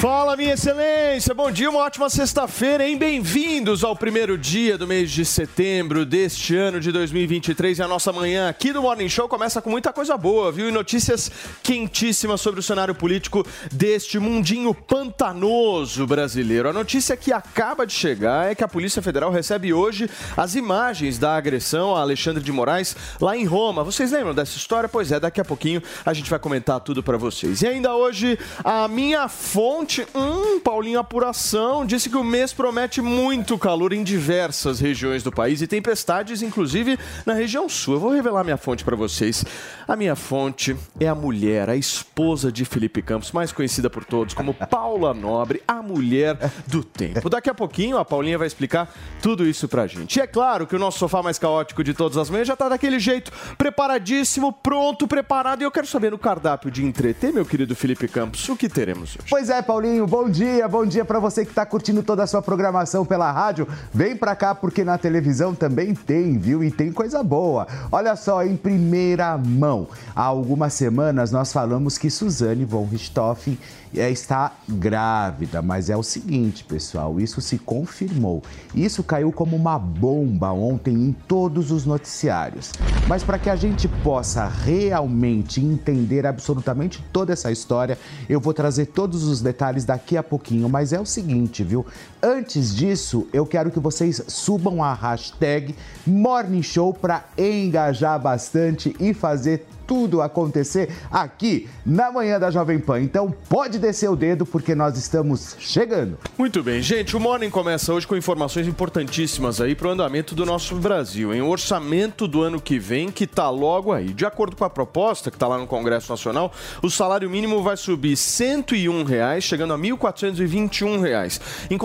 Fala, 0.00 0.36
minha 0.36 0.54
excelência! 0.54 1.34
Bom 1.34 1.50
dia, 1.50 1.68
uma 1.68 1.80
ótima 1.80 2.08
sexta-feira, 2.08 2.86
hein? 2.86 2.96
Bem-vindos 2.96 3.82
ao 3.82 3.96
primeiro 3.96 4.38
dia 4.38 4.78
do 4.78 4.86
mês 4.86 5.10
de 5.10 5.24
setembro 5.24 6.06
deste 6.06 6.54
ano 6.54 6.78
de 6.78 6.92
2023 6.92 7.80
e 7.80 7.82
a 7.82 7.88
nossa 7.88 8.12
manhã 8.12 8.48
aqui 8.48 8.72
do 8.72 8.80
Morning 8.80 9.08
Show 9.08 9.28
começa 9.28 9.60
com 9.60 9.68
muita 9.68 9.92
coisa 9.92 10.16
boa, 10.16 10.52
viu? 10.52 10.68
E 10.68 10.70
notícias 10.70 11.32
quentíssimas 11.64 12.40
sobre 12.40 12.60
o 12.60 12.62
cenário 12.62 12.94
político 12.94 13.44
deste 13.72 14.20
mundinho 14.20 14.72
pantanoso 14.72 16.06
brasileiro. 16.06 16.68
A 16.68 16.72
notícia 16.72 17.16
que 17.16 17.32
acaba 17.32 17.84
de 17.84 17.92
chegar 17.92 18.52
é 18.52 18.54
que 18.54 18.62
a 18.62 18.68
Polícia 18.68 19.02
Federal 19.02 19.32
recebe 19.32 19.72
hoje 19.72 20.08
as 20.36 20.54
imagens 20.54 21.18
da 21.18 21.36
agressão 21.36 21.96
a 21.96 22.02
Alexandre 22.02 22.40
de 22.40 22.52
Moraes 22.52 22.94
lá 23.20 23.36
em 23.36 23.44
Roma. 23.44 23.82
Vocês 23.82 24.12
lembram 24.12 24.32
dessa 24.32 24.56
história? 24.56 24.88
Pois 24.88 25.10
é, 25.10 25.18
daqui 25.18 25.40
a 25.40 25.44
pouquinho 25.44 25.82
a 26.06 26.14
gente 26.14 26.30
vai 26.30 26.38
comentar 26.38 26.78
tudo 26.78 27.02
para 27.02 27.16
vocês. 27.16 27.62
E 27.62 27.66
ainda 27.66 27.96
hoje, 27.96 28.38
a 28.62 28.86
minha 28.86 29.26
fonte 29.26 29.87
Hum, 30.14 30.60
Paulinho 30.60 30.98
Apuração 30.98 31.86
disse 31.86 32.10
que 32.10 32.16
o 32.16 32.22
mês 32.22 32.52
promete 32.52 33.00
muito 33.00 33.56
calor 33.56 33.94
em 33.94 34.04
diversas 34.04 34.80
regiões 34.80 35.22
do 35.22 35.32
país 35.32 35.62
e 35.62 35.66
tempestades, 35.66 36.42
inclusive 36.42 36.98
na 37.24 37.32
região 37.32 37.68
sul. 37.68 37.94
Eu 37.94 38.00
vou 38.00 38.10
revelar 38.10 38.44
minha 38.44 38.58
fonte 38.58 38.84
para 38.84 38.94
vocês. 38.94 39.44
A 39.86 39.96
minha 39.96 40.14
fonte 40.14 40.76
é 41.00 41.08
a 41.08 41.14
mulher, 41.14 41.70
a 41.70 41.76
esposa 41.76 42.52
de 42.52 42.66
Felipe 42.66 43.00
Campos, 43.00 43.32
mais 43.32 43.50
conhecida 43.50 43.88
por 43.88 44.04
todos 44.04 44.34
como 44.34 44.52
Paula 44.52 45.14
Nobre, 45.14 45.62
a 45.66 45.82
mulher 45.82 46.36
do 46.66 46.84
tempo. 46.84 47.30
Daqui 47.30 47.48
a 47.48 47.54
pouquinho 47.54 47.96
a 47.96 48.04
Paulinha 48.04 48.36
vai 48.36 48.46
explicar 48.46 48.94
tudo 49.22 49.46
isso 49.46 49.66
pra 49.68 49.86
gente. 49.86 50.16
E 50.16 50.20
é 50.20 50.26
claro 50.26 50.66
que 50.66 50.76
o 50.76 50.78
nosso 50.78 50.98
sofá 50.98 51.22
mais 51.22 51.38
caótico 51.38 51.82
de 51.82 51.94
todas 51.94 52.18
as 52.18 52.28
manhãs 52.28 52.46
já 52.46 52.56
tá 52.56 52.68
daquele 52.68 52.98
jeito, 52.98 53.32
preparadíssimo, 53.56 54.52
pronto, 54.52 55.08
preparado. 55.08 55.62
E 55.62 55.64
eu 55.64 55.70
quero 55.70 55.86
saber 55.86 56.10
no 56.10 56.18
cardápio 56.18 56.70
de 56.70 56.84
entreter, 56.84 57.32
meu 57.32 57.46
querido 57.46 57.74
Felipe 57.74 58.06
Campos, 58.06 58.46
o 58.48 58.56
que 58.56 58.68
teremos 58.68 59.16
hoje. 59.16 59.26
Pois 59.30 59.48
é, 59.48 59.62
Paulinho, 59.62 59.77
bom 60.08 60.28
dia, 60.28 60.66
bom 60.66 60.84
dia 60.84 61.04
para 61.04 61.20
você 61.20 61.44
que 61.44 61.52
está 61.52 61.64
curtindo 61.64 62.02
toda 62.02 62.24
a 62.24 62.26
sua 62.26 62.42
programação 62.42 63.06
pela 63.06 63.30
rádio. 63.30 63.68
Vem 63.94 64.16
para 64.16 64.34
cá 64.34 64.52
porque 64.52 64.82
na 64.82 64.98
televisão 64.98 65.54
também 65.54 65.94
tem, 65.94 66.36
viu? 66.36 66.64
E 66.64 66.70
tem 66.70 66.90
coisa 66.90 67.22
boa. 67.22 67.68
Olha 67.92 68.16
só, 68.16 68.44
em 68.44 68.56
primeira 68.56 69.38
mão. 69.38 69.86
Há 70.16 70.22
algumas 70.22 70.72
semanas 70.74 71.30
nós 71.30 71.52
falamos 71.52 71.96
que 71.96 72.10
Suzane 72.10 72.64
von 72.64 72.86
Richthofen 72.86 73.56
é, 73.94 74.10
está 74.10 74.52
grávida, 74.68 75.62
mas 75.62 75.90
é 75.90 75.96
o 75.96 76.02
seguinte, 76.02 76.64
pessoal, 76.64 77.20
isso 77.20 77.40
se 77.40 77.58
confirmou. 77.58 78.42
Isso 78.74 79.02
caiu 79.02 79.32
como 79.32 79.56
uma 79.56 79.78
bomba 79.78 80.52
ontem 80.52 80.94
em 80.94 81.12
todos 81.12 81.70
os 81.70 81.84
noticiários. 81.84 82.72
Mas 83.06 83.22
para 83.22 83.38
que 83.38 83.48
a 83.48 83.56
gente 83.56 83.88
possa 83.88 84.46
realmente 84.46 85.60
entender 85.60 86.26
absolutamente 86.26 87.02
toda 87.12 87.32
essa 87.32 87.50
história, 87.50 87.98
eu 88.28 88.40
vou 88.40 88.52
trazer 88.52 88.86
todos 88.86 89.24
os 89.24 89.40
detalhes 89.40 89.84
daqui 89.84 90.16
a 90.16 90.22
pouquinho. 90.22 90.68
Mas 90.68 90.92
é 90.92 91.00
o 91.00 91.06
seguinte, 91.06 91.62
viu? 91.62 91.86
Antes 92.22 92.74
disso, 92.74 93.28
eu 93.32 93.46
quero 93.46 93.70
que 93.70 93.78
vocês 93.78 94.22
subam 94.26 94.82
a 94.82 94.92
hashtag 94.92 95.74
Morning 96.04 96.62
Show 96.62 96.92
para 96.92 97.24
engajar 97.38 98.20
bastante 98.20 98.94
e 98.98 99.14
fazer 99.14 99.64
tudo 99.88 100.20
acontecer 100.20 100.94
aqui 101.10 101.66
na 101.84 102.12
manhã 102.12 102.38
da 102.38 102.50
Jovem 102.50 102.78
Pan. 102.78 103.00
Então 103.00 103.34
pode 103.48 103.78
descer 103.78 104.10
o 104.10 104.14
dedo 104.14 104.44
porque 104.44 104.74
nós 104.74 104.98
estamos 104.98 105.56
chegando. 105.58 106.18
Muito 106.36 106.62
bem, 106.62 106.82
gente. 106.82 107.16
O 107.16 107.20
Morning 107.20 107.48
começa 107.48 107.92
hoje 107.94 108.06
com 108.06 108.14
informações 108.14 108.68
importantíssimas 108.68 109.62
aí 109.62 109.74
para 109.74 109.88
o 109.88 109.90
andamento 109.90 110.34
do 110.34 110.44
nosso 110.44 110.74
Brasil. 110.74 111.32
Em 111.32 111.40
orçamento 111.40 112.28
do 112.28 112.42
ano 112.42 112.60
que 112.60 112.78
vem, 112.78 113.10
que 113.10 113.24
está 113.24 113.48
logo 113.48 113.90
aí. 113.90 114.12
De 114.12 114.26
acordo 114.26 114.54
com 114.54 114.64
a 114.64 114.68
proposta 114.68 115.30
que 115.30 115.36
está 115.36 115.48
lá 115.48 115.56
no 115.56 115.66
Congresso 115.66 116.12
Nacional, 116.12 116.52
o 116.82 116.90
salário 116.90 117.30
mínimo 117.30 117.62
vai 117.62 117.78
subir 117.78 118.14
101 118.14 119.04
reais, 119.04 119.42
chegando 119.42 119.72
a 119.72 119.78
1.421 119.78 121.00
reais. 121.00 121.40
Em 121.70 121.78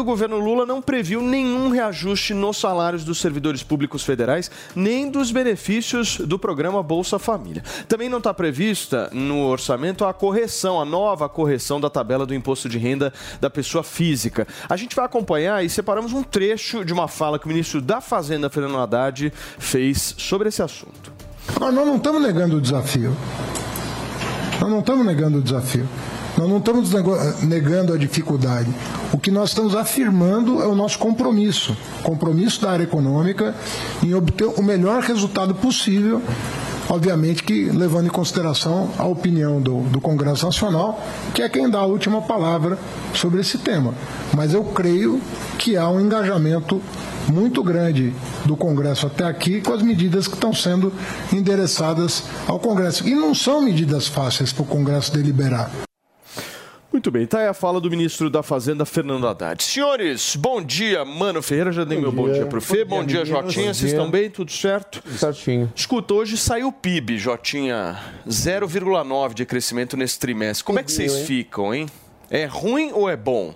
o 0.00 0.04
governo 0.04 0.38
Lula 0.38 0.66
não 0.66 0.82
previu 0.82 1.22
nenhum 1.22 1.70
reajuste 1.70 2.34
nos 2.34 2.56
salários 2.56 3.04
dos 3.04 3.20
servidores 3.20 3.62
públicos 3.62 4.02
federais, 4.02 4.50
nem 4.74 5.08
dos 5.08 5.30
benefícios 5.30 6.18
do 6.18 6.38
programa 6.38 6.82
Bolsa 6.82 7.18
Família. 7.18 7.62
Também 7.86 8.08
não 8.08 8.18
está 8.18 8.34
prevista 8.34 9.08
no 9.12 9.46
orçamento 9.46 10.04
a 10.04 10.12
correção, 10.12 10.80
a 10.80 10.84
nova 10.84 11.28
correção 11.28 11.80
da 11.80 11.88
tabela 11.88 12.26
do 12.26 12.34
imposto 12.34 12.68
de 12.68 12.78
renda 12.78 13.12
da 13.40 13.48
pessoa 13.48 13.84
física. 13.84 14.46
A 14.68 14.76
gente 14.76 14.96
vai 14.96 15.04
acompanhar 15.04 15.64
e 15.64 15.70
separamos 15.70 16.12
um 16.12 16.22
trecho 16.22 16.84
de 16.84 16.92
uma 16.92 17.06
fala 17.06 17.38
que 17.38 17.46
o 17.46 17.48
ministro 17.48 17.80
da 17.80 18.00
Fazenda, 18.00 18.50
Fernando 18.50 18.78
Haddad, 18.78 19.32
fez 19.58 20.14
sobre 20.18 20.48
esse 20.48 20.62
assunto. 20.62 21.12
Nós 21.60 21.72
não 21.72 21.96
estamos 21.96 22.20
negando 22.20 22.56
o 22.56 22.60
desafio. 22.60 23.16
Nós 24.60 24.70
não 24.70 24.80
estamos 24.80 25.06
negando 25.06 25.38
o 25.38 25.42
desafio. 25.42 25.88
Nós 26.40 26.48
não 26.48 26.56
estamos 26.56 26.90
negando 27.42 27.92
a 27.92 27.98
dificuldade. 27.98 28.70
O 29.12 29.18
que 29.18 29.30
nós 29.30 29.50
estamos 29.50 29.76
afirmando 29.76 30.62
é 30.62 30.66
o 30.66 30.74
nosso 30.74 30.98
compromisso 30.98 31.76
compromisso 32.02 32.62
da 32.62 32.70
área 32.70 32.84
econômica 32.84 33.54
em 34.02 34.14
obter 34.14 34.46
o 34.46 34.62
melhor 34.62 35.02
resultado 35.02 35.54
possível 35.54 36.22
obviamente 36.88 37.44
que 37.44 37.66
levando 37.66 38.06
em 38.06 38.10
consideração 38.10 38.90
a 38.98 39.04
opinião 39.06 39.60
do, 39.60 39.82
do 39.82 40.00
Congresso 40.00 40.46
Nacional, 40.46 41.00
que 41.34 41.42
é 41.42 41.48
quem 41.48 41.68
dá 41.68 41.80
a 41.80 41.86
última 41.86 42.22
palavra 42.22 42.78
sobre 43.14 43.42
esse 43.42 43.58
tema. 43.58 43.94
Mas 44.34 44.54
eu 44.54 44.64
creio 44.64 45.20
que 45.58 45.76
há 45.76 45.88
um 45.88 46.00
engajamento 46.00 46.80
muito 47.28 47.62
grande 47.62 48.12
do 48.44 48.56
Congresso 48.56 49.06
até 49.06 49.24
aqui 49.24 49.60
com 49.60 49.72
as 49.72 49.82
medidas 49.82 50.26
que 50.26 50.34
estão 50.34 50.52
sendo 50.52 50.92
endereçadas 51.32 52.24
ao 52.48 52.58
Congresso. 52.58 53.06
E 53.06 53.14
não 53.14 53.34
são 53.34 53.60
medidas 53.60 54.08
fáceis 54.08 54.52
para 54.52 54.62
o 54.62 54.66
Congresso 54.66 55.12
deliberar. 55.12 55.70
Muito 56.92 57.08
bem, 57.08 57.24
tá 57.24 57.38
aí 57.38 57.46
a 57.46 57.54
fala 57.54 57.80
do 57.80 57.88
ministro 57.88 58.28
da 58.28 58.42
Fazenda, 58.42 58.84
Fernando 58.84 59.24
Haddad. 59.24 59.62
Senhores, 59.62 60.34
bom 60.34 60.60
dia, 60.60 61.04
Mano 61.04 61.40
Ferreira, 61.40 61.70
já 61.70 61.84
dei 61.84 61.96
bom 61.96 62.02
meu 62.02 62.10
dia. 62.10 62.22
bom 62.22 62.32
dia 62.32 62.46
pro 62.46 62.60
Fê, 62.60 62.84
bom, 62.84 62.96
bom 63.00 63.04
dia, 63.06 63.22
dia 63.22 63.26
Jotinha, 63.26 63.72
vocês 63.72 63.92
estão 63.92 64.10
bem, 64.10 64.28
tudo 64.28 64.50
certo? 64.50 65.00
Certinho. 65.16 65.72
Escuta, 65.74 66.14
hoje 66.14 66.36
saiu 66.36 66.66
o 66.68 66.72
PIB, 66.72 67.16
Jotinha, 67.16 67.96
0,9 68.28 69.34
de 69.34 69.46
crescimento 69.46 69.96
nesse 69.96 70.18
trimestre. 70.18 70.64
Como 70.64 70.80
é 70.80 70.82
que 70.82 70.90
vocês 70.90 71.20
ficam, 71.20 71.72
hein? 71.72 71.86
É 72.28 72.44
ruim 72.44 72.90
ou 72.92 73.08
é 73.08 73.16
bom? 73.16 73.54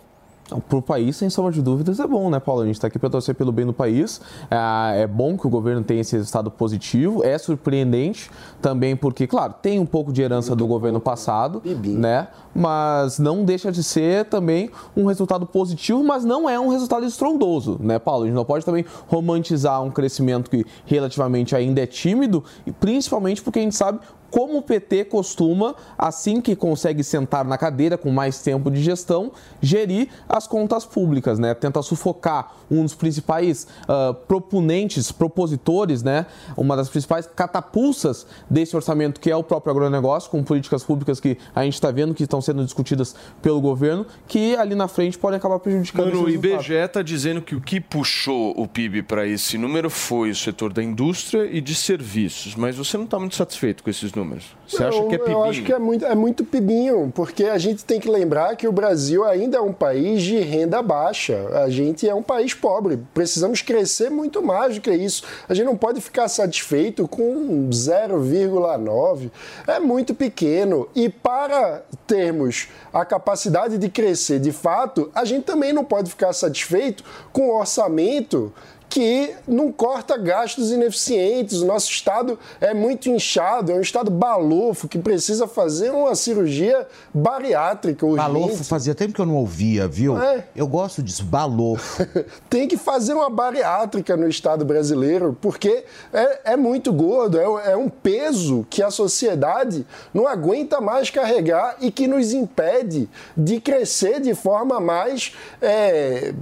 Para 0.68 0.78
o 0.78 0.82
país, 0.82 1.16
sem 1.16 1.30
sombra 1.30 1.52
de 1.52 1.62
dúvidas, 1.62 1.98
é 1.98 2.06
bom, 2.06 2.28
né, 2.28 2.38
Paulo? 2.38 2.62
A 2.62 2.66
gente 2.66 2.74
está 2.74 2.86
aqui 2.86 2.98
para 2.98 3.08
torcer 3.08 3.34
pelo 3.34 3.50
bem 3.50 3.64
do 3.64 3.72
país. 3.72 4.20
É, 4.50 5.02
é, 5.02 5.06
bom 5.06 5.38
que 5.38 5.46
o 5.46 5.50
governo 5.50 5.82
tenha 5.82 6.02
esse 6.02 6.14
resultado 6.14 6.50
positivo. 6.50 7.24
É 7.24 7.38
surpreendente 7.38 8.30
também 8.60 8.94
porque, 8.94 9.26
claro, 9.26 9.54
tem 9.62 9.80
um 9.80 9.86
pouco 9.86 10.12
de 10.12 10.20
herança 10.20 10.50
Muito 10.50 10.58
do 10.58 10.66
governo 10.66 11.00
passado, 11.00 11.62
né? 11.82 12.28
Mas 12.54 13.18
não 13.18 13.42
deixa 13.42 13.72
de 13.72 13.82
ser 13.82 14.26
também 14.26 14.70
um 14.94 15.06
resultado 15.06 15.46
positivo, 15.46 16.04
mas 16.04 16.24
não 16.24 16.48
é 16.48 16.60
um 16.60 16.68
resultado 16.68 17.06
estrondoso, 17.06 17.78
né, 17.80 17.98
Paulo? 17.98 18.24
A 18.24 18.26
gente 18.26 18.36
não 18.36 18.44
pode 18.44 18.64
também 18.64 18.84
romantizar 19.08 19.82
um 19.82 19.90
crescimento 19.90 20.50
que 20.50 20.64
relativamente 20.84 21.56
ainda 21.56 21.80
é 21.80 21.86
tímido, 21.86 22.44
e 22.66 22.70
principalmente 22.70 23.42
porque 23.42 23.58
a 23.58 23.62
gente 23.62 23.74
sabe 23.74 23.98
como 24.34 24.58
o 24.58 24.62
PT 24.62 25.04
costuma, 25.04 25.76
assim 25.96 26.40
que 26.40 26.56
consegue 26.56 27.04
sentar 27.04 27.44
na 27.44 27.56
cadeira 27.56 27.96
com 27.96 28.10
mais 28.10 28.42
tempo 28.42 28.68
de 28.68 28.82
gestão, 28.82 29.30
gerir 29.62 30.08
as 30.28 30.48
contas 30.48 30.84
públicas, 30.84 31.38
né? 31.38 31.54
Tenta 31.54 31.80
sufocar 31.82 32.52
um 32.68 32.82
dos 32.82 32.96
principais 32.96 33.68
uh, 33.82 34.12
proponentes, 34.12 35.12
propositores, 35.12 36.02
né? 36.02 36.26
Uma 36.56 36.74
das 36.74 36.88
principais 36.88 37.28
catapulsas 37.28 38.26
desse 38.50 38.74
orçamento, 38.74 39.20
que 39.20 39.30
é 39.30 39.36
o 39.36 39.44
próprio 39.44 39.70
agronegócio, 39.70 40.28
com 40.28 40.42
políticas 40.42 40.82
públicas 40.82 41.20
que 41.20 41.38
a 41.54 41.62
gente 41.62 41.74
está 41.74 41.92
vendo 41.92 42.12
que 42.12 42.24
estão 42.24 42.40
sendo 42.40 42.64
discutidas 42.64 43.14
pelo 43.40 43.60
governo, 43.60 44.04
que 44.26 44.56
ali 44.56 44.74
na 44.74 44.88
frente 44.88 45.16
podem 45.16 45.36
acabar 45.36 45.60
prejudicando 45.60 46.06
Mano, 46.06 46.24
o 46.24 46.28
IBGE 46.28 46.72
está 46.72 47.02
dizendo 47.02 47.40
que 47.40 47.54
o 47.54 47.60
que 47.60 47.80
puxou 47.80 48.52
o 48.60 48.66
PIB 48.66 49.04
para 49.04 49.28
esse 49.28 49.56
número 49.56 49.88
foi 49.88 50.30
o 50.30 50.34
setor 50.34 50.72
da 50.72 50.82
indústria 50.82 51.48
e 51.48 51.60
de 51.60 51.76
serviços, 51.76 52.56
mas 52.56 52.74
você 52.74 52.96
não 52.96 53.04
está 53.04 53.16
muito 53.16 53.36
satisfeito 53.36 53.84
com 53.84 53.88
esses 53.88 54.12
números. 54.12 54.23
Você 54.66 54.80
não, 54.80 54.88
acha 54.88 55.04
que 55.04 55.14
é 55.14 55.18
pibinho? 55.18 55.38
Eu 55.38 55.44
acho 55.44 55.62
que 55.62 55.72
é 55.72 55.78
muito, 55.78 56.04
é 56.04 56.14
muito 56.14 56.44
pibinho, 56.44 57.12
porque 57.14 57.44
a 57.44 57.58
gente 57.58 57.84
tem 57.84 58.00
que 58.00 58.08
lembrar 58.08 58.56
que 58.56 58.66
o 58.66 58.72
Brasil 58.72 59.24
ainda 59.24 59.58
é 59.58 59.60
um 59.60 59.72
país 59.72 60.22
de 60.22 60.38
renda 60.38 60.82
baixa. 60.82 61.48
A 61.52 61.68
gente 61.68 62.08
é 62.08 62.14
um 62.14 62.22
país 62.22 62.54
pobre. 62.54 62.98
Precisamos 63.12 63.60
crescer 63.62 64.10
muito 64.10 64.42
mais 64.42 64.76
do 64.76 64.80
que 64.80 64.90
isso. 64.90 65.24
A 65.48 65.54
gente 65.54 65.66
não 65.66 65.76
pode 65.76 66.00
ficar 66.00 66.28
satisfeito 66.28 67.06
com 67.06 67.68
0,9. 67.70 69.30
É 69.66 69.78
muito 69.78 70.14
pequeno. 70.14 70.88
E 70.94 71.08
para 71.08 71.82
termos 72.06 72.68
a 72.92 73.04
capacidade 73.04 73.76
de 73.78 73.88
crescer 73.88 74.38
de 74.38 74.52
fato, 74.52 75.10
a 75.14 75.24
gente 75.24 75.44
também 75.44 75.72
não 75.72 75.84
pode 75.84 76.10
ficar 76.10 76.32
satisfeito 76.32 77.04
com 77.32 77.48
o 77.48 77.58
orçamento 77.58 78.52
que 78.94 79.34
não 79.48 79.72
corta 79.72 80.16
gastos 80.16 80.70
ineficientes. 80.70 81.60
O 81.60 81.66
nosso 81.66 81.90
estado 81.90 82.38
é 82.60 82.72
muito 82.72 83.10
inchado, 83.10 83.72
é 83.72 83.74
um 83.74 83.80
estado 83.80 84.08
balofo 84.08 84.86
que 84.86 85.00
precisa 85.00 85.48
fazer 85.48 85.90
uma 85.90 86.14
cirurgia 86.14 86.86
bariátrica 87.12 88.06
urgente. 88.06 88.24
Balofo 88.24 88.62
fazia 88.62 88.94
tempo 88.94 89.12
que 89.12 89.20
eu 89.20 89.26
não 89.26 89.34
ouvia, 89.34 89.88
viu? 89.88 90.16
É. 90.22 90.46
Eu 90.54 90.68
gosto 90.68 91.02
disso, 91.02 91.24
balofo. 91.24 92.06
Tem 92.48 92.68
que 92.68 92.76
fazer 92.76 93.14
uma 93.14 93.28
bariátrica 93.28 94.16
no 94.16 94.28
estado 94.28 94.64
brasileiro, 94.64 95.36
porque 95.40 95.82
é, 96.12 96.52
é 96.52 96.56
muito 96.56 96.92
gordo, 96.92 97.36
é, 97.40 97.72
é 97.72 97.76
um 97.76 97.88
peso 97.88 98.64
que 98.70 98.80
a 98.80 98.92
sociedade 98.92 99.84
não 100.14 100.28
aguenta 100.28 100.80
mais 100.80 101.10
carregar 101.10 101.78
e 101.80 101.90
que 101.90 102.06
nos 102.06 102.32
impede 102.32 103.08
de 103.36 103.60
crescer 103.60 104.20
de 104.20 104.36
forma 104.36 104.78
mais, 104.78 105.34
é, 105.60 106.32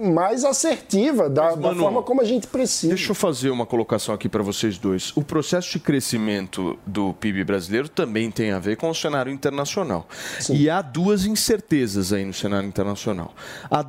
mais 0.00 0.44
assertiva, 0.44 1.28
da, 1.28 1.56
da 1.56 1.87
forma 1.88 2.02
como 2.02 2.20
a 2.20 2.24
gente 2.24 2.46
precisa. 2.46 2.94
Deixa 2.94 3.10
eu 3.10 3.14
fazer 3.14 3.50
uma 3.50 3.66
colocação 3.66 4.14
aqui 4.14 4.28
para 4.28 4.42
vocês 4.42 4.78
dois. 4.78 5.12
O 5.16 5.22
processo 5.22 5.72
de 5.72 5.80
crescimento 5.80 6.78
do 6.86 7.12
PIB 7.14 7.44
brasileiro 7.44 7.88
também 7.88 8.30
tem 8.30 8.52
a 8.52 8.58
ver 8.58 8.76
com 8.76 8.90
o 8.90 8.94
cenário 8.94 9.32
internacional. 9.32 10.06
E 10.50 10.68
há 10.68 10.82
duas 10.82 11.24
incertezas 11.24 12.12
aí 12.12 12.24
no 12.24 12.34
cenário 12.34 12.68
internacional. 12.68 13.34
A 13.70 13.84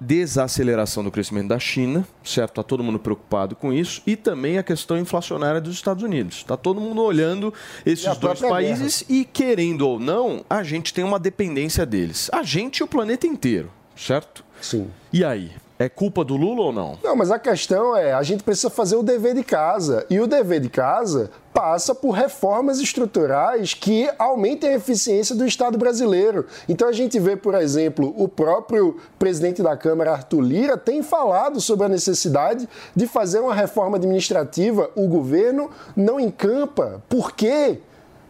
desaceleração 0.00 1.04
do 1.04 1.10
crescimento 1.10 1.48
da 1.48 1.58
China, 1.58 2.06
certo? 2.24 2.50
Está 2.50 2.62
todo 2.62 2.82
mundo 2.82 2.98
preocupado 2.98 3.54
com 3.54 3.72
isso. 3.72 4.02
E 4.06 4.16
também 4.16 4.58
a 4.58 4.62
questão 4.62 4.98
inflacionária 4.98 5.60
dos 5.60 5.74
Estados 5.74 6.02
Unidos. 6.02 6.38
Está 6.38 6.56
todo 6.56 6.80
mundo 6.80 7.02
olhando 7.02 7.52
esses 7.86 8.16
dois 8.16 8.40
países 8.40 9.04
e, 9.08 9.24
querendo 9.24 9.82
ou 9.82 9.98
não, 10.00 10.44
a 10.48 10.62
gente 10.62 10.92
tem 10.92 11.04
uma 11.04 11.18
dependência 11.18 11.86
deles. 11.86 12.28
A 12.32 12.42
gente 12.42 12.78
e 12.78 12.82
o 12.82 12.86
planeta 12.86 13.26
inteiro, 13.26 13.70
certo? 13.96 14.44
Sim. 14.60 14.88
E 15.12 15.24
aí? 15.24 15.52
É 15.78 15.88
culpa 15.88 16.24
do 16.24 16.36
Lula 16.36 16.62
ou 16.62 16.72
não? 16.72 16.98
Não, 17.04 17.14
mas 17.14 17.30
a 17.30 17.38
questão 17.38 17.96
é, 17.96 18.12
a 18.12 18.22
gente 18.24 18.42
precisa 18.42 18.68
fazer 18.68 18.96
o 18.96 19.02
dever 19.02 19.32
de 19.32 19.44
casa. 19.44 20.04
E 20.10 20.18
o 20.18 20.26
dever 20.26 20.58
de 20.58 20.68
casa 20.68 21.30
passa 21.54 21.94
por 21.94 22.10
reformas 22.10 22.80
estruturais 22.80 23.74
que 23.74 24.10
aumentem 24.18 24.70
a 24.70 24.74
eficiência 24.74 25.36
do 25.36 25.46
Estado 25.46 25.78
brasileiro. 25.78 26.46
Então 26.68 26.88
a 26.88 26.92
gente 26.92 27.20
vê, 27.20 27.36
por 27.36 27.54
exemplo, 27.54 28.12
o 28.16 28.26
próprio 28.26 28.96
presidente 29.20 29.62
da 29.62 29.76
Câmara, 29.76 30.10
Arthur 30.12 30.40
Lira, 30.40 30.76
tem 30.76 31.00
falado 31.00 31.60
sobre 31.60 31.86
a 31.86 31.88
necessidade 31.88 32.68
de 32.94 33.06
fazer 33.06 33.38
uma 33.38 33.54
reforma 33.54 33.98
administrativa. 33.98 34.90
O 34.96 35.06
governo 35.06 35.70
não 35.94 36.18
encampa. 36.18 37.00
Por 37.08 37.30
quê? 37.30 37.78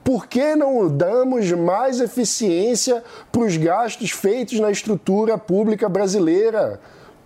Por 0.04 0.26
que 0.26 0.54
não 0.54 0.86
damos 0.86 1.50
mais 1.52 1.98
eficiência 1.98 3.02
para 3.32 3.42
os 3.42 3.56
gastos 3.56 4.10
feitos 4.10 4.60
na 4.60 4.70
estrutura 4.70 5.38
pública 5.38 5.88
brasileira? 5.88 6.78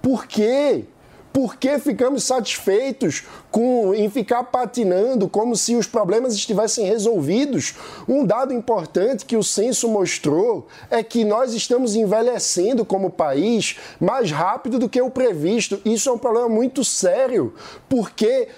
Por 0.03 0.27
quê? 0.27 0.85
Por 1.33 1.57
que 1.57 1.79
ficamos 1.79 2.25
satisfeitos 2.25 3.23
com, 3.51 3.95
em 3.95 4.11
ficar 4.11 4.45
patinando 4.45 5.27
como 5.31 5.57
se 5.57 5.75
os 5.75 5.87
problemas 5.87 6.35
estivessem 6.35 6.85
resolvidos? 6.85 7.75
Um 8.07 8.27
dado 8.27 8.53
importante 8.53 9.25
que 9.25 9.35
o 9.35 9.43
censo 9.43 9.89
mostrou 9.89 10.67
é 10.91 11.03
que 11.03 11.25
nós 11.25 11.55
estamos 11.55 11.95
envelhecendo 11.97 12.85
como 12.85 13.09
país 13.09 13.79
mais 13.99 14.31
rápido 14.31 14.79
do 14.79 14.91
que 14.91 15.01
o 15.01 15.09
previsto. 15.11 15.81
Isso 15.87 16.11
é 16.11 16.13
um 16.13 16.19
problema 16.19 16.51
muito 16.51 16.85
sério, 16.85 17.55
porque 17.89 18.49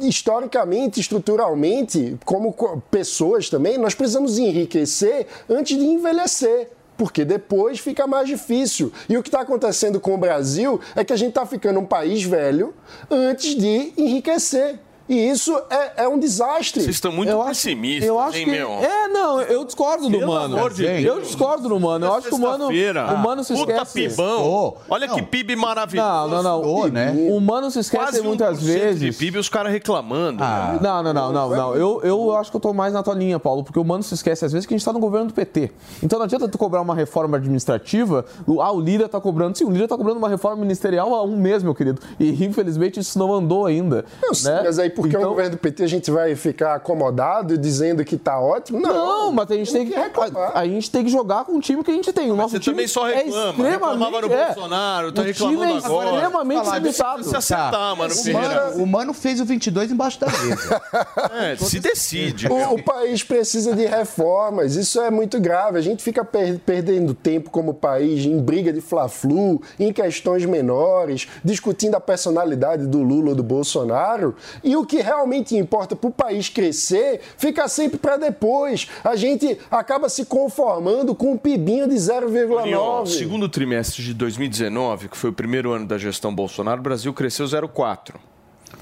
historicamente, 0.00 1.00
estruturalmente, 1.00 2.16
como 2.24 2.50
co- 2.54 2.80
pessoas 2.90 3.50
também, 3.50 3.76
nós 3.76 3.94
precisamos 3.94 4.38
enriquecer 4.38 5.26
antes 5.50 5.76
de 5.76 5.84
envelhecer. 5.84 6.70
Porque 7.02 7.24
depois 7.24 7.80
fica 7.80 8.06
mais 8.06 8.28
difícil. 8.28 8.92
E 9.08 9.18
o 9.18 9.24
que 9.24 9.28
está 9.28 9.40
acontecendo 9.40 9.98
com 9.98 10.14
o 10.14 10.16
Brasil 10.16 10.80
é 10.94 11.02
que 11.02 11.12
a 11.12 11.16
gente 11.16 11.30
está 11.30 11.44
ficando 11.44 11.80
um 11.80 11.84
país 11.84 12.22
velho 12.22 12.72
antes 13.10 13.56
de 13.56 13.92
enriquecer. 13.96 14.78
E 15.12 15.28
isso 15.28 15.54
é, 15.68 16.04
é 16.04 16.08
um 16.08 16.18
desastre. 16.18 16.80
Vocês 16.80 16.96
estão 16.96 17.12
muito 17.12 17.36
pessimistas, 17.44 18.08
eu 18.08 18.18
acho 18.18 18.38
hein, 18.38 18.44
que 18.46 18.50
meu? 18.50 18.70
é 18.70 19.08
não 19.08 19.42
eu 19.42 19.62
discordo 19.62 20.08
do 20.08 20.18
Pelo 20.18 20.32
mano 20.32 20.56
amor 20.56 20.72
de 20.72 20.84
eu 20.84 21.16
Deus. 21.16 21.28
discordo 21.28 21.68
do 21.68 21.78
mano 21.78 22.06
eu 22.06 22.14
acho 22.14 22.28
que 22.28 22.34
o 22.34 22.38
mano 22.38 22.68
o 22.68 23.18
mano 23.18 23.44
se 23.44 23.52
Puta 23.52 23.72
esquece 23.72 24.08
pibão. 24.08 24.74
Olha 24.88 25.08
que 25.08 25.20
PIB 25.20 25.54
maravilhoso. 25.54 26.28
não 26.28 26.42
não 26.42 26.62
não 26.62 26.88
né? 26.88 27.14
o 27.30 27.38
mano 27.40 27.70
se 27.70 27.78
esquece 27.78 28.02
Quase 28.02 28.22
muitas 28.22 28.58
1% 28.58 28.62
vezes 28.62 29.00
de 29.00 29.12
PIB 29.12 29.38
os 29.38 29.48
caras 29.50 29.70
reclamando. 29.70 30.42
Ah. 30.42 30.72
né? 30.72 30.78
Não, 30.80 31.02
não, 31.02 31.12
não, 31.12 31.32
não, 31.32 31.50
não. 31.50 31.74
Eu, 31.74 32.00
eu 32.02 32.34
acho 32.36 32.50
que 32.50 32.56
eu 32.56 32.60
tô 32.60 32.72
mais 32.72 32.94
na 32.94 33.02
tua 33.02 33.14
linha, 33.14 33.38
Paulo, 33.38 33.62
porque 33.62 33.78
o 33.78 33.84
mano 33.84 34.02
se 34.02 34.14
esquece 34.14 34.46
às 34.46 34.52
vezes 34.52 34.66
que 34.66 34.72
a 34.72 34.76
gente 34.76 34.84
tá 34.84 34.92
no 34.92 35.00
governo 35.00 35.26
do 35.26 35.34
PT. 35.34 35.70
Então 36.02 36.18
não 36.18 36.24
adianta 36.24 36.48
tu 36.48 36.56
cobrar 36.56 36.80
uma 36.80 36.94
reforma 36.94 37.36
administrativa, 37.36 38.24
o, 38.46 38.62
ah, 38.62 38.72
o 38.72 38.80
Lira 38.80 39.08
tá 39.08 39.20
cobrando. 39.20 39.58
Sim, 39.58 39.64
o 39.64 39.70
Lira 39.70 39.86
tá 39.86 39.96
cobrando 39.96 40.18
uma 40.18 40.28
reforma 40.28 40.56
ministerial 40.62 41.14
há 41.14 41.22
um 41.22 41.36
mês, 41.36 41.62
meu 41.62 41.74
querido. 41.74 42.00
E 42.18 42.44
infelizmente 42.44 42.98
isso 42.98 43.18
não 43.18 43.32
andou 43.34 43.66
ainda. 43.66 44.04
Eu 44.22 44.34
sei, 44.34 44.52
né? 44.52 44.62
mas 44.64 44.78
aí 44.78 44.88
porque 45.02 45.16
é 45.16 45.18
um 45.18 45.22
Então- 45.22 45.30
governo 45.30 45.50
do 45.52 45.58
PT 45.58 45.82
a 45.84 45.86
gente 45.88 46.10
vai 46.10 46.34
ficar 46.34 46.74
acomodado 46.74 47.54
e 47.54 47.58
dizendo 47.58 48.04
que 48.04 48.16
tá 48.16 48.38
ótimo? 48.40 48.80
Não, 48.80 48.92
Não, 48.92 49.32
mas 49.32 49.50
a 49.50 49.54
gente 49.54 49.72
tem 49.72 49.86
que, 49.86 49.94
a, 49.94 50.10
a 50.54 50.66
gente 50.66 50.90
tem 50.90 51.04
que 51.04 51.10
jogar 51.10 51.44
com 51.44 51.56
o 51.56 51.60
time 51.60 51.82
que 51.84 51.90
a 51.90 51.94
gente 51.94 52.12
tem. 52.12 52.30
O 52.30 52.36
nosso 52.36 52.50
Você 52.50 52.60
time 52.60 52.74
também 52.76 52.86
só 52.88 53.08
é 53.08 53.14
reclama. 53.24 53.64
Reclamava 53.68 54.10
no 54.10 54.16
extremamente- 54.18 54.32
é. 54.42 54.46
Bolsonaro, 54.54 55.12
tá 55.12 55.22
o 55.22 55.32
time 55.32 55.62
é 55.64 55.76
agora. 55.78 56.10
extremamente 56.10 56.62
deixa 56.62 56.78
limitado. 56.78 57.24
Se 57.24 57.36
acertar, 57.36 57.96
mano, 57.96 58.14
O 58.14 58.32
mano, 58.32 58.82
o 58.82 58.86
Mano 58.86 59.12
fez 59.14 59.40
o 59.40 59.44
22 59.44 59.90
embaixo 59.90 60.20
da 60.20 60.26
mesa. 60.26 60.80
É, 61.32 61.56
se 61.56 61.80
decide. 61.80 62.46
O, 62.48 62.74
o 62.74 62.82
país 62.82 63.22
precisa 63.22 63.74
de 63.74 63.86
reformas, 63.86 64.76
isso 64.76 65.00
é 65.00 65.10
muito 65.10 65.40
grave. 65.40 65.78
A 65.78 65.80
gente 65.82 66.02
fica 66.02 66.24
per- 66.24 66.58
perdendo 66.60 67.14
tempo 67.14 67.50
como 67.50 67.72
país 67.74 68.24
em 68.24 68.38
briga 68.40 68.72
de 68.72 68.80
fla-flu, 68.80 69.60
em 69.78 69.92
questões 69.92 70.44
menores, 70.44 71.28
discutindo 71.44 71.94
a 71.94 72.00
personalidade 72.00 72.86
do 72.86 73.02
Lula 73.02 73.30
ou 73.30 73.34
do 73.34 73.42
Bolsonaro. 73.42 74.34
E 74.62 74.76
o 74.76 74.84
que 74.84 74.91
realmente 74.96 75.56
importa 75.56 75.94
para 75.96 76.08
o 76.08 76.12
país 76.12 76.48
crescer 76.48 77.20
fica 77.36 77.68
sempre 77.68 77.98
para 77.98 78.16
depois. 78.16 78.88
A 79.04 79.16
gente 79.16 79.58
acaba 79.70 80.08
se 80.08 80.24
conformando 80.24 81.14
com 81.14 81.32
um 81.32 81.36
pibinho 81.36 81.88
de 81.88 81.94
Leon, 81.94 83.04
0,9. 83.04 83.06
segundo 83.06 83.48
trimestre 83.48 84.02
de 84.02 84.14
2019, 84.14 85.08
que 85.08 85.16
foi 85.16 85.30
o 85.30 85.32
primeiro 85.32 85.72
ano 85.72 85.86
da 85.86 85.98
gestão 85.98 86.34
Bolsonaro, 86.34 86.80
o 86.80 86.82
Brasil 86.82 87.12
cresceu 87.12 87.46
0,4. 87.46 88.14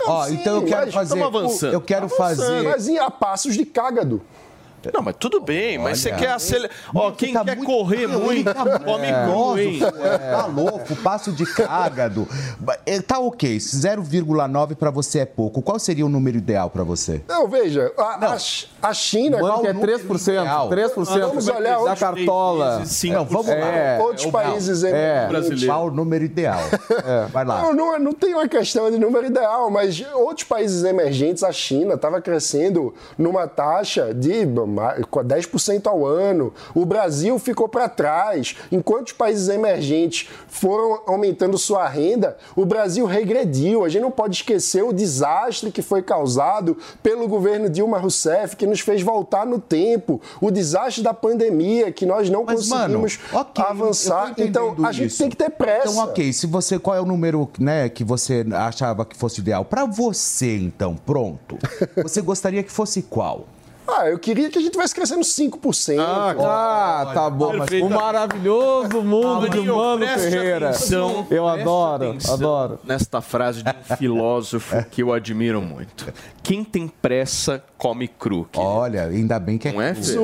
Ó, 0.06 0.24
Sim, 0.24 0.34
então 0.34 0.56
eu 0.56 0.64
quero 0.64 0.86
mas 0.86 0.94
fazer. 0.94 1.74
Eu 1.74 1.80
quero 1.80 2.06
Avançando, 2.06 2.16
fazer. 2.16 2.62
Mas 2.62 2.88
em 2.88 2.98
a 2.98 3.10
passos 3.10 3.54
de 3.54 3.64
cágado. 3.64 4.22
Não, 4.94 5.02
mas 5.02 5.14
tudo 5.18 5.40
bem, 5.40 5.78
mas 5.78 5.98
você 6.00 6.08
Olha. 6.10 6.18
quer 6.18 6.30
acelerar. 6.32 6.70
Ó, 6.94 7.10
quem 7.10 7.32
Tá 7.32 7.44
quer 7.44 7.56
muito- 7.56 7.70
correr 7.70 8.06
muito, 8.06 8.44
tá 8.54 8.78
come 8.78 9.06
nervoso, 9.10 9.52
cru, 9.54 9.58
hein? 9.60 9.80
Tá 10.30 10.46
louco, 10.46 10.96
passo 10.96 11.32
de 11.32 11.44
cágado. 11.46 12.26
É, 12.86 13.00
Tá 13.00 13.18
ok, 13.18 13.58
0,9 13.58 14.74
pra 14.76 14.90
você 14.90 15.20
é 15.20 15.24
pouco. 15.26 15.60
Qual 15.62 15.78
seria 15.78 16.06
o 16.06 16.08
número 16.08 16.38
ideal 16.38 16.70
pra 16.70 16.84
você? 16.84 17.22
Não, 17.28 17.48
veja, 17.48 17.92
a, 17.98 18.02
a, 18.02 18.36
a 18.90 18.94
China. 18.94 19.38
Mano 19.38 19.48
qual 19.54 19.62
quer 19.62 19.74
número 19.74 19.98
3%, 19.98 20.40
ideal? 20.42 20.68
3% 20.70 21.20
Vamos 21.20 21.48
olhar 21.48 21.72
da 21.74 21.78
outros 21.80 22.00
cartola. 22.00 22.82
Não, 23.12 23.24
vamos 23.24 23.46
lá. 23.48 23.54
É, 23.54 23.98
outros 24.00 24.26
o 24.26 24.30
países 24.32 24.82
mal. 24.82 24.92
É. 24.92 25.28
Qual 25.66 25.86
o 25.86 25.90
número 25.90 26.24
ideal? 26.24 26.60
Vai 27.32 27.44
lá. 27.44 27.62
Não, 27.62 27.74
não, 27.74 27.98
não 27.98 28.12
tem 28.12 28.34
uma 28.34 28.48
questão 28.48 28.90
de 28.90 28.98
número 28.98 29.26
ideal, 29.26 29.70
mas 29.70 30.02
outros 30.14 30.46
países 30.46 30.84
emergentes, 30.84 31.42
a 31.42 31.52
China, 31.52 31.94
estava 31.94 32.20
crescendo 32.20 32.94
numa 33.18 33.46
taxa 33.46 34.12
de 34.14 34.44
10% 34.74 35.86
ao 35.86 36.06
ano. 36.06 36.52
O 36.74 36.84
Brasil 36.84 37.38
ficou 37.38 37.68
para 37.68 37.88
trás. 37.88 38.56
Enquanto 38.70 39.08
os 39.08 39.12
países 39.12 39.48
emergentes 39.48 40.28
foram 40.48 41.00
aumentando 41.06 41.56
sua 41.58 41.88
renda, 41.88 42.36
o 42.54 42.64
Brasil 42.64 43.06
regrediu. 43.06 43.84
A 43.84 43.88
gente 43.88 44.02
não 44.02 44.10
pode 44.10 44.36
esquecer 44.36 44.82
o 44.82 44.92
desastre 44.92 45.70
que 45.70 45.82
foi 45.82 46.02
causado 46.02 46.76
pelo 47.02 47.26
governo 47.26 47.68
Dilma 47.68 47.98
Rousseff, 47.98 48.56
que 48.56 48.66
nos 48.66 48.80
fez 48.80 49.02
voltar 49.02 49.46
no 49.46 49.58
tempo, 49.58 50.20
o 50.40 50.50
desastre 50.50 51.02
da 51.02 51.14
pandemia, 51.14 51.90
que 51.92 52.04
nós 52.04 52.28
não 52.28 52.44
Mas, 52.44 52.68
conseguimos 52.68 53.18
mano, 53.32 53.40
ok, 53.40 53.64
avançar. 53.64 54.34
Então, 54.38 54.76
a 54.84 54.92
gente 54.92 55.08
isso. 55.08 55.18
tem 55.18 55.30
que 55.30 55.36
ter 55.36 55.50
pressa. 55.50 55.88
Então, 55.88 56.04
ok, 56.04 56.32
se 56.32 56.46
você 56.46 56.78
qual 56.78 56.96
é 56.96 57.00
o 57.00 57.06
número, 57.06 57.48
né, 57.58 57.88
que 57.88 58.04
você 58.04 58.44
achava 58.52 59.04
que 59.04 59.16
fosse 59.16 59.40
ideal 59.40 59.64
Pra 59.64 59.84
você, 59.84 60.56
então, 60.56 60.96
pronto. 60.96 61.56
Você 62.02 62.20
gostaria 62.20 62.62
que 62.62 62.72
fosse 62.72 63.02
qual? 63.02 63.46
Ah, 64.00 64.08
eu 64.08 64.18
queria 64.18 64.48
que 64.48 64.58
a 64.58 64.60
gente 64.62 64.72
tivesse 64.72 64.94
crescendo 64.94 65.20
5%. 65.22 65.96
Ah, 66.00 67.10
tá 67.12 67.28
bom. 67.28 67.52
Mas 67.56 67.70
o 67.82 67.88
maravilhoso 67.90 69.02
mundo 69.02 69.48
de 69.48 69.60
Mano 69.60 70.06
Ferreira. 70.06 70.70
atenção, 70.70 71.26
Eu 71.30 71.46
adoro, 71.46 72.16
adoro. 72.28 72.78
Nesta 72.84 73.20
frase 73.20 73.62
de 73.62 73.70
um 73.70 73.96
filósofo 73.96 74.84
que 74.90 75.02
eu 75.02 75.12
admiro 75.12 75.60
muito. 75.60 76.12
Quem 76.42 76.64
tem 76.64 76.88
pressa, 76.88 77.62
come 77.76 78.08
cru. 78.08 78.48
Olha, 78.56 79.04
ainda 79.04 79.38
bem 79.38 79.58
que 79.58 79.68
é 79.68 79.72
Não 79.72 79.80
é. 79.82 79.94
Fê? 79.94 80.14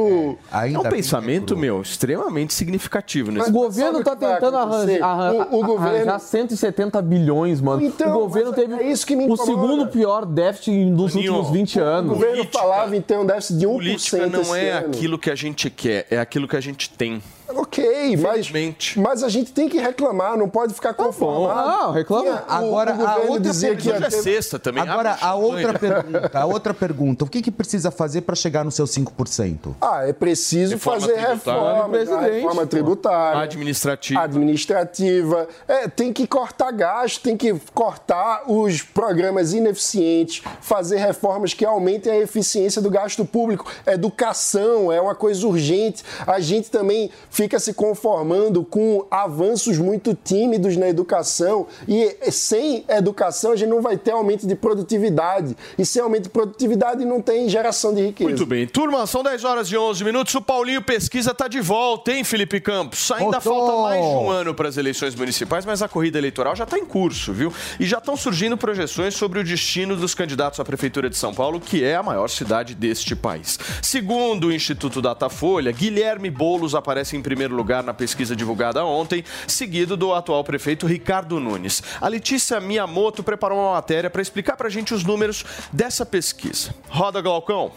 É, 0.53 0.73
É 0.73 0.79
um 0.79 0.87
é 0.87 0.91
pensamento, 0.91 1.49
cru. 1.53 1.59
meu, 1.59 1.83
extremamente 1.83 2.55
significativo. 2.55 3.31
Nesse 3.31 3.51
O 3.51 3.53
governo 3.53 4.03
tá 4.03 4.13
o 4.13 4.17
vai 4.17 4.35
tentando 4.35 4.57
arranjar, 4.57 5.05
arran- 5.05 5.47
O- 5.51 5.59
o 5.61 5.65
governo- 5.67 5.97
arranjar 5.97 6.19
170 6.19 7.03
bilhões, 7.03 7.61
mano. 7.61 7.83
Então, 7.83 8.11
o 8.17 8.21
governo 8.21 8.53
teve 8.53 8.75
é 8.75 8.91
isso 8.91 9.07
que 9.07 9.15
me 9.15 9.31
o 9.31 9.37
segundo 9.37 9.87
pior 9.89 10.25
déficit 10.25 10.91
dos 10.91 11.15
últimos 11.15 11.51
20 11.51 11.79
O 11.79 11.85
anos. 11.85 12.13
governo 12.15 12.37
Política- 12.37 12.59
falava 12.59 12.97
em 12.97 13.01
ter 13.01 13.19
um 13.19 13.27
déficit 13.27 13.59
de 13.59 13.66
1% 13.66 13.66
Política 13.73 14.27
não 14.27 14.55
é 14.55 14.73
aquilo 14.73 15.19
que 15.19 15.31
a 15.31 15.35
gente 15.35 15.71
quer, 15.71 16.07
é 16.11 16.19
aquilo 16.19 16.47
que 16.47 16.57
a 16.57 16.61
gente 16.61 16.91
tem. 16.91 17.23
Ok, 17.49 18.17
mas, 18.17 18.51
mas 18.97 19.23
a 19.23 19.29
gente 19.29 19.53
tem 19.53 19.69
que 19.69 19.79
reclamar, 19.79 20.37
não 20.37 20.49
pode 20.49 20.75
ficar 20.75 20.93
conformado. 20.95 21.69
Não, 21.69 21.93
reclama. 21.93 22.23
Tinha- 22.25 22.45
Agora, 22.49 22.95
o 22.97 23.07
a 23.07 23.17
outra 23.19 23.41
dizia 23.41 23.77
que 23.77 23.91
é 23.91 24.11
sexta 24.11 24.59
também. 24.59 24.83
Agora, 24.83 25.13
abre 25.13 25.25
a 25.25 25.35
outra 25.35 25.79
pergunta, 25.79 26.31
a 26.39 26.47
outra 26.47 26.75
pergunta, 26.75 27.25
o 27.25 27.29
que, 27.29 27.41
que 27.43 27.51
precisa 27.51 27.91
fazer 27.91 28.23
para 28.23 28.35
chegar 28.35 28.65
no 28.65 28.71
seu 28.71 28.85
5%? 28.87 29.75
Ah, 29.81 30.07
é 30.09 30.13
preciso 30.13 30.73
Reforma 30.75 31.01
fazer 31.01 31.13
tributária. 31.15 31.35
reforma, 31.63 31.89
Presidente, 31.89 32.31
reforma 32.35 32.67
tributária. 32.67 33.43
Administrativa. 33.43 34.21
administrativa. 34.21 35.49
É, 35.69 35.89
tem 35.89 36.13
que 36.13 36.27
cortar 36.27 36.73
gasto, 36.73 37.23
tem 37.23 37.37
que 37.37 37.55
cortar 37.73 38.43
os 38.47 38.83
programas 38.83 39.53
ineficientes, 39.53 40.43
fazer 40.61 40.97
reformas 40.97 41.55
que 41.55 41.65
aumentem 41.65 42.13
a 42.13 42.19
eficiência 42.19 42.83
do 42.83 42.91
gasto 42.91 43.25
público. 43.25 43.71
Educação 43.87 44.91
é 44.93 45.01
uma 45.01 45.15
coisa 45.15 45.47
urgente. 45.47 46.03
A 46.27 46.41
gente 46.41 46.71
também 46.71 47.11
fica 47.37 47.61
se 47.61 47.75
conformando 47.75 48.65
com 48.65 49.05
avanços 49.11 49.77
muito 49.77 50.17
tímidos 50.25 50.75
na 50.79 50.89
educação 50.89 51.67
e 51.87 52.17
sem 52.33 52.83
educação 52.89 53.53
a 53.53 53.57
gente 53.57 53.69
não 53.69 53.83
vai 53.83 53.99
ter 53.99 54.13
aumento 54.13 54.47
de 54.47 54.57
produtividade. 54.57 55.55
E 55.79 55.85
sem 55.85 56.01
aumento 56.01 56.25
de 56.25 56.29
produtividade 56.31 57.05
não 57.05 57.21
tem 57.21 57.47
geração 57.47 57.93
de 57.93 58.07
riqueza. 58.07 58.31
Muito 58.31 58.47
bem. 58.47 58.67
Turma, 58.67 59.07
são 59.07 59.23
10 59.23 59.45
horas 59.45 59.69
e 59.69 59.77
11 59.77 60.03
minutos. 60.03 60.35
O 60.35 60.41
Paulinho 60.41 60.81
Pesquisa 60.81 61.35
tá 61.35 61.47
de 61.47 61.61
volta, 61.61 62.11
hein, 62.11 62.25
Felipe 62.25 62.59
Campos? 62.59 63.11
Ainda 63.13 63.39
Voltou. 63.39 63.67
falta 63.67 63.83
mais 63.83 64.03
de 64.03 64.17
um 64.17 64.31
ano 64.31 64.55
para 64.55 64.71
as 64.71 64.79
eleições 64.79 65.15
municipais, 65.15 65.67
mas 65.67 65.83
a 65.83 65.89
corrida 65.89 66.17
eleitoral 66.17 66.57
já 66.57 66.65
está 66.65 66.79
em 66.79 66.87
curso, 66.87 67.35
viu? 67.35 67.53
E 67.79 67.85
já 67.85 67.99
estão 67.99 68.17
surgindo 68.17 68.57
projeções 68.57 69.15
sobre 69.15 69.41
o 69.41 69.45
destino 69.45 69.95
dos 69.95 70.15
candidatos 70.15 70.59
à 70.59 70.65
Prefeitura 70.65 71.11
de 71.11 71.19
São 71.19 71.35
Paulo, 71.35 71.61
que 71.61 71.85
é 71.85 71.97
a 71.97 72.03
maior 72.03 72.29
cidade 72.29 72.75
deste 72.75 73.15
país. 73.15 73.59
Segundo 73.83 74.47
o 74.47 74.53
Instituto 74.53 75.03
Datafolha, 75.03 75.71
Guilherme 75.71 76.31
Boulos 76.31 76.75
aparece 76.75 77.15
em 77.15 77.26
primeiro 77.27 77.57
lugar 77.57 77.83
na 77.83 77.93
pesquisa 77.93 78.37
divulgada 78.37 78.85
ontem, 78.85 79.25
seguido 79.49 79.97
do 79.97 80.15
atual 80.15 80.45
prefeito 80.45 80.87
Ricardo 80.87 81.41
Nunes. 81.41 81.83
A 82.01 82.07
Letícia 82.07 82.61
Miyamoto 82.61 83.25
preparou 83.25 83.59
uma 83.59 83.73
matéria 83.73 84.09
para 84.09 84.23
explicar 84.23 84.57
para 84.57 84.69
a 84.69 84.71
gente 84.71 84.95
os 84.95 85.03
números 85.03 85.45
dessa 85.73 86.07
pesquisa. 86.07 86.73
Roda, 86.89 87.21
Glaucão. 87.21 87.73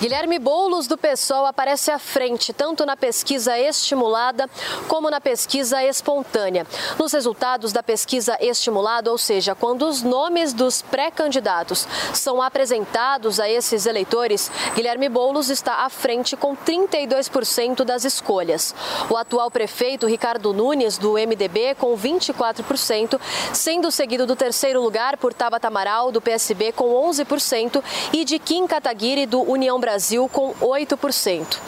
Guilherme 0.00 0.38
Boulos, 0.38 0.86
do 0.86 0.98
PSOL, 0.98 1.46
aparece 1.46 1.90
à 1.90 1.98
frente, 1.98 2.52
tanto 2.52 2.84
na 2.84 2.96
pesquisa 2.96 3.58
estimulada 3.58 4.48
como 4.88 5.10
na 5.10 5.22
pesquisa 5.22 5.82
espontânea. 5.82 6.66
Nos 6.98 7.12
resultados 7.12 7.72
da 7.72 7.82
pesquisa 7.82 8.36
estimulada, 8.38 9.10
ou 9.10 9.16
seja, 9.16 9.54
quando 9.54 9.88
os 9.88 10.02
nomes 10.02 10.52
dos 10.52 10.82
pré-candidatos 10.82 11.88
são 12.12 12.42
apresentados 12.42 13.40
a 13.40 13.48
esses 13.48 13.86
eleitores, 13.86 14.50
Guilherme 14.74 15.08
Boulos 15.08 15.48
está 15.48 15.86
à 15.86 15.88
frente 15.88 16.36
com 16.36 16.54
32% 16.54 17.82
das 17.82 18.04
escolhas. 18.04 18.74
O 19.08 19.16
atual 19.16 19.50
prefeito, 19.50 20.06
Ricardo 20.06 20.52
Nunes, 20.52 20.98
do 20.98 21.12
MDB, 21.14 21.74
com 21.74 21.96
24%, 21.96 23.18
sendo 23.54 23.90
seguido 23.90 24.26
do 24.26 24.36
terceiro 24.36 24.82
lugar 24.82 25.16
por 25.16 25.32
Tabata 25.32 25.68
Amaral, 25.68 26.12
do 26.12 26.20
PSB, 26.20 26.72
com 26.72 26.92
11%, 27.08 27.82
e 28.12 28.24
de 28.24 28.38
Kim 28.38 28.66
Kataguiri, 28.66 29.24
do 29.24 29.40
União 29.40 29.75
Brasil, 29.78 30.28
com 30.32 30.54
8%. 30.54 31.58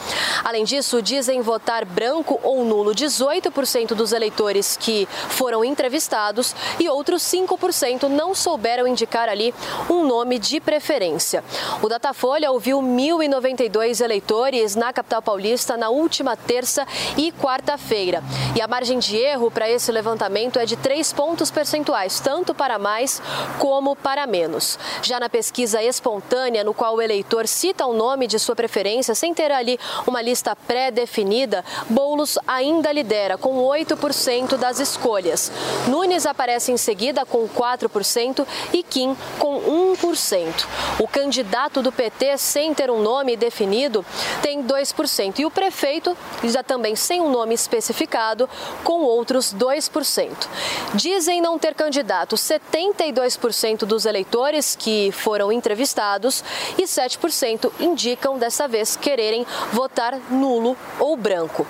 Além 0.43 0.63
disso, 0.63 1.01
dizem 1.01 1.41
votar 1.41 1.85
branco 1.85 2.39
ou 2.43 2.63
nulo 2.63 2.91
18% 2.91 3.93
dos 3.93 4.13
eleitores 4.13 4.77
que 4.77 5.07
foram 5.29 5.63
entrevistados 5.63 6.55
e 6.79 6.89
outros 6.89 7.23
5% 7.23 8.03
não 8.03 8.33
souberam 8.33 8.87
indicar 8.87 9.29
ali 9.29 9.53
um 9.89 10.05
nome 10.05 10.39
de 10.39 10.59
preferência. 10.59 11.43
O 11.81 11.89
Datafolha 11.89 12.51
ouviu 12.51 12.81
1.092 12.81 14.03
eleitores 14.03 14.75
na 14.75 14.91
capital 14.93 15.21
paulista 15.21 15.77
na 15.77 15.89
última 15.89 16.35
terça 16.35 16.85
e 17.17 17.31
quarta-feira. 17.31 18.23
E 18.55 18.61
a 18.61 18.67
margem 18.67 18.99
de 18.99 19.17
erro 19.17 19.51
para 19.51 19.69
esse 19.69 19.91
levantamento 19.91 20.59
é 20.59 20.65
de 20.65 20.75
3 20.75 21.13
pontos 21.13 21.51
percentuais, 21.51 22.19
tanto 22.19 22.53
para 22.53 22.79
mais 22.79 23.21
como 23.57 23.95
para 23.95 24.25
menos. 24.25 24.79
Já 25.01 25.19
na 25.19 25.29
pesquisa 25.29 25.81
espontânea, 25.83 26.63
no 26.63 26.73
qual 26.73 26.95
o 26.95 27.01
eleitor 27.01 27.47
cita 27.47 27.85
o 27.85 27.93
nome 27.99 28.27
de 28.27 28.39
sua 28.39 28.55
preferência 28.55 29.13
sem 29.13 29.33
ter 29.33 29.51
ali 29.51 29.77
uma 30.07 30.21
lista 30.21 30.55
pré-definida, 30.55 31.65
Boulos 31.89 32.39
ainda 32.47 32.93
lidera 32.93 33.37
com 33.37 33.61
8% 33.61 34.55
das 34.55 34.79
escolhas. 34.79 35.51
Nunes 35.85 36.25
aparece 36.25 36.71
em 36.71 36.77
seguida 36.77 37.25
com 37.25 37.45
4% 37.49 38.47
e 38.71 38.83
Kim 38.83 39.17
com 39.37 39.95
1%. 39.97 40.65
O 40.99 41.07
candidato 41.09 41.81
do 41.81 41.91
PT, 41.91 42.37
sem 42.37 42.73
ter 42.73 42.89
um 42.89 43.01
nome 43.01 43.35
definido, 43.35 44.05
tem 44.41 44.63
2%. 44.63 45.39
E 45.39 45.45
o 45.45 45.51
prefeito, 45.51 46.15
já 46.45 46.63
também 46.63 46.95
sem 46.95 47.19
um 47.19 47.29
nome 47.29 47.53
especificado, 47.53 48.49
com 48.81 49.01
outros 49.01 49.53
2%. 49.53 50.47
Dizem 50.93 51.41
não 51.41 51.59
ter 51.59 51.73
candidato 51.73 52.37
72% 52.37 53.79
dos 53.79 54.05
eleitores 54.05 54.73
que 54.73 55.11
foram 55.11 55.51
entrevistados 55.51 56.43
e 56.77 56.83
7% 56.83 57.69
indicam 57.89 58.37
dessa 58.37 58.67
vez 58.67 58.95
quererem 58.95 59.45
votar 59.71 60.17
nulo 60.29 60.77
ou 60.99 61.17
branco. 61.17 61.65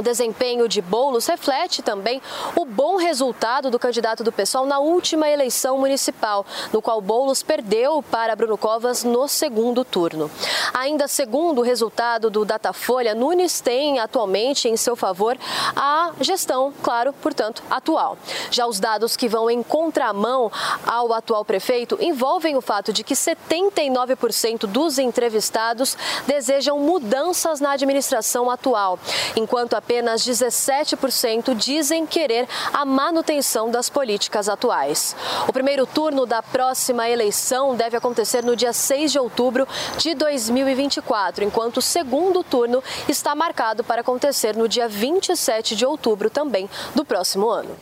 O 0.00 0.02
desempenho 0.02 0.66
de 0.66 0.80
Boulos 0.80 1.26
reflete 1.26 1.82
também 1.82 2.22
o 2.56 2.64
bom 2.64 2.96
resultado 2.96 3.70
do 3.70 3.78
candidato 3.78 4.24
do 4.24 4.32
PSOL 4.32 4.64
na 4.64 4.78
última 4.78 5.28
eleição 5.28 5.76
municipal, 5.76 6.46
no 6.72 6.80
qual 6.80 7.02
Boulos 7.02 7.42
perdeu 7.42 8.02
para 8.02 8.34
Bruno 8.34 8.56
Covas 8.56 9.04
no 9.04 9.28
segundo 9.28 9.84
turno. 9.84 10.30
Ainda 10.72 11.06
segundo 11.06 11.58
o 11.58 11.62
resultado 11.62 12.30
do 12.30 12.46
Datafolha, 12.46 13.14
Nunes 13.14 13.60
tem 13.60 13.98
atualmente 13.98 14.70
em 14.70 14.76
seu 14.78 14.96
favor 14.96 15.36
a 15.76 16.12
gestão, 16.18 16.72
claro, 16.82 17.12
portanto, 17.12 17.62
atual. 17.68 18.16
Já 18.50 18.66
os 18.66 18.80
dados 18.80 19.18
que 19.18 19.28
vão 19.28 19.50
em 19.50 19.62
contramão 19.62 20.50
ao 20.86 21.12
atual 21.12 21.44
prefeito 21.44 21.98
envolvem 22.00 22.56
o 22.56 22.62
fato 22.62 22.90
de 22.90 23.04
que 23.04 23.12
79% 23.12 24.60
dos 24.60 24.98
entrevistados 24.98 25.94
desejam 26.26 26.78
mudanças 26.78 27.60
na 27.60 27.72
administração 27.72 28.50
atual, 28.50 28.98
enquanto 29.36 29.76
apenas 29.90 30.22
17% 30.24 31.52
dizem 31.56 32.06
querer 32.06 32.46
a 32.72 32.84
manutenção 32.84 33.68
das 33.68 33.90
políticas 33.90 34.48
atuais. 34.48 35.16
O 35.48 35.52
primeiro 35.52 35.84
turno 35.84 36.24
da 36.24 36.40
próxima 36.40 37.08
eleição 37.08 37.74
deve 37.74 37.96
acontecer 37.96 38.44
no 38.44 38.54
dia 38.54 38.72
6 38.72 39.10
de 39.10 39.18
outubro 39.18 39.66
de 39.98 40.14
2024, 40.14 41.42
enquanto 41.42 41.78
o 41.78 41.82
segundo 41.82 42.44
turno 42.44 42.80
está 43.08 43.34
marcado 43.34 43.82
para 43.82 44.02
acontecer 44.02 44.54
no 44.54 44.68
dia 44.68 44.86
27 44.86 45.74
de 45.74 45.84
outubro 45.84 46.30
também 46.30 46.70
do 46.94 47.04
próximo 47.04 47.48
ano. 47.50 47.76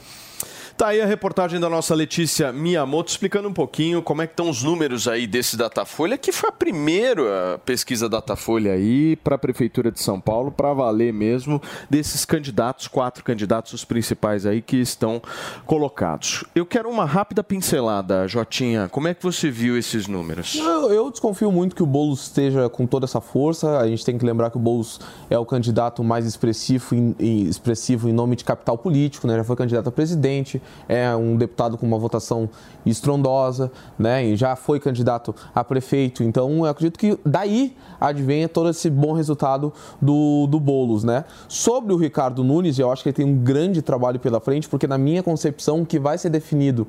Tá 0.78 0.90
aí 0.90 1.00
a 1.00 1.06
reportagem 1.06 1.58
da 1.58 1.68
nossa 1.68 1.92
Letícia 1.92 2.52
Miyamoto 2.52 3.10
explicando 3.10 3.48
um 3.48 3.52
pouquinho 3.52 4.00
como 4.00 4.22
é 4.22 4.28
que 4.28 4.32
estão 4.32 4.48
os 4.48 4.62
números 4.62 5.08
aí 5.08 5.26
desse 5.26 5.56
Datafolha, 5.56 6.16
que 6.16 6.30
foi 6.30 6.50
a 6.50 6.52
primeira 6.52 7.60
pesquisa 7.66 8.08
Datafolha 8.08 8.74
aí 8.74 9.16
para 9.16 9.34
a 9.34 9.38
Prefeitura 9.38 9.90
de 9.90 10.00
São 10.00 10.20
Paulo, 10.20 10.52
para 10.52 10.72
valer 10.72 11.12
mesmo 11.12 11.60
desses 11.90 12.24
candidatos, 12.24 12.86
quatro 12.86 13.24
candidatos 13.24 13.72
os 13.72 13.84
principais 13.84 14.46
aí 14.46 14.62
que 14.62 14.76
estão 14.76 15.20
colocados. 15.66 16.44
Eu 16.54 16.64
quero 16.64 16.88
uma 16.88 17.04
rápida 17.04 17.42
pincelada, 17.42 18.28
Jotinha. 18.28 18.88
Como 18.88 19.08
é 19.08 19.14
que 19.14 19.22
você 19.24 19.50
viu 19.50 19.76
esses 19.76 20.06
números? 20.06 20.54
Eu, 20.54 20.92
eu 20.92 21.10
desconfio 21.10 21.50
muito 21.50 21.74
que 21.74 21.82
o 21.82 21.86
Boulos 21.86 22.22
esteja 22.22 22.68
com 22.68 22.86
toda 22.86 23.04
essa 23.04 23.20
força. 23.20 23.80
A 23.80 23.88
gente 23.88 24.04
tem 24.04 24.16
que 24.16 24.24
lembrar 24.24 24.48
que 24.48 24.56
o 24.56 24.60
Boulos 24.60 25.00
é 25.28 25.36
o 25.36 25.44
candidato 25.44 26.04
mais 26.04 26.24
expressivo 26.24 26.94
em, 26.94 27.16
em, 27.18 27.42
expressivo 27.48 28.08
em 28.08 28.12
nome 28.12 28.36
de 28.36 28.44
capital 28.44 28.78
político, 28.78 29.26
né? 29.26 29.34
Já 29.34 29.42
foi 29.42 29.56
candidato 29.56 29.88
a 29.88 29.92
presidente, 29.92 30.62
é 30.88 31.14
um 31.14 31.36
deputado 31.36 31.76
com 31.76 31.86
uma 31.86 31.98
votação 31.98 32.48
estrondosa, 32.84 33.70
né? 33.98 34.24
E 34.24 34.36
já 34.36 34.56
foi 34.56 34.80
candidato 34.80 35.34
a 35.54 35.62
prefeito. 35.62 36.22
Então, 36.22 36.64
eu 36.64 36.70
acredito 36.70 36.98
que 36.98 37.18
daí 37.24 37.76
advenha 38.00 38.48
todo 38.48 38.70
esse 38.70 38.88
bom 38.88 39.12
resultado 39.12 39.72
do, 40.00 40.46
do 40.46 40.58
Boulos, 40.58 41.04
né? 41.04 41.24
Sobre 41.48 41.92
o 41.92 41.96
Ricardo 41.96 42.42
Nunes, 42.42 42.78
eu 42.78 42.90
acho 42.90 43.02
que 43.02 43.10
ele 43.10 43.16
tem 43.16 43.26
um 43.26 43.36
grande 43.36 43.82
trabalho 43.82 44.18
pela 44.18 44.40
frente, 44.40 44.68
porque 44.68 44.86
na 44.86 44.98
minha 44.98 45.22
concepção, 45.22 45.82
o 45.82 45.86
que 45.86 45.98
vai 45.98 46.16
ser 46.18 46.30
definido 46.30 46.86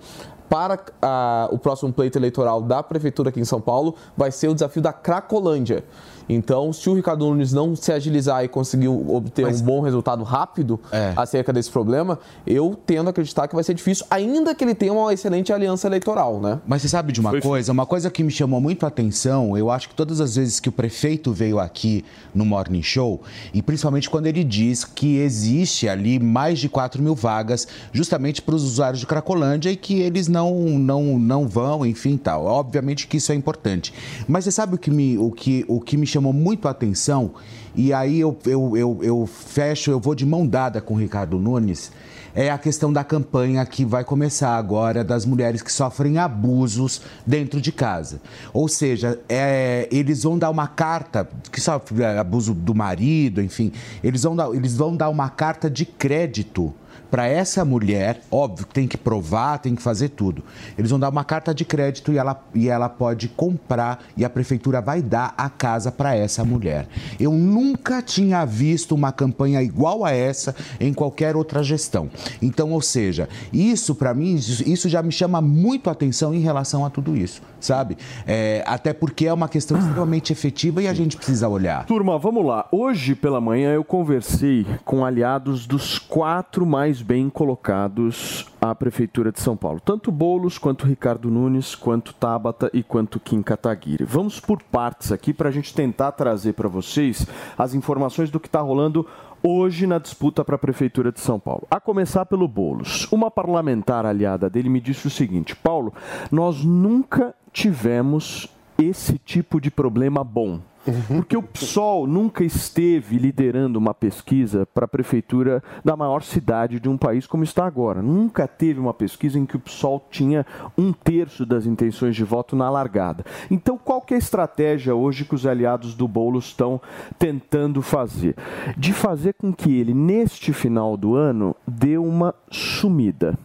para 0.49 0.79
a, 1.01 1.47
o 1.51 1.59
próximo 1.59 1.93
pleito 1.93 2.17
eleitoral 2.17 2.61
da 2.61 2.81
prefeitura 2.81 3.29
aqui 3.29 3.39
em 3.39 3.45
São 3.45 3.61
Paulo 3.61 3.95
vai 4.17 4.31
ser 4.31 4.47
o 4.47 4.53
desafio 4.53 4.81
da 4.81 4.91
Cracolândia. 4.91 5.83
Então, 6.29 6.71
se 6.71 6.87
o 6.87 6.93
Ricardo 6.93 7.25
Nunes 7.25 7.51
não 7.51 7.75
se 7.75 7.91
agilizar 7.91 8.43
e 8.43 8.47
conseguir 8.47 8.87
obter 8.87 9.45
Mas... 9.45 9.61
um 9.61 9.65
bom 9.65 9.81
resultado 9.81 10.23
rápido 10.23 10.79
é. 10.91 11.13
acerca 11.15 11.51
desse 11.51 11.71
problema, 11.71 12.19
eu 12.45 12.77
tendo 12.85 13.07
a 13.07 13.09
acreditar 13.09 13.47
que 13.47 13.55
vai 13.55 13.63
ser 13.63 13.73
difícil, 13.73 14.05
ainda 14.09 14.53
que 14.53 14.63
ele 14.63 14.75
tenha 14.75 14.93
uma 14.93 15.11
excelente 15.11 15.51
aliança 15.51 15.87
eleitoral, 15.87 16.39
né? 16.39 16.61
Mas 16.67 16.83
você 16.83 16.89
sabe 16.89 17.11
de 17.11 17.19
uma 17.19 17.31
Foi 17.31 17.41
coisa? 17.41 17.71
Uma 17.71 17.85
coisa 17.85 18.11
que 18.11 18.23
me 18.23 18.31
chamou 18.31 18.61
muito 18.61 18.85
a 18.85 18.87
atenção, 18.89 19.57
eu 19.57 19.71
acho 19.71 19.89
que 19.89 19.95
todas 19.95 20.21
as 20.21 20.35
vezes 20.35 20.59
que 20.59 20.69
o 20.69 20.71
prefeito 20.71 21.33
veio 21.33 21.59
aqui 21.59 22.05
no 22.33 22.45
Morning 22.45 22.83
Show, 22.83 23.21
e 23.53 23.61
principalmente 23.61 24.09
quando 24.09 24.27
ele 24.27 24.43
diz 24.43 24.85
que 24.85 25.17
existe 25.17 25.89
ali 25.89 26.19
mais 26.19 26.59
de 26.59 26.69
4 26.69 27.01
mil 27.01 27.15
vagas 27.15 27.67
justamente 27.91 28.41
para 28.41 28.55
os 28.55 28.63
usuários 28.63 28.99
de 28.99 29.07
Cracolândia 29.07 29.71
e 29.71 29.75
que 29.75 29.99
eles 29.99 30.27
não, 30.27 30.53
não, 30.77 31.17
não 31.17 31.47
vão, 31.47 31.85
enfim, 31.85 32.17
tal. 32.17 32.45
Obviamente 32.45 33.07
que 33.07 33.17
isso 33.17 33.31
é 33.31 33.35
importante. 33.35 33.93
Mas 34.27 34.43
você 34.43 34.51
sabe 34.51 34.75
o 34.75 34.77
que 34.77 34.91
me, 34.91 35.17
o 35.17 35.31
que, 35.31 35.65
o 35.67 35.79
que 35.79 35.97
me 35.97 36.05
chamou 36.05 36.18
chamou 36.19 36.33
muito 36.33 36.67
a 36.67 36.71
atenção, 36.71 37.31
e 37.73 37.93
aí 37.93 38.19
eu, 38.19 38.37
eu, 38.45 38.75
eu, 38.75 38.99
eu 39.01 39.25
fecho, 39.25 39.89
eu 39.89 39.99
vou 39.99 40.13
de 40.13 40.25
mão 40.25 40.45
dada 40.45 40.81
com 40.81 40.93
o 40.93 40.97
Ricardo 40.97 41.39
Nunes, 41.39 41.91
é 42.35 42.51
a 42.51 42.57
questão 42.57 42.93
da 42.93 43.03
campanha 43.03 43.65
que 43.65 43.83
vai 43.83 44.03
começar 44.03 44.55
agora 44.55 45.03
das 45.03 45.25
mulheres 45.25 45.61
que 45.61 45.71
sofrem 45.71 46.19
abusos 46.19 47.01
dentro 47.25 47.59
de 47.59 47.71
casa. 47.71 48.21
Ou 48.53 48.67
seja, 48.67 49.19
é, 49.27 49.87
eles 49.91 50.23
vão 50.23 50.37
dar 50.37 50.49
uma 50.51 50.67
carta, 50.67 51.27
que 51.51 51.59
sofre 51.59 52.05
abuso 52.05 52.53
do 52.53 52.75
marido, 52.75 53.41
enfim, 53.41 53.71
eles 54.03 54.23
vão 54.23 54.35
dar, 54.35 54.53
eles 54.53 54.75
vão 54.75 54.95
dar 54.95 55.09
uma 55.09 55.29
carta 55.29 55.69
de 55.69 55.85
crédito 55.85 56.73
para 57.09 57.27
essa 57.27 57.65
mulher, 57.65 58.21
óbvio 58.29 58.65
tem 58.65 58.87
que 58.87 58.97
provar, 58.97 59.59
tem 59.59 59.75
que 59.75 59.81
fazer 59.81 60.09
tudo. 60.09 60.43
Eles 60.77 60.91
vão 60.91 60.99
dar 60.99 61.09
uma 61.09 61.23
carta 61.23 61.53
de 61.53 61.65
crédito 61.65 62.11
e 62.11 62.17
ela, 62.17 62.41
e 62.53 62.69
ela 62.69 62.87
pode 62.87 63.27
comprar 63.29 64.03
e 64.15 64.23
a 64.23 64.29
prefeitura 64.29 64.81
vai 64.81 65.01
dar 65.01 65.33
a 65.37 65.49
casa 65.49 65.91
para 65.91 66.15
essa 66.15 66.43
mulher. 66.43 66.87
Eu 67.19 67.31
nunca 67.31 68.01
tinha 68.01 68.45
visto 68.45 68.93
uma 68.93 69.11
campanha 69.11 69.61
igual 69.61 70.05
a 70.05 70.11
essa 70.11 70.55
em 70.79 70.93
qualquer 70.93 71.35
outra 71.35 71.63
gestão. 71.63 72.09
Então, 72.41 72.71
ou 72.71 72.81
seja, 72.81 73.27
isso 73.51 73.95
para 73.95 74.13
mim, 74.13 74.35
isso 74.35 74.87
já 74.87 75.01
me 75.01 75.11
chama 75.11 75.41
muito 75.41 75.89
a 75.89 75.93
atenção 75.93 76.33
em 76.33 76.39
relação 76.39 76.85
a 76.85 76.89
tudo 76.89 77.15
isso, 77.17 77.41
sabe? 77.65 77.97
É, 78.25 78.63
até 78.65 78.93
porque 78.93 79.27
é 79.27 79.33
uma 79.33 79.47
questão 79.47 79.77
extremamente 79.77 80.31
efetiva 80.31 80.81
e 80.81 80.87
a 80.87 80.93
gente 80.93 81.17
precisa 81.17 81.47
olhar. 81.47 81.85
Turma, 81.85 82.17
vamos 82.17 82.45
lá. 82.45 82.67
Hoje 82.71 83.15
pela 83.15 83.41
manhã 83.41 83.73
eu 83.73 83.83
conversei 83.83 84.65
com 84.85 85.05
aliados 85.05 85.65
dos 85.65 85.99
quatro 85.99 86.65
mais 86.65 87.01
bem 87.01 87.29
colocados 87.29 88.45
à 88.61 88.75
Prefeitura 88.75 89.31
de 89.31 89.39
São 89.39 89.55
Paulo. 89.55 89.79
Tanto 89.79 90.11
Bolos, 90.11 90.57
quanto 90.57 90.85
Ricardo 90.85 91.29
Nunes, 91.29 91.75
quanto 91.75 92.13
Tabata 92.13 92.69
e 92.73 92.83
quanto 92.83 93.19
Kim 93.19 93.41
Kataguiri. 93.41 94.03
Vamos 94.03 94.39
por 94.39 94.61
partes 94.63 95.11
aqui 95.11 95.33
para 95.33 95.49
a 95.49 95.51
gente 95.51 95.73
tentar 95.73 96.11
trazer 96.11 96.53
para 96.53 96.67
vocês 96.67 97.25
as 97.57 97.73
informações 97.73 98.29
do 98.29 98.39
que 98.39 98.47
está 98.47 98.59
rolando 98.59 99.05
hoje 99.43 99.87
na 99.87 99.99
disputa 99.99 100.43
para 100.43 100.55
a 100.55 100.59
Prefeitura 100.59 101.11
de 101.11 101.19
São 101.19 101.39
Paulo. 101.39 101.67
A 101.69 101.79
começar 101.79 102.25
pelo 102.25 102.47
Bolos. 102.47 103.07
Uma 103.11 103.31
parlamentar 103.31 104.05
aliada 104.05 104.49
dele 104.49 104.69
me 104.69 104.81
disse 104.81 105.07
o 105.07 105.09
seguinte: 105.09 105.55
Paulo, 105.55 105.93
nós 106.31 106.63
nunca 106.63 107.33
tivemos 107.59 108.47
esse 108.77 109.17
tipo 109.17 109.59
de 109.59 109.69
problema 109.69 110.23
bom. 110.23 110.61
Porque 111.09 111.35
o 111.35 111.43
PSOL 111.43 112.07
nunca 112.07 112.41
esteve 112.41 113.17
liderando 113.17 113.77
uma 113.77 113.93
pesquisa 113.93 114.65
para 114.65 114.85
a 114.85 114.87
prefeitura 114.87 115.61
da 115.83 115.93
maior 115.93 116.23
cidade 116.23 116.79
de 116.79 116.87
um 116.87 116.97
país 116.97 117.27
como 117.27 117.43
está 117.43 117.65
agora. 117.65 118.01
Nunca 118.01 118.47
teve 118.47 118.79
uma 118.79 118.93
pesquisa 118.93 119.37
em 119.37 119.45
que 119.45 119.57
o 119.57 119.59
PSOL 119.59 120.07
tinha 120.09 120.45
um 120.77 120.93
terço 120.93 121.45
das 121.45 121.65
intenções 121.65 122.15
de 122.15 122.23
voto 122.23 122.55
na 122.55 122.69
largada. 122.69 123.25
Então, 123.51 123.77
qual 123.77 123.99
que 123.99 124.13
é 124.13 124.15
a 124.15 124.19
estratégia 124.19 124.95
hoje 124.95 125.25
que 125.25 125.35
os 125.35 125.45
aliados 125.45 125.93
do 125.93 126.07
Boulos 126.07 126.45
estão 126.45 126.79
tentando 127.19 127.81
fazer? 127.81 128.37
De 128.77 128.93
fazer 128.93 129.33
com 129.33 129.51
que 129.51 129.77
ele, 129.77 129.93
neste 129.93 130.53
final 130.53 130.95
do 130.95 131.13
ano, 131.13 131.53
dê 131.67 131.97
uma 131.97 132.33
sumida 132.49 133.37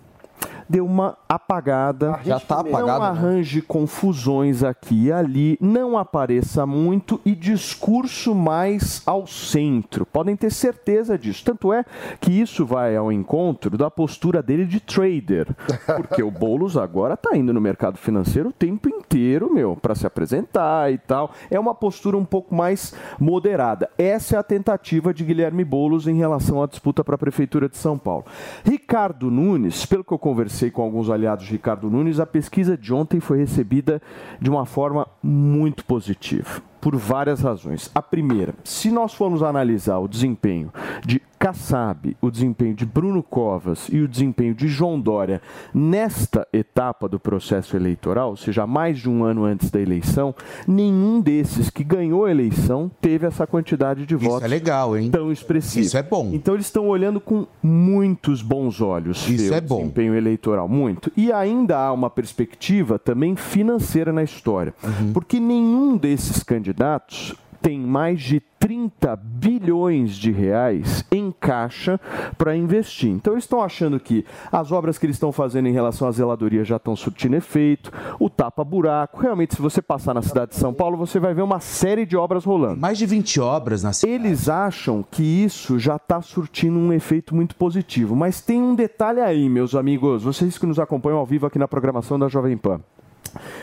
deu 0.68 0.84
uma 0.84 1.16
apagada. 1.28 2.20
Já 2.24 2.36
está 2.36 2.60
apagado. 2.60 2.86
Não 2.86 3.00
né? 3.00 3.06
arranje 3.06 3.56
né? 3.58 3.64
confusões 3.66 4.62
aqui 4.62 5.04
e 5.04 5.12
ali, 5.12 5.58
não 5.60 5.98
apareça 5.98 6.64
muito 6.64 7.20
e 7.24 7.34
discurso 7.34 8.34
mais 8.34 9.02
ao 9.04 9.26
centro. 9.26 10.06
Podem 10.06 10.36
ter 10.36 10.50
certeza 10.50 11.18
disso. 11.18 11.44
Tanto 11.44 11.72
é 11.72 11.84
que 12.20 12.30
isso 12.30 12.64
vai 12.64 12.96
ao 12.96 13.12
encontro 13.12 13.76
da 13.76 13.90
postura 13.90 14.42
dele 14.42 14.64
de 14.64 14.80
trader. 14.80 15.48
Porque 15.96 16.22
o 16.22 16.30
Boulos 16.30 16.76
agora 16.76 17.14
está 17.14 17.36
indo 17.36 17.52
no 17.52 17.60
mercado 17.60 17.98
financeiro 17.98 18.50
o 18.50 18.52
tempo 18.52 18.88
inteiro, 18.88 19.52
meu, 19.52 19.76
para 19.76 19.94
se 19.94 20.06
apresentar 20.06 20.92
e 20.92 20.98
tal. 20.98 21.32
É 21.50 21.58
uma 21.58 21.74
postura 21.74 22.16
um 22.16 22.24
pouco 22.24 22.54
mais 22.54 22.94
moderada. 23.18 23.90
Essa 23.98 24.36
é 24.36 24.38
a 24.38 24.42
tentativa 24.42 25.12
de 25.12 25.24
Guilherme 25.24 25.64
Boulos 25.64 26.06
em 26.06 26.16
relação 26.16 26.62
à 26.62 26.66
disputa 26.66 27.02
para 27.02 27.16
a 27.16 27.18
Prefeitura 27.18 27.68
de 27.68 27.76
São 27.76 27.98
Paulo. 27.98 28.24
Ricardo 28.64 29.30
Nunes, 29.30 29.84
pelo 29.84 30.04
que 30.04 30.12
eu 30.12 30.18
conversei 30.18 30.53
conversei 30.54 30.70
com 30.70 30.82
alguns 30.82 31.10
aliados 31.10 31.46
de 31.46 31.52
Ricardo 31.52 31.90
Nunes, 31.90 32.20
a 32.20 32.26
pesquisa 32.26 32.78
de 32.78 32.94
ontem 32.94 33.18
foi 33.18 33.38
recebida 33.38 34.00
de 34.40 34.48
uma 34.48 34.64
forma 34.64 35.08
muito 35.20 35.84
positiva, 35.84 36.62
por 36.80 36.94
várias 36.94 37.40
razões. 37.40 37.90
A 37.92 38.00
primeira, 38.00 38.54
se 38.62 38.88
nós 38.92 39.12
formos 39.14 39.42
analisar 39.42 39.98
o 39.98 40.06
desempenho 40.06 40.72
de 41.04 41.20
Kassab, 41.44 42.16
o 42.22 42.30
desempenho 42.30 42.72
de 42.72 42.86
Bruno 42.86 43.22
Covas 43.22 43.88
e 43.92 44.00
o 44.00 44.08
desempenho 44.08 44.54
de 44.54 44.66
João 44.66 44.98
Dória 44.98 45.42
nesta 45.74 46.48
etapa 46.50 47.06
do 47.06 47.20
processo 47.20 47.76
eleitoral, 47.76 48.30
ou 48.30 48.36
seja, 48.38 48.66
mais 48.66 48.98
de 48.98 49.10
um 49.10 49.22
ano 49.22 49.44
antes 49.44 49.70
da 49.70 49.78
eleição, 49.78 50.34
nenhum 50.66 51.20
desses 51.20 51.68
que 51.68 51.84
ganhou 51.84 52.24
a 52.24 52.30
eleição 52.30 52.90
teve 52.98 53.26
essa 53.26 53.46
quantidade 53.46 54.06
de 54.06 54.14
votos. 54.14 54.36
Isso 54.36 54.44
é 54.46 54.48
legal, 54.48 54.96
hein? 54.96 55.10
Tão 55.10 55.30
expressivo. 55.30 55.84
Isso 55.84 55.98
é 55.98 56.02
bom. 56.02 56.30
Então 56.32 56.54
eles 56.54 56.64
estão 56.64 56.88
olhando 56.88 57.20
com 57.20 57.46
muitos 57.62 58.40
bons 58.40 58.80
olhos 58.80 59.28
Isso 59.28 59.52
é 59.52 59.60
bom. 59.60 59.80
desempenho 59.80 60.14
eleitoral, 60.14 60.66
muito. 60.66 61.12
E 61.14 61.30
ainda 61.30 61.76
há 61.76 61.92
uma 61.92 62.08
perspectiva 62.08 62.98
também 62.98 63.36
financeira 63.36 64.14
na 64.14 64.22
história, 64.22 64.72
uhum. 64.82 65.12
porque 65.12 65.38
nenhum 65.38 65.98
desses 65.98 66.42
candidatos 66.42 67.34
tem 67.64 67.80
mais 67.80 68.20
de 68.20 68.40
30 68.58 69.16
bilhões 69.16 70.16
de 70.16 70.30
reais 70.30 71.02
em 71.10 71.32
caixa 71.32 71.98
para 72.36 72.54
investir. 72.54 73.08
Então 73.08 73.32
eles 73.32 73.44
estão 73.44 73.62
achando 73.62 73.98
que 73.98 74.22
as 74.52 74.70
obras 74.70 74.98
que 74.98 75.06
eles 75.06 75.16
estão 75.16 75.32
fazendo 75.32 75.66
em 75.66 75.72
relação 75.72 76.06
à 76.06 76.10
zeladoria 76.10 76.62
já 76.62 76.76
estão 76.76 76.94
surtindo 76.94 77.36
efeito, 77.36 77.90
o 78.20 78.28
tapa-buraco. 78.28 79.18
Realmente, 79.18 79.54
se 79.54 79.62
você 79.62 79.80
passar 79.80 80.12
na 80.12 80.20
cidade 80.20 80.50
de 80.50 80.58
São 80.58 80.74
Paulo, 80.74 80.98
você 80.98 81.18
vai 81.18 81.32
ver 81.32 81.40
uma 81.40 81.58
série 81.58 82.04
de 82.04 82.18
obras 82.18 82.44
rolando. 82.44 82.78
Mais 82.78 82.98
de 82.98 83.06
20 83.06 83.40
obras 83.40 83.82
na 83.82 83.94
cidade. 83.94 84.14
Eles 84.14 84.46
acham 84.46 85.02
que 85.02 85.22
isso 85.22 85.78
já 85.78 85.96
está 85.96 86.20
surtindo 86.20 86.78
um 86.78 86.92
efeito 86.92 87.34
muito 87.34 87.56
positivo. 87.56 88.14
Mas 88.14 88.42
tem 88.42 88.60
um 88.60 88.74
detalhe 88.74 89.20
aí, 89.20 89.48
meus 89.48 89.74
amigos, 89.74 90.22
vocês 90.22 90.58
que 90.58 90.66
nos 90.66 90.78
acompanham 90.78 91.18
ao 91.18 91.24
vivo 91.24 91.46
aqui 91.46 91.58
na 91.58 91.66
programação 91.66 92.18
da 92.18 92.28
Jovem 92.28 92.58
Pan. 92.58 92.82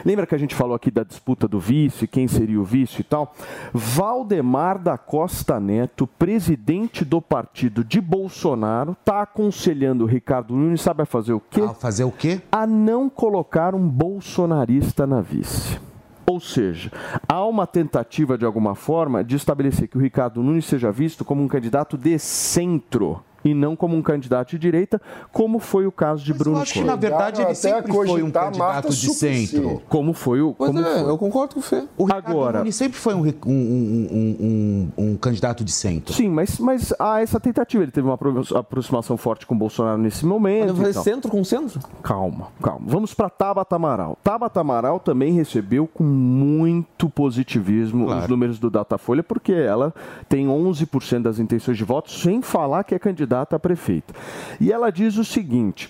Lembra 0.05 0.25
que 0.25 0.35
a 0.35 0.37
gente 0.37 0.55
falou 0.55 0.75
aqui 0.75 0.91
da 0.91 1.03
disputa 1.03 1.47
do 1.47 1.59
vice, 1.59 2.07
quem 2.07 2.27
seria 2.27 2.59
o 2.59 2.63
vice 2.63 3.01
e 3.01 3.03
tal? 3.03 3.33
Valdemar 3.73 4.79
da 4.79 4.97
Costa 4.97 5.59
Neto, 5.59 6.05
presidente 6.05 7.03
do 7.05 7.21
partido 7.21 7.83
de 7.83 8.01
Bolsonaro, 8.01 8.91
está 8.99 9.21
aconselhando 9.21 10.03
o 10.03 10.07
Ricardo 10.07 10.55
Nunes, 10.55 10.81
sabe 10.81 11.03
a 11.03 11.05
fazer 11.05 11.33
o 11.33 11.39
quê? 11.39 11.61
A 11.61 11.73
fazer 11.73 12.03
o 12.03 12.11
quê? 12.11 12.41
A 12.51 12.65
não 12.67 13.09
colocar 13.09 13.75
um 13.75 13.87
bolsonarista 13.87 15.07
na 15.07 15.21
vice. 15.21 15.79
Ou 16.25 16.39
seja, 16.39 16.91
há 17.27 17.43
uma 17.45 17.67
tentativa, 17.67 18.37
de 18.37 18.45
alguma 18.45 18.75
forma, 18.75 19.23
de 19.23 19.35
estabelecer 19.35 19.87
que 19.87 19.97
o 19.97 20.01
Ricardo 20.01 20.41
Nunes 20.41 20.65
seja 20.65 20.91
visto 20.91 21.25
como 21.25 21.43
um 21.43 21.47
candidato 21.47 21.97
de 21.97 22.17
centro 22.19 23.21
e 23.43 23.53
não 23.53 23.75
como 23.75 23.95
um 23.95 24.01
candidato 24.01 24.49
de 24.51 24.59
direita, 24.59 25.01
como 25.31 25.59
foi 25.59 25.85
o 25.87 25.91
caso 25.91 26.23
de 26.23 26.33
Bruno 26.33 26.57
Eu 26.57 26.61
acho 26.61 26.73
que, 26.73 26.79
Covas. 26.79 26.91
na 26.95 26.99
verdade, 26.99 27.41
ele 27.41 27.55
sempre 27.55 27.91
foi 27.91 28.21
um 28.23 28.31
candidato 28.31 28.89
de 28.93 29.09
centro. 29.13 29.81
Como 29.89 30.13
foi 30.13 30.41
o. 30.41 30.53
Pois 30.53 30.71
como 30.71 30.85
é, 30.85 30.99
foi. 31.01 31.09
eu 31.09 31.17
concordo 31.17 31.53
com 31.55 31.59
o 31.59 31.63
Fê. 31.63 31.83
O 31.97 32.05
Ricardo 32.05 32.27
Agora- 32.29 32.57
Nunes 32.59 32.75
sempre 32.75 32.97
foi 32.99 33.13
um, 33.15 33.25
um- 33.45 34.07
um- 34.11 34.91
um- 34.97 35.17
candidato 35.17 35.63
de 35.63 35.71
centro. 35.71 36.13
Sim, 36.13 36.29
mas, 36.29 36.59
mas 36.59 36.93
há 36.99 37.21
essa 37.21 37.39
tentativa. 37.39 37.83
Ele 37.83 37.91
teve 37.91 38.07
uma 38.07 38.13
apro- 38.15 38.43
aproximação 38.55 39.17
forte 39.17 39.45
com 39.45 39.55
o 39.55 39.57
Bolsonaro 39.57 39.97
nesse 39.97 40.25
momento. 40.25 40.69
Eu 40.69 40.75
falei 40.75 40.91
e 40.91 40.93
tal. 40.93 41.03
centro 41.03 41.31
com 41.31 41.43
centro? 41.43 41.79
Calma, 42.03 42.47
calma. 42.61 42.85
Vamos 42.85 43.13
para 43.13 43.29
Tabata 43.29 43.75
Amaral. 43.75 44.17
Tabata 44.23 44.59
Amaral 44.61 44.99
também 44.99 45.33
recebeu 45.33 45.87
com 45.87 46.03
muito 46.03 47.09
positivismo 47.09 48.05
os 48.07 48.27
números 48.27 48.59
do 48.59 48.69
Datafolha, 48.69 49.23
porque 49.23 49.51
ela 49.53 49.93
tem 50.29 50.47
11% 50.47 51.23
das 51.23 51.39
intenções 51.39 51.77
de 51.77 51.83
voto, 51.83 52.11
sem 52.11 52.41
falar 52.41 52.83
que 52.83 52.93
é 52.95 52.99
candidata 52.99 53.30
a 53.55 53.59
prefeita. 53.59 54.13
E 54.59 54.71
ela 54.71 54.91
diz 54.91 55.17
o 55.17 55.25
seguinte. 55.25 55.89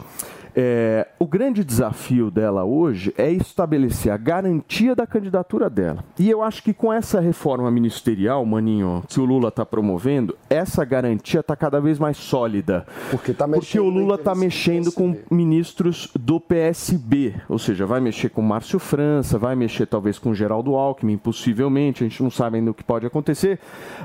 É, 0.56 1.08
o 1.20 1.28
grande 1.28 1.64
desafio 1.64 2.30
dela 2.30 2.64
hoje 2.64 3.14
é 3.18 3.32
estabelecer 3.32 4.12
a 4.12 4.18
garantia 4.18 4.96
da 4.96 5.08
candidatura 5.08 5.70
dela. 5.70 6.04
E 6.20 6.30
eu 6.30 6.42
acho 6.42 6.64
que 6.64 6.74
com 6.74 6.92
essa 6.92 7.20
reforma 7.20 7.70
ministerial, 7.72 8.46
Maninho, 8.46 9.04
que 9.08 9.20
o 9.20 9.26
Lula 9.26 9.50
está 9.50 9.66
promovendo, 9.66 10.38
essa 10.50 10.84
garantia 10.84 11.40
está 11.40 11.56
cada 11.56 11.80
vez 11.80 12.00
mais 12.00 12.18
sólida. 12.18 12.86
Porque, 13.10 13.34
tá 13.34 13.48
Porque 13.48 13.80
o 13.80 13.90
Lula 13.90 14.16
está 14.16 14.36
mexendo 14.36 14.92
com 14.92 15.16
ministros 15.30 16.10
do 16.20 16.40
PSB, 16.40 17.36
ou 17.48 17.58
seja, 17.58 17.86
vai 17.86 18.00
mexer 18.00 18.30
com 18.30 18.42
Márcio 18.42 18.80
França, 18.80 19.38
vai 19.38 19.56
mexer 19.56 19.86
talvez 19.86 20.20
com 20.20 20.34
Geraldo 20.34 20.76
Alckmin, 20.76 21.18
possivelmente, 21.18 22.04
a 22.04 22.08
gente 22.08 22.22
não 22.22 22.32
sabe 22.32 22.58
ainda 22.58 22.72
o 22.72 22.74
que 22.74 22.84
pode 22.84 23.06
acontecer, 23.06 23.60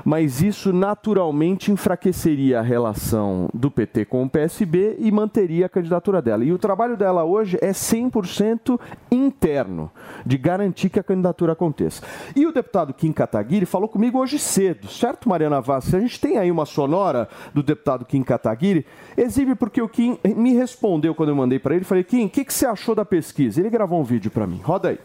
mas 0.05 0.41
isso 0.41 0.71
naturalmente 0.71 1.71
enfraqueceria 1.71 2.59
a 2.59 2.61
relação 2.61 3.49
do 3.53 3.69
PT 3.69 4.05
com 4.05 4.23
o 4.23 4.29
PSB 4.29 4.95
e 4.99 5.11
manteria 5.11 5.65
a 5.65 5.69
candidatura 5.69 6.21
dela. 6.21 6.36
E 6.43 6.51
o 6.51 6.57
trabalho 6.57 6.97
dela 6.97 7.23
hoje 7.23 7.57
é 7.61 7.71
100% 7.71 8.79
interno, 9.11 9.91
de 10.25 10.37
garantir 10.37 10.89
que 10.89 10.99
a 10.99 11.03
candidatura 11.03 11.53
aconteça. 11.53 12.03
E 12.35 12.45
o 12.45 12.51
deputado 12.51 12.93
Kim 12.93 13.11
Kataguiri 13.11 13.65
falou 13.65 13.87
comigo 13.87 14.19
hoje 14.19 14.39
cedo, 14.39 14.87
certo, 14.87 15.29
Mariana 15.29 15.61
Vaz? 15.61 15.93
A 15.93 15.99
gente 15.99 16.19
tem 16.19 16.37
aí 16.37 16.51
uma 16.51 16.65
sonora 16.65 17.27
do 17.53 17.63
deputado 17.63 18.05
Kim 18.05 18.23
Kataguiri, 18.23 18.85
exibe 19.15 19.55
porque 19.55 19.81
o 19.81 19.89
Kim 19.89 20.17
me 20.35 20.53
respondeu 20.53 21.13
quando 21.15 21.29
eu 21.29 21.35
mandei 21.35 21.59
para 21.59 21.75
ele, 21.75 21.83
falei, 21.83 22.03
Kim, 22.03 22.25
o 22.25 22.29
que, 22.29 22.45
que 22.45 22.53
você 22.53 22.65
achou 22.65 22.95
da 22.95 23.05
pesquisa? 23.05 23.59
Ele 23.59 23.69
gravou 23.69 23.99
um 23.99 24.03
vídeo 24.03 24.31
para 24.31 24.47
mim, 24.47 24.59
roda 24.63 24.89
aí. 24.89 24.99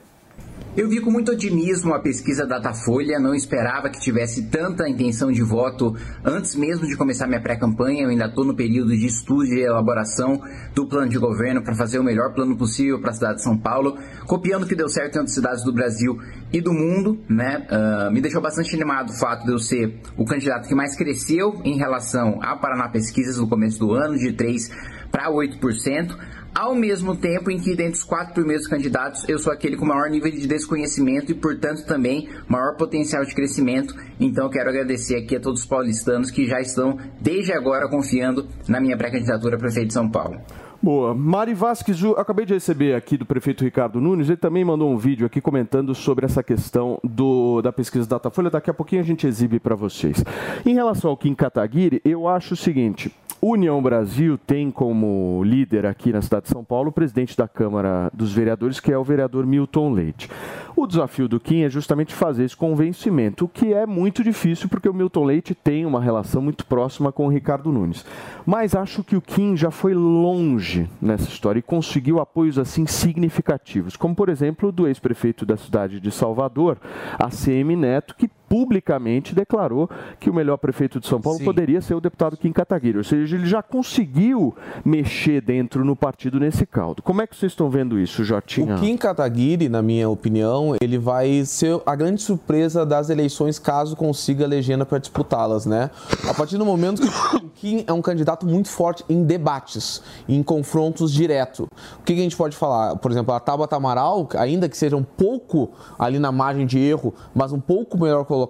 Eu 0.74 0.88
vi 0.88 1.02
com 1.02 1.10
muito 1.10 1.30
otimismo 1.30 1.92
a 1.92 2.00
pesquisa 2.00 2.46
Datafolha, 2.46 3.18
não 3.18 3.34
esperava 3.34 3.90
que 3.90 4.00
tivesse 4.00 4.44
tanta 4.44 4.88
intenção 4.88 5.30
de 5.30 5.42
voto 5.42 5.94
antes 6.24 6.56
mesmo 6.56 6.86
de 6.86 6.96
começar 6.96 7.26
minha 7.26 7.42
pré-campanha. 7.42 8.04
Eu 8.04 8.08
ainda 8.08 8.24
estou 8.24 8.42
no 8.42 8.56
período 8.56 8.96
de 8.96 9.04
estudo 9.04 9.52
e 9.52 9.60
elaboração 9.60 10.40
do 10.74 10.88
plano 10.88 11.10
de 11.10 11.18
governo 11.18 11.62
para 11.62 11.74
fazer 11.74 11.98
o 11.98 12.02
melhor 12.02 12.32
plano 12.32 12.56
possível 12.56 12.98
para 13.02 13.10
a 13.10 13.12
cidade 13.12 13.34
de 13.36 13.42
São 13.42 13.58
Paulo, 13.58 13.98
copiando 14.26 14.62
o 14.62 14.66
que 14.66 14.74
deu 14.74 14.88
certo 14.88 15.16
em 15.16 15.18
outras 15.18 15.34
cidades 15.34 15.62
do 15.62 15.74
Brasil 15.74 16.18
e 16.50 16.58
do 16.62 16.72
mundo. 16.72 17.20
Né? 17.28 17.66
Ah, 17.68 18.08
me 18.10 18.22
deixou 18.22 18.40
bastante 18.40 18.74
animado 18.74 19.10
o 19.10 19.18
fato 19.18 19.44
de 19.44 19.52
eu 19.52 19.58
ser 19.58 20.00
o 20.16 20.24
candidato 20.24 20.66
que 20.66 20.74
mais 20.74 20.96
cresceu 20.96 21.60
em 21.64 21.76
relação 21.76 22.38
a 22.40 22.56
Paraná 22.56 22.88
Pesquisas 22.88 23.36
no 23.36 23.46
começo 23.46 23.78
do 23.78 23.92
ano, 23.92 24.16
de 24.16 24.32
3% 24.32 24.70
para 25.10 25.30
8%. 25.30 26.16
Ao 26.54 26.74
mesmo 26.74 27.16
tempo 27.16 27.50
em 27.50 27.58
que, 27.58 27.74
dentre 27.74 27.98
os 27.98 28.04
quatro 28.04 28.34
primeiros 28.34 28.66
candidatos, 28.66 29.26
eu 29.26 29.38
sou 29.38 29.50
aquele 29.50 29.74
com 29.74 29.86
maior 29.86 30.10
nível 30.10 30.30
de 30.30 30.46
desconhecimento 30.46 31.32
e, 31.32 31.34
portanto, 31.34 31.86
também 31.86 32.28
maior 32.46 32.76
potencial 32.76 33.24
de 33.24 33.34
crescimento. 33.34 33.94
Então, 34.20 34.50
quero 34.50 34.68
agradecer 34.68 35.16
aqui 35.16 35.36
a 35.36 35.40
todos 35.40 35.60
os 35.60 35.66
paulistanos 35.66 36.30
que 36.30 36.46
já 36.46 36.60
estão, 36.60 36.98
desde 37.18 37.54
agora, 37.54 37.88
confiando 37.88 38.46
na 38.68 38.80
minha 38.80 38.98
pré-candidatura 38.98 39.56
a 39.56 39.58
prefeito 39.58 39.88
de 39.88 39.94
São 39.94 40.10
Paulo. 40.10 40.38
Boa. 40.82 41.14
Mari 41.14 41.54
Vasques, 41.54 42.02
eu 42.02 42.18
acabei 42.18 42.44
de 42.44 42.54
receber 42.54 42.96
aqui 42.96 43.16
do 43.16 43.24
prefeito 43.24 43.62
Ricardo 43.62 44.00
Nunes, 44.00 44.28
ele 44.28 44.36
também 44.36 44.64
mandou 44.64 44.90
um 44.90 44.98
vídeo 44.98 45.24
aqui 45.24 45.40
comentando 45.40 45.94
sobre 45.94 46.26
essa 46.26 46.42
questão 46.42 46.98
do, 47.04 47.62
da 47.62 47.72
pesquisa 47.72 48.08
Datafolha. 48.08 48.50
Daqui 48.50 48.68
a 48.68 48.74
pouquinho 48.74 49.00
a 49.00 49.04
gente 49.04 49.24
exibe 49.24 49.60
para 49.60 49.76
vocês. 49.76 50.24
Em 50.66 50.74
relação 50.74 51.10
ao 51.10 51.16
Kim 51.16 51.36
Kataguiri, 51.36 52.02
eu 52.04 52.26
acho 52.26 52.54
o 52.54 52.56
seguinte: 52.56 53.14
União 53.40 53.82
Brasil 53.82 54.36
tem 54.36 54.72
como 54.72 55.42
líder 55.44 55.86
aqui 55.86 56.12
na 56.12 56.20
cidade 56.22 56.44
de 56.44 56.50
São 56.50 56.62
Paulo 56.64 56.90
o 56.90 56.92
presidente 56.92 57.36
da 57.36 57.46
Câmara 57.46 58.10
dos 58.12 58.32
Vereadores, 58.32 58.78
que 58.78 58.92
é 58.92 58.96
o 58.96 59.02
vereador 59.02 59.46
Milton 59.46 59.92
Leite. 59.92 60.28
O 60.74 60.86
desafio 60.86 61.28
do 61.28 61.38
Kim 61.38 61.62
é 61.62 61.70
justamente 61.70 62.14
fazer 62.14 62.44
esse 62.44 62.56
convencimento, 62.56 63.44
o 63.44 63.48
que 63.48 63.74
é 63.74 63.86
muito 63.86 64.24
difícil 64.24 64.68
porque 64.68 64.88
o 64.88 64.94
Milton 64.94 65.24
Leite 65.24 65.54
tem 65.54 65.84
uma 65.84 66.00
relação 66.00 66.40
muito 66.40 66.64
próxima 66.64 67.12
com 67.12 67.26
o 67.26 67.28
Ricardo 67.28 67.70
Nunes. 67.70 68.06
Mas 68.46 68.74
acho 68.74 69.04
que 69.04 69.14
o 69.14 69.20
Kim 69.20 69.54
já 69.54 69.70
foi 69.70 69.94
longe 69.94 70.88
nessa 71.00 71.28
história 71.28 71.58
e 71.58 71.62
conseguiu 71.62 72.20
apoios 72.20 72.58
assim 72.58 72.86
significativos, 72.86 73.96
como 73.96 74.14
por 74.14 74.30
exemplo 74.30 74.72
do 74.72 74.88
ex-prefeito 74.88 75.44
da 75.44 75.56
cidade 75.56 76.00
de 76.00 76.10
Salvador, 76.10 76.78
ACM 77.18 77.76
Neto, 77.76 78.14
que 78.16 78.30
publicamente 78.52 79.34
declarou 79.34 79.88
que 80.20 80.28
o 80.28 80.34
melhor 80.34 80.58
prefeito 80.58 81.00
de 81.00 81.06
São 81.06 81.18
Paulo 81.18 81.38
Sim. 81.38 81.44
poderia 81.46 81.80
ser 81.80 81.94
o 81.94 82.02
deputado 82.02 82.36
Kim 82.36 82.52
Kataguiri. 82.52 82.98
Ou 82.98 83.04
seja, 83.04 83.34
ele 83.34 83.46
já 83.46 83.62
conseguiu 83.62 84.54
mexer 84.84 85.40
dentro 85.40 85.82
no 85.82 85.96
partido 85.96 86.38
nesse 86.38 86.66
caldo. 86.66 87.02
Como 87.02 87.22
é 87.22 87.26
que 87.26 87.34
vocês 87.34 87.52
estão 87.52 87.70
vendo 87.70 87.98
isso, 87.98 88.22
Jotinha? 88.22 88.76
O 88.76 88.78
Kim 88.78 88.94
Kataguiri, 88.98 89.70
na 89.70 89.80
minha 89.80 90.06
opinião, 90.06 90.76
ele 90.82 90.98
vai 90.98 91.46
ser 91.46 91.80
a 91.86 91.96
grande 91.96 92.20
surpresa 92.20 92.84
das 92.84 93.08
eleições 93.08 93.58
caso 93.58 93.96
consiga 93.96 94.44
a 94.44 94.48
legenda 94.48 94.84
para 94.84 94.98
disputá-las, 94.98 95.64
né? 95.64 95.90
A 96.28 96.34
partir 96.34 96.58
do 96.58 96.66
momento 96.66 97.00
que 97.00 97.36
o 97.36 97.48
Kim 97.54 97.84
é 97.86 97.92
um 97.94 98.02
candidato 98.02 98.46
muito 98.46 98.68
forte 98.68 99.02
em 99.08 99.24
debates, 99.24 100.02
em 100.28 100.42
confrontos 100.42 101.10
diretos. 101.10 101.66
O 102.00 102.02
que 102.04 102.12
que 102.12 102.20
a 102.20 102.22
gente 102.22 102.36
pode 102.36 102.54
falar? 102.54 102.96
Por 102.96 103.10
exemplo, 103.10 103.32
a 103.32 103.40
Tabata 103.40 103.76
Amaral, 103.76 104.28
ainda 104.36 104.68
que 104.68 104.76
seja 104.76 104.94
um 104.94 105.02
pouco 105.02 105.70
ali 105.98 106.18
na 106.18 106.30
margem 106.30 106.66
de 106.66 106.78
erro, 106.78 107.14
mas 107.34 107.50
um 107.50 107.60
pouco 107.60 107.96
melhor 107.96 108.26
colocada 108.26 108.41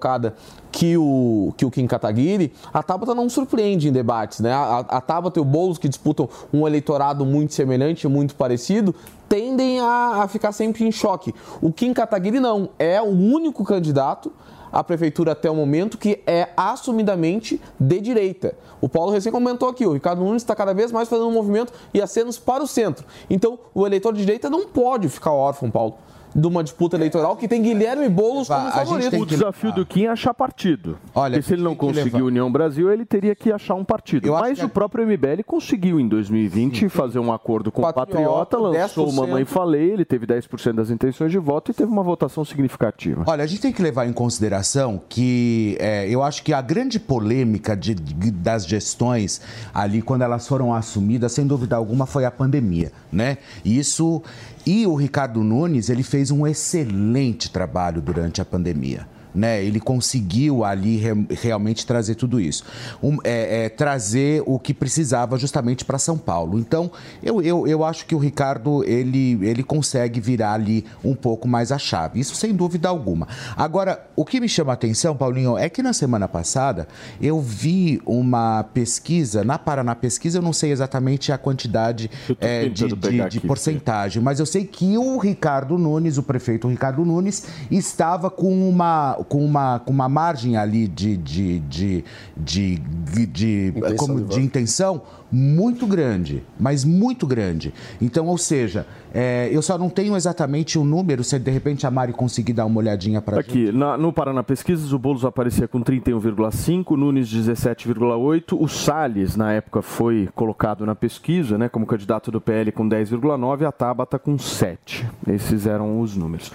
que 0.71 0.97
o, 0.97 1.53
que 1.57 1.65
o 1.65 1.71
Kim 1.71 1.87
Kataguiri, 1.87 2.53
a 2.73 2.83
Tabata 2.83 3.15
não 3.15 3.29
surpreende 3.29 3.89
em 3.89 3.93
debates, 3.93 4.41
né? 4.41 4.53
A, 4.53 4.79
a 4.79 5.01
Tabata 5.01 5.39
e 5.39 5.43
o 5.43 5.45
Boulos, 5.45 5.79
que 5.79 5.89
disputam 5.89 6.29
um 6.53 6.67
eleitorado 6.67 7.25
muito 7.25 7.55
semelhante, 7.55 8.09
muito 8.09 8.35
parecido, 8.35 8.95
tendem 9.29 9.81
a, 9.81 10.23
a 10.23 10.29
ficar 10.29 10.53
sempre 10.53 10.85
em 10.85 10.93
choque. 10.93 11.35
O 11.61 11.73
Kim 11.73 11.93
Kataguiri 11.93 12.41
não, 12.41 12.71
é 12.79 13.01
o 13.01 13.07
único 13.07 13.65
candidato 13.65 14.33
à 14.73 14.83
prefeitura 14.83 15.33
até 15.33 15.51
o 15.51 15.55
momento 15.55 15.99
que 15.99 16.21
é 16.27 16.49
assumidamente 16.57 17.61
de 17.79 18.01
direita. 18.01 18.55
O 18.81 18.89
Paulo 18.89 19.13
recém 19.13 19.31
comentou 19.31 19.69
aqui, 19.69 19.87
o 19.87 19.93
Ricardo 19.93 20.25
Nunes 20.25 20.43
está 20.43 20.57
cada 20.57 20.73
vez 20.73 20.91
mais 20.91 21.09
fazendo 21.09 21.29
um 21.29 21.33
movimento 21.33 21.73
e 21.93 22.01
acenos 22.01 22.39
para 22.39 22.65
o 22.65 22.67
centro. 22.67 23.05
Então, 23.29 23.59
o 23.75 23.87
eleitor 23.87 24.15
de 24.15 24.21
direita 24.21 24.49
não 24.49 24.67
pode 24.67 25.09
ficar 25.09 25.33
órfão, 25.33 25.71
Paulo, 25.71 25.97
de 26.35 26.47
uma 26.47 26.63
disputa 26.65 26.97
eleitoral 26.97 27.37
que 27.37 27.47
tem 27.47 27.61
Guilherme 27.63 28.09
Boulos 28.09 28.49
como 28.49 28.71
favorito. 28.71 29.21
O 29.21 29.27
desafio 29.27 29.73
do 29.73 29.85
Kim 29.85 30.05
é 30.05 30.09
achar 30.09 30.33
partido. 30.35 30.99
Olha, 31.15 31.35
Porque 31.35 31.47
se 31.49 31.53
ele 31.55 31.63
não 31.63 31.77
levar- 31.81 32.23
União 32.23 32.51
Brasil, 32.51 32.91
ele 32.93 33.05
teria 33.05 33.35
que 33.35 33.53
achar 33.53 33.75
um 33.75 33.85
partido. 33.85 34.27
Eu 34.27 34.33
Mas 34.35 34.63
o 34.63 34.69
próprio 34.69 35.05
MBL 35.07 35.43
conseguiu 35.45 36.01
em 36.01 36.09
2020 36.09 36.89
fazer 36.89 37.19
um 37.19 37.33
acordo 37.33 37.71
com 37.71 37.81
o 37.83 37.85
Patriota, 37.85 38.13
Patriota, 38.13 38.59
lançou 38.59 39.05
o 39.07 39.11
10%. 39.11 39.17
Mamãe 39.17 39.45
Falei, 39.45 39.91
ele 39.91 40.05
teve 40.05 40.27
10% 40.27 40.75
das 40.77 40.91
intenções 40.91 41.31
de 41.31 41.39
voto 41.39 41.71
e 41.71 41.75
teve 41.75 41.91
uma 41.91 42.03
votação 42.03 42.45
significativa. 42.45 43.25
Olha, 43.27 43.45
a 43.45 43.47
gente 43.47 43.61
tem 43.61 43.73
que 43.73 43.83
levar 43.83 44.07
em 44.07 44.13
consideração 44.13 45.01
que 45.09 45.77
é, 45.81 46.09
eu 46.09 46.23
acho 46.23 46.43
que 46.43 46.53
a 46.53 46.61
grande 46.63 46.99
polêmica 46.99 47.77
de- 47.77 47.95
de- 47.95 48.31
das 48.31 48.67
gestões 48.67 49.41
ali, 49.75 50.01
quando 50.03 50.23
elas 50.23 50.47
foram 50.49 50.73
assumidas, 50.75 51.33
sem 51.33 51.47
dúvida 51.47 51.77
alguma, 51.77 52.07
foi 52.07 52.25
a 52.25 52.31
pandemia, 52.31 52.91
né? 53.13 53.39
Isso. 53.65 54.23
E 54.65 54.87
o 54.87 54.95
Ricardo 54.95 55.43
Nunes, 55.43 55.91
ele 55.91 56.05
fez 56.05 56.22
um 56.31 56.47
excelente 56.47 57.51
trabalho 57.51 58.01
durante 58.01 58.41
a 58.41 58.45
pandemia. 58.45 59.07
Né, 59.35 59.65
ele 59.65 59.81
conseguiu 59.81 60.63
ali 60.63 60.99
re- 60.99 61.27
realmente 61.31 61.87
trazer 61.87 62.17
tudo 62.17 62.39
isso. 62.39 62.65
Um, 63.03 63.17
é, 63.25 63.65
é, 63.65 63.69
trazer 63.71 64.43
o 64.45 64.59
que 64.59 64.75
precisava 64.75 65.39
justamente 65.39 65.87
para 65.87 65.99
São 65.99 66.19
Paulo. 66.19 66.59
Então, 66.59 66.91
eu, 67.23 67.41
eu, 67.41 67.67
eu 67.67 67.83
acho 67.83 68.05
que 68.05 68.15
o 68.15 68.19
Ricardo 68.19 68.85
ele, 68.85 69.39
ele 69.43 69.63
consegue 69.63 70.21
virar 70.21 70.53
ali 70.53 70.85
um 71.03 71.15
pouco 71.15 71.49
mais 71.49 71.73
a 71.73 71.79
chave. 71.79 72.21
Isso 72.21 72.35
sem 72.35 72.53
dúvida 72.55 72.91
alguma. 72.91 73.27
Agora, 73.57 74.05
o 74.15 74.23
que 74.25 74.39
me 74.39 74.49
chama 74.49 74.73
a 74.73 74.75
atenção, 74.75 75.17
Paulinho, 75.17 75.57
é 75.57 75.71
que 75.71 75.83
na 75.83 75.95
semana 75.95 76.29
passada 76.29 76.87
eu 77.21 77.41
vi 77.41 78.03
uma 78.05 78.63
pesquisa, 78.65 79.43
na 79.43 79.59
Paraná 79.59 79.95
Pesquisa, 79.95 80.39
eu 80.39 80.43
não 80.43 80.53
sei 80.53 80.73
exatamente 80.73 81.33
a 81.33 81.39
quantidade 81.39 82.11
é, 82.39 82.69
de, 82.69 82.89
de- 82.89 83.29
de 83.31 83.41
porcentagem, 83.41 84.23
mas 84.23 84.39
eu 84.41 84.45
sei 84.47 84.67
que 84.67 84.99
o 84.99 85.17
Ricardo 85.17 85.79
Nunes, 85.79 86.19
o 86.19 86.23
prefeito 86.23 86.69
Ricardo 86.69 87.03
Nunes, 87.05 87.47
estava 87.71 88.31
com 88.31 88.69
uma, 88.69 89.17
com 89.25 89.45
uma, 89.45 89.79
com 89.81 89.93
uma 89.93 90.09
margem 90.09 90.57
ali 90.57 90.87
de, 90.89 91.17
de, 91.17 91.59
de, 91.61 92.05
de, 92.37 92.79
de, 92.79 93.27
de, 93.27 93.73
Intenção 93.77 93.97
como, 93.97 94.25
de 94.25 94.41
intenção 94.41 95.03
muito 95.31 95.87
grande, 95.87 96.43
mas 96.61 96.85
muito 96.85 97.27
grande. 97.27 97.73
Então, 98.01 98.27
ou 98.27 98.37
seja, 98.37 98.87
é, 99.15 99.49
eu 99.51 99.63
só 99.63 99.79
não 99.79 99.89
tenho 99.89 100.15
exatamente 100.15 100.79
o 100.79 100.85
número, 100.85 101.25
se 101.25 101.39
de 101.39 101.51
repente 101.51 101.87
a 101.87 101.91
Mari 101.91 102.13
conseguir 102.13 102.53
dar 102.53 102.67
uma 102.67 102.79
olhadinha 102.79 103.23
para 103.23 103.41
Aqui, 103.41 103.73
na- 103.73 103.97
no 103.97 104.13
Paraná 104.13 104.43
Pesquisas, 104.43 104.93
o 104.93 104.99
Boulos 104.99 105.25
aparecia 105.25 105.67
com 105.67 105.81
31,5, 105.81 106.97
Nunes 106.97 107.29
17,8, 107.29 108.61
o 108.61 108.69
Salles, 108.69 109.35
na 109.35 109.53
época, 109.55 109.81
foi 109.81 110.29
colocado 110.35 110.85
na 110.85 110.95
pesquisa, 110.95 111.57
né, 111.57 111.69
como 111.69 111.87
candidato 111.87 112.31
do 112.31 112.41
PL 112.41 112.71
com 112.71 112.87
10,9, 112.87 113.65
a 113.67 113.73
Tabata 113.73 114.19
com 114.19 114.37
7. 114.37 115.07
Esses 115.27 115.67
eram 115.67 116.01
os 116.01 116.15
números. 116.15 116.53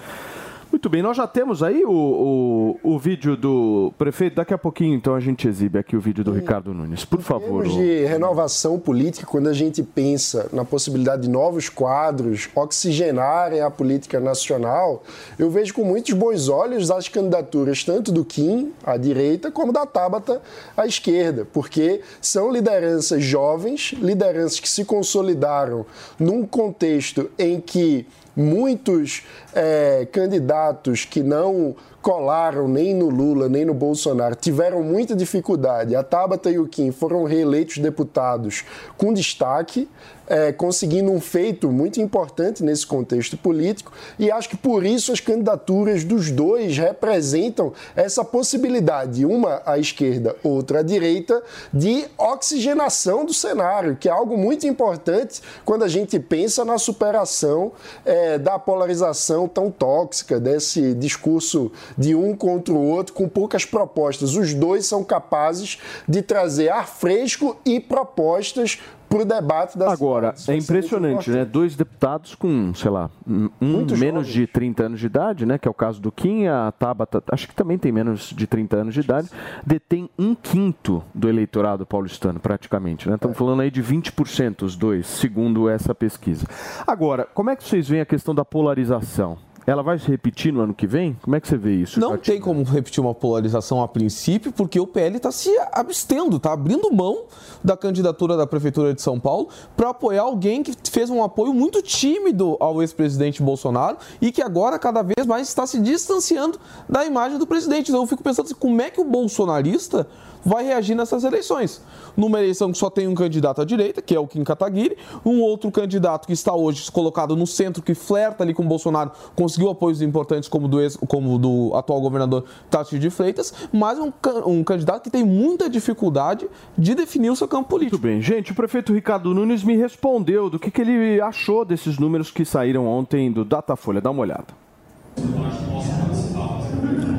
Muito 0.77 0.89
bem, 0.89 1.01
nós 1.01 1.17
já 1.17 1.25
temos 1.25 1.63
aí 1.63 1.83
o, 1.83 2.77
o, 2.83 2.93
o 2.93 2.99
vídeo 2.99 3.35
do 3.35 3.91
prefeito. 3.97 4.35
Daqui 4.35 4.53
a 4.53 4.59
pouquinho, 4.59 4.93
então, 4.93 5.15
a 5.15 5.19
gente 5.19 5.47
exibe 5.47 5.79
aqui 5.79 5.95
o 5.95 5.99
vídeo 5.99 6.23
do 6.23 6.31
Ricardo 6.31 6.71
Nunes. 6.71 7.03
Por 7.03 7.19
favor. 7.19 7.63
termos 7.63 7.73
o- 7.73 7.79
de 7.79 8.05
renovação 8.05 8.77
política, 8.77 9.25
quando 9.25 9.47
a 9.49 9.53
gente 9.53 9.81
pensa 9.81 10.47
na 10.53 10.63
possibilidade 10.63 11.23
de 11.23 11.29
novos 11.31 11.67
quadros 11.67 12.47
oxigenarem 12.53 13.59
a 13.59 13.71
política 13.71 14.19
nacional, 14.19 15.01
eu 15.39 15.49
vejo 15.49 15.73
com 15.73 15.83
muitos 15.83 16.13
bons 16.13 16.47
olhos 16.47 16.91
as 16.91 17.07
candidaturas 17.09 17.83
tanto 17.83 18.11
do 18.11 18.23
Kim, 18.23 18.71
à 18.85 18.97
direita, 18.97 19.49
como 19.49 19.73
da 19.73 19.83
Tabata, 19.83 20.39
à 20.77 20.85
esquerda, 20.85 21.43
porque 21.51 22.01
são 22.21 22.51
lideranças 22.51 23.23
jovens, 23.23 23.95
lideranças 23.97 24.59
que 24.59 24.69
se 24.69 24.85
consolidaram 24.85 25.87
num 26.19 26.45
contexto 26.45 27.31
em 27.39 27.59
que 27.59 28.05
muitos 28.37 29.23
eh, 29.55 30.07
candidatos 30.11 31.03
que 31.03 31.23
não 31.23 31.75
colaram 32.03 32.67
nem 32.67 32.93
no 32.93 33.09
Lula 33.09 33.49
nem 33.49 33.65
no 33.65 33.73
Bolsonaro 33.73 34.35
tiveram 34.35 34.83
muita 34.83 35.15
dificuldade. 35.15 35.95
A 35.95 36.03
Tabata 36.03 36.51
e 36.51 36.59
o 36.59 36.67
Kim 36.67 36.91
foram 36.91 37.23
reeleitos 37.23 37.79
deputados 37.79 38.63
com 38.95 39.11
destaque, 39.11 39.89
eh, 40.27 40.51
conseguindo 40.51 41.11
um 41.11 41.19
feito 41.19 41.71
muito 41.71 42.01
importante 42.01 42.63
nesse 42.63 42.85
contexto 42.85 43.37
político, 43.37 43.91
e 44.19 44.31
acho 44.31 44.49
que 44.49 44.57
por 44.57 44.85
isso 44.85 45.11
as 45.11 45.19
candidaturas 45.19 46.03
dos 46.03 46.31
dois 46.31 46.77
representam 46.77 47.73
essa 47.95 48.23
possibilidade, 48.23 49.25
uma 49.25 49.61
à 49.65 49.77
esquerda, 49.77 50.35
outra 50.43 50.79
à 50.79 50.83
direita, 50.83 51.41
de 51.73 52.05
oxigenação 52.17 53.25
do 53.25 53.33
cenário, 53.33 53.95
que 53.95 54.09
é 54.09 54.11
algo 54.11 54.37
muito 54.37 54.67
importante 54.67 55.41
quando 55.65 55.83
a 55.83 55.87
gente 55.87 56.19
pensa 56.19 56.63
na 56.63 56.77
superação 56.77 57.71
eh, 58.05 58.37
da 58.37 58.59
polarização 58.59 59.47
tão 59.47 59.71
tóxica, 59.71 60.39
desse 60.39 60.93
discurso 60.93 61.71
de 61.97 62.15
um 62.15 62.35
contra 62.35 62.73
o 62.73 62.83
outro, 62.83 63.13
com 63.13 63.27
poucas 63.27 63.65
propostas. 63.65 64.35
Os 64.35 64.53
dois 64.53 64.85
são 64.85 65.03
capazes 65.03 65.79
de 66.07 66.21
trazer 66.21 66.69
ar 66.69 66.87
fresco 66.87 67.57
e 67.65 67.79
propostas 67.79 68.79
para 69.09 69.21
o 69.21 69.25
debate 69.25 69.77
das 69.77 69.93
Agora, 69.93 70.33
é 70.47 70.55
impressionante, 70.55 71.29
né? 71.29 71.45
Dois 71.45 71.75
deputados 71.75 72.35
com, 72.35 72.73
sei 72.73 72.91
lá, 72.91 73.09
um 73.27 73.49
um 73.61 73.85
menos 73.97 74.27
de 74.27 74.45
30 74.45 74.83
anos 74.83 74.99
de 74.99 75.05
idade, 75.05 75.45
né? 75.45 75.57
Que 75.57 75.67
é 75.67 75.71
o 75.71 75.73
caso 75.73 76.01
do 76.01 76.11
Kim, 76.11 76.47
a 76.47 76.71
Tabata, 76.71 77.23
acho 77.31 77.47
que 77.47 77.55
também 77.55 77.77
tem 77.77 77.91
menos 77.91 78.33
de 78.35 78.45
30 78.47 78.77
anos 78.77 78.93
de 78.93 78.99
idade, 78.99 79.29
detém 79.65 80.09
um 80.17 80.35
quinto 80.35 81.03
do 81.13 81.29
eleitorado 81.29 81.85
paulistano, 81.85 82.39
praticamente, 82.39 83.09
né? 83.09 83.15
Estamos 83.15 83.37
falando 83.37 83.61
aí 83.61 83.71
de 83.71 83.81
20% 83.81 84.63
os 84.63 84.75
dois, 84.75 85.07
segundo 85.07 85.69
essa 85.69 85.95
pesquisa. 85.95 86.45
Agora, 86.85 87.27
como 87.33 87.49
é 87.49 87.55
que 87.55 87.63
vocês 87.63 87.87
veem 87.87 88.01
a 88.01 88.05
questão 88.05 88.35
da 88.35 88.43
polarização? 88.43 89.37
Ela 89.67 89.83
vai 89.83 89.99
se 89.99 90.07
repetir 90.07 90.53
no 90.53 90.61
ano 90.61 90.73
que 90.73 90.87
vem? 90.87 91.17
Como 91.21 91.35
é 91.35 91.41
que 91.41 91.47
você 91.49 91.57
vê 91.57 91.75
isso? 91.75 91.99
Não 91.99 92.17
tem 92.17 92.39
como 92.39 92.63
repetir 92.63 93.03
uma 93.03 93.13
polarização 93.13 93.83
a 93.83 93.87
princípio, 93.87 94.49
porque 94.49 94.79
o 94.79 94.87
PL 94.87 95.17
está 95.17 95.29
se 95.29 95.53
abstendo, 95.73 96.37
está 96.37 96.53
abrindo 96.53 96.89
mão 96.89 97.25
da 97.61 97.75
candidatura 97.75 98.37
da 98.37 98.47
Prefeitura 98.47 98.93
de 98.93 99.01
São 99.01 99.19
Paulo 99.19 99.49
para 99.75 99.89
apoiar 99.89 100.21
alguém 100.21 100.63
que 100.63 100.73
fez 100.89 101.09
um 101.09 101.21
apoio 101.21 101.53
muito 101.53 101.81
tímido 101.81 102.55
ao 102.61 102.81
ex-presidente 102.81 103.43
Bolsonaro 103.43 103.97
e 104.21 104.31
que 104.31 104.41
agora 104.41 104.79
cada 104.79 105.01
vez 105.01 105.27
mais 105.27 105.49
está 105.49 105.67
se 105.67 105.81
distanciando 105.81 106.57
da 106.87 107.05
imagem 107.05 107.37
do 107.37 107.45
presidente. 107.45 107.89
Então 107.89 108.01
eu 108.01 108.07
fico 108.07 108.23
pensando 108.23 108.45
assim, 108.45 108.55
como 108.55 108.81
é 108.81 108.89
que 108.89 109.01
o 109.01 109.03
bolsonarista 109.03 110.07
vai 110.47 110.63
reagir 110.63 110.95
nessas 110.95 111.25
eleições. 111.25 111.81
Numa 112.15 112.39
eleição 112.39 112.71
que 112.71 112.77
só 112.77 112.89
tem 112.89 113.05
um 113.05 113.13
candidato 113.13 113.61
à 113.61 113.65
direita, 113.65 114.01
que 114.01 114.15
é 114.15 114.19
o 114.19 114.25
Kim 114.25 114.45
Kataguiri, 114.45 114.97
um 115.25 115.41
outro 115.41 115.69
candidato 115.69 116.25
que 116.25 116.31
está 116.31 116.55
hoje 116.55 116.89
colocado 116.89 117.35
no 117.35 117.45
centro, 117.45 117.83
que 117.83 117.93
flerta 117.93 118.43
ali 118.43 118.53
com 118.53 118.63
o 118.63 118.65
Bolsonaro, 118.65 119.11
conseguiu 119.35 119.69
apoios 119.69 120.01
importantes 120.01 120.47
como 120.47 120.69
do, 120.69 120.79
ex, 120.79 120.95
como 121.07 121.37
do 121.37 121.75
atual 121.75 121.99
governador 121.99 122.45
Tarcísio 122.69 122.99
de 122.99 123.09
Freitas, 123.09 123.53
mas 123.73 123.99
um, 123.99 124.11
um 124.45 124.63
candidato 124.63 125.03
que 125.03 125.09
tem 125.09 125.23
muita 125.23 125.69
dificuldade 125.69 126.47
de 126.77 126.95
definir 126.95 127.29
o 127.29 127.35
seu 127.35 127.47
campo 127.47 127.67
político. 127.67 127.97
Muito 127.97 128.03
bem, 128.03 128.21
gente, 128.21 128.53
o 128.53 128.55
prefeito 128.55 128.93
Ricardo 128.93 129.33
Nunes 129.33 129.63
me 129.65 129.75
respondeu 129.75 130.49
do 130.49 130.57
que, 130.57 130.71
que 130.71 130.79
ele 130.79 131.19
achou 131.19 131.65
desses 131.65 131.99
números 131.99 132.31
que 132.31 132.45
saíram 132.45 132.87
ontem 132.87 133.29
do 133.29 133.43
Datafolha. 133.43 133.99
Dá 133.99 134.09
uma 134.09 134.21
olhada. 134.21 134.47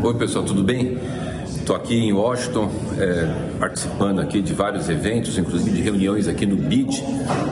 Oi 0.03 0.15
pessoal, 0.15 0.45
tudo 0.45 0.63
bem? 0.63 0.97
Estou 1.69 1.77
aqui 1.77 1.97
em 1.97 2.15
Washington, 2.15 2.71
é, 2.99 3.59
participando 3.59 4.21
aqui 4.21 4.41
de 4.41 4.55
vários 4.55 4.89
eventos, 4.89 5.37
inclusive 5.37 5.71
de 5.71 5.83
reuniões 5.83 6.27
aqui 6.27 6.47
no 6.47 6.57
BID, 6.57 7.03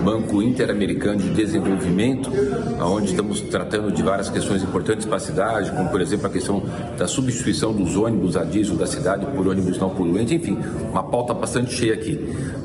Banco 0.02 0.42
Interamericano 0.42 1.18
de 1.18 1.28
Desenvolvimento, 1.28 2.32
onde 2.80 3.10
estamos 3.10 3.42
tratando 3.42 3.92
de 3.92 4.02
várias 4.02 4.30
questões 4.30 4.62
importantes 4.62 5.04
para 5.04 5.16
a 5.16 5.20
cidade, 5.20 5.70
como 5.70 5.90
por 5.90 6.00
exemplo 6.00 6.28
a 6.28 6.30
questão 6.30 6.62
da 6.96 7.06
substituição 7.06 7.74
dos 7.74 7.94
ônibus 7.94 8.38
a 8.38 8.44
diesel 8.44 8.76
da 8.76 8.86
cidade 8.86 9.26
por 9.36 9.46
ônibus 9.46 9.76
não 9.76 9.90
poluentes, 9.90 10.32
enfim, 10.32 10.56
uma 10.90 11.02
pauta 11.02 11.34
bastante 11.34 11.74
cheia 11.74 11.92
aqui. 11.92 12.18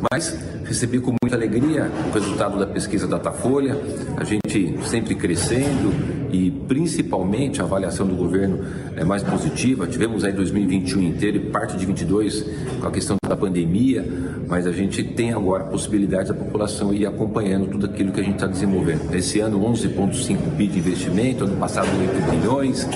Mas 0.10 0.34
recebi 0.72 1.02
com 1.02 1.14
muita 1.22 1.36
alegria 1.36 1.92
o 2.10 2.14
resultado 2.14 2.58
da 2.58 2.66
pesquisa 2.66 3.06
Datafolha, 3.06 3.78
a 4.16 4.24
gente 4.24 4.78
sempre 4.88 5.16
crescendo 5.16 5.94
e 6.32 6.50
principalmente 6.50 7.62
a 7.62 7.66
avaliação 7.66 8.08
do 8.08 8.16
governo 8.16 8.60
é 8.96 9.04
mais 9.04 9.22
positiva. 9.22 9.86
Tivemos 9.86 10.24
aí 10.24 10.32
2021 10.32 11.02
inteiro 11.02 11.38
e 11.38 11.40
parte 11.52 11.76
de 11.76 11.86
22 11.86 12.46
com 12.80 12.88
a 12.88 12.92
questão 12.92 13.18
da 13.28 13.36
pandemia, 13.36 14.06
mas 14.48 14.66
a 14.66 14.72
gente 14.72 15.04
tem 15.04 15.34
agora 15.34 15.64
a 15.64 15.68
possibilidade 15.68 16.30
da 16.30 16.36
população 16.36 16.94
ir 16.94 17.06
acompanhando 17.06 17.68
tudo 17.68 17.86
aquilo 17.86 18.14
que 18.14 18.22
a 18.22 18.24
gente 18.24 18.36
está 18.36 18.48
desenvolvendo. 18.48 19.14
Esse 19.14 19.42
ano 19.42 19.60
11,5 19.60 20.38
bi 20.56 20.68
de 20.68 20.80
investimento, 20.80 21.44
ano 21.44 21.58
passado 21.58 21.88
8 21.88 22.32
bilhões, 22.32 22.88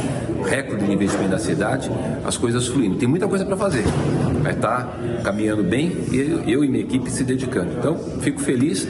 recorde 0.46 0.86
de 0.86 0.94
investimento 0.94 1.32
da 1.32 1.40
cidade, 1.40 1.92
as 2.26 2.38
coisas 2.38 2.68
fluindo. 2.68 2.96
Tem 2.96 3.08
muita 3.08 3.28
coisa 3.28 3.46
para 3.46 3.58
fazer, 3.58 3.84
mas 4.42 4.56
está 4.56 4.98
caminhando 5.24 5.64
bem 5.64 5.92
e 6.12 6.18
eu, 6.18 6.42
eu 6.42 6.64
e 6.64 6.68
minha 6.68 6.84
equipe 6.84 7.10
se 7.10 7.24
dedicando. 7.24 7.65
Então, 7.78 7.98
fico 8.22 8.40
feliz, 8.40 8.88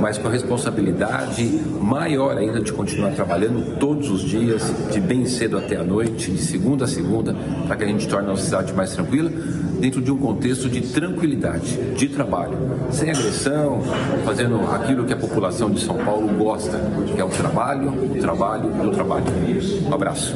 mas 0.00 0.18
com 0.18 0.28
a 0.28 0.30
responsabilidade 0.30 1.60
maior 1.80 2.36
ainda 2.36 2.60
de 2.60 2.72
continuar 2.72 3.12
trabalhando 3.12 3.78
todos 3.78 4.10
os 4.10 4.22
dias, 4.22 4.62
de 4.92 5.00
bem 5.00 5.26
cedo 5.26 5.58
até 5.58 5.76
a 5.76 5.84
noite, 5.84 6.30
de 6.30 6.40
segunda 6.40 6.84
a 6.84 6.88
segunda, 6.88 7.34
para 7.66 7.76
que 7.76 7.84
a 7.84 7.86
gente 7.86 8.08
torne 8.08 8.26
a 8.26 8.30
nossa 8.30 8.44
cidade 8.44 8.72
mais 8.72 8.92
tranquila, 8.92 9.30
dentro 9.80 10.00
de 10.00 10.10
um 10.10 10.18
contexto 10.18 10.68
de 10.68 10.80
tranquilidade, 10.80 11.76
de 11.94 12.08
trabalho, 12.08 12.56
sem 12.90 13.10
agressão, 13.10 13.82
fazendo 14.24 14.60
aquilo 14.72 15.04
que 15.04 15.12
a 15.12 15.16
população 15.16 15.70
de 15.70 15.80
São 15.80 15.96
Paulo 15.96 16.28
gosta, 16.28 16.78
que 17.14 17.20
é 17.20 17.24
o 17.24 17.28
trabalho, 17.28 17.90
o 17.90 18.20
trabalho 18.20 18.72
e 18.82 18.86
o 18.86 18.90
trabalho. 18.90 19.24
Um 19.88 19.94
abraço. 19.94 20.34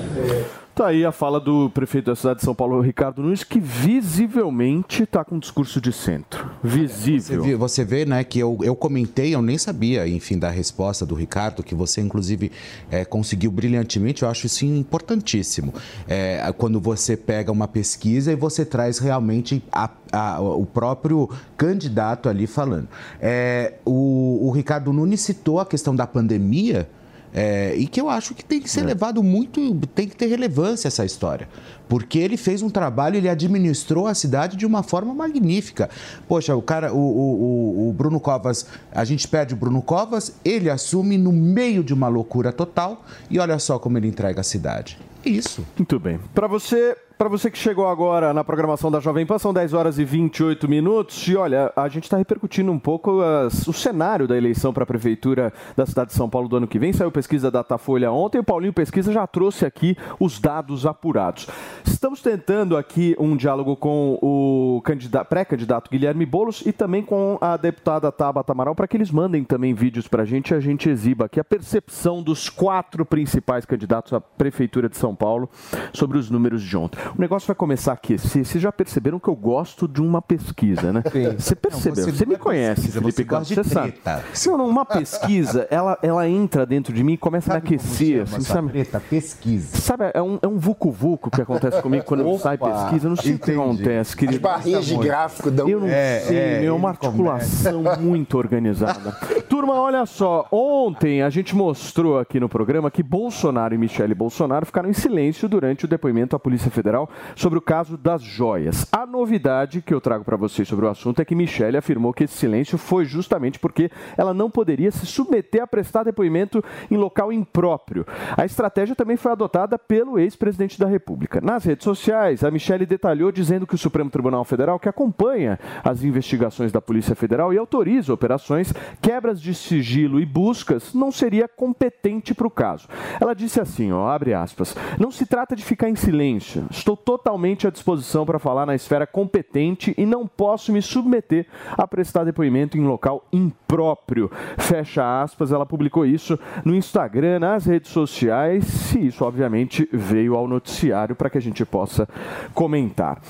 Tá 0.80 0.86
aí 0.86 1.04
a 1.04 1.12
fala 1.12 1.38
do 1.38 1.68
prefeito 1.68 2.06
da 2.06 2.16
cidade 2.16 2.38
de 2.38 2.44
São 2.46 2.54
Paulo, 2.54 2.80
Ricardo 2.80 3.20
Nunes, 3.22 3.44
que 3.44 3.60
visivelmente 3.60 5.02
está 5.02 5.22
com 5.22 5.34
um 5.34 5.38
discurso 5.38 5.78
de 5.78 5.92
centro. 5.92 6.50
Você 6.64 6.86
Visível. 6.86 7.42
vê, 7.42 7.54
você 7.54 7.84
vê, 7.84 8.06
né, 8.06 8.24
que 8.24 8.38
eu, 8.38 8.56
eu 8.62 8.74
comentei, 8.74 9.34
eu 9.34 9.42
nem 9.42 9.58
sabia, 9.58 10.08
enfim, 10.08 10.38
da 10.38 10.48
resposta 10.48 11.04
do 11.04 11.14
Ricardo, 11.14 11.62
que 11.62 11.74
você, 11.74 12.00
inclusive, 12.00 12.50
é, 12.90 13.04
conseguiu 13.04 13.50
brilhantemente. 13.50 14.22
Eu 14.22 14.30
acho 14.30 14.46
isso 14.46 14.64
importantíssimo. 14.64 15.74
É, 16.08 16.50
quando 16.56 16.80
você 16.80 17.14
pega 17.14 17.52
uma 17.52 17.68
pesquisa 17.68 18.32
e 18.32 18.34
você 18.34 18.64
traz 18.64 18.98
realmente 18.98 19.62
a- 19.70 19.90
a- 20.10 20.40
o 20.40 20.64
próprio 20.64 21.28
candidato 21.58 22.26
ali 22.26 22.46
falando. 22.46 22.88
É, 23.20 23.74
o, 23.84 24.48
o 24.48 24.50
Ricardo 24.50 24.94
Nunes 24.94 25.20
citou 25.20 25.60
a 25.60 25.66
questão 25.66 25.94
da 25.94 26.06
pandemia. 26.06 26.88
É, 27.32 27.74
e 27.76 27.86
que 27.86 28.00
eu 28.00 28.08
acho 28.08 28.34
que 28.34 28.44
tem 28.44 28.60
que 28.60 28.68
ser 28.70 28.82
levado 28.82 29.22
muito, 29.22 29.74
tem 29.94 30.08
que 30.08 30.16
ter 30.16 30.26
relevância 30.26 30.88
essa 30.88 31.04
história. 31.04 31.48
Porque 31.88 32.18
ele 32.18 32.36
fez 32.36 32.62
um 32.62 32.70
trabalho, 32.70 33.16
ele 33.16 33.28
administrou 33.28 34.06
a 34.06 34.14
cidade 34.14 34.56
de 34.56 34.64
uma 34.64 34.82
forma 34.82 35.12
magnífica. 35.12 35.90
Poxa, 36.28 36.54
o 36.54 36.62
cara, 36.62 36.92
o, 36.92 36.96
o, 36.98 37.82
o- 37.86 37.88
o 37.88 37.92
Bruno 37.92 38.20
Covas, 38.20 38.66
a 38.92 39.04
gente 39.04 39.26
perde 39.26 39.54
o 39.54 39.56
Bruno 39.56 39.82
Covas, 39.82 40.34
ele 40.44 40.70
assume 40.70 41.18
no 41.18 41.32
meio 41.32 41.82
de 41.82 41.92
uma 41.92 42.06
loucura 42.08 42.52
total 42.52 43.04
e 43.28 43.38
olha 43.40 43.58
só 43.58 43.78
como 43.78 43.98
ele 43.98 44.06
entrega 44.08 44.40
a 44.40 44.44
cidade. 44.44 44.98
É 45.24 45.28
Isso. 45.28 45.66
Muito 45.76 45.98
bem. 45.98 46.18
Para 46.34 46.46
você 46.46 46.96
Para 47.20 47.28
você 47.28 47.50
que 47.50 47.58
chegou 47.58 47.86
agora 47.86 48.32
na 48.32 48.42
programação 48.42 48.90
da 48.90 48.98
Jovem 48.98 49.26
Pan, 49.26 49.38
são 49.38 49.52
10 49.52 49.74
horas 49.74 49.98
e 49.98 50.04
28 50.06 50.66
minutos. 50.66 51.28
E 51.28 51.36
olha, 51.36 51.70
a 51.76 51.86
gente 51.86 52.04
está 52.04 52.16
repercutindo 52.16 52.72
um 52.72 52.78
pouco 52.78 53.20
as, 53.20 53.68
o 53.68 53.74
cenário 53.74 54.26
da 54.26 54.34
eleição 54.34 54.72
para 54.72 54.84
a 54.84 54.86
Prefeitura 54.86 55.52
da 55.76 55.84
cidade 55.84 56.12
de 56.12 56.16
São 56.16 56.30
Paulo 56.30 56.48
do 56.48 56.56
ano 56.56 56.66
que 56.66 56.78
vem. 56.78 56.94
Saiu 56.94 57.10
pesquisa 57.10 57.50
da 57.50 57.58
Datafolha 57.58 58.10
ontem 58.10 58.38
o 58.38 58.42
Paulinho 58.42 58.72
Pesquisa 58.72 59.12
já 59.12 59.26
trouxe 59.26 59.66
aqui 59.66 59.98
os 60.18 60.40
dados 60.40 60.86
apurados. 60.86 61.46
Estamos 61.84 62.22
tentando 62.22 62.74
aqui 62.74 63.14
um 63.18 63.36
diálogo 63.36 63.76
com 63.76 64.18
o 64.22 64.82
pré-candidato 65.28 65.90
Guilherme 65.90 66.24
Boulos 66.24 66.62
e 66.64 66.72
também 66.72 67.02
com 67.02 67.36
a 67.38 67.58
deputada 67.58 68.10
Tabata 68.10 68.52
Amaral 68.52 68.74
para 68.74 68.88
que 68.88 68.96
eles 68.96 69.10
mandem 69.10 69.44
também 69.44 69.74
vídeos 69.74 70.08
para 70.08 70.22
a 70.22 70.26
gente 70.26 70.52
e 70.52 70.54
a 70.54 70.60
gente 70.60 70.88
exiba 70.88 71.26
aqui 71.26 71.38
a 71.38 71.44
percepção 71.44 72.22
dos 72.22 72.48
quatro 72.48 73.04
principais 73.04 73.66
candidatos 73.66 74.14
à 74.14 74.22
Prefeitura 74.22 74.88
de 74.88 74.96
São 74.96 75.14
Paulo 75.14 75.50
sobre 75.92 76.16
os 76.16 76.30
números 76.30 76.62
de 76.62 76.74
ontem. 76.78 77.09
O 77.16 77.20
negócio 77.20 77.46
vai 77.46 77.56
começar 77.56 77.92
a 77.92 77.94
aquecer. 77.94 78.44
Vocês 78.44 78.62
já 78.62 78.70
perceberam 78.72 79.18
que 79.18 79.28
eu 79.28 79.36
gosto 79.36 79.88
de 79.88 80.00
uma 80.00 80.22
pesquisa, 80.22 80.92
né? 80.92 81.02
Sim. 81.10 81.36
Você 81.38 81.54
percebeu? 81.54 81.96
Não, 81.96 82.12
você, 82.12 82.18
você 82.18 82.26
me 82.26 82.36
conhece, 82.36 82.82
pesquisa, 82.82 83.00
Felipe 83.00 83.24
Campos. 83.24 83.48
Você, 83.48 83.64
sabe. 83.64 83.94
Se 84.32 84.48
eu 84.48 84.56
não, 84.56 84.68
uma 84.68 84.84
pesquisa, 84.84 85.66
ela, 85.70 85.98
ela 86.02 86.28
entra 86.28 86.64
dentro 86.64 86.92
de 86.92 87.02
mim 87.02 87.14
e 87.14 87.16
começa 87.16 87.52
sabe 87.52 87.66
a 87.66 87.70
me 87.70 87.76
aquecer. 87.76 88.22
Assim, 88.22 88.40
sabe? 88.40 88.68
Treta? 88.70 89.00
Pesquisa. 89.00 89.76
Sabe, 89.76 90.10
é 90.14 90.22
um, 90.22 90.38
é 90.40 90.46
um 90.46 90.58
vucu-vucu 90.58 91.30
que 91.30 91.42
acontece 91.42 91.82
comigo 91.82 92.04
quando 92.04 92.26
Opa, 92.26 92.38
sai 92.38 92.58
pesquisa. 92.58 93.06
Eu 93.06 93.10
não 93.10 93.16
sei 93.16 93.34
o 93.34 93.38
que 93.38 93.50
acontece, 93.50 94.16
querido. 94.16 94.36
As 94.36 94.54
barrinhas 94.54 94.86
de 94.86 94.96
gráfico 94.96 95.50
dão... 95.50 95.68
Eu 95.68 95.80
não 95.80 95.88
é, 95.88 96.20
sei, 96.20 96.36
é, 96.36 96.64
é 96.64 96.72
uma 96.72 96.90
articulação 96.90 97.82
começa. 97.82 98.00
muito 98.00 98.38
organizada. 98.38 99.12
Turma, 99.48 99.74
olha 99.74 100.06
só. 100.06 100.46
Ontem 100.50 101.22
a 101.22 101.30
gente 101.30 101.54
mostrou 101.54 102.18
aqui 102.18 102.38
no 102.38 102.48
programa 102.48 102.90
que 102.90 103.02
Bolsonaro 103.02 103.74
e 103.74 103.78
Michele 103.78 104.14
Bolsonaro 104.14 104.66
ficaram 104.66 104.88
em 104.88 104.92
silêncio 104.92 105.48
durante 105.48 105.84
o 105.84 105.88
depoimento 105.88 106.36
à 106.36 106.38
Polícia 106.38 106.70
Federal 106.70 106.99
sobre 107.36 107.58
o 107.58 107.62
caso 107.62 107.96
das 107.96 108.22
joias. 108.22 108.86
A 108.92 109.06
novidade 109.06 109.82
que 109.82 109.94
eu 109.94 110.00
trago 110.00 110.24
para 110.24 110.36
vocês 110.36 110.66
sobre 110.66 110.86
o 110.86 110.88
assunto 110.88 111.20
é 111.20 111.24
que 111.24 111.34
Michele 111.34 111.76
afirmou 111.76 112.12
que 112.12 112.24
esse 112.24 112.34
silêncio 112.34 112.76
foi 112.78 113.04
justamente 113.04 113.58
porque 113.58 113.90
ela 114.16 114.34
não 114.34 114.50
poderia 114.50 114.90
se 114.90 115.06
submeter 115.06 115.62
a 115.62 115.66
prestar 115.66 116.04
depoimento 116.04 116.62
em 116.90 116.96
local 116.96 117.32
impróprio. 117.32 118.06
A 118.36 118.44
estratégia 118.44 118.94
também 118.94 119.16
foi 119.16 119.32
adotada 119.32 119.78
pelo 119.78 120.18
ex-presidente 120.18 120.78
da 120.78 120.86
República. 120.86 121.40
Nas 121.40 121.64
redes 121.64 121.84
sociais, 121.84 122.44
a 122.44 122.50
Michele 122.50 122.86
detalhou 122.86 123.30
dizendo 123.30 123.66
que 123.66 123.74
o 123.74 123.78
Supremo 123.78 124.10
Tribunal 124.10 124.44
Federal, 124.44 124.78
que 124.78 124.88
acompanha 124.88 125.58
as 125.84 126.02
investigações 126.02 126.72
da 126.72 126.80
Polícia 126.80 127.14
Federal 127.14 127.52
e 127.52 127.58
autoriza 127.58 128.12
operações, 128.12 128.72
quebras 129.00 129.40
de 129.40 129.54
sigilo 129.54 130.20
e 130.20 130.26
buscas, 130.26 130.94
não 130.94 131.12
seria 131.12 131.48
competente 131.48 132.34
para 132.34 132.46
o 132.46 132.50
caso. 132.50 132.88
Ela 133.20 133.34
disse 133.34 133.60
assim, 133.60 133.92
ó, 133.92 134.08
abre 134.08 134.34
aspas, 134.34 134.76
não 134.98 135.10
se 135.10 135.26
trata 135.26 135.54
de 135.54 135.64
ficar 135.64 135.88
em 135.88 135.96
silêncio. 135.96 136.66
Estou 136.80 136.96
totalmente 136.96 137.66
à 137.66 137.70
disposição 137.70 138.24
para 138.24 138.38
falar 138.38 138.64
na 138.64 138.74
esfera 138.74 139.06
competente 139.06 139.94
e 139.98 140.06
não 140.06 140.26
posso 140.26 140.72
me 140.72 140.80
submeter 140.80 141.46
a 141.72 141.86
prestar 141.86 142.24
depoimento 142.24 142.78
em 142.78 142.86
local 142.86 143.22
impróprio. 143.30 144.30
Fecha 144.56 145.22
aspas, 145.22 145.52
ela 145.52 145.66
publicou 145.66 146.06
isso 146.06 146.38
no 146.64 146.74
Instagram, 146.74 147.40
nas 147.40 147.66
redes 147.66 147.90
sociais, 147.90 148.94
e 148.94 149.08
isso 149.08 149.26
obviamente 149.26 149.86
veio 149.92 150.34
ao 150.34 150.48
noticiário 150.48 151.14
para 151.14 151.28
que 151.28 151.36
a 151.36 151.42
gente 151.42 151.66
possa 151.66 152.08
comentar. 152.54 153.20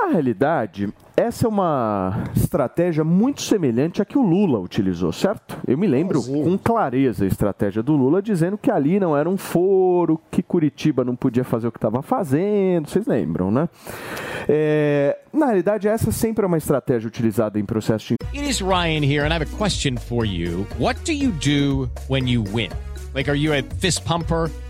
Na 0.00 0.12
realidade, 0.14 0.88
essa 1.14 1.46
é 1.46 1.48
uma 1.48 2.24
estratégia 2.34 3.04
muito 3.04 3.42
semelhante 3.42 4.00
à 4.00 4.04
que 4.04 4.16
o 4.16 4.22
Lula 4.22 4.58
utilizou, 4.58 5.12
certo? 5.12 5.58
Eu 5.68 5.76
me 5.76 5.86
lembro 5.86 6.22
com 6.22 6.56
clareza 6.56 7.24
a 7.24 7.28
estratégia 7.28 7.82
do 7.82 7.94
Lula 7.94 8.22
dizendo 8.22 8.56
que 8.56 8.70
ali 8.70 8.98
não 8.98 9.14
era 9.14 9.28
um 9.28 9.36
foro, 9.36 10.18
que 10.30 10.42
Curitiba 10.42 11.04
não 11.04 11.14
podia 11.14 11.44
fazer 11.44 11.68
o 11.68 11.72
que 11.72 11.76
estava 11.76 12.00
fazendo, 12.00 12.88
vocês 12.88 13.06
lembram, 13.06 13.50
né? 13.50 13.68
É, 14.48 15.18
na 15.32 15.46
realidade, 15.46 15.86
essa 15.86 16.10
sempre 16.10 16.44
é 16.44 16.48
uma 16.48 16.58
estratégia 16.58 17.06
utilizada 17.06 17.58
em 17.58 17.64
processos 17.64 18.08
de... 18.08 18.14
It 18.34 18.48
is 18.48 18.60
Ryan 18.62 19.04
here 19.04 19.24
and 19.24 19.28
I 19.28 19.34
have 19.34 19.44
a 19.44 19.56
question 19.58 19.96
for 19.98 20.24
you. 20.24 20.66
What 20.78 21.00
do 21.04 21.12
you 21.12 21.30
do 21.32 21.90
when 22.08 22.26
you 22.26 22.42
win? 22.52 22.70
Like, 23.14 23.30
are 23.30 23.38
you 23.38 23.52
a 23.52 23.62
fist 23.78 24.02
pumper? 24.04 24.50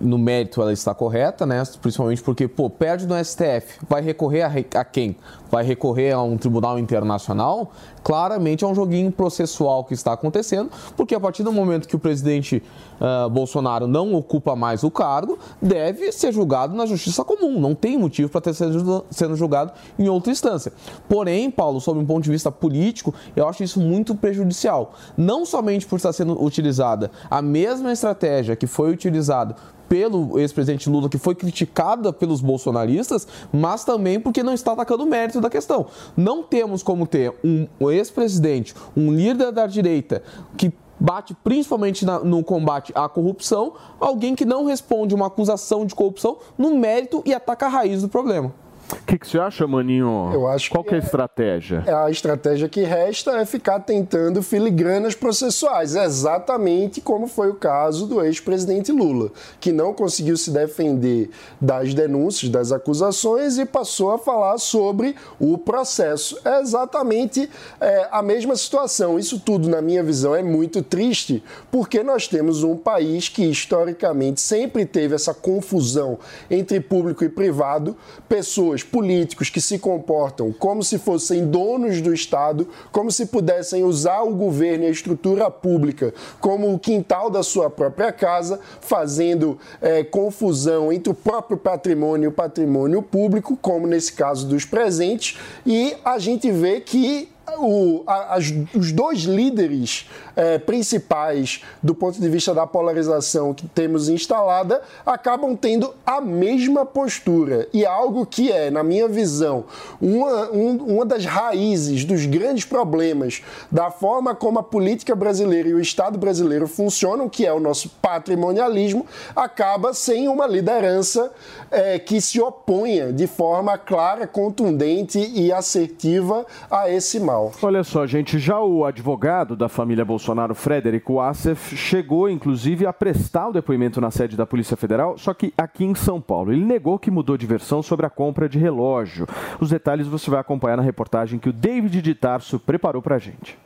no 0.00 0.18
mérito 0.18 0.60
ela 0.60 0.72
está 0.72 0.94
correta, 0.94 1.46
né? 1.46 1.62
Principalmente 1.80 2.22
porque, 2.22 2.46
pô, 2.48 2.68
perde 2.68 3.06
no 3.06 3.14
STF, 3.22 3.78
vai 3.88 4.02
recorrer 4.02 4.42
a, 4.42 4.52
a 4.80 4.84
quem? 4.84 5.16
Vai 5.54 5.62
recorrer 5.62 6.10
a 6.10 6.20
um 6.20 6.36
tribunal 6.36 6.80
internacional? 6.80 7.70
Claramente 8.02 8.64
é 8.64 8.66
um 8.66 8.74
joguinho 8.74 9.12
processual 9.12 9.84
que 9.84 9.94
está 9.94 10.12
acontecendo, 10.12 10.68
porque 10.96 11.14
a 11.14 11.20
partir 11.20 11.44
do 11.44 11.52
momento 11.52 11.86
que 11.86 11.94
o 11.94 11.98
presidente 12.00 12.60
uh, 13.00 13.30
Bolsonaro 13.30 13.86
não 13.86 14.14
ocupa 14.14 14.56
mais 14.56 14.82
o 14.82 14.90
cargo, 14.90 15.38
deve 15.62 16.10
ser 16.10 16.32
julgado 16.32 16.74
na 16.74 16.86
justiça 16.86 17.24
comum. 17.24 17.60
Não 17.60 17.72
tem 17.72 17.96
motivo 17.96 18.28
para 18.28 18.40
ter 18.40 18.52
sido 18.52 19.04
sendo 19.12 19.36
julgado 19.36 19.72
em 19.96 20.08
outra 20.08 20.32
instância. 20.32 20.72
Porém, 21.08 21.48
Paulo, 21.52 21.80
sob 21.80 22.00
um 22.00 22.04
ponto 22.04 22.24
de 22.24 22.30
vista 22.30 22.50
político, 22.50 23.14
eu 23.36 23.46
acho 23.46 23.62
isso 23.62 23.78
muito 23.78 24.12
prejudicial. 24.16 24.94
Não 25.16 25.46
somente 25.46 25.86
por 25.86 25.94
estar 25.94 26.12
sendo 26.12 26.42
utilizada 26.44 27.12
a 27.30 27.40
mesma 27.40 27.92
estratégia 27.92 28.56
que 28.56 28.66
foi 28.66 28.90
utilizada 28.90 29.54
pelo 29.88 30.38
ex-presidente 30.38 30.88
Lula, 30.88 31.08
que 31.08 31.18
foi 31.18 31.34
criticada 31.34 32.12
pelos 32.12 32.40
bolsonaristas, 32.40 33.26
mas 33.52 33.84
também 33.84 34.20
porque 34.20 34.42
não 34.42 34.54
está 34.54 34.72
atacando 34.72 35.04
o 35.04 35.06
mérito 35.06 35.40
da 35.40 35.50
questão. 35.50 35.86
Não 36.16 36.42
temos 36.42 36.82
como 36.82 37.06
ter 37.06 37.32
um 37.44 37.90
ex-presidente, 37.90 38.74
um 38.96 39.12
líder 39.12 39.52
da 39.52 39.66
direita, 39.66 40.22
que 40.56 40.72
bate 40.98 41.34
principalmente 41.42 42.04
na, 42.04 42.20
no 42.20 42.42
combate 42.42 42.92
à 42.94 43.08
corrupção, 43.08 43.74
alguém 44.00 44.34
que 44.34 44.44
não 44.44 44.64
responde 44.64 45.14
uma 45.14 45.26
acusação 45.26 45.84
de 45.84 45.94
corrupção 45.94 46.38
no 46.56 46.76
mérito 46.76 47.22
e 47.26 47.34
ataca 47.34 47.66
a 47.66 47.68
raiz 47.68 48.02
do 48.02 48.08
problema. 48.08 48.52
O 48.92 49.06
que, 49.06 49.18
que, 49.18 49.26
você 49.26 49.38
acha, 49.38 49.66
Maninho? 49.66 50.30
Eu 50.32 50.46
acho 50.46 50.70
Qual 50.70 50.84
que 50.84 50.94
é 50.94 50.96
a 50.96 51.00
estratégia? 51.00 51.82
É, 51.86 51.92
a 51.92 52.10
estratégia 52.10 52.68
que 52.68 52.82
resta 52.82 53.38
é 53.38 53.44
ficar 53.44 53.80
tentando 53.80 54.42
filigranas 54.42 55.14
processuais, 55.14 55.96
exatamente 55.96 57.00
como 57.00 57.26
foi 57.26 57.48
o 57.48 57.54
caso 57.54 58.06
do 58.06 58.22
ex-presidente 58.22 58.92
Lula, 58.92 59.30
que 59.58 59.72
não 59.72 59.94
conseguiu 59.94 60.36
se 60.36 60.50
defender 60.50 61.30
das 61.60 61.94
denúncias, 61.94 62.50
das 62.50 62.72
acusações 62.72 63.58
e 63.58 63.64
passou 63.64 64.12
a 64.12 64.18
falar 64.18 64.58
sobre 64.58 65.16
o 65.38 65.56
processo. 65.56 66.38
É 66.44 66.60
exatamente 66.60 67.48
é, 67.80 68.08
a 68.10 68.22
mesma 68.22 68.54
situação. 68.56 69.18
Isso 69.18 69.40
tudo, 69.40 69.68
na 69.68 69.80
minha 69.80 70.02
visão, 70.02 70.34
é 70.34 70.42
muito 70.42 70.82
triste, 70.82 71.42
porque 71.70 72.02
nós 72.02 72.28
temos 72.28 72.62
um 72.62 72.76
país 72.76 73.28
que 73.28 73.44
historicamente 73.44 74.40
sempre 74.40 74.84
teve 74.84 75.14
essa 75.14 75.32
confusão 75.32 76.18
entre 76.50 76.80
público 76.80 77.24
e 77.24 77.28
privado, 77.28 77.96
pessoas 78.28 78.73
pessoas, 78.74 78.82
políticos 78.82 79.50
que 79.50 79.60
se 79.60 79.78
comportam 79.78 80.52
como 80.52 80.82
se 80.82 80.98
fossem 80.98 81.46
donos 81.46 82.00
do 82.00 82.12
Estado, 82.12 82.68
como 82.90 83.10
se 83.10 83.26
pudessem 83.26 83.84
usar 83.84 84.22
o 84.22 84.34
governo 84.34 84.84
e 84.84 84.88
a 84.88 84.90
estrutura 84.90 85.50
pública 85.50 86.12
como 86.40 86.72
o 86.72 86.78
quintal 86.78 87.30
da 87.30 87.42
sua 87.42 87.70
própria 87.70 88.12
casa, 88.12 88.58
fazendo 88.80 89.58
é, 89.80 90.02
confusão 90.02 90.92
entre 90.92 91.10
o 91.10 91.14
próprio 91.14 91.56
patrimônio 91.56 92.26
e 92.26 92.28
o 92.28 92.32
patrimônio 92.32 93.02
público, 93.02 93.56
como 93.60 93.86
nesse 93.86 94.12
caso 94.12 94.46
dos 94.46 94.64
presentes, 94.64 95.38
e 95.66 95.94
a 96.04 96.18
gente 96.18 96.50
vê 96.50 96.80
que 96.80 97.28
o, 97.58 98.02
a, 98.06 98.36
as, 98.36 98.52
os 98.74 98.92
dois 98.92 99.20
líderes 99.20 100.08
é, 100.36 100.58
principais 100.58 101.62
do 101.82 101.94
ponto 101.94 102.20
de 102.20 102.28
vista 102.28 102.54
da 102.54 102.66
polarização 102.66 103.54
que 103.54 103.66
temos 103.68 104.08
instalada 104.08 104.82
acabam 105.04 105.56
tendo 105.56 105.94
a 106.04 106.20
mesma 106.20 106.84
postura. 106.84 107.68
E 107.72 107.84
algo 107.84 108.26
que 108.26 108.50
é, 108.50 108.70
na 108.70 108.82
minha 108.82 109.08
visão, 109.08 109.64
uma, 110.00 110.50
um, 110.50 110.76
uma 110.96 111.04
das 111.04 111.24
raízes 111.24 112.04
dos 112.04 112.26
grandes 112.26 112.64
problemas 112.64 113.42
da 113.70 113.90
forma 113.90 114.34
como 114.34 114.58
a 114.58 114.62
política 114.62 115.14
brasileira 115.14 115.68
e 115.68 115.74
o 115.74 115.80
Estado 115.80 116.18
brasileiro 116.18 116.66
funcionam, 116.66 117.28
que 117.28 117.46
é 117.46 117.52
o 117.52 117.60
nosso 117.60 117.88
patrimonialismo, 118.02 119.06
acaba 119.34 119.92
sem 119.94 120.28
uma 120.28 120.46
liderança 120.46 121.32
é, 121.70 121.98
que 121.98 122.20
se 122.20 122.40
oponha 122.40 123.12
de 123.12 123.26
forma 123.26 123.76
clara, 123.78 124.26
contundente 124.26 125.18
e 125.18 125.52
assertiva 125.52 126.46
a 126.70 126.90
esse 126.90 127.20
mal. 127.20 127.43
Olha 127.62 127.82
só, 127.82 128.06
gente, 128.06 128.38
já 128.38 128.60
o 128.60 128.84
advogado 128.84 129.56
da 129.56 129.68
família 129.68 130.04
Bolsonaro, 130.04 130.54
Frederico 130.54 131.20
Assef, 131.20 131.76
chegou 131.76 132.28
inclusive 132.28 132.86
a 132.86 132.92
prestar 132.92 133.48
o 133.48 133.52
depoimento 133.52 134.00
na 134.00 134.10
sede 134.10 134.36
da 134.36 134.46
Polícia 134.46 134.76
Federal, 134.76 135.18
só 135.18 135.34
que 135.34 135.52
aqui 135.56 135.84
em 135.84 135.94
São 135.94 136.20
Paulo. 136.20 136.52
Ele 136.52 136.64
negou 136.64 136.98
que 136.98 137.10
mudou 137.10 137.36
de 137.36 137.46
versão 137.46 137.82
sobre 137.82 138.06
a 138.06 138.10
compra 138.10 138.48
de 138.48 138.58
relógio. 138.58 139.26
Os 139.60 139.70
detalhes 139.70 140.06
você 140.06 140.30
vai 140.30 140.40
acompanhar 140.40 140.76
na 140.76 140.82
reportagem 140.82 141.38
que 141.38 141.48
o 141.48 141.52
David 141.52 142.00
de 142.02 142.14
Tarso 142.14 142.58
preparou 142.58 143.02
pra 143.02 143.18
gente. 143.18 143.58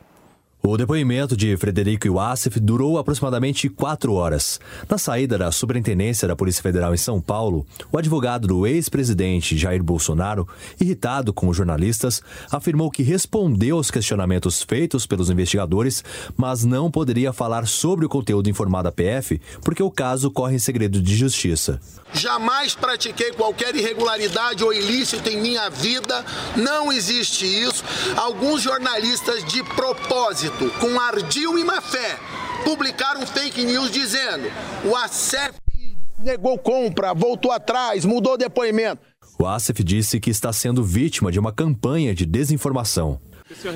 O 0.61 0.77
depoimento 0.77 1.37
de 1.37 1.57
Frederico 1.57 2.09
Iwassef 2.09 2.59
durou 2.59 2.99
aproximadamente 2.99 3.69
quatro 3.69 4.15
horas. 4.15 4.61
Na 4.89 4.99
saída 4.99 5.39
da 5.39 5.53
Superintendência 5.53 6.27
da 6.27 6.35
Polícia 6.35 6.63
Federal 6.63 6.93
em 6.93 6.99
São 6.99 7.21
Paulo, 7.21 7.65
o 7.93 7.97
advogado 7.97 8.49
do 8.49 8.67
ex-presidente 8.67 9.57
Jair 9.57 9.83
Bolsonaro, 9.83 10.49
irritado 10.81 11.33
com 11.33 11.49
os 11.49 11.57
jornalistas, 11.57 12.21
afirmou 12.51 12.91
que 12.91 13.05
respondeu 13.05 13.77
aos 13.77 13.91
questionamentos 13.91 14.61
feitos 14.63 15.07
pelos 15.07 15.31
investigadores, 15.31 16.05
mas 16.37 16.65
não 16.65 16.91
poderia 16.91 17.33
falar 17.33 17.67
sobre 17.67 18.05
o 18.05 18.09
conteúdo 18.09 18.51
informado 18.51 18.89
à 18.89 18.93
PF 18.93 19.41
porque 19.63 19.83
o 19.83 19.91
caso 19.91 20.31
corre 20.31 20.57
em 20.57 20.59
segredo 20.59 21.01
de 21.01 21.17
justiça. 21.17 21.81
Jamais 22.13 22.75
pratiquei 22.75 23.33
qualquer 23.33 23.77
irregularidade 23.77 24.65
ou 24.65 24.73
ilícito 24.73 25.29
em 25.29 25.41
minha 25.41 25.69
vida, 25.69 26.25
não 26.57 26.91
existe 26.91 27.45
isso. 27.45 27.85
Alguns 28.17 28.63
jornalistas, 28.63 29.45
de 29.45 29.63
propósito, 29.63 30.48
com 30.81 30.99
ardil 30.99 31.59
e 31.59 31.65
má 31.65 31.81
fé, 31.81 32.19
publicaram 32.65 33.27
fake 33.27 33.65
news 33.65 33.91
dizendo 33.91 34.51
o 34.85 34.97
ACEF 34.97 35.55
negou 36.19 36.59
compra, 36.59 37.15
voltou 37.15 37.53
atrás, 37.53 38.05
mudou 38.05 38.37
depoimento. 38.37 39.03
O 39.39 39.47
Assef 39.47 39.85
disse 39.85 40.19
que 40.19 40.31
está 40.31 40.53
sendo 40.53 40.83
vítima 40.83 41.31
de 41.31 41.39
uma 41.39 41.53
campanha 41.53 42.15
de 42.15 42.27
desinformação. 42.27 43.21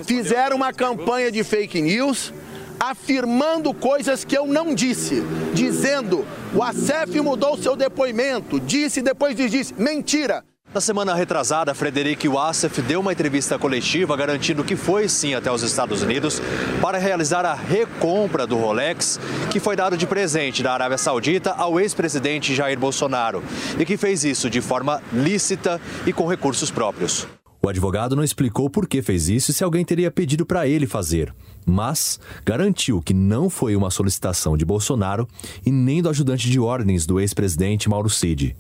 Fizeram 0.05 0.57
uma 0.57 0.73
campanha 0.73 1.31
de 1.31 1.45
fake 1.45 1.81
news 1.81 2.33
afirmando 2.81 3.73
coisas 3.73 4.25
que 4.25 4.37
eu 4.37 4.45
não 4.45 4.75
disse, 4.75 5.23
dizendo 5.55 6.27
o 6.53 6.63
ACEF 6.63 7.21
mudou 7.21 7.57
seu 7.57 7.77
depoimento, 7.77 8.59
disse 8.59 9.01
depois 9.01 9.37
disse 9.37 9.73
mentira. 9.75 10.45
Na 10.75 10.81
semana 10.81 11.15
retrasada, 11.15 11.75
Frederico 11.75 12.31
Wassef 12.31 12.81
deu 12.81 13.01
uma 13.01 13.13
entrevista 13.13 13.59
coletiva 13.59 14.17
garantindo 14.17 14.65
que 14.65 14.75
foi 14.75 15.07
sim 15.07 15.35
até 15.35 15.53
os 15.53 15.63
Estados 15.63 16.01
Unidos 16.01 16.41
para 16.81 16.97
realizar 16.97 17.45
a 17.45 17.53
recompra 17.53 18.47
do 18.47 18.57
Rolex, 18.57 19.21
que 19.51 19.61
foi 19.61 19.77
dado 19.77 19.99
de 19.99 20.07
presente 20.07 20.63
da 20.63 20.73
Arábia 20.73 20.97
Saudita 20.97 21.51
ao 21.51 21.79
ex-presidente 21.79 22.55
Jair 22.55 22.79
Bolsonaro 22.79 23.43
e 23.79 23.85
que 23.85 23.99
fez 23.99 24.25
isso 24.25 24.49
de 24.49 24.63
forma 24.63 25.03
lícita 25.13 25.79
e 26.07 26.13
com 26.13 26.27
recursos 26.27 26.71
próprios. 26.71 27.29
O 27.63 27.69
advogado 27.69 28.17
não 28.17 28.25
explicou 28.25 28.71
por 28.71 28.89
que 28.89 29.03
fez 29.03 29.29
isso 29.29 29.51
e 29.51 29.55
se 29.55 29.63
alguém 29.63 29.85
teria 29.85 30.11
pedido 30.11 30.47
para 30.47 30.67
ele 30.67 30.87
fazer, 30.87 31.35
mas 31.67 32.19
garantiu 32.47 33.03
que 33.03 33.13
não 33.13 33.51
foi 33.51 33.77
uma 33.77 33.91
solicitação 33.91 34.57
de 34.57 34.65
Bolsonaro 34.65 35.29
e 35.67 35.71
nem 35.71 36.01
do 36.01 36.09
ajudante 36.09 36.51
de 36.51 36.59
ordens 36.59 37.05
do 37.05 37.21
ex-presidente 37.21 37.91
Mauro 37.91 38.09
Cid. 38.09 38.57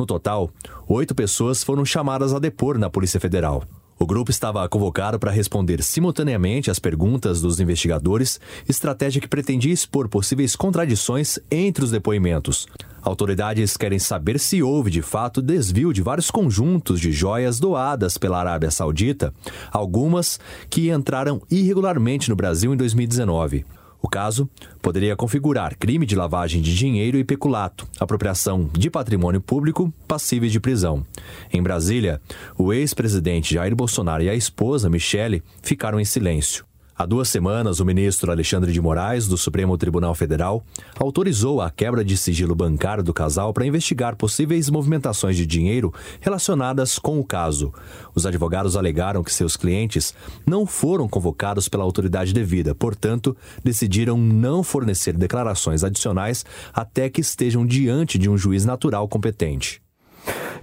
No 0.00 0.06
total, 0.06 0.50
oito 0.88 1.14
pessoas 1.14 1.62
foram 1.62 1.84
chamadas 1.84 2.32
a 2.32 2.38
depor 2.38 2.78
na 2.78 2.88
Polícia 2.88 3.20
Federal. 3.20 3.64
O 3.98 4.06
grupo 4.06 4.30
estava 4.30 4.66
convocado 4.66 5.18
para 5.18 5.30
responder 5.30 5.82
simultaneamente 5.82 6.70
às 6.70 6.78
perguntas 6.78 7.42
dos 7.42 7.60
investigadores, 7.60 8.40
estratégia 8.66 9.20
que 9.20 9.28
pretendia 9.28 9.74
expor 9.74 10.08
possíveis 10.08 10.56
contradições 10.56 11.38
entre 11.50 11.84
os 11.84 11.90
depoimentos. 11.90 12.66
Autoridades 13.02 13.76
querem 13.76 13.98
saber 13.98 14.40
se 14.40 14.62
houve 14.62 14.90
de 14.90 15.02
fato 15.02 15.42
desvio 15.42 15.92
de 15.92 16.00
vários 16.00 16.30
conjuntos 16.30 16.98
de 16.98 17.12
joias 17.12 17.60
doadas 17.60 18.16
pela 18.16 18.40
Arábia 18.40 18.70
Saudita, 18.70 19.34
algumas 19.70 20.40
que 20.70 20.88
entraram 20.88 21.42
irregularmente 21.50 22.30
no 22.30 22.36
Brasil 22.36 22.72
em 22.72 22.76
2019. 22.78 23.66
O 24.02 24.08
caso 24.08 24.48
poderia 24.80 25.14
configurar 25.14 25.76
crime 25.76 26.06
de 26.06 26.16
lavagem 26.16 26.62
de 26.62 26.74
dinheiro 26.74 27.18
e 27.18 27.24
peculato, 27.24 27.86
apropriação 27.98 28.68
de 28.72 28.90
patrimônio 28.90 29.40
público 29.40 29.92
passíveis 30.08 30.52
de 30.52 30.60
prisão. 30.60 31.04
Em 31.52 31.62
Brasília, 31.62 32.20
o 32.56 32.72
ex-presidente 32.72 33.54
Jair 33.54 33.74
Bolsonaro 33.76 34.22
e 34.22 34.30
a 34.30 34.34
esposa 34.34 34.88
Michele 34.88 35.42
ficaram 35.62 36.00
em 36.00 36.04
silêncio. 36.04 36.69
Há 37.00 37.06
duas 37.06 37.30
semanas, 37.30 37.80
o 37.80 37.84
ministro 37.86 38.30
Alexandre 38.30 38.72
de 38.72 38.78
Moraes, 38.78 39.26
do 39.26 39.38
Supremo 39.38 39.78
Tribunal 39.78 40.14
Federal, 40.14 40.62
autorizou 40.98 41.62
a 41.62 41.70
quebra 41.70 42.04
de 42.04 42.14
sigilo 42.14 42.54
bancário 42.54 43.02
do 43.02 43.14
casal 43.14 43.54
para 43.54 43.64
investigar 43.64 44.16
possíveis 44.16 44.68
movimentações 44.68 45.34
de 45.34 45.46
dinheiro 45.46 45.94
relacionadas 46.20 46.98
com 46.98 47.18
o 47.18 47.24
caso. 47.24 47.72
Os 48.14 48.26
advogados 48.26 48.76
alegaram 48.76 49.24
que 49.24 49.32
seus 49.32 49.56
clientes 49.56 50.12
não 50.44 50.66
foram 50.66 51.08
convocados 51.08 51.70
pela 51.70 51.84
autoridade 51.84 52.34
devida, 52.34 52.74
portanto, 52.74 53.34
decidiram 53.64 54.18
não 54.18 54.62
fornecer 54.62 55.16
declarações 55.16 55.82
adicionais 55.82 56.44
até 56.70 57.08
que 57.08 57.22
estejam 57.22 57.64
diante 57.64 58.18
de 58.18 58.28
um 58.28 58.36
juiz 58.36 58.66
natural 58.66 59.08
competente. 59.08 59.80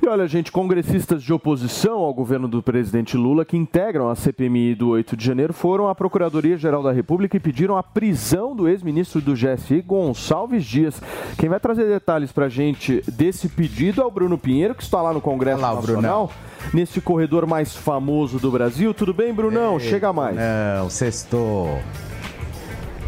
E 0.01 0.07
olha, 0.07 0.27
gente, 0.27 0.51
congressistas 0.51 1.23
de 1.23 1.33
oposição 1.33 1.97
ao 1.97 2.13
governo 2.13 2.47
do 2.47 2.61
presidente 2.61 3.17
Lula, 3.17 3.43
que 3.43 3.57
integram 3.57 4.09
a 4.09 4.15
CPMI 4.15 4.75
do 4.75 4.89
8 4.89 5.17
de 5.17 5.25
janeiro, 5.25 5.53
foram 5.53 5.89
à 5.89 5.95
Procuradoria-Geral 5.95 6.83
da 6.83 6.91
República 6.91 7.35
e 7.35 7.39
pediram 7.39 7.77
a 7.77 7.83
prisão 7.83 8.55
do 8.55 8.67
ex-ministro 8.67 9.21
do 9.21 9.33
GSI, 9.33 9.81
Gonçalves 9.81 10.63
Dias. 10.63 11.01
Quem 11.37 11.49
vai 11.49 11.59
trazer 11.59 11.87
detalhes 11.87 12.31
para 12.31 12.45
a 12.45 12.49
gente 12.49 13.03
desse 13.11 13.49
pedido 13.49 14.01
é 14.01 14.05
o 14.05 14.11
Bruno 14.11 14.37
Pinheiro, 14.37 14.75
que 14.75 14.83
está 14.83 15.01
lá 15.01 15.11
no 15.11 15.19
Congresso 15.19 15.59
Olá, 15.59 15.75
Nacional, 15.75 16.31
nesse 16.73 17.01
corredor 17.01 17.47
mais 17.47 17.75
famoso 17.75 18.37
do 18.39 18.51
Brasil. 18.51 18.93
Tudo 18.93 19.13
bem, 19.13 19.33
Brunão? 19.33 19.79
Chega 19.79 20.13
mais. 20.13 20.35
Não, 20.35 20.89
sextou. 20.89 21.79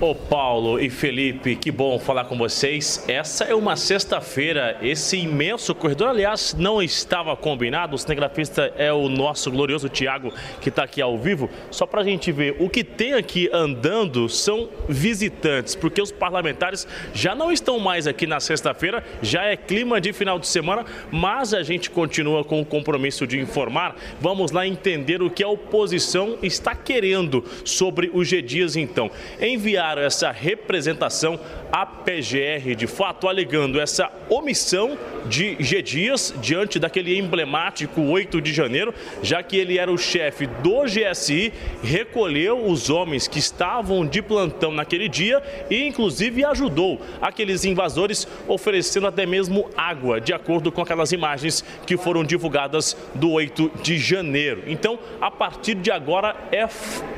Ô 0.01 0.15
Paulo 0.15 0.79
e 0.79 0.89
Felipe, 0.89 1.57
que 1.57 1.69
bom 1.69 1.99
falar 1.99 2.23
com 2.23 2.37
vocês. 2.37 3.03
Essa 3.05 3.43
é 3.43 3.53
uma 3.53 3.75
sexta-feira, 3.75 4.77
esse 4.81 5.17
imenso 5.17 5.75
corredor, 5.75 6.07
aliás, 6.07 6.55
não 6.57 6.81
estava 6.81 7.35
combinado. 7.35 7.95
O 7.95 7.99
cinegrafista 7.99 8.73
é 8.77 8.93
o 8.93 9.09
nosso 9.09 9.51
glorioso 9.51 9.89
Tiago, 9.89 10.31
que 10.61 10.69
está 10.69 10.83
aqui 10.83 11.01
ao 11.01 11.17
vivo. 11.17 11.49
Só 11.69 11.85
para 11.85 11.99
a 11.99 12.03
gente 12.05 12.31
ver, 12.31 12.55
o 12.59 12.69
que 12.69 12.81
tem 12.81 13.11
aqui 13.11 13.49
andando 13.51 14.29
são 14.29 14.69
visitantes, 14.87 15.75
porque 15.75 16.01
os 16.01 16.13
parlamentares 16.13 16.87
já 17.13 17.35
não 17.35 17.51
estão 17.51 17.77
mais 17.77 18.07
aqui 18.07 18.25
na 18.25 18.39
sexta-feira, 18.39 19.03
já 19.21 19.43
é 19.43 19.57
clima 19.57 19.99
de 19.99 20.13
final 20.13 20.39
de 20.39 20.47
semana, 20.47 20.85
mas 21.11 21.53
a 21.53 21.61
gente 21.61 21.89
continua 21.89 22.45
com 22.45 22.61
o 22.61 22.65
compromisso 22.65 23.27
de 23.27 23.37
informar. 23.37 23.97
Vamos 24.21 24.53
lá 24.53 24.65
entender 24.65 25.21
o 25.21 25.29
que 25.29 25.43
a 25.43 25.49
oposição 25.49 26.37
está 26.41 26.73
querendo 26.73 27.43
sobre 27.65 28.09
o 28.13 28.23
G 28.23 28.41
Dias, 28.41 28.77
então. 28.77 29.11
Enviar 29.41 29.88
essa 29.97 30.31
representação 30.31 31.39
à 31.71 31.85
PGR, 31.85 32.75
de 32.75 32.87
fato, 32.87 33.27
alegando 33.27 33.79
essa 33.79 34.11
omissão 34.29 34.97
de 35.27 35.55
G. 35.59 35.81
Dias 35.81 36.33
diante 36.41 36.79
daquele 36.79 37.17
emblemático 37.17 38.01
8 38.01 38.41
de 38.41 38.53
janeiro, 38.53 38.93
já 39.21 39.41
que 39.41 39.57
ele 39.57 39.77
era 39.77 39.91
o 39.91 39.97
chefe 39.97 40.47
do 40.47 40.83
GSI, 40.83 41.53
recolheu 41.83 42.65
os 42.65 42.89
homens 42.89 43.27
que 43.27 43.39
estavam 43.39 44.05
de 44.05 44.21
plantão 44.21 44.71
naquele 44.71 45.07
dia 45.07 45.41
e, 45.69 45.85
inclusive, 45.85 46.43
ajudou 46.45 46.99
aqueles 47.21 47.65
invasores, 47.65 48.27
oferecendo 48.47 49.07
até 49.07 49.25
mesmo 49.25 49.69
água, 49.75 50.19
de 50.19 50.33
acordo 50.33 50.71
com 50.71 50.81
aquelas 50.81 51.11
imagens 51.11 51.63
que 51.85 51.97
foram 51.97 52.23
divulgadas 52.23 52.95
do 53.15 53.31
8 53.31 53.71
de 53.81 53.97
janeiro. 53.97 54.63
Então, 54.67 54.99
a 55.21 55.31
partir 55.31 55.75
de 55.75 55.91
agora 55.91 56.35
é 56.51 56.67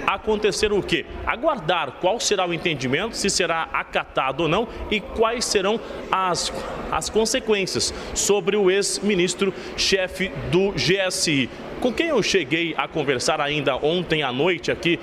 acontecer 0.05 0.71
o 0.71 0.81
quê? 0.81 1.05
Aguardar 1.25 1.93
qual 1.99 2.19
será 2.19 2.45
o 2.45 2.53
entendimento, 2.61 3.17
se 3.17 3.29
será 3.29 3.67
acatado 3.73 4.43
ou 4.43 4.49
não 4.49 4.67
e 4.89 4.99
quais 4.99 5.45
serão 5.45 5.79
as, 6.11 6.53
as 6.91 7.09
consequências 7.09 7.93
sobre 8.13 8.55
o 8.55 8.69
ex-ministro 8.69 9.53
chefe 9.75 10.31
do 10.51 10.71
GSI. 10.73 11.49
Com 11.81 11.91
quem 11.91 12.07
eu 12.07 12.21
cheguei 12.21 12.75
a 12.77 12.87
conversar 12.87 13.41
ainda 13.41 13.75
ontem 13.75 14.21
à 14.21 14.31
noite 14.31 14.71
aqui 14.71 14.99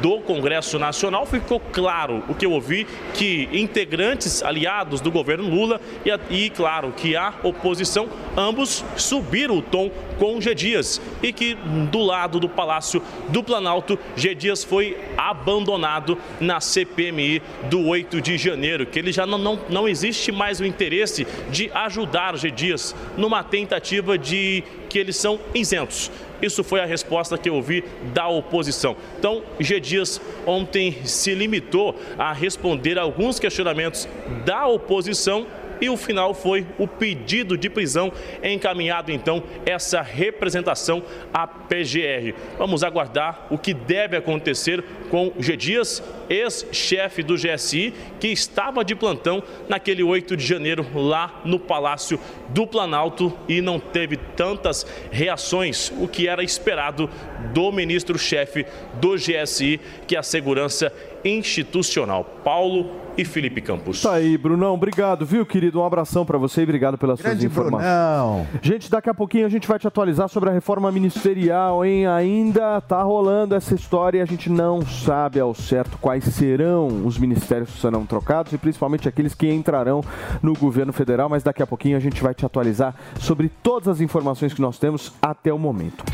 do 0.00 0.20
Congresso 0.20 0.78
Nacional, 0.78 1.26
ficou 1.26 1.60
claro 1.60 2.22
o 2.28 2.34
que 2.34 2.46
eu 2.46 2.52
ouvi, 2.52 2.86
que 3.14 3.48
integrantes 3.52 4.42
aliados 4.42 5.00
do 5.00 5.10
governo 5.10 5.48
Lula 5.48 5.80
e, 6.04 6.44
e 6.46 6.50
claro, 6.50 6.92
que 6.92 7.16
a 7.16 7.34
oposição, 7.42 8.08
ambos 8.36 8.84
subiram 8.96 9.58
o 9.58 9.62
tom 9.62 9.90
com 10.18 10.40
G. 10.40 10.54
Dias 10.54 11.00
e 11.22 11.32
que 11.32 11.54
do 11.90 12.00
lado 12.00 12.40
do 12.40 12.48
Palácio 12.48 13.02
do 13.28 13.42
Planalto, 13.42 13.98
G. 14.16 14.34
Dias 14.34 14.64
foi 14.64 14.96
abandonado 15.16 16.18
na 16.40 16.60
CPMI 16.60 17.42
do 17.70 17.86
8 17.86 18.20
de 18.20 18.38
janeiro, 18.38 18.86
que 18.86 18.98
ele 18.98 19.12
já 19.12 19.26
não, 19.26 19.38
não, 19.38 19.58
não 19.68 19.88
existe 19.88 20.32
mais 20.32 20.60
o 20.60 20.64
interesse 20.64 21.26
de 21.50 21.70
ajudar 21.72 22.36
G. 22.36 22.50
Dias 22.50 22.94
numa 23.16 23.42
tentativa 23.42 24.16
de 24.18 24.64
que 24.88 24.98
eles 24.98 25.16
são 25.16 25.38
isentos. 25.54 26.10
Isso 26.40 26.62
foi 26.62 26.80
a 26.80 26.86
resposta 26.86 27.38
que 27.38 27.48
eu 27.48 27.54
ouvi 27.54 27.84
da 28.12 28.28
oposição. 28.28 28.96
Então, 29.18 29.42
G. 29.58 29.80
Dias 29.80 30.20
ontem 30.46 30.98
se 31.04 31.34
limitou 31.34 31.98
a 32.18 32.32
responder 32.32 32.98
alguns 32.98 33.38
questionamentos 33.38 34.08
da 34.44 34.66
oposição 34.66 35.46
e 35.80 35.88
o 35.88 35.96
final 35.96 36.34
foi 36.34 36.66
o 36.78 36.86
pedido 36.86 37.56
de 37.56 37.68
prisão 37.68 38.12
encaminhado 38.42 39.12
então 39.12 39.42
essa 39.64 40.02
representação 40.02 41.02
à 41.32 41.46
PGR. 41.46 42.34
Vamos 42.58 42.82
aguardar 42.82 43.46
o 43.50 43.58
que 43.58 43.74
deve 43.74 44.16
acontecer 44.16 44.84
com 45.10 45.32
G 45.38 45.56
Dias, 45.56 46.02
ex-chefe 46.28 47.22
do 47.22 47.34
GSI, 47.34 47.94
que 48.18 48.28
estava 48.28 48.84
de 48.84 48.94
plantão 48.94 49.42
naquele 49.68 50.02
8 50.02 50.36
de 50.36 50.44
janeiro 50.44 50.86
lá 50.94 51.40
no 51.44 51.58
Palácio 51.58 52.18
do 52.48 52.66
Planalto 52.66 53.32
e 53.48 53.60
não 53.60 53.78
teve 53.78 54.16
tantas 54.16 54.86
reações, 55.10 55.92
o 55.98 56.08
que 56.08 56.28
era 56.28 56.42
esperado 56.42 57.08
do 57.52 57.70
ministro-chefe 57.72 58.66
do 58.94 59.14
GSI, 59.16 59.80
que 60.06 60.16
é 60.16 60.18
a 60.18 60.22
segurança 60.22 60.92
institucional. 61.24 62.24
Paulo 62.44 63.05
e 63.16 63.24
Felipe 63.24 63.60
Campos. 63.60 64.02
Tá 64.02 64.12
aí, 64.12 64.36
Brunão. 64.36 64.74
Obrigado, 64.74 65.24
viu, 65.24 65.44
querido? 65.46 65.80
Um 65.80 65.84
abração 65.84 66.24
para 66.24 66.38
você 66.38 66.60
e 66.60 66.64
obrigado 66.64 66.98
pelas 66.98 67.18
suas 67.18 67.32
Grande 67.32 67.46
informações. 67.46 67.86
Brunão. 67.86 68.46
Gente, 68.62 68.90
daqui 68.90 69.08
a 69.08 69.14
pouquinho 69.14 69.46
a 69.46 69.48
gente 69.48 69.66
vai 69.66 69.78
te 69.78 69.86
atualizar 69.86 70.28
sobre 70.28 70.50
a 70.50 70.52
reforma 70.52 70.90
ministerial, 70.92 71.84
hein? 71.84 72.06
Ainda 72.06 72.80
tá 72.80 73.02
rolando 73.02 73.54
essa 73.54 73.74
história 73.74 74.18
e 74.18 74.20
a 74.20 74.26
gente 74.26 74.50
não 74.50 74.84
sabe 74.84 75.40
ao 75.40 75.54
certo 75.54 75.98
quais 75.98 76.24
serão 76.24 77.04
os 77.04 77.18
ministérios 77.18 77.70
que 77.70 77.80
serão 77.80 78.04
trocados 78.04 78.52
e 78.52 78.58
principalmente 78.58 79.08
aqueles 79.08 79.34
que 79.34 79.50
entrarão 79.50 80.02
no 80.42 80.52
governo 80.54 80.92
federal, 80.92 81.28
mas 81.28 81.42
daqui 81.42 81.62
a 81.62 81.66
pouquinho 81.66 81.96
a 81.96 82.00
gente 82.00 82.22
vai 82.22 82.34
te 82.34 82.44
atualizar 82.44 82.94
sobre 83.18 83.50
todas 83.62 83.88
as 83.88 84.00
informações 84.00 84.52
que 84.52 84.60
nós 84.60 84.78
temos 84.78 85.12
até 85.22 85.52
o 85.52 85.58
momento. 85.58 86.04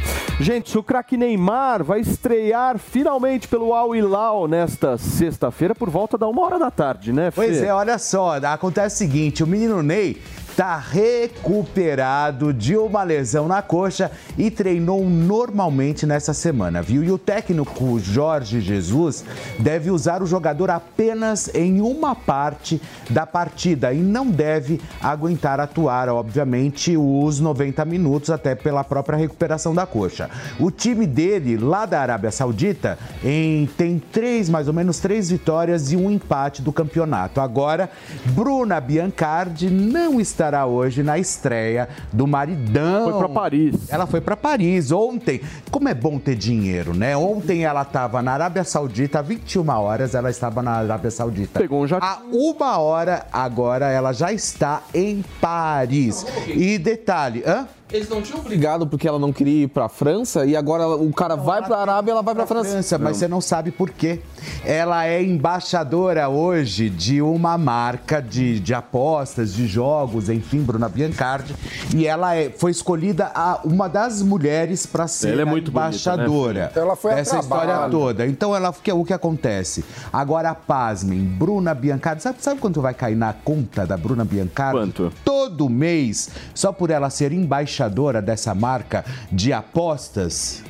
Gente, 0.40 0.76
o 0.78 0.82
craque 0.82 1.16
Neymar 1.16 1.84
vai 1.84 2.00
estrear 2.00 2.78
finalmente 2.78 3.46
pelo 3.46 3.74
Al 3.74 3.94
Hilal 3.94 4.48
nesta 4.48 4.96
sexta-feira 4.96 5.74
por 5.74 5.90
volta 5.90 6.16
da 6.16 6.26
uma 6.26 6.42
hora 6.42 6.58
da 6.58 6.70
tarde, 6.70 6.91
né, 7.12 7.30
Fê? 7.30 7.34
Pois 7.34 7.62
é, 7.62 7.72
olha 7.72 7.98
só, 7.98 8.36
acontece 8.36 8.96
o 8.96 8.98
seguinte, 8.98 9.42
o 9.42 9.46
menino 9.46 9.82
Ney 9.82 10.20
está 10.52 10.76
recuperado 10.76 12.52
de 12.52 12.76
uma 12.76 13.02
lesão 13.02 13.48
na 13.48 13.62
coxa 13.62 14.10
e 14.36 14.50
treinou 14.50 15.02
normalmente 15.08 16.04
nessa 16.06 16.34
semana, 16.34 16.82
viu? 16.82 17.02
E 17.02 17.10
o 17.10 17.16
técnico 17.16 17.98
Jorge 17.98 18.60
Jesus 18.60 19.24
deve 19.58 19.90
usar 19.90 20.22
o 20.22 20.26
jogador 20.26 20.70
apenas 20.70 21.50
em 21.54 21.80
uma 21.80 22.14
parte 22.14 22.80
da 23.08 23.24
partida 23.26 23.92
e 23.94 23.98
não 23.98 24.26
deve 24.30 24.78
aguentar 25.02 25.58
atuar, 25.58 26.08
obviamente, 26.10 26.96
os 26.98 27.40
90 27.40 27.84
minutos 27.86 28.28
até 28.28 28.54
pela 28.54 28.84
própria 28.84 29.16
recuperação 29.18 29.74
da 29.74 29.86
coxa. 29.86 30.28
O 30.60 30.70
time 30.70 31.06
dele, 31.06 31.56
lá 31.56 31.86
da 31.86 31.98
Arábia 32.00 32.30
Saudita, 32.30 32.98
em- 33.24 33.66
tem 33.76 33.98
três, 33.98 34.50
mais 34.50 34.68
ou 34.68 34.74
menos, 34.74 34.98
três 34.98 35.30
vitórias 35.30 35.92
e 35.92 35.96
um 35.96 36.10
empate 36.10 36.60
do 36.60 36.72
campeonato. 36.72 37.40
Agora, 37.40 37.90
Bruna 38.26 38.78
Biancardi 38.80 39.70
não 39.70 40.20
estará 40.42 40.66
hoje 40.66 41.04
na 41.04 41.18
estreia 41.18 41.88
do 42.12 42.26
maridão. 42.26 43.10
Foi 43.10 43.18
pra 43.18 43.28
Paris. 43.28 43.74
Ela 43.88 44.06
foi 44.06 44.20
para 44.20 44.36
Paris 44.36 44.90
ontem. 44.90 45.40
Como 45.70 45.88
é 45.88 45.94
bom 45.94 46.18
ter 46.18 46.34
dinheiro, 46.34 46.92
né? 46.92 47.16
Ontem 47.16 47.64
ela 47.64 47.82
estava 47.82 48.20
na 48.20 48.32
Arábia 48.32 48.64
Saudita, 48.64 49.20
às 49.20 49.26
21 49.26 49.68
horas 49.68 50.14
ela 50.14 50.30
estava 50.30 50.60
na 50.60 50.72
Arábia 50.72 51.10
Saudita. 51.10 51.60
Pegou 51.60 51.82
um 51.82 51.86
jatinho. 51.86 52.10
A 52.10 52.20
uma 52.32 52.78
hora 52.78 53.26
agora 53.32 53.88
ela 53.88 54.12
já 54.12 54.32
está 54.32 54.82
em 54.92 55.24
Paris. 55.40 56.26
E 56.48 56.76
detalhe, 56.76 57.44
hã? 57.46 57.68
Eles 57.92 58.08
não 58.08 58.22
tinham 58.22 58.40
brigado 58.40 58.86
porque 58.86 59.06
ela 59.06 59.18
não 59.18 59.32
queria 59.32 59.64
ir 59.64 59.68
pra 59.68 59.88
França 59.88 60.46
e 60.46 60.56
agora 60.56 60.82
ela- 60.84 60.96
o 60.96 61.12
cara 61.12 61.36
vai 61.36 61.62
pra 61.62 61.78
Arábia 61.78 62.10
e 62.10 62.12
ela 62.12 62.22
vai 62.22 62.34
pra 62.34 62.46
França. 62.46 62.70
França, 62.70 62.98
mas 62.98 63.16
você 63.18 63.28
não 63.28 63.40
sabe 63.40 63.70
por 63.70 63.90
quê. 63.90 64.20
Ela 64.64 65.06
é 65.06 65.22
embaixadora 65.22 66.28
hoje 66.28 66.88
de 66.88 67.20
uma 67.20 67.58
marca 67.58 68.20
de, 68.22 68.58
de 68.60 68.72
apostas, 68.72 69.52
de 69.52 69.66
jogos, 69.66 70.28
enfim, 70.28 70.60
Bruna 70.62 70.88
Biancardi. 70.88 71.54
E 71.94 72.06
ela 72.06 72.34
é- 72.34 72.48
foi 72.50 72.70
escolhida 72.70 73.30
a, 73.34 73.60
uma 73.64 73.88
das 73.88 74.22
mulheres 74.22 74.86
para 74.86 75.06
ser 75.06 75.32
Ela 75.32 75.40
é 75.40 75.42
a 75.42 75.46
muito 75.46 75.70
bonita, 75.70 75.80
né, 75.80 76.24
embaixadora. 76.24 76.72
Ela 76.74 76.96
foi 76.96 77.12
a 77.12 77.18
Essa 77.18 77.38
história 77.40 77.66
trabalho. 77.66 77.90
toda. 77.90 78.26
Então, 78.26 78.56
ela, 78.56 78.70
o 78.70 78.72
que, 78.72 78.90
o 78.90 79.04
que 79.04 79.12
acontece? 79.12 79.84
Agora, 80.12 80.54
pasmem, 80.54 81.20
Bruna 81.20 81.74
Biancardi. 81.74 82.22
Sabe, 82.22 82.38
sabe 82.40 82.60
quanto 82.60 82.80
vai 82.80 82.94
cair 82.94 83.16
na 83.16 83.32
conta 83.32 83.86
da 83.86 83.96
Bruna 83.96 84.24
Biancardi? 84.24 84.78
Quanto? 84.78 85.12
Todo 85.24 85.68
mês, 85.68 86.30
só 86.54 86.72
por 86.72 86.90
ela 86.90 87.10
ser 87.10 87.32
embaixadora 87.32 87.81
dessa 88.22 88.54
marca 88.54 89.04
de 89.30 89.52
apostas, 89.52 90.62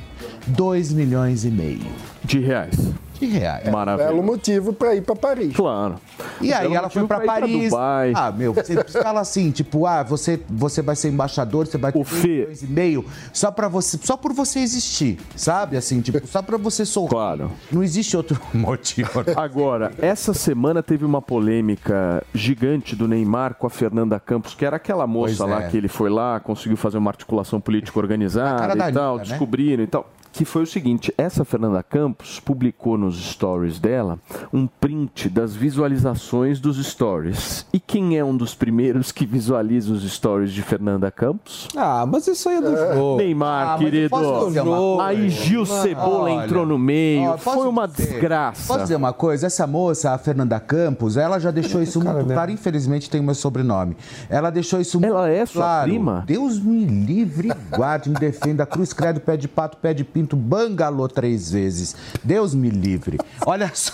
2 0.47 0.93
milhões 0.93 1.45
e 1.45 1.49
meio 1.49 1.91
De 2.23 2.39
reais. 2.39 2.93
Reais. 3.25 3.69
Maravilha. 3.69 4.07
Belo 4.07 4.23
motivo 4.23 4.73
para 4.73 4.95
ir 4.95 5.01
para 5.01 5.15
Paris. 5.15 5.55
Claro. 5.55 5.95
E 6.41 6.53
aí 6.53 6.73
ela 6.73 6.89
foi 6.89 7.05
pra 7.05 7.17
pra 7.17 7.25
pra 7.25 7.41
Paris. 7.41 7.69
Dubai. 7.69 8.13
Ah, 8.15 8.31
meu, 8.31 8.53
você 8.53 8.83
fala 8.83 9.19
assim, 9.21 9.51
tipo, 9.51 9.85
ah, 9.85 10.03
você, 10.03 10.39
você 10.49 10.81
vai 10.81 10.95
ser 10.95 11.09
embaixador, 11.09 11.67
você 11.67 11.77
vai 11.77 11.91
ter 11.91 11.99
dois 11.99 12.23
milhões 12.23 12.63
e 12.63 12.67
meio 12.67 13.05
só 13.31 13.51
para 13.51 13.67
você, 13.67 13.97
só 14.01 14.17
por 14.17 14.33
você 14.33 14.59
existir, 14.59 15.19
sabe? 15.35 15.77
Assim, 15.77 16.01
tipo, 16.01 16.25
só 16.27 16.41
para 16.41 16.57
você 16.57 16.85
sorrir. 16.85 17.09
Claro. 17.09 17.51
Não 17.71 17.83
existe 17.83 18.15
outro 18.17 18.39
motivo. 18.53 19.23
Agora, 19.35 19.91
essa 19.99 20.33
semana 20.33 20.81
teve 20.83 21.05
uma 21.05 21.21
polêmica 21.21 22.23
gigante 22.33 22.95
do 22.95 23.07
Neymar 23.07 23.55
com 23.55 23.67
a 23.67 23.69
Fernanda 23.69 24.19
Campos, 24.19 24.53
que 24.53 24.65
era 24.65 24.77
aquela 24.77 25.07
moça 25.07 25.37
Pois 25.37 25.49
lá 25.49 25.63
é. 25.63 25.69
que 25.69 25.77
ele 25.77 25.87
foi 25.87 26.09
lá, 26.09 26.39
conseguiu 26.39 26.77
fazer 26.77 26.97
uma 26.97 27.09
articulação 27.09 27.59
política 27.59 27.99
organizada 27.99 28.73
e 28.73 28.93
tal, 28.93 29.15
Anitta, 29.15 29.17
né? 29.17 29.23
descobriram 29.29 29.83
e 29.83 29.87
tal. 29.87 30.09
Que 30.33 30.45
foi 30.45 30.63
o 30.63 30.67
seguinte, 30.67 31.13
essa 31.15 31.45
Fernanda 31.45 31.83
Campos 31.83 32.39
publicou 32.39 32.97
nos 32.97 33.23
stories 33.23 33.77
dela 33.79 34.17
um 34.51 34.65
print 34.65 35.29
das 35.29 35.55
visualizações 35.55 36.59
dos 36.59 36.83
stories. 36.83 37.67
E 37.71 37.79
quem 37.79 38.17
é 38.17 38.25
um 38.25 38.35
dos 38.35 38.55
primeiros 38.55 39.11
que 39.11 39.27
visualiza 39.27 39.93
os 39.93 40.01
stories 40.11 40.51
de 40.51 40.63
Fernanda 40.63 41.11
Campos? 41.11 41.67
Ah, 41.77 42.03
mas 42.07 42.25
isso 42.25 42.49
aí 42.49 42.55
é 42.57 42.61
do 42.61 42.75
jogo. 42.75 43.17
Neymar, 43.17 43.75
Ah, 43.75 43.77
querido. 43.77 44.09
coisa? 44.09 45.03
Aí 45.03 45.29
Gil 45.29 45.67
Cebola 45.67 46.23
Olha, 46.31 46.45
entrou 46.45 46.65
no 46.65 46.79
meio. 46.79 47.29
ó, 47.29 47.37
foi 47.37 47.67
uma 47.67 47.87
dizer- 47.87 48.07
desgraça. 48.13 48.67
Posso 48.67 48.81
dizer 48.81 48.95
uma 48.95 49.13
coisa? 49.13 49.45
Essa 49.45 49.67
moça, 49.67 50.13
a 50.13 50.17
Fernanda 50.17 50.59
Campos, 50.59 51.15
ela 51.15 51.37
já 51.37 51.51
deixou 51.51 51.79
isso 51.79 52.01
muito 52.03 52.25
claro. 52.25 52.49
Infelizmente 52.51 53.07
tem 53.07 53.21
o 53.21 53.23
meu 53.23 53.35
sobrenome. 53.35 53.95
Ela 54.27 54.49
deixou 54.49 54.81
isso 54.81 54.99
muito 54.99 55.11
Ela 55.13 55.29
é 55.29 55.45
sua 55.45 55.61
claro. 55.61 55.89
prima? 55.91 56.23
Deus 56.25 56.59
me 56.59 56.85
livre, 56.85 57.51
guarde, 57.69 58.09
me 58.09 58.15
defenda. 58.15 58.65
Cruz, 58.65 58.93
credo, 58.93 59.19
pé 59.19 59.37
de 59.37 59.47
pato, 59.47 59.77
pé 59.77 59.93
de 59.93 60.03
pinto, 60.23 60.35
bangalô 60.35 61.07
três 61.07 61.51
vezes. 61.51 61.95
Deus 62.23 62.55
me 62.55 62.69
livre. 62.69 63.19
Olha 63.45 63.69
só 63.75 63.93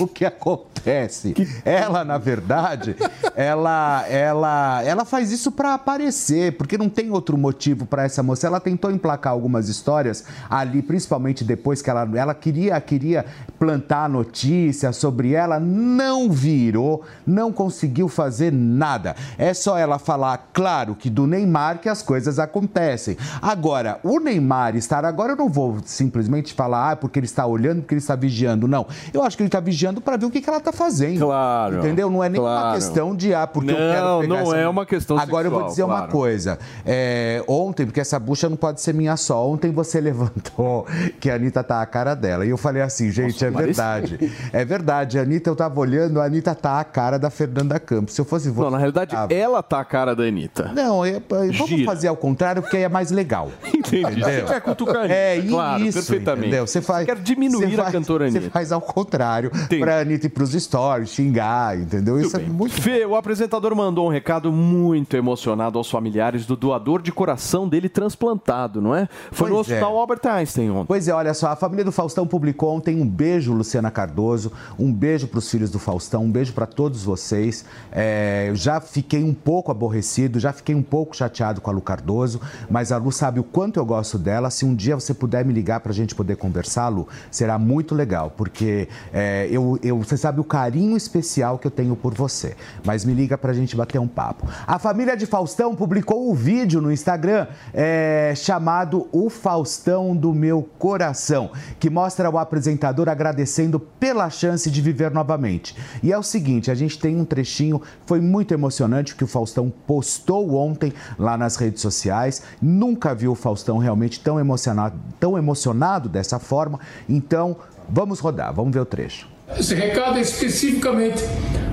o 0.00 0.06
que 0.06 0.24
acontece. 0.24 1.34
Ela, 1.64 2.04
na 2.04 2.18
verdade, 2.18 2.96
ela, 3.36 4.04
ela, 4.08 4.82
ela 4.82 5.04
faz 5.04 5.30
isso 5.30 5.52
pra 5.52 5.74
aparecer, 5.74 6.56
porque 6.56 6.76
não 6.76 6.88
tem 6.88 7.10
outro 7.10 7.38
motivo 7.38 7.86
pra 7.86 8.04
essa 8.04 8.22
moça. 8.22 8.46
Ela 8.46 8.60
tentou 8.60 8.90
emplacar 8.90 9.32
algumas 9.32 9.68
histórias 9.68 10.24
ali, 10.50 10.82
principalmente 10.82 11.44
depois 11.44 11.80
que 11.80 11.88
ela, 11.88 12.08
ela 12.14 12.34
queria, 12.34 12.80
queria 12.80 13.24
plantar 13.58 14.08
notícia 14.08 14.92
sobre 14.92 15.34
ela, 15.34 15.60
não 15.60 16.30
virou, 16.30 17.02
não 17.24 17.52
conseguiu 17.52 18.08
fazer 18.08 18.52
nada. 18.52 19.14
É 19.38 19.54
só 19.54 19.78
ela 19.78 19.98
falar, 19.98 20.50
claro, 20.52 20.96
que 20.96 21.08
do 21.08 21.26
Neymar 21.26 21.78
que 21.78 21.88
as 21.88 22.02
coisas 22.02 22.38
acontecem. 22.38 23.16
Agora, 23.40 24.00
o 24.02 24.18
Neymar 24.18 24.74
estar 24.74 25.04
agora, 25.04 25.32
eu 25.32 25.36
não 25.36 25.48
vou 25.52 25.76
simplesmente 25.84 26.52
falar, 26.54 26.92
ah, 26.92 26.96
porque 26.96 27.18
ele 27.18 27.26
está 27.26 27.46
olhando, 27.46 27.82
porque 27.82 27.94
ele 27.94 28.00
está 28.00 28.16
vigiando. 28.16 28.66
Não. 28.66 28.86
Eu 29.12 29.22
acho 29.22 29.36
que 29.36 29.42
ele 29.42 29.48
está 29.48 29.60
vigiando 29.60 30.00
para 30.00 30.16
ver 30.16 30.26
o 30.26 30.30
que, 30.30 30.40
que 30.40 30.48
ela 30.48 30.58
está 30.58 30.72
fazendo. 30.72 31.20
Claro. 31.26 31.78
Entendeu? 31.78 32.10
Não 32.10 32.24
é 32.24 32.28
nem 32.28 32.40
uma 32.40 32.48
claro. 32.50 32.74
questão 32.74 33.14
de, 33.14 33.34
ah, 33.34 33.46
porque 33.46 33.70
eu 33.70 33.74
Não, 33.78 33.92
quero 33.92 34.20
pegar 34.20 34.28
não 34.28 34.40
essa- 34.52 34.56
é 34.56 34.68
uma 34.68 34.86
questão 34.86 35.18
Agora 35.18 35.46
eu 35.46 35.50
vou 35.50 35.60
sexual, 35.60 35.70
dizer 35.70 35.82
uma 35.84 35.96
claro. 35.98 36.12
coisa. 36.12 36.58
É, 36.84 37.44
ontem, 37.46 37.84
porque 37.86 38.00
essa 38.00 38.18
bucha 38.18 38.48
não 38.48 38.56
pode 38.56 38.80
ser 38.80 38.92
minha 38.94 39.16
só. 39.16 39.46
Ontem 39.48 39.70
você 39.70 40.00
levantou 40.00 40.86
que 41.20 41.30
a 41.30 41.34
Anitta 41.34 41.62
tá 41.62 41.82
a 41.82 41.86
cara 41.86 42.14
dela. 42.14 42.44
E 42.46 42.50
eu 42.50 42.56
falei 42.56 42.82
assim, 42.82 43.10
gente, 43.10 43.44
é 43.44 43.50
mas- 43.50 43.64
verdade. 43.66 44.18
É 44.52 44.64
verdade. 44.64 45.18
A 45.18 45.22
Anitta, 45.22 45.48
eu 45.50 45.56
tava 45.56 45.78
olhando, 45.80 46.20
a 46.20 46.24
Anitta 46.24 46.54
tá 46.54 46.80
a 46.80 46.84
cara 46.84 47.18
da 47.18 47.30
Fernanda 47.30 47.78
Campos. 47.78 48.14
Se 48.14 48.20
eu 48.20 48.24
fosse 48.24 48.48
você. 48.48 48.62
Não, 48.64 48.70
na 48.70 48.78
realidade, 48.78 49.10
tava. 49.12 49.32
ela 49.32 49.62
tá 49.62 49.80
a 49.80 49.84
cara 49.84 50.14
da 50.14 50.22
Anitta. 50.24 50.70
Não, 50.74 51.04
eu- 51.06 51.22
eu- 51.30 51.52
vamos 51.52 51.84
fazer 51.84 52.08
ao 52.08 52.16
contrário, 52.16 52.62
porque 52.62 52.76
aí 52.76 52.82
é 52.84 52.88
mais 52.88 53.10
legal. 53.10 53.50
Entendi. 53.74 54.20
Você 54.22 54.42
quer 54.42 54.60
cutucar 54.60 54.96
a 54.96 55.00
Anitta, 55.00 55.14
É 55.14 55.36
claro, 55.48 55.84
isso, 55.84 55.98
perfeitamente. 55.98 56.46
entendeu? 56.48 56.66
Você 56.66 56.80
faz, 56.80 57.06
Quer 57.06 57.16
diminuir 57.16 57.68
você 57.68 57.74
a 57.74 57.84
faz- 57.84 57.92
cantora 57.92 58.30
Você 58.30 58.38
Anitta. 58.38 58.52
faz 58.52 58.72
ao 58.72 58.80
contrário, 58.80 59.50
pra 59.80 60.00
Anitta 60.00 60.26
ir 60.26 60.30
pros 60.30 60.52
stories, 60.52 61.10
xingar, 61.10 61.78
entendeu? 61.78 62.20
Isso 62.20 62.36
é 62.36 62.40
muito 62.40 62.80
Fê, 62.80 63.04
o 63.06 63.14
apresentador 63.16 63.74
mandou 63.76 64.06
um 64.06 64.10
recado 64.10 64.50
muito 64.52 65.16
emocionado 65.16 65.78
aos 65.78 65.90
familiares 65.90 66.46
do 66.46 66.56
doador 66.56 67.00
de 67.02 67.12
coração 67.12 67.68
dele 67.68 67.88
transplantado, 67.88 68.80
não 68.80 68.94
é? 68.94 69.08
Foi 69.30 69.48
no 69.48 69.56
Pois 69.56 69.68
é. 69.68 69.74
Hospital 69.74 69.98
Albert 69.98 70.20
Einstein 70.26 70.70
ontem. 70.70 70.86
Pois 70.86 71.08
é, 71.08 71.12
olha 71.12 71.34
só, 71.34 71.48
a 71.48 71.56
família 71.56 71.84
do 71.84 71.92
Faustão 71.92 72.26
publicou 72.26 72.74
ontem 72.76 73.00
um 73.00 73.06
beijo, 73.08 73.52
Luciana 73.52 73.90
Cardoso, 73.90 74.52
um 74.78 74.92
beijo 74.92 75.26
para 75.28 75.38
os 75.38 75.50
filhos 75.50 75.70
do 75.70 75.78
Faustão, 75.78 76.24
um 76.24 76.30
beijo 76.30 76.52
para 76.52 76.66
todos 76.66 77.02
vocês. 77.02 77.64
É, 77.90 78.46
eu 78.48 78.54
já 78.56 78.80
fiquei 78.80 79.22
um 79.24 79.34
pouco 79.34 79.70
aborrecido, 79.70 80.38
já 80.38 80.52
fiquei 80.52 80.74
um 80.74 80.82
pouco 80.82 81.16
chateado 81.16 81.60
com 81.60 81.70
a 81.70 81.72
Lu 81.72 81.80
Cardoso, 81.80 82.40
mas 82.70 82.92
a 82.92 82.96
Lu 82.98 83.10
sabe 83.10 83.40
o 83.40 83.44
quanto 83.44 83.78
eu 83.78 83.84
gosto 83.86 84.18
dela. 84.18 84.50
Se 84.50 84.64
um 84.64 84.74
dia 84.74 84.94
você 84.94 85.14
puder 85.14 85.31
puder 85.32 85.46
me 85.46 85.52
ligar 85.54 85.80
para 85.80 85.90
a 85.90 85.94
gente 85.94 86.14
poder 86.14 86.36
conversar, 86.36 86.88
Lu, 86.88 87.08
será 87.30 87.58
muito 87.58 87.94
legal, 87.94 88.30
porque 88.36 88.86
é, 89.14 89.48
eu, 89.50 89.78
eu, 89.82 89.98
você 89.98 90.14
sabe 90.14 90.40
o 90.40 90.44
carinho 90.44 90.94
especial 90.94 91.58
que 91.58 91.66
eu 91.66 91.70
tenho 91.70 91.96
por 91.96 92.12
você. 92.12 92.54
Mas 92.84 93.02
me 93.02 93.14
liga 93.14 93.38
para 93.38 93.50
a 93.50 93.54
gente 93.54 93.74
bater 93.74 93.98
um 93.98 94.06
papo. 94.06 94.46
A 94.66 94.78
família 94.78 95.16
de 95.16 95.24
Faustão 95.24 95.74
publicou 95.74 96.30
um 96.30 96.34
vídeo 96.34 96.82
no 96.82 96.92
Instagram 96.92 97.46
é, 97.72 98.34
chamado 98.36 99.08
O 99.10 99.30
Faustão 99.30 100.14
do 100.14 100.34
Meu 100.34 100.68
Coração, 100.78 101.50
que 101.80 101.88
mostra 101.88 102.28
o 102.28 102.36
apresentador 102.36 103.08
agradecendo 103.08 103.80
pela 103.80 104.28
chance 104.28 104.70
de 104.70 104.82
viver 104.82 105.10
novamente. 105.10 105.74
E 106.02 106.12
é 106.12 106.18
o 106.18 106.22
seguinte, 106.22 106.70
a 106.70 106.74
gente 106.74 106.98
tem 106.98 107.16
um 107.16 107.24
trechinho, 107.24 107.80
foi 108.04 108.20
muito 108.20 108.52
emocionante 108.52 109.16
que 109.16 109.24
o 109.24 109.26
Faustão 109.26 109.72
postou 109.86 110.54
ontem 110.56 110.92
lá 111.18 111.38
nas 111.38 111.56
redes 111.56 111.80
sociais. 111.80 112.42
Nunca 112.60 113.14
vi 113.14 113.28
o 113.28 113.34
Faustão 113.34 113.78
realmente 113.78 114.20
tão 114.20 114.38
emocionado, 114.38 114.98
tão 115.22 115.38
emocionado 115.38 116.08
dessa 116.08 116.40
forma. 116.40 116.80
Então, 117.08 117.56
vamos 117.88 118.18
rodar, 118.18 118.52
vamos 118.52 118.74
ver 118.74 118.80
o 118.80 118.84
trecho. 118.84 119.28
Esse 119.56 119.72
recado 119.72 120.18
é 120.18 120.20
especificamente 120.20 121.22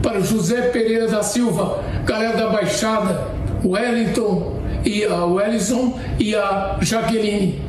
para 0.03 0.19
José 0.19 0.69
Pereira 0.69 1.07
da 1.07 1.23
Silva, 1.23 1.83
galera 2.05 2.37
da 2.37 2.49
Baixada, 2.51 3.27
Wellington 3.65 4.59
e 4.85 5.03
a 5.03 5.25
Wellison 5.25 5.99
e 6.19 6.35
a 6.35 6.77
Jaqueline. 6.79 7.59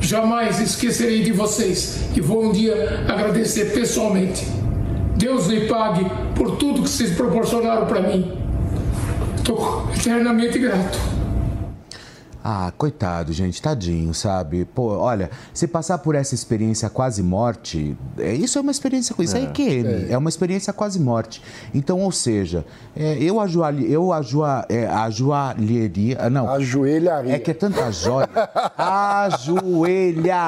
Jamais 0.00 0.58
esquecerei 0.60 1.22
de 1.22 1.30
vocês 1.30 2.00
e 2.16 2.20
vou 2.20 2.46
um 2.46 2.50
dia 2.50 3.04
agradecer 3.06 3.72
pessoalmente. 3.72 4.44
Deus 5.16 5.46
lhe 5.46 5.68
pague 5.68 6.04
por 6.34 6.56
tudo 6.56 6.82
que 6.82 6.90
vocês 6.90 7.14
proporcionaram 7.14 7.86
para 7.86 8.00
mim. 8.00 8.36
Estou 9.36 9.88
eternamente 9.96 10.58
grato. 10.58 10.98
Ah, 12.42 12.72
coitado, 12.76 13.32
gente, 13.32 13.60
tadinho, 13.60 14.14
sabe? 14.14 14.64
Pô, 14.64 14.96
olha, 14.96 15.30
se 15.52 15.66
passar 15.66 15.98
por 15.98 16.14
essa 16.14 16.34
experiência 16.34 16.88
quase 16.88 17.22
morte, 17.22 17.96
é, 18.16 18.32
isso 18.32 18.58
é 18.58 18.60
uma 18.62 18.70
experiência, 18.70 19.14
isso 19.18 19.36
é, 19.36 19.40
é 19.40 19.44
IQM, 19.44 20.08
é. 20.08 20.12
é 20.12 20.18
uma 20.18 20.28
experiência 20.28 20.72
quase 20.72 21.00
morte. 21.00 21.42
Então, 21.74 22.00
ou 22.00 22.12
seja, 22.12 22.64
é, 22.96 23.18
eu, 23.20 23.40
ajoelharia, 23.40 23.88
eu 23.88 24.12
ajoa, 24.12 24.64
é, 24.68 24.86
ajoelharia, 24.86 26.30
não. 26.30 26.48
Ajoelharia. 26.48 27.34
É 27.34 27.38
que 27.38 27.50
é 27.50 27.54
tanta 27.54 27.90
joia. 27.90 28.28
ajoelharia 28.76 30.38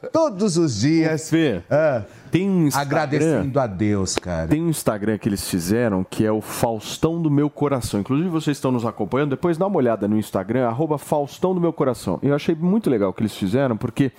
todos 0.12 0.56
os 0.56 0.80
dias. 0.80 1.28
Fê. 1.28 1.60
Ah, 1.68 2.02
tem 2.30 2.48
um 2.48 2.66
Instagram, 2.66 3.02
Agradecendo 3.02 3.60
a 3.60 3.66
Deus, 3.66 4.16
cara. 4.16 4.48
Tem 4.48 4.62
um 4.62 4.68
Instagram 4.68 5.18
que 5.18 5.28
eles 5.28 5.48
fizeram 5.48 6.04
que 6.08 6.24
é 6.24 6.32
o 6.32 6.40
Faustão 6.40 7.20
do 7.20 7.30
Meu 7.30 7.50
Coração. 7.50 8.00
Inclusive, 8.00 8.28
vocês 8.28 8.56
estão 8.56 8.70
nos 8.70 8.86
acompanhando. 8.86 9.30
Depois 9.30 9.58
dá 9.58 9.66
uma 9.66 9.76
olhada 9.76 10.06
no 10.06 10.18
Instagram, 10.18 10.66
arroba 10.66 10.98
Faustão 10.98 11.54
do 11.54 11.60
Meu 11.60 11.72
Coração. 11.72 12.18
Eu 12.22 12.34
achei 12.34 12.54
muito 12.54 12.88
legal 12.88 13.10
o 13.10 13.12
que 13.12 13.22
eles 13.22 13.34
fizeram, 13.34 13.76
porque 13.76 14.12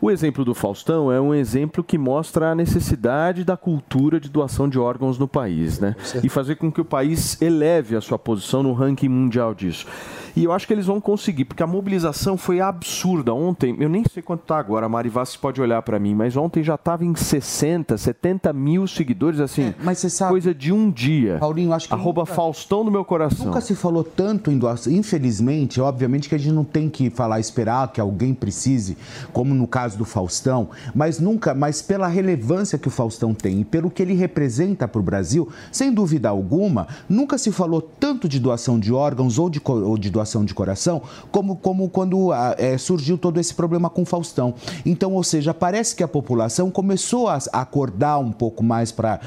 o 0.00 0.10
exemplo 0.10 0.44
do 0.44 0.52
Faustão 0.54 1.12
é 1.12 1.20
um 1.20 1.32
exemplo 1.32 1.84
que 1.84 1.96
mostra 1.96 2.50
a 2.50 2.54
necessidade 2.54 3.44
da 3.44 3.56
cultura 3.56 4.18
de 4.18 4.28
doação 4.28 4.68
de 4.68 4.78
órgãos 4.78 5.16
no 5.16 5.28
país, 5.28 5.78
né? 5.78 5.94
E 6.24 6.28
fazer 6.28 6.56
com 6.56 6.72
que 6.72 6.80
o 6.80 6.84
país 6.84 7.40
eleve 7.40 7.94
a 7.94 8.00
sua 8.00 8.18
posição 8.18 8.64
no 8.64 8.72
ranking 8.72 9.08
mundial 9.08 9.54
disso. 9.54 9.86
E 10.34 10.44
eu 10.44 10.52
acho 10.52 10.66
que 10.66 10.72
eles 10.72 10.86
vão 10.86 11.00
conseguir, 11.00 11.44
porque 11.44 11.62
a 11.62 11.66
mobilização 11.66 12.36
foi 12.36 12.60
absurda. 12.60 13.34
Ontem, 13.34 13.76
eu 13.78 13.88
nem 13.88 14.02
sei 14.10 14.22
quanto 14.22 14.42
está 14.42 14.58
agora, 14.58 14.86
a 14.86 14.88
Mari 14.88 15.08
Vassi 15.08 15.38
pode 15.38 15.60
olhar 15.60 15.82
para 15.82 15.98
mim, 15.98 16.14
mas 16.14 16.36
ontem 16.36 16.62
já 16.62 16.74
estava 16.74 17.04
em 17.04 17.14
60, 17.14 17.98
70 17.98 18.52
mil 18.52 18.86
seguidores, 18.86 19.40
assim, 19.40 19.66
é, 19.66 19.74
mas 19.82 19.98
você 19.98 20.08
sabe, 20.08 20.30
coisa 20.30 20.54
de 20.54 20.72
um 20.72 20.90
dia. 20.90 21.38
Paulinho, 21.38 21.72
acho 21.72 21.86
que. 21.88 21.94
Arroba 21.94 22.22
nunca, 22.22 22.34
Faustão 22.34 22.82
no 22.82 22.90
meu 22.90 23.04
coração. 23.04 23.46
Nunca 23.46 23.60
se 23.60 23.74
falou 23.74 24.02
tanto 24.02 24.50
em 24.50 24.58
doação. 24.58 24.92
Infelizmente, 24.92 25.80
obviamente 25.80 26.28
que 26.28 26.34
a 26.34 26.38
gente 26.38 26.54
não 26.54 26.64
tem 26.64 26.88
que 26.88 27.10
falar, 27.10 27.38
esperar 27.38 27.92
que 27.92 28.00
alguém 28.00 28.32
precise, 28.32 28.96
como 29.32 29.54
no 29.54 29.66
caso 29.66 29.98
do 29.98 30.04
Faustão, 30.04 30.70
mas 30.94 31.20
nunca, 31.20 31.54
mas 31.54 31.82
pela 31.82 32.08
relevância 32.08 32.78
que 32.78 32.88
o 32.88 32.90
Faustão 32.90 33.34
tem 33.34 33.60
e 33.60 33.64
pelo 33.64 33.90
que 33.90 34.02
ele 34.02 34.14
representa 34.14 34.88
para 34.88 35.00
o 35.00 35.02
Brasil, 35.02 35.48
sem 35.70 35.92
dúvida 35.92 36.28
alguma, 36.28 36.88
nunca 37.08 37.36
se 37.36 37.52
falou 37.52 37.82
tanto 37.82 38.28
de 38.28 38.40
doação 38.40 38.78
de 38.78 38.92
órgãos 38.92 39.38
ou 39.38 39.50
de, 39.50 39.60
ou 39.64 39.98
de 39.98 40.10
doação 40.10 40.21
doação 40.22 40.44
de 40.44 40.54
coração, 40.54 41.02
como, 41.30 41.56
como 41.56 41.88
quando 41.88 42.32
é, 42.56 42.78
surgiu 42.78 43.18
todo 43.18 43.38
esse 43.38 43.52
problema 43.52 43.90
com 43.90 44.04
Faustão. 44.04 44.54
Então, 44.86 45.12
ou 45.12 45.24
seja, 45.24 45.52
parece 45.52 45.94
que 45.94 46.02
a 46.02 46.08
população 46.08 46.70
começou 46.70 47.28
a 47.28 47.38
acordar 47.52 48.18
um 48.18 48.30
pouco 48.32 48.62
mais 48.62 48.92
para 48.92 49.20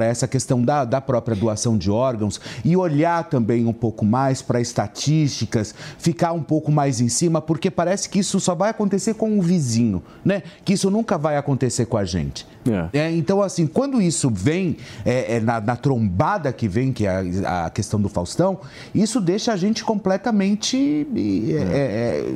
essa 0.00 0.28
questão 0.28 0.62
da, 0.62 0.84
da 0.84 1.00
própria 1.00 1.34
doação 1.34 1.76
de 1.76 1.90
órgãos 1.90 2.40
e 2.64 2.76
olhar 2.76 3.24
também 3.28 3.66
um 3.66 3.72
pouco 3.72 4.04
mais 4.04 4.42
para 4.42 4.60
estatísticas, 4.60 5.74
ficar 5.98 6.32
um 6.32 6.42
pouco 6.42 6.70
mais 6.70 7.00
em 7.00 7.08
cima, 7.08 7.40
porque 7.40 7.70
parece 7.70 8.08
que 8.08 8.18
isso 8.18 8.38
só 8.38 8.54
vai 8.54 8.70
acontecer 8.70 9.14
com 9.14 9.38
o 9.38 9.42
vizinho, 9.42 10.02
né? 10.24 10.42
Que 10.64 10.74
isso 10.74 10.90
nunca 10.90 11.16
vai 11.16 11.36
acontecer 11.36 11.86
com 11.86 11.96
a 11.96 12.04
gente. 12.04 12.46
É. 12.72 12.88
É, 12.92 13.10
então, 13.10 13.42
assim, 13.42 13.66
quando 13.66 14.00
isso 14.00 14.30
vem 14.30 14.76
é, 15.04 15.36
é 15.36 15.40
na, 15.40 15.60
na, 15.60 15.76
trombada 15.76 16.52
que 16.52 16.68
vem, 16.68 16.92
que 16.92 17.06
é 17.06 17.44
a, 17.44 17.66
a, 17.66 17.70
questão 17.70 18.00
do 18.00 18.08
Faustão, 18.08 18.60
isso 18.94 19.20
deixa 19.20 19.52
a 19.52 19.56
gente 19.56 19.84
completamente 19.84 21.06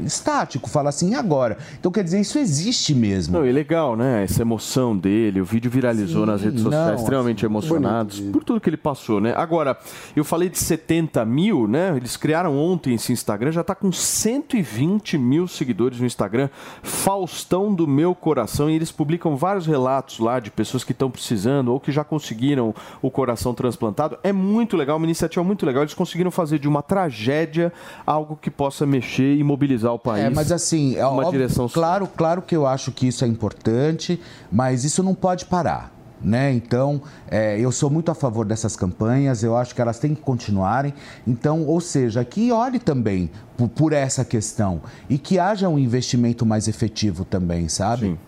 estático. 0.04 0.68
Fala 0.68 0.88
assim, 0.88 1.10
e 1.10 1.14
agora? 1.14 1.58
Então, 1.78 1.90
quer 1.90 2.04
dizer, 2.04 2.20
isso 2.20 2.38
existe 2.38 2.94
mesmo. 2.94 3.38
Não, 3.38 3.46
e 3.46 3.52
legal, 3.52 3.96
né? 3.96 4.24
Essa 4.24 4.42
emoção 4.42 4.96
dele, 4.96 5.40
o 5.40 5.44
vídeo 5.44 5.70
viralizou 5.70 6.24
Sim, 6.24 6.30
nas 6.30 6.42
redes 6.42 6.62
sociais, 6.62 6.88
não, 6.88 6.94
extremamente 6.94 7.44
assim, 7.44 7.52
emocionados 7.52 8.18
bonito. 8.18 8.32
por 8.32 8.44
tudo 8.44 8.60
que 8.60 8.68
ele 8.68 8.76
passou, 8.76 9.20
né? 9.20 9.32
Agora, 9.36 9.76
eu 10.14 10.24
falei 10.24 10.48
de 10.48 10.58
70 10.58 11.24
mil, 11.24 11.66
né? 11.66 11.92
Eles 11.96 12.16
criaram 12.16 12.56
ontem 12.56 12.94
esse 12.94 13.12
Instagram, 13.12 13.52
já 13.52 13.60
está 13.60 13.74
com 13.74 13.90
120 13.90 15.18
mil 15.18 15.46
seguidores 15.48 16.00
no 16.00 16.06
Instagram. 16.06 16.48
Faustão 16.82 17.74
do 17.74 17.86
meu 17.86 18.14
coração, 18.14 18.70
e 18.70 18.74
eles 18.74 18.92
publicam 18.92 19.36
vários 19.36 19.66
relatos 19.66 20.18
lá 20.22 20.40
de 20.40 20.50
pessoas 20.50 20.84
que 20.84 20.92
estão 20.92 21.10
precisando 21.10 21.72
ou 21.72 21.80
que 21.80 21.92
já 21.92 22.04
conseguiram 22.04 22.74
o 23.00 23.10
coração 23.10 23.52
transplantado. 23.52 24.18
É 24.22 24.32
muito 24.32 24.76
legal, 24.76 24.96
uma 24.96 25.06
iniciativa 25.06 25.44
muito 25.44 25.66
legal. 25.66 25.82
Eles 25.82 25.94
conseguiram 25.94 26.30
fazer 26.30 26.58
de 26.58 26.68
uma 26.68 26.82
tragédia 26.82 27.72
algo 28.06 28.38
que 28.40 28.50
possa 28.50 28.86
mexer 28.86 29.36
e 29.36 29.44
mobilizar 29.44 29.92
o 29.92 29.98
país. 29.98 30.24
É, 30.24 30.30
mas 30.30 30.52
assim, 30.52 30.96
é 30.96 31.06
uma 31.06 31.24
óbvio, 31.24 31.32
direção 31.32 31.68
claro, 31.68 32.06
claro 32.06 32.42
que 32.42 32.54
eu 32.54 32.66
acho 32.66 32.92
que 32.92 33.06
isso 33.06 33.24
é 33.24 33.28
importante, 33.28 34.20
mas 34.50 34.84
isso 34.84 35.02
não 35.02 35.14
pode 35.14 35.44
parar. 35.46 35.92
Né? 36.24 36.52
Então, 36.52 37.02
é, 37.28 37.58
eu 37.58 37.72
sou 37.72 37.90
muito 37.90 38.10
a 38.10 38.14
favor 38.14 38.46
dessas 38.46 38.76
campanhas, 38.76 39.42
eu 39.42 39.56
acho 39.56 39.74
que 39.74 39.82
elas 39.82 39.98
têm 39.98 40.14
que 40.14 40.20
continuarem. 40.20 40.94
Então, 41.26 41.66
ou 41.66 41.80
seja, 41.80 42.24
que 42.24 42.52
olhe 42.52 42.78
também 42.78 43.28
por, 43.56 43.68
por 43.68 43.92
essa 43.92 44.24
questão 44.24 44.80
e 45.10 45.18
que 45.18 45.40
haja 45.40 45.68
um 45.68 45.78
investimento 45.78 46.46
mais 46.46 46.68
efetivo 46.68 47.24
também, 47.24 47.68
sabe? 47.68 48.06
Sim. 48.06 48.18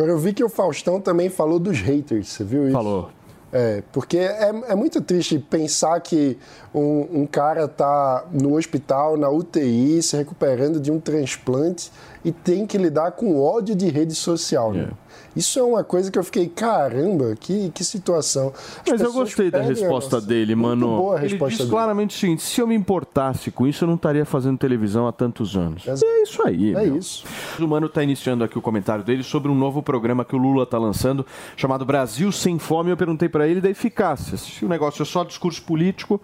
Agora 0.00 0.12
eu 0.12 0.18
vi 0.18 0.32
que 0.32 0.42
o 0.42 0.48
Faustão 0.48 0.98
também 0.98 1.28
falou 1.28 1.58
dos 1.58 1.78
haters, 1.78 2.28
você 2.28 2.42
viu 2.42 2.64
isso? 2.64 2.72
Falou. 2.72 3.10
É, 3.52 3.82
porque 3.92 4.16
é, 4.16 4.50
é 4.68 4.74
muito 4.74 4.98
triste 5.02 5.38
pensar 5.38 6.00
que 6.00 6.38
um, 6.74 7.20
um 7.20 7.26
cara 7.26 7.68
tá 7.68 8.24
no 8.32 8.56
hospital, 8.56 9.18
na 9.18 9.28
UTI, 9.28 10.02
se 10.02 10.16
recuperando 10.16 10.80
de 10.80 10.90
um 10.90 10.98
transplante 10.98 11.92
e 12.24 12.32
tem 12.32 12.66
que 12.66 12.78
lidar 12.78 13.12
com 13.12 13.38
ódio 13.38 13.74
de 13.74 13.90
rede 13.90 14.14
social. 14.14 14.72
Né? 14.72 14.88
É. 14.90 15.09
Isso 15.34 15.58
é 15.58 15.62
uma 15.62 15.84
coisa 15.84 16.10
que 16.10 16.18
eu 16.18 16.24
fiquei, 16.24 16.48
caramba, 16.48 17.36
que, 17.38 17.70
que 17.70 17.84
situação. 17.84 18.52
As 18.84 18.90
Mas 18.90 19.00
eu 19.00 19.12
gostei 19.12 19.50
da 19.50 19.60
resposta 19.60 20.20
dele, 20.20 20.54
mano. 20.54 20.86
Boa 20.86 21.16
a 21.16 21.18
Ele 21.20 21.28
resposta 21.28 21.50
diz 21.50 21.58
dele. 21.58 21.70
claramente 21.70 22.16
o 22.16 22.18
seguinte: 22.18 22.42
se 22.42 22.60
eu 22.60 22.66
me 22.66 22.74
importasse 22.74 23.50
com 23.50 23.66
isso, 23.66 23.84
eu 23.84 23.88
não 23.88 23.94
estaria 23.94 24.24
fazendo 24.24 24.58
televisão 24.58 25.06
há 25.06 25.12
tantos 25.12 25.56
anos. 25.56 25.86
Exato. 25.86 26.04
É 26.04 26.22
isso 26.22 26.46
aí. 26.46 26.74
É 26.74 26.84
meu. 26.84 26.96
isso. 26.96 27.24
O 27.58 27.68
Mano 27.68 27.86
está 27.86 28.02
iniciando 28.02 28.42
aqui 28.42 28.58
o 28.58 28.62
comentário 28.62 29.04
dele 29.04 29.22
sobre 29.22 29.50
um 29.50 29.54
novo 29.54 29.82
programa 29.82 30.24
que 30.24 30.34
o 30.34 30.38
Lula 30.38 30.64
está 30.64 30.78
lançando, 30.78 31.24
chamado 31.56 31.84
Brasil 31.84 32.30
Sem 32.32 32.58
Fome. 32.58 32.90
Eu 32.90 32.96
perguntei 32.96 33.28
para 33.28 33.46
ele 33.46 33.60
da 33.60 33.70
eficácia. 33.70 34.36
Se 34.36 34.64
o 34.64 34.68
negócio 34.68 35.02
é 35.02 35.06
só 35.06 35.24
discurso 35.24 35.62
político 35.62 36.20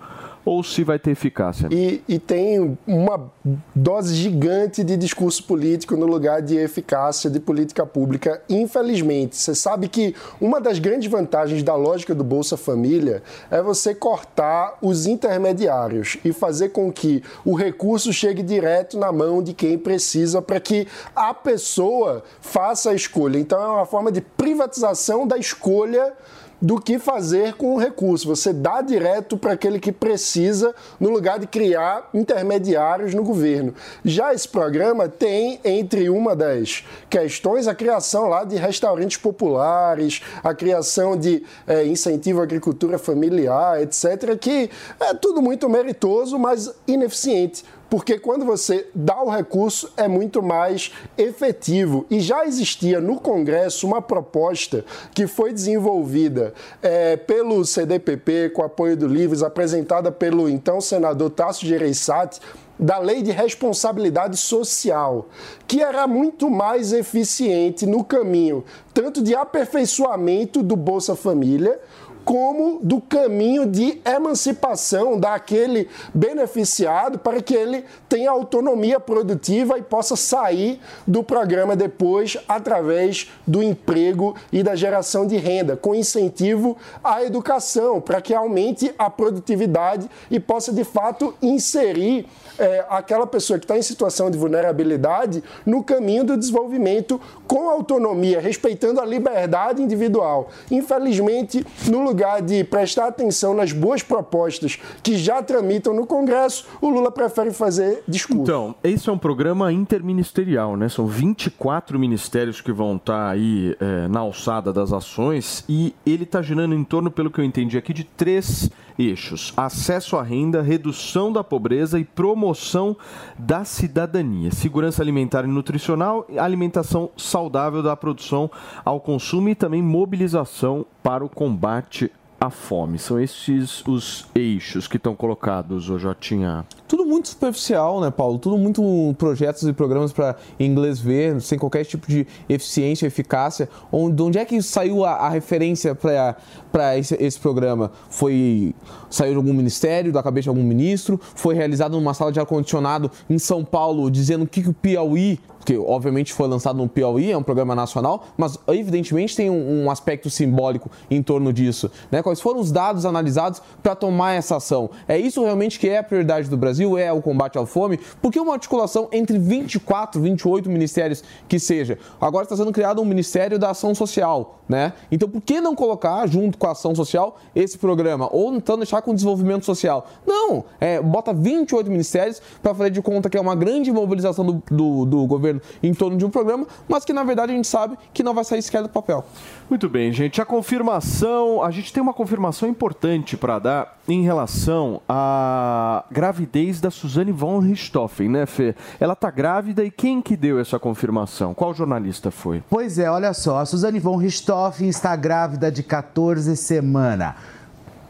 ou 0.46 0.62
se 0.62 0.84
vai 0.84 0.96
ter 0.96 1.10
eficácia. 1.10 1.68
E, 1.72 2.00
e, 2.08 2.20
tem 2.20 2.78
uma 2.86 3.32
dose 3.74 4.14
gigante 4.14 4.84
de 4.84 4.96
discurso 4.96 5.42
político 5.42 5.96
no 5.96 6.06
lugar 6.06 6.40
de 6.40 6.56
eficácia 6.56 7.28
de 7.28 7.40
política 7.40 7.84
pública, 7.84 8.40
infelizmente. 8.48 9.36
Você 9.36 9.56
sabe 9.56 9.88
que 9.88 10.14
uma 10.40 10.60
das 10.60 10.78
grandes 10.78 11.10
vantagens 11.10 11.64
da 11.64 11.74
lógica 11.74 12.14
do 12.14 12.22
Bolsa 12.22 12.56
Família 12.56 13.24
é 13.50 13.60
você 13.60 13.92
cortar 13.92 14.78
os 14.80 15.04
intermediários 15.06 16.16
e 16.24 16.32
fazer 16.32 16.68
com 16.68 16.92
que 16.92 17.24
o 17.44 17.56
recurso 17.56 18.12
chegue 18.12 18.44
direto 18.44 18.96
na 18.96 19.10
mão 19.10 19.42
de 19.42 19.52
quem 19.52 19.76
precisa 19.76 20.40
para 20.40 20.60
que 20.60 20.86
a 21.14 21.34
pessoa 21.34 22.22
faça 22.40 22.90
a 22.90 22.94
escolha. 22.94 23.36
Então 23.36 23.60
é 23.60 23.66
uma 23.66 23.86
forma 23.86 24.12
de 24.12 24.20
privatização 24.20 25.26
da 25.26 25.36
escolha 25.36 26.12
do 26.60 26.80
que 26.80 26.98
fazer 26.98 27.54
com 27.54 27.74
o 27.74 27.78
recurso. 27.78 28.26
Você 28.28 28.52
dá 28.52 28.80
direto 28.80 29.36
para 29.36 29.52
aquele 29.52 29.78
que 29.78 29.92
precisa, 29.92 30.74
no 30.98 31.10
lugar 31.10 31.38
de 31.38 31.46
criar 31.46 32.08
intermediários 32.14 33.14
no 33.14 33.22
governo. 33.22 33.74
Já 34.04 34.32
esse 34.32 34.48
programa 34.48 35.08
tem, 35.08 35.60
entre 35.64 36.08
uma 36.08 36.34
das 36.34 36.84
questões, 37.08 37.68
a 37.68 37.74
criação 37.74 38.28
lá 38.28 38.44
de 38.44 38.56
restaurantes 38.56 39.16
populares, 39.16 40.22
a 40.42 40.54
criação 40.54 41.16
de 41.16 41.42
é, 41.66 41.84
incentivo 41.86 42.40
à 42.40 42.44
agricultura 42.44 42.98
familiar, 42.98 43.82
etc., 43.82 44.36
que 44.38 44.70
é 45.00 45.14
tudo 45.14 45.42
muito 45.42 45.68
meritoso, 45.68 46.38
mas 46.38 46.72
ineficiente 46.86 47.64
porque 47.88 48.18
quando 48.18 48.44
você 48.44 48.88
dá 48.94 49.22
o 49.22 49.30
recurso 49.30 49.92
é 49.96 50.08
muito 50.08 50.42
mais 50.42 50.92
efetivo. 51.16 52.06
E 52.10 52.20
já 52.20 52.44
existia 52.44 53.00
no 53.00 53.20
Congresso 53.20 53.86
uma 53.86 54.02
proposta 54.02 54.84
que 55.14 55.26
foi 55.26 55.52
desenvolvida 55.52 56.52
é, 56.82 57.16
pelo 57.16 57.64
CDPP, 57.64 58.50
com 58.50 58.62
apoio 58.62 58.96
do 58.96 59.06
Livres, 59.06 59.42
apresentada 59.42 60.10
pelo 60.10 60.48
então 60.48 60.80
senador 60.80 61.30
Tasso 61.30 61.64
Gereissati, 61.64 62.40
da 62.78 62.98
lei 62.98 63.22
de 63.22 63.30
responsabilidade 63.30 64.36
social, 64.36 65.28
que 65.66 65.80
era 65.80 66.06
muito 66.06 66.50
mais 66.50 66.92
eficiente 66.92 67.86
no 67.86 68.04
caminho 68.04 68.64
tanto 68.96 69.22
de 69.22 69.34
aperfeiçoamento 69.34 70.62
do 70.62 70.74
Bolsa 70.74 71.14
Família, 71.14 71.78
como 72.26 72.80
do 72.82 73.00
caminho 73.00 73.64
de 73.64 74.02
emancipação 74.04 75.16
daquele 75.16 75.88
beneficiado 76.12 77.20
para 77.20 77.40
que 77.40 77.54
ele 77.54 77.84
tenha 78.08 78.32
autonomia 78.32 78.98
produtiva 78.98 79.78
e 79.78 79.82
possa 79.82 80.16
sair 80.16 80.80
do 81.06 81.22
programa 81.22 81.76
depois 81.76 82.36
através 82.48 83.30
do 83.46 83.62
emprego 83.62 84.34
e 84.50 84.60
da 84.64 84.74
geração 84.74 85.24
de 85.24 85.36
renda, 85.36 85.76
com 85.76 85.94
incentivo 85.94 86.76
à 87.02 87.22
educação, 87.22 88.00
para 88.00 88.20
que 88.20 88.34
aumente 88.34 88.92
a 88.98 89.08
produtividade 89.08 90.10
e 90.28 90.40
possa 90.40 90.72
de 90.72 90.82
fato 90.82 91.32
inserir 91.40 92.26
é, 92.58 92.84
aquela 92.88 93.26
pessoa 93.26 93.58
que 93.58 93.64
está 93.64 93.76
em 93.76 93.82
situação 93.82 94.30
de 94.30 94.38
vulnerabilidade 94.38 95.42
no 95.64 95.82
caminho 95.82 96.24
do 96.24 96.36
desenvolvimento 96.36 97.20
com 97.46 97.68
autonomia, 97.68 98.40
respeitando 98.40 99.00
a 99.00 99.04
liberdade 99.04 99.82
individual. 99.82 100.48
Infelizmente, 100.70 101.64
no 101.88 102.02
lugar 102.02 102.42
de 102.42 102.64
prestar 102.64 103.08
atenção 103.08 103.54
nas 103.54 103.72
boas 103.72 104.02
propostas 104.02 104.78
que 105.02 105.16
já 105.16 105.42
tramitam 105.42 105.94
no 105.94 106.06
Congresso, 106.06 106.66
o 106.80 106.88
Lula 106.88 107.10
prefere 107.10 107.52
fazer 107.52 108.02
discurso. 108.06 108.42
Então, 108.42 108.74
esse 108.82 109.08
é 109.08 109.12
um 109.12 109.18
programa 109.18 109.72
interministerial, 109.72 110.76
né? 110.76 110.88
São 110.88 111.06
24 111.06 111.98
ministérios 111.98 112.60
que 112.60 112.72
vão 112.72 112.96
estar 112.96 113.30
aí 113.30 113.76
é, 113.80 114.08
na 114.08 114.20
alçada 114.20 114.72
das 114.72 114.92
ações 114.92 115.64
e 115.68 115.94
ele 116.04 116.24
está 116.24 116.42
girando 116.42 116.74
em 116.74 116.84
torno, 116.84 117.10
pelo 117.10 117.30
que 117.30 117.40
eu 117.40 117.44
entendi 117.44 117.78
aqui, 117.78 117.92
de 117.92 118.04
três 118.04 118.70
eixos: 118.98 119.52
acesso 119.56 120.16
à 120.16 120.22
renda, 120.22 120.62
redução 120.62 121.32
da 121.32 121.44
pobreza 121.44 121.98
e 121.98 122.04
promoção 122.04 122.96
da 123.38 123.64
cidadania, 123.64 124.50
segurança 124.50 125.02
alimentar 125.02 125.44
e 125.44 125.48
nutricional, 125.48 126.26
alimentação 126.38 127.10
saudável 127.16 127.82
da 127.82 127.96
produção 127.96 128.50
ao 128.84 129.00
consumo 129.00 129.48
e 129.48 129.54
também 129.54 129.82
mobilização 129.82 130.86
para 131.02 131.24
o 131.24 131.28
combate 131.28 132.10
à 132.40 132.50
fome. 132.50 132.98
São 132.98 133.20
esses 133.20 133.84
os 133.86 134.26
eixos 134.34 134.86
que 134.86 134.96
estão 134.96 135.14
colocados, 135.14 135.88
ô 135.90 135.98
Jotinha. 135.98 136.64
Tudo 136.86 137.04
muito 137.04 137.28
superficial, 137.28 138.00
né, 138.00 138.10
Paulo? 138.10 138.38
Tudo 138.38 138.58
muito 138.58 139.14
projetos 139.18 139.62
e 139.64 139.72
programas 139.72 140.12
para 140.12 140.36
inglês 140.60 141.00
ver, 141.00 141.40
sem 141.40 141.58
qualquer 141.58 141.84
tipo 141.84 142.06
de 142.06 142.26
eficiência, 142.48 143.06
eficácia. 143.06 143.68
Onde, 143.90 144.16
de 144.16 144.22
onde 144.22 144.38
é 144.38 144.44
que 144.44 144.60
saiu 144.62 145.04
a, 145.04 145.12
a 145.12 145.28
referência 145.28 145.94
para 145.94 146.98
esse, 146.98 147.14
esse 147.20 147.40
programa? 147.40 147.90
Foi 148.08 148.74
saiu 149.10 149.32
de 149.32 149.36
algum 149.36 149.52
ministério, 149.52 150.12
da 150.12 150.22
cabeça 150.22 150.44
de 150.44 150.48
algum 150.50 150.62
ministro? 150.62 151.20
Foi 151.34 151.54
realizado 151.54 151.92
numa 151.92 152.14
sala 152.14 152.30
de 152.30 152.38
ar-condicionado 152.38 153.10
em 153.28 153.38
São 153.38 153.64
Paulo, 153.64 154.10
dizendo 154.10 154.46
que 154.46 154.60
o 154.60 154.72
Piauí 154.72 155.40
porque 155.66 155.76
obviamente 155.76 156.32
foi 156.32 156.46
lançado 156.46 156.76
no 156.76 156.88
Piauí, 156.88 157.32
é 157.32 157.36
um 157.36 157.42
programa 157.42 157.74
nacional, 157.74 158.24
mas 158.36 158.56
evidentemente 158.68 159.34
tem 159.34 159.50
um, 159.50 159.82
um 159.82 159.90
aspecto 159.90 160.30
simbólico 160.30 160.88
em 161.10 161.20
torno 161.20 161.52
disso. 161.52 161.90
Né? 162.08 162.22
Quais 162.22 162.40
foram 162.40 162.60
os 162.60 162.70
dados 162.70 163.04
analisados 163.04 163.60
para 163.82 163.96
tomar 163.96 164.34
essa 164.34 164.58
ação? 164.58 164.88
É 165.08 165.18
isso 165.18 165.42
realmente 165.42 165.80
que 165.80 165.88
é 165.88 165.98
a 165.98 166.04
prioridade 166.04 166.48
do 166.48 166.56
Brasil? 166.56 166.96
É 166.96 167.12
o 167.12 167.20
combate 167.20 167.58
à 167.58 167.66
fome? 167.66 167.98
Porque 168.22 168.38
uma 168.38 168.52
articulação 168.52 169.08
entre 169.10 169.40
24, 169.40 170.20
28 170.20 170.70
ministérios 170.70 171.24
que 171.48 171.58
seja. 171.58 171.98
Agora 172.20 172.44
está 172.44 172.56
sendo 172.56 172.70
criado 172.70 173.02
um 173.02 173.04
Ministério 173.04 173.58
da 173.58 173.70
Ação 173.70 173.92
Social, 173.92 174.60
né? 174.68 174.92
Então 175.10 175.28
por 175.28 175.40
que 175.40 175.60
não 175.60 175.74
colocar 175.74 176.28
junto 176.28 176.56
com 176.58 176.68
a 176.68 176.70
ação 176.70 176.94
social 176.94 177.38
esse 177.56 177.76
programa? 177.76 178.28
Ou 178.30 178.54
então 178.54 178.76
deixar 178.76 179.02
com 179.02 179.10
o 179.10 179.14
desenvolvimento 179.14 179.64
social? 179.64 180.06
Não, 180.24 180.64
é, 180.78 181.00
bota 181.02 181.34
28 181.34 181.90
ministérios 181.90 182.40
para 182.62 182.72
fazer 182.72 182.90
de 182.90 183.02
conta 183.02 183.28
que 183.28 183.36
é 183.36 183.40
uma 183.40 183.56
grande 183.56 183.90
mobilização 183.90 184.46
do, 184.46 184.62
do, 184.70 185.04
do 185.04 185.26
governo 185.26 185.55
governo 185.56 185.60
em 185.82 185.94
torno 185.94 186.16
de 186.16 186.24
um 186.24 186.30
programa, 186.30 186.66
mas 186.88 187.04
que 187.04 187.12
na 187.12 187.24
verdade 187.24 187.52
a 187.52 187.56
gente 187.56 187.68
sabe 187.68 187.96
que 188.12 188.22
não 188.22 188.34
vai 188.34 188.44
sair 188.44 188.62
sequer 188.62 188.82
do 188.82 188.88
papel. 188.88 189.24
Muito 189.68 189.88
bem, 189.88 190.12
gente. 190.12 190.40
A 190.40 190.44
confirmação, 190.44 191.62
a 191.62 191.70
gente 191.70 191.92
tem 191.92 192.02
uma 192.02 192.14
confirmação 192.14 192.68
importante 192.68 193.36
para 193.36 193.58
dar 193.58 193.98
em 194.08 194.22
relação 194.22 195.00
à 195.08 196.04
gravidez 196.10 196.80
da 196.80 196.90
Suzane 196.90 197.32
von 197.32 197.58
Richthofen, 197.58 198.28
né, 198.28 198.46
Fê? 198.46 198.74
Ela 199.00 199.16
tá 199.16 199.30
grávida 199.30 199.84
e 199.84 199.90
quem 199.90 200.22
que 200.22 200.36
deu 200.36 200.60
essa 200.60 200.78
confirmação? 200.78 201.54
Qual 201.54 201.74
jornalista 201.74 202.30
foi? 202.30 202.62
Pois 202.70 202.98
é, 202.98 203.10
olha 203.10 203.32
só, 203.32 203.58
a 203.58 203.66
Suzane 203.66 203.98
von 203.98 204.16
Richthofen 204.16 204.88
está 204.88 205.16
grávida 205.16 205.70
de 205.70 205.82
14 205.82 206.56
semanas. 206.56 207.34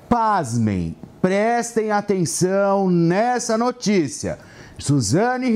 Pasmem, 0.08 0.94
prestem 1.20 1.90
atenção 1.90 2.90
nessa 2.90 3.58
notícia. 3.58 4.38
Suzane 4.78 5.50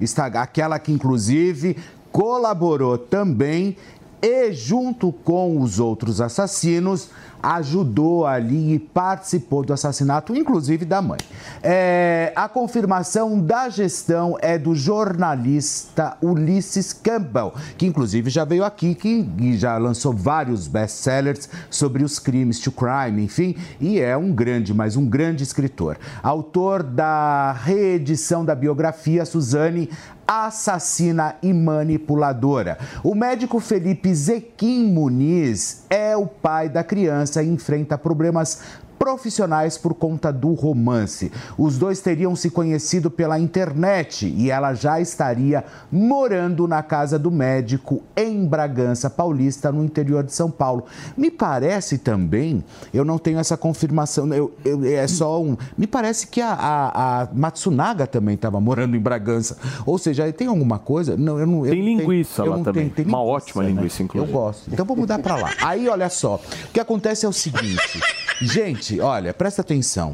está, 0.00 0.26
aquela 0.26 0.78
que 0.78 0.92
inclusive 0.92 1.76
colaborou 2.12 2.98
também 2.98 3.76
e 4.22 4.52
junto 4.52 5.12
com 5.12 5.60
os 5.60 5.78
outros 5.78 6.20
assassinos 6.20 7.10
ajudou 7.42 8.26
ali 8.26 8.74
e 8.74 8.78
participou 8.78 9.64
do 9.64 9.72
assassinato, 9.72 10.36
inclusive 10.36 10.84
da 10.84 11.00
mãe. 11.00 11.18
É, 11.62 12.32
a 12.36 12.48
confirmação 12.48 13.40
da 13.40 13.68
gestão 13.68 14.36
é 14.40 14.58
do 14.58 14.74
jornalista 14.74 16.16
Ulisses 16.22 16.92
Campbell, 16.92 17.54
que 17.76 17.86
inclusive 17.86 18.30
já 18.30 18.44
veio 18.44 18.64
aqui, 18.64 18.94
que 18.94 19.56
já 19.56 19.76
lançou 19.78 20.12
vários 20.12 20.68
best-sellers 20.68 21.48
sobre 21.70 22.04
os 22.04 22.18
crimes, 22.18 22.60
to 22.60 22.72
crime, 22.72 23.24
enfim, 23.24 23.56
e 23.80 23.98
é 24.00 24.16
um 24.16 24.32
grande, 24.32 24.74
mas 24.74 24.96
um 24.96 25.06
grande 25.06 25.42
escritor. 25.42 25.98
Autor 26.22 26.82
da 26.82 27.52
reedição 27.52 28.44
da 28.44 28.54
biografia 28.54 29.24
Suzane 29.24 29.88
assassina 30.30 31.34
e 31.42 31.52
manipuladora. 31.52 32.78
O 33.02 33.16
médico 33.16 33.58
Felipe 33.58 34.14
Zequim 34.14 34.86
Muniz 34.92 35.84
é 35.90 36.16
o 36.16 36.24
pai 36.24 36.68
da 36.68 36.84
criança 36.84 37.42
e 37.42 37.48
enfrenta 37.48 37.98
problemas 37.98 38.62
profissionais 39.00 39.78
por 39.78 39.94
conta 39.94 40.30
do 40.30 40.52
romance. 40.52 41.32
Os 41.56 41.78
dois 41.78 42.00
teriam 42.00 42.36
se 42.36 42.50
conhecido 42.50 43.10
pela 43.10 43.40
internet 43.40 44.26
e 44.26 44.50
ela 44.50 44.74
já 44.74 45.00
estaria 45.00 45.64
morando 45.90 46.68
na 46.68 46.82
casa 46.82 47.18
do 47.18 47.30
médico 47.30 48.02
em 48.14 48.44
Bragança 48.46 49.08
Paulista, 49.08 49.72
no 49.72 49.82
interior 49.82 50.22
de 50.22 50.34
São 50.34 50.50
Paulo. 50.50 50.84
Me 51.16 51.30
parece 51.30 51.96
também, 51.96 52.62
eu 52.92 53.02
não 53.02 53.16
tenho 53.16 53.38
essa 53.38 53.56
confirmação, 53.56 54.30
eu, 54.34 54.52
eu, 54.66 54.84
é 54.84 55.06
só 55.08 55.42
um. 55.42 55.56
Me 55.78 55.86
parece 55.86 56.26
que 56.26 56.42
a, 56.42 56.52
a, 56.52 57.22
a 57.22 57.28
Matsunaga 57.32 58.06
também 58.06 58.34
estava 58.34 58.60
morando 58.60 58.94
em 58.94 59.00
Bragança. 59.00 59.56
Ou 59.86 59.96
seja, 59.96 60.30
tem 60.30 60.46
alguma 60.46 60.78
coisa? 60.78 61.16
Não, 61.16 61.38
eu 61.38 61.46
não, 61.46 61.64
eu 61.64 61.72
tem 61.72 61.82
linguiça 61.82 62.42
tenho, 62.42 62.54
lá 62.54 62.62
também. 62.62 62.90
Tenho, 62.90 62.94
tem 62.96 63.06
Uma 63.06 63.18
linguiça, 63.18 63.34
ótima 63.34 63.62
né? 63.62 63.70
linguiça, 63.70 64.02
inclusive. 64.02 64.30
Eu 64.30 64.38
gosto. 64.38 64.70
Então 64.70 64.84
vou 64.84 64.94
mudar 64.94 65.18
para 65.20 65.36
lá. 65.36 65.54
Aí, 65.62 65.88
olha 65.88 66.10
só, 66.10 66.34
o 66.34 66.72
que 66.72 66.78
acontece 66.80 67.24
é 67.24 67.28
o 67.30 67.32
seguinte. 67.32 67.98
Gente, 68.40 68.89
olha, 68.98 69.32
presta 69.32 69.60
atenção. 69.60 70.12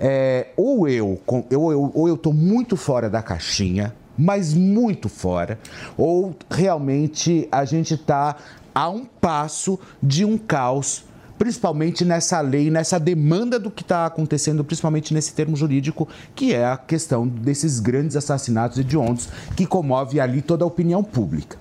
É, 0.00 0.48
ou 0.56 0.88
eu, 0.88 1.20
eu, 1.50 1.72
eu, 1.72 1.92
ou 1.94 2.08
eu 2.08 2.16
tô 2.16 2.32
muito 2.32 2.76
fora 2.76 3.10
da 3.10 3.22
caixinha, 3.22 3.94
mas 4.16 4.52
muito 4.54 5.08
fora, 5.08 5.58
ou 5.96 6.34
realmente 6.50 7.46
a 7.52 7.64
gente 7.64 7.94
está 7.94 8.36
a 8.74 8.88
um 8.88 9.04
passo 9.04 9.78
de 10.02 10.24
um 10.24 10.36
caos 10.36 11.04
principalmente 11.38 12.04
nessa 12.04 12.40
lei, 12.40 12.68
nessa 12.68 12.98
demanda 12.98 13.58
do 13.58 13.70
que 13.70 13.82
está 13.82 14.04
acontecendo, 14.04 14.64
principalmente 14.64 15.14
nesse 15.14 15.32
termo 15.32 15.56
jurídico, 15.56 16.08
que 16.34 16.52
é 16.52 16.66
a 16.66 16.76
questão 16.76 17.26
desses 17.26 17.78
grandes 17.78 18.16
assassinatos 18.16 18.78
hediondos 18.78 19.28
que 19.56 19.64
comove 19.64 20.18
ali 20.18 20.42
toda 20.42 20.64
a 20.64 20.66
opinião 20.66 21.02
pública. 21.02 21.56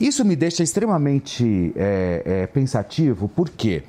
Isso 0.00 0.24
me 0.24 0.34
deixa 0.34 0.62
extremamente 0.62 1.72
é, 1.76 2.22
é, 2.24 2.46
pensativo, 2.48 3.28
porque, 3.28 3.84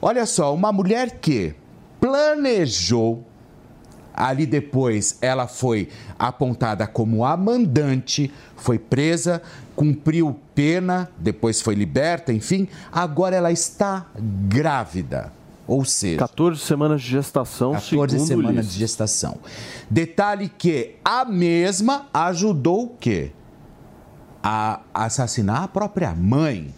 olha 0.00 0.26
só, 0.26 0.54
uma 0.54 0.72
mulher 0.72 1.20
que 1.20 1.54
planejou 2.00 3.24
Ali 4.20 4.44
depois 4.44 5.16
ela 5.22 5.46
foi 5.46 5.88
apontada 6.18 6.86
como 6.86 7.24
a 7.24 7.34
mandante, 7.38 8.30
foi 8.54 8.78
presa, 8.78 9.40
cumpriu 9.74 10.38
pena, 10.54 11.08
depois 11.16 11.62
foi 11.62 11.74
liberta, 11.74 12.30
enfim. 12.30 12.68
Agora 12.92 13.34
ela 13.34 13.50
está 13.50 14.06
grávida. 14.46 15.32
Ou 15.66 15.86
seja, 15.86 16.18
14 16.18 16.60
semanas 16.60 17.00
de 17.00 17.08
gestação, 17.08 17.72
14 17.72 18.20
semanas 18.26 18.72
de 18.72 18.78
gestação. 18.78 19.38
Detalhe 19.88 20.50
que 20.50 20.96
a 21.02 21.24
mesma 21.24 22.08
ajudou 22.12 22.84
o 22.84 22.88
quê? 22.88 23.32
A 24.42 24.80
assassinar 24.92 25.62
a 25.62 25.68
própria 25.68 26.12
mãe. 26.12 26.74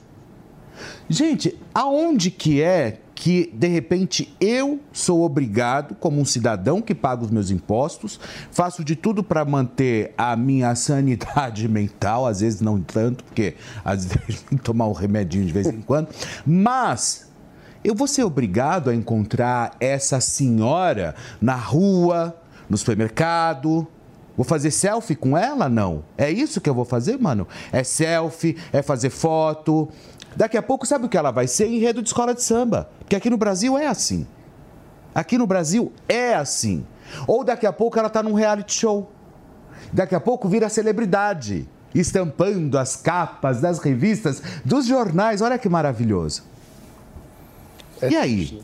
Gente, 1.08 1.58
aonde 1.74 2.30
que 2.30 2.62
é 2.62 3.00
que, 3.22 3.52
de 3.54 3.68
repente, 3.68 4.34
eu 4.40 4.80
sou 4.92 5.22
obrigado, 5.22 5.94
como 5.94 6.20
um 6.20 6.24
cidadão 6.24 6.82
que 6.82 6.92
paga 6.92 7.22
os 7.22 7.30
meus 7.30 7.52
impostos, 7.52 8.18
faço 8.50 8.82
de 8.82 8.96
tudo 8.96 9.22
para 9.22 9.44
manter 9.44 10.12
a 10.18 10.34
minha 10.34 10.74
sanidade 10.74 11.68
mental, 11.70 12.26
às 12.26 12.40
vezes 12.40 12.60
não 12.60 12.80
tanto, 12.80 13.22
porque 13.22 13.54
às 13.84 14.06
vezes 14.06 14.42
tem 14.50 14.58
que 14.58 14.64
tomar 14.64 14.88
um 14.88 14.92
remedinho 14.92 15.46
de 15.46 15.52
vez 15.52 15.68
em 15.68 15.80
quando, 15.82 16.08
mas 16.44 17.30
eu 17.84 17.94
vou 17.94 18.08
ser 18.08 18.24
obrigado 18.24 18.90
a 18.90 18.94
encontrar 18.94 19.76
essa 19.78 20.20
senhora 20.20 21.14
na 21.40 21.54
rua, 21.54 22.36
no 22.68 22.76
supermercado. 22.76 23.86
Vou 24.36 24.44
fazer 24.44 24.72
selfie 24.72 25.14
com 25.14 25.38
ela? 25.38 25.68
Não. 25.68 26.02
É 26.18 26.28
isso 26.28 26.60
que 26.60 26.68
eu 26.68 26.74
vou 26.74 26.84
fazer, 26.84 27.18
mano? 27.20 27.46
É 27.70 27.84
selfie, 27.84 28.56
é 28.72 28.82
fazer 28.82 29.10
foto. 29.10 29.88
Daqui 30.36 30.56
a 30.56 30.62
pouco, 30.62 30.86
sabe 30.86 31.06
o 31.06 31.08
que 31.08 31.16
ela 31.16 31.30
vai 31.30 31.46
ser? 31.46 31.66
Enredo 31.66 32.02
de 32.02 32.08
escola 32.08 32.34
de 32.34 32.42
samba. 32.42 32.88
Porque 32.98 33.16
aqui 33.16 33.28
no 33.28 33.36
Brasil 33.36 33.78
é 33.78 33.86
assim. 33.86 34.26
Aqui 35.14 35.36
no 35.36 35.46
Brasil 35.46 35.92
é 36.08 36.34
assim. 36.34 36.86
Ou 37.26 37.44
daqui 37.44 37.66
a 37.66 37.72
pouco 37.72 37.98
ela 37.98 38.08
tá 38.08 38.22
num 38.22 38.32
reality 38.32 38.74
show. 38.74 39.10
Daqui 39.92 40.14
a 40.14 40.20
pouco 40.20 40.48
vira 40.48 40.68
celebridade, 40.68 41.68
estampando 41.94 42.78
as 42.78 42.96
capas 42.96 43.60
das 43.60 43.78
revistas, 43.78 44.42
dos 44.64 44.86
jornais. 44.86 45.42
Olha 45.42 45.58
que 45.58 45.68
maravilhoso. 45.68 46.44
E 48.02 48.16
aí? 48.16 48.62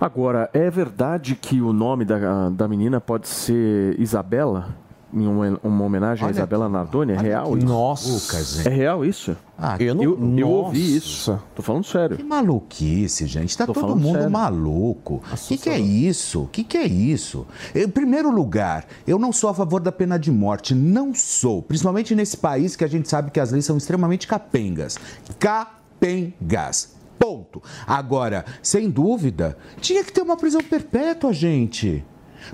Agora, 0.00 0.50
é 0.52 0.70
verdade 0.70 1.34
que 1.34 1.60
o 1.60 1.72
nome 1.72 2.04
da, 2.04 2.48
da 2.50 2.66
menina 2.66 3.00
pode 3.00 3.28
ser 3.28 3.98
Isabela? 4.00 4.74
Em 5.16 5.26
uma, 5.28 5.60
uma 5.62 5.84
homenagem 5.84 6.24
Olha 6.24 6.32
a 6.32 6.34
Isabela 6.36 6.68
Nardoni? 6.68 7.12
É 7.12 7.16
real 7.18 7.56
isso? 7.56 7.66
Nossa, 7.66 8.68
É 8.68 8.72
real 8.72 9.04
isso? 9.04 9.36
Ah, 9.56 9.76
eu, 9.78 9.94
não- 9.94 10.02
eu, 10.02 10.38
eu 10.38 10.48
ouvi 10.48 10.96
isso. 10.96 11.40
Tô 11.54 11.62
falando 11.62 11.84
sério. 11.84 12.16
Que 12.16 12.24
maluquice, 12.24 13.24
gente. 13.26 13.56
Tá 13.56 13.64
Tô 13.64 13.72
todo 13.72 13.94
mundo 13.94 14.16
sério. 14.16 14.30
maluco. 14.30 15.22
O 15.32 15.36
que, 15.46 15.56
que 15.56 15.70
é 15.70 15.78
isso? 15.78 16.42
O 16.42 16.46
que, 16.48 16.64
que 16.64 16.76
é 16.76 16.84
isso? 16.86 17.46
Em 17.72 17.88
primeiro 17.88 18.28
lugar, 18.28 18.86
eu 19.06 19.16
não 19.16 19.32
sou 19.32 19.48
a 19.50 19.54
favor 19.54 19.80
da 19.80 19.92
pena 19.92 20.18
de 20.18 20.32
morte. 20.32 20.74
Não 20.74 21.14
sou. 21.14 21.62
Principalmente 21.62 22.12
nesse 22.16 22.36
país 22.36 22.74
que 22.74 22.82
a 22.82 22.88
gente 22.88 23.08
sabe 23.08 23.30
que 23.30 23.38
as 23.38 23.52
leis 23.52 23.64
são 23.64 23.76
extremamente 23.76 24.26
capengas. 24.26 24.98
Capengas. 25.38 26.94
Ponto. 27.18 27.62
Agora, 27.86 28.44
sem 28.60 28.90
dúvida, 28.90 29.56
tinha 29.80 30.02
que 30.02 30.12
ter 30.12 30.22
uma 30.22 30.36
prisão 30.36 30.60
perpétua, 30.60 31.32
gente. 31.32 32.04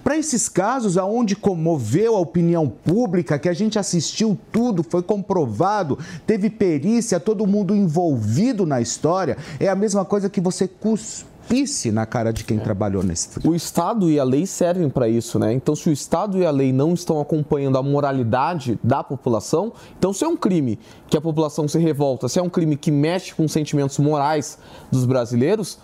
Para 0.03 0.17
esses 0.17 0.49
casos 0.49 0.97
aonde 0.97 1.37
comoveu 1.37 2.17
a 2.17 2.21
opinião 2.21 2.69
pública, 2.69 3.39
que 3.39 3.49
a 3.49 3.53
gente 3.53 3.79
assistiu 3.79 4.39
tudo, 4.53 4.83
foi 4.83 5.03
comprovado, 5.03 5.99
teve 6.27 6.51
perícia, 6.51 7.21
todo 7.21 7.47
mundo 7.47 7.75
envolvido 7.75 8.67
na 8.67 8.81
história, 8.81 9.37
é 9.59 9.69
a 9.69 9.75
mesma 9.75 10.05
coisa 10.05 10.29
que 10.29 10.41
você 10.41 10.67
cuspisse 10.69 11.91
na 11.91 12.07
cara 12.07 12.33
de 12.33 12.45
quem 12.45 12.59
trabalhou 12.59 13.03
nesse 13.03 13.29
O 13.45 13.55
Estado 13.55 14.09
e 14.09 14.21
a 14.21 14.25
lei 14.25 14.47
servem 14.47 14.89
para 14.89 15.09
isso, 15.09 15.39
né? 15.39 15.53
Então, 15.53 15.75
se 15.75 15.89
o 15.89 15.93
Estado 15.93 16.39
e 16.39 16.47
a 16.47 16.51
lei 16.51 16.73
não 16.73 16.95
estão 16.95 17.21
acompanhando 17.21 17.77
a 17.77 17.83
moralidade 17.83 18.79
da 18.85 19.03
população, 19.03 19.73
então 19.99 20.13
se 20.13 20.25
é 20.25 20.29
um 20.29 20.37
crime 20.37 20.79
que 21.09 21.17
a 21.17 21.21
população 21.21 21.67
se 21.67 21.79
revolta, 21.79 22.29
se 22.29 22.39
é 22.39 22.43
um 22.43 22.49
crime 22.49 22.77
que 22.77 22.91
mexe 22.91 23.35
com 23.35 23.45
os 23.45 23.53
sentimentos 23.53 23.99
morais 23.99 24.59
dos 24.91 25.05
brasileiros, 25.05 25.79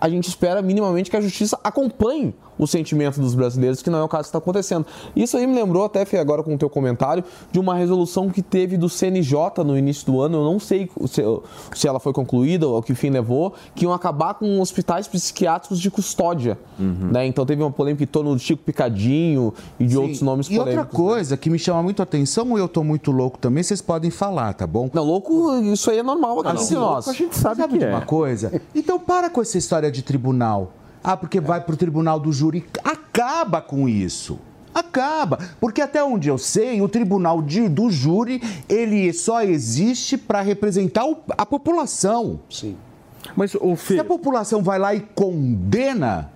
a 0.00 0.08
gente 0.08 0.28
espera 0.28 0.62
minimamente 0.62 1.10
que 1.10 1.16
a 1.16 1.20
justiça 1.20 1.58
acompanhe 1.62 2.34
o 2.60 2.66
sentimento 2.66 3.18
dos 3.20 3.34
brasileiros, 3.34 3.82
que 3.82 3.88
não 3.88 3.98
é 3.98 4.02
o 4.02 4.08
caso 4.08 4.24
que 4.24 4.28
está 4.28 4.38
acontecendo. 4.38 4.84
Isso 5.16 5.36
aí 5.36 5.46
me 5.46 5.54
lembrou, 5.54 5.84
até 5.84 6.04
Fê, 6.04 6.18
agora 6.18 6.42
com 6.42 6.54
o 6.54 6.58
teu 6.58 6.68
comentário, 6.68 7.24
de 7.50 7.58
uma 7.58 7.74
resolução 7.74 8.28
que 8.28 8.42
teve 8.42 8.76
do 8.76 8.88
CNJ 8.88 9.64
no 9.64 9.76
início 9.78 10.04
do 10.06 10.20
ano, 10.20 10.38
eu 10.38 10.44
não 10.44 10.60
sei 10.60 10.90
se, 11.06 11.22
se 11.74 11.88
ela 11.88 11.98
foi 11.98 12.12
concluída 12.12 12.68
ou 12.68 12.82
que 12.82 12.94
fim 12.94 13.08
levou, 13.10 13.54
que 13.74 13.84
iam 13.84 13.92
acabar 13.94 14.34
com 14.34 14.60
hospitais 14.60 15.08
psiquiátricos 15.08 15.80
de 15.80 15.90
custódia. 15.90 16.58
Né? 16.78 17.26
Então 17.26 17.46
teve 17.46 17.62
uma 17.62 17.70
polêmica 17.70 18.04
em 18.04 18.06
torno 18.06 18.34
do 18.34 18.38
Chico 18.38 18.62
Picadinho 18.62 19.54
e 19.78 19.86
de 19.86 19.96
outros 19.96 20.20
nomes 20.20 20.48
E 20.48 20.58
outra 20.58 20.72
polêmicos. 20.72 20.96
coisa 20.96 21.36
que 21.36 21.48
me 21.48 21.58
chama 21.58 21.82
muito 21.82 22.00
a 22.00 22.02
atenção, 22.02 22.50
ou 22.50 22.58
eu 22.58 22.68
tô 22.68 22.84
muito 22.84 23.10
louco 23.10 23.38
também, 23.38 23.62
vocês 23.62 23.80
podem 23.80 24.10
falar, 24.10 24.52
tá 24.52 24.66
bom? 24.66 24.90
Não, 24.92 25.04
louco, 25.04 25.54
isso 25.72 25.90
aí 25.90 25.98
é 25.98 26.02
normal 26.02 26.40
aqui 26.40 26.48
Assim, 26.50 26.64
entre 26.64 26.76
nós. 26.76 27.06
louco 27.06 27.10
a 27.10 27.12
gente 27.14 27.36
sabe, 27.36 27.78
de 27.78 27.84
uma 27.86 28.02
coisa? 28.02 28.60
Então 28.74 28.98
para 28.98 29.30
com 29.30 29.40
essa 29.40 29.56
história 29.56 29.90
de 29.90 30.02
tribunal. 30.02 30.72
Ah, 31.02 31.16
porque 31.16 31.40
vai 31.40 31.60
pro 31.60 31.76
tribunal 31.76 32.20
do 32.20 32.32
júri. 32.32 32.64
Acaba 32.84 33.60
com 33.60 33.88
isso. 33.88 34.38
Acaba. 34.74 35.38
Porque 35.60 35.80
até 35.80 36.02
onde 36.04 36.28
eu 36.28 36.38
sei, 36.38 36.80
o 36.80 36.88
tribunal 36.88 37.42
de- 37.42 37.68
do 37.68 37.90
júri, 37.90 38.40
ele 38.68 39.12
só 39.12 39.42
existe 39.42 40.16
para 40.16 40.40
representar 40.42 41.04
o- 41.06 41.16
a 41.36 41.44
população. 41.44 42.40
Sim. 42.48 42.76
Mas, 43.34 43.54
o 43.54 43.76
Se 43.76 43.98
a 43.98 44.04
população 44.04 44.62
vai 44.62 44.78
lá 44.78 44.94
e 44.94 45.00
condena, 45.00 46.30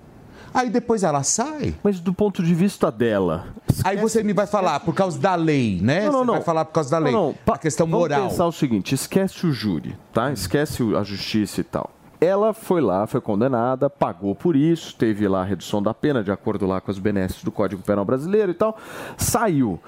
aí 0.53 0.69
depois 0.69 1.03
ela 1.03 1.23
sai. 1.23 1.75
Mas 1.83 2.01
do 2.01 2.13
ponto 2.13 2.43
de 2.43 2.55
vista 2.55 2.91
dela. 2.91 3.47
Aí 3.85 3.97
você 3.97 4.23
me 4.23 4.33
vai 4.33 4.47
falar 4.47 4.81
por 4.81 4.95
causa 4.95 5.19
da 5.19 5.35
lei, 5.35 5.81
né? 5.81 6.07
Não, 6.07 6.13
não, 6.13 6.19
Você 6.21 6.27
não. 6.27 6.35
vai 6.35 6.43
falar 6.43 6.65
por 6.65 6.73
causa 6.73 6.91
da 6.91 6.99
lei. 6.99 7.13
Não, 7.13 7.27
não. 7.29 7.35
Pa- 7.45 7.55
A 7.55 7.59
questão 7.59 7.87
Vamos 7.87 8.01
moral. 8.01 8.29
pensar 8.29 8.47
o 8.47 8.53
seguinte: 8.53 8.95
esquece 8.95 9.47
o 9.47 9.53
júri, 9.53 9.97
tá? 10.13 10.33
Esquece 10.33 10.83
o- 10.83 10.97
a 10.97 11.03
justiça 11.03 11.61
e 11.61 11.65
tal. 11.65 11.91
Ela 12.25 12.55
foi 12.55 12.81
lá, 12.81 13.07
foi 13.07 13.21
condenada, 13.21 13.91
pagou 13.91 14.35
por 14.35 14.57
isso, 14.57 14.97
teve 14.97 15.29
lá 15.29 15.43
a 15.43 15.45
redução 15.45 15.83
da 15.83 15.93
pena, 15.93 16.25
de 16.25 16.33
acordo 16.33 16.67
lá 16.67 16.81
com 16.81 16.91
as 16.91 16.99
benesses 16.99 17.45
do 17.45 17.53
Código 17.53 17.83
Penal 17.83 18.05
Brasileiro 18.05 18.51
e 18.51 18.55
tal. 18.55 18.79
Saiu. 19.19 19.79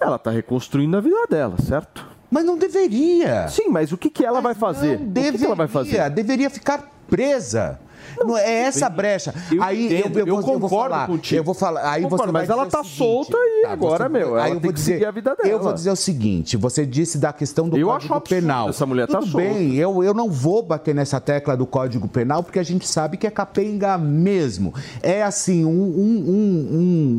Ela 0.00 0.18
tá 0.18 0.30
reconstruindo 0.30 0.96
a 0.96 1.00
vida 1.00 1.26
dela, 1.28 1.56
certo? 1.58 2.04
Mas 2.28 2.44
não 2.44 2.58
deveria. 2.58 3.46
Sim, 3.48 3.68
mas 3.68 3.92
o 3.92 3.96
que, 3.96 4.10
que 4.10 4.24
ela 4.24 4.40
vai 4.40 4.54
fazer? 4.54 4.98
Não 4.98 5.06
o 5.06 5.10
deveria, 5.10 5.32
que, 5.32 5.38
que 5.38 5.46
ela 5.46 5.54
vai 5.54 5.68
fazer? 5.68 6.10
deveria 6.10 6.50
ficar 6.50 6.90
presa. 7.08 7.78
Não, 8.18 8.36
é 8.36 8.62
essa 8.62 8.88
brecha. 8.88 9.34
Eu 9.50 9.62
aí 9.62 9.86
entendo, 9.86 10.18
eu, 10.18 10.26
eu, 10.26 10.26
eu 10.26 10.36
eu 10.36 10.42
vou 10.42 10.60
concordo 10.60 10.90
falar. 10.94 11.06
contigo. 11.06 11.40
Eu 11.40 11.44
vou 11.44 11.54
falar. 11.54 11.90
Aí 11.90 12.02
Concordo, 12.02 12.26
você 12.26 12.32
mas 12.32 12.50
ela 12.50 12.66
tá 12.66 12.78
seguinte, 12.82 12.96
solta 12.98 13.36
e 13.36 13.62
tá, 13.62 13.72
agora, 13.72 14.04
você- 14.04 14.08
meu, 14.08 14.28
ela 14.36 14.44
aí 14.44 14.52
eu 14.52 14.60
vou 14.60 14.72
dizer, 14.72 14.92
seguir 14.94 15.04
a 15.06 15.10
vida 15.10 15.30
Eu 15.38 15.44
dela. 15.44 15.58
vou 15.62 15.72
dizer 15.72 15.90
o 15.90 15.96
seguinte: 15.96 16.56
você 16.56 16.84
disse 16.86 17.18
da 17.18 17.32
questão 17.32 17.68
do 17.68 17.76
Eu 17.76 17.88
Código 17.88 18.14
acho 18.14 18.22
Penal. 18.22 18.68
essa 18.68 18.86
mulher 18.86 19.06
tá 19.06 19.18
Tudo 19.18 19.30
solta. 19.32 19.46
bem, 19.46 19.74
eu, 19.76 20.02
eu 20.02 20.14
não 20.14 20.30
vou 20.30 20.62
bater 20.62 20.94
nessa 20.94 21.20
tecla 21.20 21.56
do 21.56 21.66
Código 21.66 22.08
Penal 22.08 22.42
porque 22.42 22.58
a 22.58 22.62
gente 22.62 22.86
sabe 22.88 23.16
que 23.16 23.26
é 23.26 23.30
capenga 23.30 23.96
mesmo. 23.98 24.74
É 25.02 25.22
assim, 25.22 25.64
um- 25.64 25.70
um- 25.70 26.66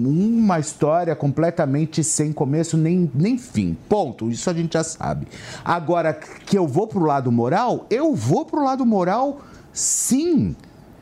um- 0.05 0.37
uma 0.39 0.59
história 0.59 1.15
completamente 1.15 2.03
sem 2.03 2.31
começo 2.31 2.77
nem, 2.77 3.09
nem 3.13 3.37
fim. 3.37 3.77
Ponto. 3.87 4.29
Isso 4.29 4.49
a 4.49 4.53
gente 4.53 4.73
já 4.73 4.83
sabe. 4.83 5.27
Agora, 5.63 6.13
que 6.13 6.57
eu 6.57 6.67
vou 6.67 6.87
pro 6.87 7.03
lado 7.05 7.31
moral, 7.31 7.85
eu 7.89 8.13
vou 8.15 8.45
pro 8.45 8.63
lado 8.63 8.85
moral 8.85 9.41
sim. 9.73 10.55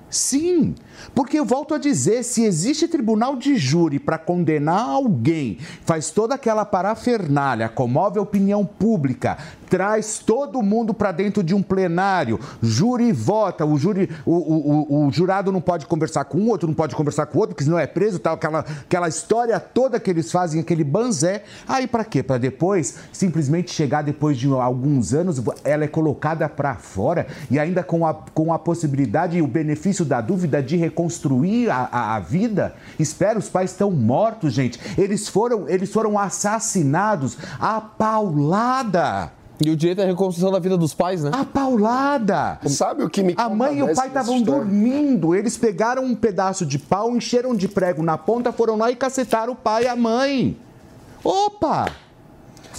Sim, 0.09 0.75
porque 1.13 1.39
eu 1.39 1.45
volto 1.45 1.73
a 1.73 1.77
dizer, 1.77 2.23
se 2.23 2.43
existe 2.43 2.87
tribunal 2.87 3.35
de 3.35 3.55
júri 3.57 3.99
para 3.99 4.17
condenar 4.17 4.79
alguém, 4.89 5.57
faz 5.85 6.09
toda 6.11 6.35
aquela 6.35 6.65
parafernália, 6.65 7.69
comove 7.69 8.19
a 8.19 8.21
opinião 8.21 8.65
pública, 8.65 9.37
traz 9.69 10.19
todo 10.19 10.61
mundo 10.61 10.93
para 10.93 11.11
dentro 11.11 11.43
de 11.43 11.53
um 11.53 11.61
plenário, 11.61 12.39
júri 12.61 13.11
vota, 13.11 13.65
o 13.65 13.77
júri, 13.77 14.09
o, 14.25 14.33
o- 14.33 15.05
o- 15.07 15.11
jurado 15.11 15.51
não 15.51 15.61
pode 15.61 15.85
conversar 15.85 16.25
com 16.25 16.37
um, 16.39 16.49
outro 16.49 16.67
não 16.67 16.73
pode 16.73 16.95
conversar 16.95 17.25
com 17.27 17.37
o 17.37 17.41
outro, 17.41 17.55
porque 17.55 17.63
senão 17.65 17.77
é 17.79 17.85
preso, 17.87 18.19
tal, 18.19 18.35
aquela, 18.35 18.59
aquela 18.59 19.07
história 19.07 19.59
toda 19.59 19.99
que 19.99 20.09
eles 20.09 20.31
fazem, 20.31 20.59
aquele 20.61 20.83
banzé. 20.83 21.43
Aí 21.67 21.85
para 21.87 22.03
quê? 22.03 22.23
Para 22.23 22.37
depois 22.37 22.95
simplesmente 23.13 23.71
chegar 23.71 24.01
depois 24.01 24.37
de 24.37 24.47
alguns 24.51 25.13
anos, 25.13 25.41
ela 25.63 25.83
é 25.83 25.87
colocada 25.87 26.47
para 26.49 26.75
fora 26.75 27.27
e 27.51 27.59
ainda 27.59 27.83
com 27.83 28.05
a, 28.05 28.13
com 28.13 28.51
a 28.51 28.59
possibilidade 28.59 29.37
e 29.37 29.41
o 29.41 29.47
benefício 29.47 30.03
da 30.03 30.19
dúvida 30.21 30.61
de 30.63 30.75
reconstruir 30.89 31.69
a, 31.69 31.87
a, 31.91 32.15
a 32.15 32.19
vida. 32.19 32.75
Espera, 32.97 33.39
os 33.39 33.47
pais 33.47 33.71
estão 33.71 33.91
mortos, 33.91 34.53
gente. 34.53 34.79
Eles 34.97 35.27
foram, 35.27 35.69
eles 35.69 35.91
foram 35.91 36.17
assassinados 36.17 37.37
a 37.59 37.79
paulada. 37.79 39.31
E 39.61 39.69
o 39.69 39.75
direito 39.75 40.01
à 40.01 40.05
reconstrução 40.05 40.51
da 40.51 40.59
vida 40.59 40.77
dos 40.77 40.93
pais, 40.93 41.21
né? 41.21 41.31
A 41.33 41.43
paulada! 41.43 42.59
Sabe 42.67 43.03
o 43.03 43.09
que 43.09 43.21
me 43.21 43.33
A 43.35 43.49
mãe 43.49 43.79
e 43.79 43.83
o 43.83 43.93
pai 43.93 44.07
estavam 44.07 44.41
dormindo. 44.41 45.35
Eles 45.35 45.57
pegaram 45.57 46.03
um 46.03 46.15
pedaço 46.15 46.65
de 46.65 46.79
pau, 46.79 47.15
encheram 47.15 47.53
de 47.53 47.67
prego 47.67 48.01
na 48.01 48.17
ponta, 48.17 48.53
foram 48.53 48.77
lá 48.77 48.89
e 48.89 48.95
cacetaram 48.95 49.53
o 49.53 49.55
pai 49.55 49.83
e 49.83 49.87
a 49.87 49.97
mãe. 49.97 50.57
Opa! 51.23 51.87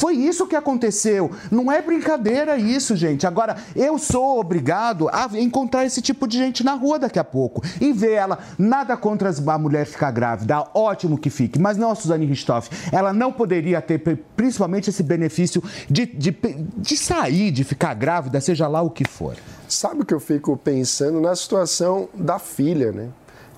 Foi 0.00 0.14
isso 0.14 0.46
que 0.46 0.56
aconteceu. 0.56 1.30
Não 1.50 1.70
é 1.70 1.82
brincadeira 1.82 2.56
isso, 2.56 2.96
gente. 2.96 3.26
Agora, 3.26 3.54
eu 3.76 3.98
sou 3.98 4.40
obrigado 4.40 5.10
a 5.10 5.28
encontrar 5.34 5.84
esse 5.84 6.00
tipo 6.00 6.26
de 6.26 6.38
gente 6.38 6.64
na 6.64 6.72
rua 6.72 6.98
daqui 6.98 7.18
a 7.18 7.24
pouco 7.24 7.62
e 7.78 7.92
ver 7.92 8.12
ela. 8.12 8.38
Nada 8.58 8.96
contra 8.96 9.30
a 9.30 9.58
mulher 9.58 9.84
ficar 9.84 10.10
grávida, 10.10 10.64
ótimo 10.72 11.18
que 11.18 11.28
fique. 11.28 11.58
Mas 11.58 11.76
não 11.76 11.90
a 11.90 11.94
Suzane 11.94 12.24
Ristoff. 12.24 12.70
Ela 12.90 13.12
não 13.12 13.30
poderia 13.30 13.82
ter, 13.82 13.98
pri- 13.98 14.16
principalmente, 14.34 14.88
esse 14.88 15.02
benefício 15.02 15.62
de, 15.90 16.06
de, 16.06 16.34
de 16.78 16.96
sair, 16.96 17.50
de 17.50 17.62
ficar 17.62 17.92
grávida, 17.92 18.40
seja 18.40 18.66
lá 18.66 18.80
o 18.80 18.88
que 18.88 19.06
for. 19.06 19.36
Sabe 19.68 20.00
o 20.00 20.04
que 20.06 20.14
eu 20.14 20.20
fico 20.20 20.56
pensando 20.56 21.20
na 21.20 21.36
situação 21.36 22.08
da 22.14 22.38
filha, 22.38 22.90
né? 22.90 23.08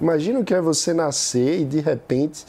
Imagina 0.00 0.40
o 0.40 0.44
que 0.44 0.52
é 0.52 0.60
você 0.60 0.92
nascer 0.92 1.60
e 1.60 1.64
de 1.64 1.78
repente 1.78 2.44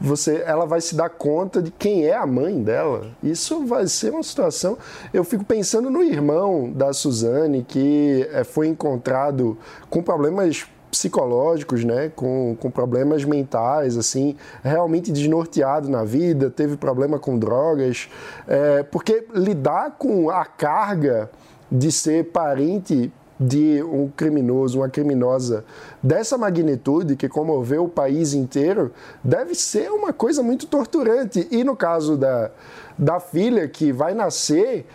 você, 0.00 0.42
ela 0.46 0.66
vai 0.66 0.80
se 0.80 0.94
dar 0.94 1.08
conta 1.10 1.60
de 1.60 1.70
quem 1.70 2.06
é 2.06 2.14
a 2.14 2.26
mãe 2.26 2.62
dela. 2.62 3.08
Isso 3.22 3.66
vai 3.66 3.86
ser 3.86 4.10
uma 4.12 4.22
situação. 4.22 4.78
Eu 5.12 5.24
fico 5.24 5.44
pensando 5.44 5.90
no 5.90 6.02
irmão 6.02 6.70
da 6.70 6.92
Suzane, 6.92 7.64
que 7.66 8.28
é, 8.32 8.44
foi 8.44 8.68
encontrado 8.68 9.58
com 9.90 10.02
problemas 10.02 10.66
psicológicos, 10.90 11.84
né, 11.84 12.10
com, 12.14 12.56
com 12.58 12.70
problemas 12.70 13.24
mentais, 13.24 13.96
assim, 13.96 14.36
realmente 14.62 15.12
desnorteado 15.12 15.88
na 15.88 16.02
vida, 16.02 16.48
teve 16.48 16.76
problema 16.76 17.18
com 17.18 17.38
drogas, 17.38 18.08
é, 18.46 18.82
porque 18.82 19.26
lidar 19.34 19.96
com 19.98 20.30
a 20.30 20.46
carga 20.46 21.30
de 21.70 21.92
ser 21.92 22.30
parente 22.32 23.12
de 23.38 23.82
um 23.82 24.08
criminoso, 24.08 24.80
uma 24.80 24.88
criminosa 24.88 25.64
dessa 26.02 26.36
magnitude 26.36 27.16
que 27.16 27.28
comoveu 27.28 27.84
o 27.84 27.88
país 27.88 28.34
inteiro, 28.34 28.92
deve 29.22 29.54
ser 29.54 29.90
uma 29.90 30.12
coisa 30.12 30.42
muito 30.42 30.66
torturante. 30.66 31.46
E 31.50 31.62
no 31.62 31.76
caso 31.76 32.16
da, 32.16 32.50
da 32.98 33.20
filha 33.20 33.68
que 33.68 33.92
vai 33.92 34.12
nascer, 34.14 34.86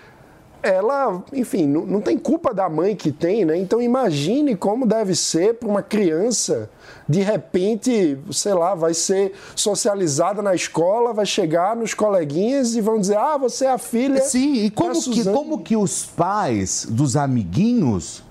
ela, 0.63 1.21
enfim, 1.33 1.67
não, 1.67 1.85
não 1.85 2.01
tem 2.01 2.17
culpa 2.17 2.53
da 2.53 2.69
mãe 2.69 2.95
que 2.95 3.11
tem, 3.11 3.43
né? 3.43 3.57
Então 3.57 3.81
imagine 3.81 4.55
como 4.55 4.85
deve 4.85 5.13
ser 5.13 5.55
para 5.55 5.67
uma 5.67 5.83
criança, 5.83 6.69
de 7.07 7.21
repente, 7.21 8.17
sei 8.31 8.53
lá, 8.53 8.73
vai 8.73 8.93
ser 8.93 9.33
socializada 9.55 10.41
na 10.41 10.55
escola, 10.55 11.11
vai 11.11 11.25
chegar 11.25 11.75
nos 11.75 11.93
coleguinhas 11.93 12.75
e 12.75 12.81
vão 12.81 12.97
dizer: 12.97 13.17
"Ah, 13.17 13.37
você 13.37 13.65
é 13.65 13.71
a 13.71 13.77
filha". 13.77 14.21
Sim, 14.21 14.53
e 14.53 14.71
como 14.71 14.93
que, 14.93 15.01
Suzane." 15.01 15.37
como 15.37 15.61
que 15.61 15.75
os 15.75 16.05
pais 16.05 16.87
dos 16.89 17.17
amiguinhos 17.17 18.23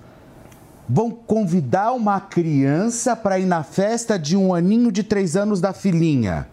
vão 0.93 1.11
convidar 1.11 1.93
uma 1.93 2.21
criança 2.21 3.17
para 3.17 3.39
ir 3.39 3.47
na 3.47 3.63
festa 3.63 4.19
de 4.19 4.37
um 4.37 4.53
aninho 4.55 4.93
de 4.93 5.03
três 5.03 5.37
anos 5.37 5.59
da 5.59 5.73
filhinha? 5.73 6.47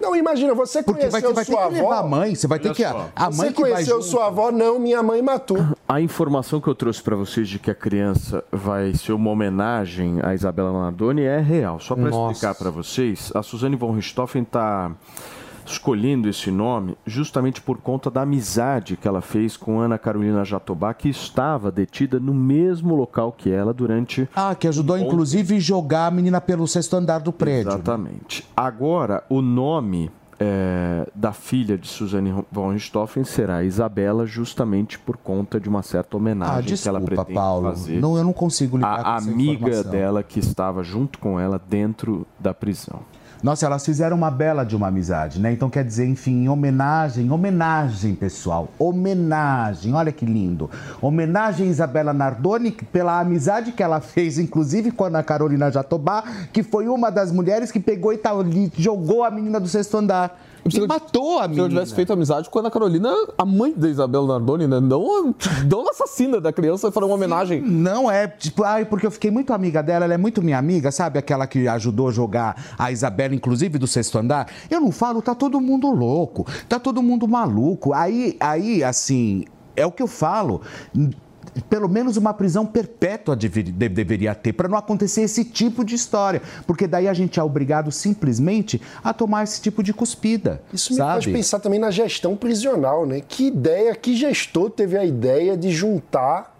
Não, 0.00 0.16
imagina, 0.16 0.54
você 0.54 0.82
Porque 0.82 1.08
vai, 1.08 1.22
conheceu 1.22 1.34
vai 1.34 1.44
ter 1.44 1.52
sua 1.52 1.68
que 1.70 1.78
avó. 1.80 1.92
a 1.92 2.02
mãe, 2.02 2.34
você 2.34 2.46
vai 2.46 2.58
ter 2.58 2.68
Olha 2.68 2.74
que. 2.74 2.82
só. 2.82 3.08
A 3.14 3.24
mãe 3.24 3.32
você 3.32 3.52
que 3.52 3.60
vai 3.62 3.70
conheceu 3.72 3.96
junto. 3.96 4.06
sua 4.10 4.26
avó, 4.26 4.50
não, 4.50 4.78
minha 4.78 5.02
mãe 5.02 5.20
matou. 5.22 5.58
A 5.88 6.00
informação 6.00 6.60
que 6.60 6.68
eu 6.68 6.74
trouxe 6.74 7.02
para 7.02 7.14
vocês 7.16 7.48
de 7.48 7.58
que 7.58 7.70
a 7.70 7.74
criança 7.74 8.42
vai 8.50 8.94
ser 8.94 9.12
uma 9.12 9.30
homenagem 9.30 10.18
a 10.22 10.34
Isabela 10.34 10.72
Nardoni 10.72 11.22
é 11.22 11.40
real. 11.40 11.78
Só 11.80 11.94
para 11.94 12.08
explicar 12.10 12.54
para 12.54 12.70
vocês, 12.70 13.30
a 13.34 13.42
Suzane 13.42 13.76
von 13.76 13.92
Richthofen 13.92 14.42
está 14.42 14.92
escolhendo 15.66 16.28
esse 16.28 16.50
nome 16.50 16.96
justamente 17.06 17.60
por 17.60 17.78
conta 17.78 18.10
da 18.10 18.22
amizade 18.22 18.96
que 18.96 19.06
ela 19.08 19.20
fez 19.20 19.56
com 19.56 19.80
Ana 19.80 19.98
Carolina 19.98 20.44
Jatobá, 20.44 20.92
que 20.94 21.08
estava 21.08 21.70
detida 21.70 22.18
no 22.20 22.34
mesmo 22.34 22.94
local 22.94 23.32
que 23.32 23.50
ela 23.50 23.72
durante 23.72 24.28
Ah, 24.34 24.54
que 24.54 24.68
ajudou 24.68 24.98
inclusive 24.98 25.58
jogar 25.60 26.06
a 26.06 26.10
menina 26.10 26.40
pelo 26.40 26.66
sexto 26.66 26.94
andar 26.96 27.18
do 27.20 27.32
prédio. 27.32 27.72
Exatamente. 27.72 28.46
Agora, 28.56 29.24
o 29.28 29.40
nome 29.40 30.10
é, 30.40 31.08
da 31.14 31.32
filha 31.32 31.78
de 31.78 31.86
Suzane 31.86 32.34
von 32.50 32.70
Richthofen 32.72 33.22
será 33.24 33.62
Isabela, 33.62 34.26
justamente 34.26 34.98
por 34.98 35.16
conta 35.16 35.60
de 35.60 35.68
uma 35.68 35.80
certa 35.82 36.16
homenagem 36.16 36.74
Ah, 36.74 36.76
que 36.82 36.88
ela 36.88 36.98
desculpa, 36.98 37.24
pretende 37.24 37.34
Paulo. 37.34 37.68
fazer. 37.70 38.00
Não, 38.00 38.16
eu 38.16 38.24
não 38.24 38.32
consigo 38.32 38.76
lidar 38.76 39.02
com 39.04 39.08
a 39.10 39.16
essa 39.16 39.30
amiga 39.30 39.52
informação. 39.68 39.90
dela 39.92 40.22
que 40.24 40.40
estava 40.40 40.82
junto 40.82 41.18
com 41.20 41.38
ela 41.38 41.58
dentro 41.68 42.26
da 42.38 42.52
prisão. 42.52 43.00
Nossa, 43.44 43.66
elas 43.66 43.84
fizeram 43.84 44.16
uma 44.16 44.30
bela 44.30 44.64
de 44.64 44.74
uma 44.74 44.88
amizade, 44.88 45.38
né? 45.38 45.52
Então 45.52 45.68
quer 45.68 45.84
dizer, 45.84 46.06
enfim, 46.06 46.44
em 46.44 46.48
homenagem, 46.48 47.30
homenagem, 47.30 48.14
pessoal. 48.14 48.70
Homenagem, 48.78 49.92
olha 49.92 50.10
que 50.10 50.24
lindo. 50.24 50.70
Homenagem 50.98 51.66
a 51.66 51.70
Isabela 51.70 52.14
Nardoni 52.14 52.72
pela 52.72 53.20
amizade 53.20 53.72
que 53.72 53.82
ela 53.82 54.00
fez, 54.00 54.38
inclusive 54.38 54.90
com 54.90 55.04
a 55.04 55.08
Ana 55.08 55.22
Carolina 55.22 55.70
Jatobá, 55.70 56.24
que 56.54 56.62
foi 56.62 56.88
uma 56.88 57.10
das 57.10 57.30
mulheres 57.30 57.70
que 57.70 57.78
pegou 57.78 58.14
e 58.14 58.20
jogou 58.78 59.22
a 59.22 59.30
menina 59.30 59.60
do 59.60 59.68
sexto 59.68 59.98
andar. 59.98 60.40
E 60.72 60.86
matou 60.86 61.38
a 61.38 61.42
Se 61.42 61.44
eu 61.44 61.48
menina. 61.50 61.68
tivesse 61.68 61.94
feito 61.94 62.12
amizade 62.12 62.48
com 62.48 62.58
a 62.58 62.62
Ana 62.62 62.70
Carolina, 62.70 63.12
a 63.36 63.44
mãe 63.44 63.72
da 63.76 63.88
Isabela 63.88 64.26
Nardoni, 64.26 64.66
né? 64.66 64.80
Não, 64.80 65.34
não 65.68 65.90
assassina 65.90 66.40
da 66.40 66.52
criança, 66.52 66.90
foi 66.90 67.04
uma 67.04 67.14
homenagem. 67.14 67.60
Não 67.60 68.10
é, 68.10 68.26
tipo, 68.26 68.64
ai, 68.64 68.84
porque 68.84 69.06
eu 69.06 69.10
fiquei 69.10 69.30
muito 69.30 69.52
amiga 69.52 69.82
dela, 69.82 70.04
ela 70.06 70.14
é 70.14 70.18
muito 70.18 70.42
minha 70.42 70.58
amiga, 70.58 70.90
sabe? 70.90 71.18
Aquela 71.18 71.46
que 71.46 71.68
ajudou 71.68 72.08
a 72.08 72.12
jogar 72.12 72.74
a 72.78 72.90
Isabela, 72.90 73.34
inclusive 73.34 73.78
do 73.78 73.86
sexto 73.86 74.18
andar. 74.18 74.48
Eu 74.70 74.80
não 74.80 74.90
falo, 74.90 75.20
tá 75.20 75.34
todo 75.34 75.60
mundo 75.60 75.90
louco, 75.90 76.46
tá 76.68 76.78
todo 76.78 77.02
mundo 77.02 77.28
maluco. 77.28 77.92
Aí, 77.92 78.36
aí, 78.40 78.82
assim, 78.82 79.44
é 79.76 79.84
o 79.84 79.92
que 79.92 80.02
eu 80.02 80.06
falo. 80.08 80.62
Pelo 81.70 81.88
menos 81.88 82.16
uma 82.16 82.34
prisão 82.34 82.66
perpétua 82.66 83.36
dever- 83.36 83.62
de- 83.64 83.88
deveria 83.88 84.34
ter, 84.34 84.52
para 84.52 84.68
não 84.68 84.76
acontecer 84.76 85.22
esse 85.22 85.44
tipo 85.44 85.84
de 85.84 85.94
história. 85.94 86.42
Porque 86.66 86.86
daí 86.86 87.06
a 87.06 87.14
gente 87.14 87.38
é 87.38 87.42
obrigado 87.42 87.92
simplesmente 87.92 88.80
a 89.02 89.12
tomar 89.12 89.44
esse 89.44 89.60
tipo 89.62 89.82
de 89.82 89.92
cuspida. 89.92 90.60
Isso 90.72 90.92
me 90.92 90.96
sabe? 90.98 91.12
faz 91.24 91.26
pensar 91.26 91.60
também 91.60 91.78
na 91.78 91.90
gestão 91.90 92.36
prisional, 92.36 93.06
né? 93.06 93.20
Que 93.26 93.46
ideia, 93.46 93.94
que 93.94 94.16
gestor 94.16 94.70
teve 94.70 94.96
a 94.98 95.04
ideia 95.04 95.56
de 95.56 95.70
juntar 95.70 96.52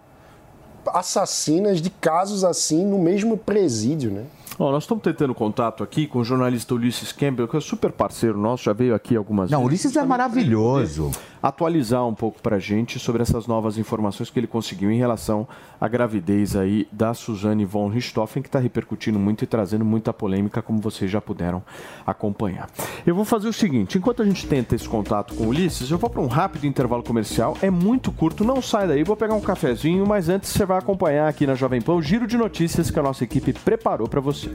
assassinas 0.93 1.81
de 1.81 1.89
casos 1.89 2.43
assim 2.43 2.85
no 2.85 2.99
mesmo 2.99 3.37
presídio, 3.37 4.11
né? 4.11 4.23
Nós 4.57 4.83
estamos 4.83 5.03
tentando 5.03 5.35
contato 5.35 5.83
aqui 5.83 6.07
com 6.07 6.19
o 6.19 6.23
jornalista 6.23 6.73
Ulisses 6.73 7.11
Campbell, 7.11 7.45
que 7.45 7.57
é 7.57 7.59
super 7.59 7.91
parceiro 7.91 8.37
nosso, 8.37 8.63
já 8.63 8.71
veio 8.71 8.95
aqui 8.95 9.13
algumas 9.13 9.51
Não, 9.51 9.59
vezes. 9.59 9.67
Ulisses 9.83 9.97
é 9.97 10.05
maravilhoso. 10.05 11.11
Atualizar 11.45 12.03
um 12.07 12.15
pouco 12.15 12.41
pra 12.41 12.57
gente 12.57 12.97
sobre 12.97 13.21
essas 13.21 13.45
novas 13.45 13.77
informações 13.77 14.31
que 14.31 14.39
ele 14.39 14.47
conseguiu 14.47 14.89
em 14.89 14.97
relação 14.97 15.47
à 15.79 15.87
gravidez 15.87 16.55
aí 16.55 16.87
da 16.91 17.13
Suzane 17.13 17.63
von 17.63 17.87
Richthofen, 17.87 18.41
que 18.41 18.49
está 18.49 18.57
repercutindo 18.57 19.19
muito 19.19 19.43
e 19.43 19.47
trazendo 19.47 19.85
muita 19.85 20.11
polêmica, 20.11 20.59
como 20.63 20.79
vocês 20.79 21.11
já 21.11 21.21
puderam 21.21 21.61
acompanhar. 22.03 22.67
Eu 23.05 23.13
vou 23.13 23.23
fazer 23.23 23.47
o 23.47 23.53
seguinte, 23.53 23.95
enquanto 23.95 24.23
a 24.23 24.25
gente 24.25 24.47
tenta 24.47 24.73
esse 24.73 24.89
contato 24.89 25.35
com 25.35 25.43
o 25.43 25.49
Ulisses, 25.49 25.91
eu 25.91 25.99
vou 25.99 26.09
para 26.09 26.19
um 26.19 26.25
rápido 26.25 26.65
intervalo 26.65 27.03
comercial, 27.03 27.55
é 27.61 27.69
muito 27.69 28.11
curto, 28.11 28.43
não 28.43 28.59
sai 28.59 28.87
daí, 28.87 29.03
vou 29.03 29.15
pegar 29.15 29.35
um 29.35 29.41
cafezinho, 29.41 30.03
mas 30.03 30.29
antes 30.29 30.49
você 30.49 30.65
vai 30.65 30.79
acompanhar 30.79 31.27
aqui 31.27 31.45
na 31.45 31.53
Jovem 31.53 31.79
Pan 31.79 31.93
o 31.93 32.01
giro 32.01 32.25
de 32.25 32.37
notícias 32.37 32.89
que 32.89 32.97
a 32.97 33.03
nossa 33.03 33.23
equipe 33.23 33.53
preparou 33.53 34.09
para 34.09 34.19
você. 34.19 34.51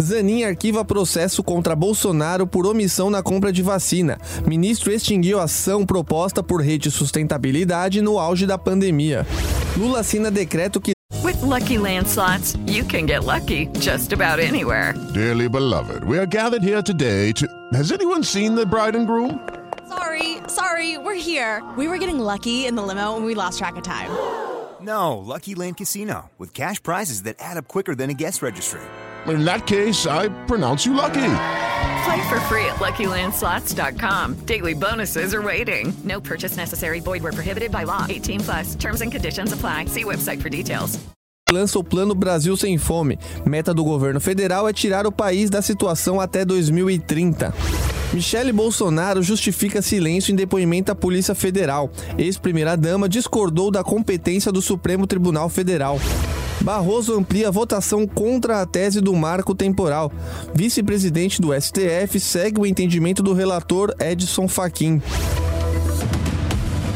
Zanin 0.00 0.44
arquiva 0.44 0.84
processo 0.84 1.42
contra 1.42 1.74
Bolsonaro 1.74 2.46
por 2.46 2.66
omissão 2.66 3.08
na 3.10 3.22
compra 3.22 3.52
de 3.52 3.62
vacina. 3.62 4.18
Ministro 4.46 4.92
extinguiu 4.92 5.40
ação 5.40 5.86
proposta 5.86 6.42
por 6.42 6.60
Rede 6.60 6.90
Sustentabilidade 6.90 8.02
no 8.02 8.18
auge 8.18 8.46
da 8.46 8.58
pandemia. 8.58 9.26
Lula 9.76 10.00
assina 10.00 10.30
decreto 10.30 10.80
que 10.80 10.92
With 11.22 11.40
Lucky 11.42 11.78
Land 11.78 12.08
slots, 12.08 12.56
you 12.66 12.84
can 12.84 13.06
get 13.06 13.24
lucky 13.24 13.68
just 13.80 14.12
about 14.12 14.38
anywhere. 14.38 14.94
Dearly 15.14 15.48
beloved, 15.48 16.04
we 16.04 16.18
are 16.18 16.26
gathered 16.26 16.62
here 16.62 16.82
today 16.82 17.32
to. 17.32 17.46
Has 17.72 17.90
anyone 17.90 18.22
seen 18.22 18.54
the 18.54 18.66
bride 18.66 18.96
and 18.96 19.06
groom? 19.06 19.40
Sorry, 19.88 20.38
sorry, 20.48 20.98
we're 20.98 21.14
here. 21.14 21.62
We 21.76 21.88
were 21.88 21.98
getting 21.98 22.18
lucky 22.18 22.66
in 22.66 22.74
the 22.74 22.82
limo 22.82 23.16
and 23.16 23.24
we 23.24 23.34
lost 23.34 23.58
track 23.58 23.76
of 23.76 23.82
time. 23.82 24.10
No, 24.80 25.16
Lucky 25.18 25.54
Land 25.54 25.78
Casino, 25.78 26.30
with 26.38 26.52
cash 26.52 26.82
prizes 26.82 27.22
that 27.22 27.36
add 27.38 27.56
up 27.56 27.66
quicker 27.66 27.94
than 27.94 28.10
a 28.10 28.14
guest 28.14 28.42
registry. 28.42 28.82
In 29.28 29.44
that 29.44 29.66
case, 29.66 30.06
I 30.06 30.28
pronounce 30.46 30.86
you 30.86 30.94
lucky. 30.94 31.14
Play 32.04 32.28
for 32.28 32.40
free 32.48 32.64
at 32.66 32.76
LuckyLandSlots.com. 32.76 34.34
Daily 34.46 34.74
bonuses 34.74 35.34
are 35.34 35.42
waiting. 35.42 35.92
No 36.04 36.20
purchase 36.20 36.56
necessary. 36.56 37.00
Void 37.00 37.22
were 37.22 37.32
prohibited 37.32 37.70
by 37.70 37.84
law. 37.84 38.06
18 38.08 38.40
plus. 38.40 38.74
Terms 38.76 39.00
and 39.00 39.10
conditions 39.10 39.52
apply. 39.52 39.86
See 39.86 40.04
website 40.04 40.40
for 40.40 40.48
details. 40.48 40.98
lança 41.52 41.78
o 41.78 41.84
Plano 41.84 42.12
Brasil 42.12 42.56
Sem 42.56 42.76
Fome. 42.76 43.18
Meta 43.44 43.72
do 43.72 43.84
governo 43.84 44.20
federal 44.20 44.68
é 44.68 44.72
tirar 44.72 45.06
o 45.06 45.12
país 45.12 45.48
da 45.48 45.62
situação 45.62 46.20
até 46.20 46.44
2030. 46.44 47.54
Michele 48.12 48.52
Bolsonaro 48.52 49.22
justifica 49.22 49.80
silêncio 49.80 50.32
em 50.32 50.36
depoimento 50.36 50.90
à 50.90 50.94
Polícia 50.94 51.36
Federal. 51.36 51.88
Ex-primeira-dama 52.18 53.08
discordou 53.08 53.70
da 53.70 53.84
competência 53.84 54.50
do 54.50 54.60
Supremo 54.60 55.06
Tribunal 55.06 55.48
Federal. 55.48 56.00
Barroso 56.66 57.16
amplia 57.16 57.46
a 57.46 57.50
votação 57.52 58.08
contra 58.08 58.60
a 58.60 58.66
tese 58.66 59.00
do 59.00 59.14
marco 59.14 59.54
temporal. 59.54 60.10
Vice-presidente 60.52 61.40
do 61.40 61.54
STF 61.54 62.18
segue 62.18 62.60
o 62.60 62.66
entendimento 62.66 63.22
do 63.22 63.32
relator 63.32 63.94
Edson 64.00 64.48
Fachin. 64.48 65.00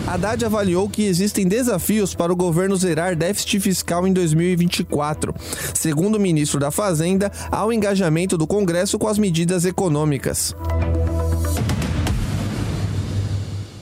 Haddad 0.08 0.44
avaliou 0.44 0.88
que 0.88 1.04
existem 1.04 1.46
desafios 1.46 2.16
para 2.16 2.32
o 2.32 2.36
governo 2.36 2.74
zerar 2.74 3.14
déficit 3.14 3.60
fiscal 3.60 4.08
em 4.08 4.12
2024. 4.12 5.32
Segundo 5.72 6.16
o 6.16 6.20
ministro 6.20 6.58
da 6.58 6.72
Fazenda, 6.72 7.30
há 7.48 7.64
o 7.64 7.72
engajamento 7.72 8.36
do 8.36 8.48
Congresso 8.48 8.98
com 8.98 9.06
as 9.06 9.18
medidas 9.18 9.64
econômicas. 9.64 10.52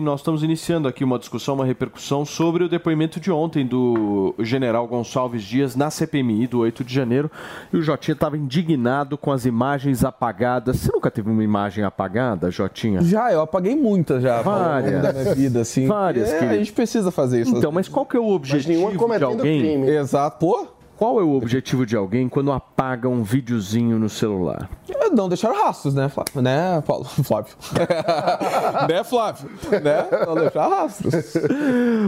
Nós 0.00 0.20
estamos 0.20 0.44
iniciando 0.44 0.86
aqui 0.86 1.02
uma 1.02 1.18
discussão, 1.18 1.56
uma 1.56 1.64
repercussão 1.64 2.24
sobre 2.24 2.62
o 2.62 2.68
depoimento 2.68 3.18
de 3.18 3.32
ontem 3.32 3.66
do 3.66 4.32
general 4.38 4.86
Gonçalves 4.86 5.42
Dias 5.42 5.74
na 5.74 5.90
CPMI 5.90 6.46
do 6.46 6.60
8 6.60 6.84
de 6.84 6.94
janeiro. 6.94 7.28
E 7.72 7.76
o 7.76 7.82
Jotinha 7.82 8.12
estava 8.12 8.36
indignado 8.36 9.18
com 9.18 9.32
as 9.32 9.44
imagens 9.44 10.04
apagadas. 10.04 10.76
Você 10.78 10.92
nunca 10.92 11.10
teve 11.10 11.28
uma 11.28 11.42
imagem 11.42 11.82
apagada, 11.82 12.48
Jotinha? 12.50 13.02
Já, 13.02 13.32
eu 13.32 13.40
apaguei 13.40 13.74
muitas 13.74 14.22
já 14.22 14.40
Várias. 14.40 15.02
da 15.02 15.12
minha 15.12 15.34
vida, 15.34 15.60
assim. 15.62 15.86
Várias, 15.88 16.28
É, 16.30 16.36
a 16.36 16.38
querido. 16.38 16.58
gente 16.58 16.72
precisa 16.72 17.10
fazer 17.10 17.40
isso. 17.42 17.56
Então, 17.56 17.72
mas 17.72 17.88
qual 17.88 18.06
que 18.06 18.16
é 18.16 18.20
o 18.20 18.28
objetivo 18.28 18.90
de 18.92 19.24
alguém? 19.24 19.82
Exato. 19.88 20.38
Pô, 20.38 20.66
Qual 20.98 21.20
é 21.20 21.22
o 21.22 21.30
objetivo 21.36 21.86
de 21.86 21.94
alguém 21.96 22.28
quando 22.28 22.50
apaga 22.50 23.08
um 23.08 23.22
videozinho 23.22 24.00
no 24.00 24.08
celular? 24.08 24.68
Não 25.12 25.28
deixar 25.28 25.52
rastros, 25.52 25.94
né, 25.94 26.08
Flávio? 26.08 26.42
Né, 26.42 26.82
Paulo? 26.86 27.04
Flávio. 27.24 27.54
né, 28.90 29.04
Flávio? 29.04 29.48
Né? 29.82 30.06
Não 30.26 30.34
deixar 30.34 30.66
rastros. 30.68 31.14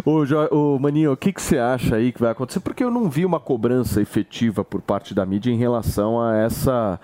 Ô, 0.05 0.27
Jo- 0.27 0.49
ô, 0.51 0.79
Maninho, 0.79 1.13
o 1.13 1.17
que, 1.17 1.33
que 1.33 1.41
você 1.41 1.57
acha 1.57 1.97
aí 1.97 2.13
que 2.13 2.21
vai 2.21 2.33
acontecer? 2.33 2.61
Porque 2.61 2.83
eu 2.85 2.91
não 2.91 3.09
vi 3.09 3.25
uma 3.25 3.39
cobrança 3.41 4.03
efetiva 4.03 4.65
por 4.65 4.83
parte 4.83 5.15
da 5.15 5.25
mídia 5.25 5.51
em 5.53 5.57
relação 5.57 6.21
a 6.21 6.37
essa, 6.37 7.01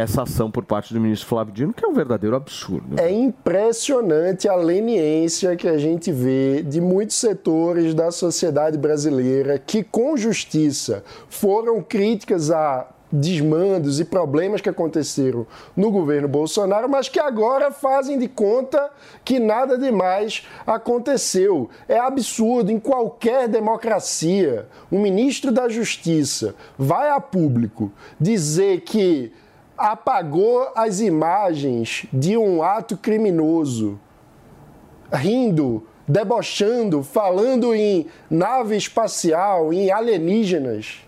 essa 0.00 0.22
ação 0.22 0.50
por 0.50 0.64
parte 0.64 0.92
do 0.92 1.00
ministro 1.00 1.28
Flávio 1.28 1.52
Dino, 1.52 1.72
que 1.72 1.84
é 1.84 1.88
um 1.88 1.94
verdadeiro 1.94 2.36
absurdo. 2.36 3.00
É 3.00 3.10
impressionante 3.10 4.48
a 4.48 4.54
leniência 4.54 5.56
que 5.56 5.68
a 5.68 5.78
gente 5.78 6.12
vê 6.12 6.62
de 6.62 6.80
muitos 6.80 7.16
setores 7.16 7.94
da 7.94 8.10
sociedade 8.10 8.76
brasileira 8.76 9.58
que, 9.58 9.82
com 9.82 10.16
justiça, 10.16 11.02
foram 11.28 11.82
críticas 11.82 12.50
a 12.50 12.88
desmandos 13.10 14.00
e 14.00 14.04
problemas 14.04 14.60
que 14.60 14.68
aconteceram 14.68 15.46
no 15.76 15.90
governo 15.90 16.28
Bolsonaro, 16.28 16.88
mas 16.88 17.08
que 17.08 17.20
agora 17.20 17.70
fazem 17.70 18.18
de 18.18 18.28
conta 18.28 18.90
que 19.24 19.38
nada 19.38 19.78
demais 19.78 20.46
aconteceu. 20.66 21.70
É 21.88 21.98
absurdo 21.98 22.70
em 22.70 22.80
qualquer 22.80 23.48
democracia. 23.48 24.68
Um 24.90 25.00
ministro 25.00 25.52
da 25.52 25.68
Justiça 25.68 26.54
vai 26.76 27.08
a 27.10 27.20
público 27.20 27.92
dizer 28.20 28.80
que 28.80 29.32
apagou 29.76 30.70
as 30.74 31.00
imagens 31.00 32.06
de 32.12 32.36
um 32.36 32.62
ato 32.62 32.96
criminoso 32.96 34.00
rindo, 35.12 35.86
debochando, 36.06 37.02
falando 37.02 37.74
em 37.74 38.06
nave 38.30 38.76
espacial, 38.76 39.72
em 39.72 39.90
alienígenas. 39.90 41.02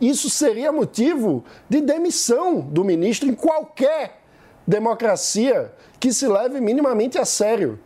Isso 0.00 0.28
seria 0.28 0.72
motivo 0.72 1.44
de 1.68 1.80
demissão 1.80 2.60
do 2.60 2.84
ministro 2.84 3.28
em 3.28 3.34
qualquer 3.34 4.20
democracia 4.66 5.72
que 6.00 6.12
se 6.12 6.26
leve 6.26 6.60
minimamente 6.60 7.18
a 7.18 7.24
sério. 7.24 7.78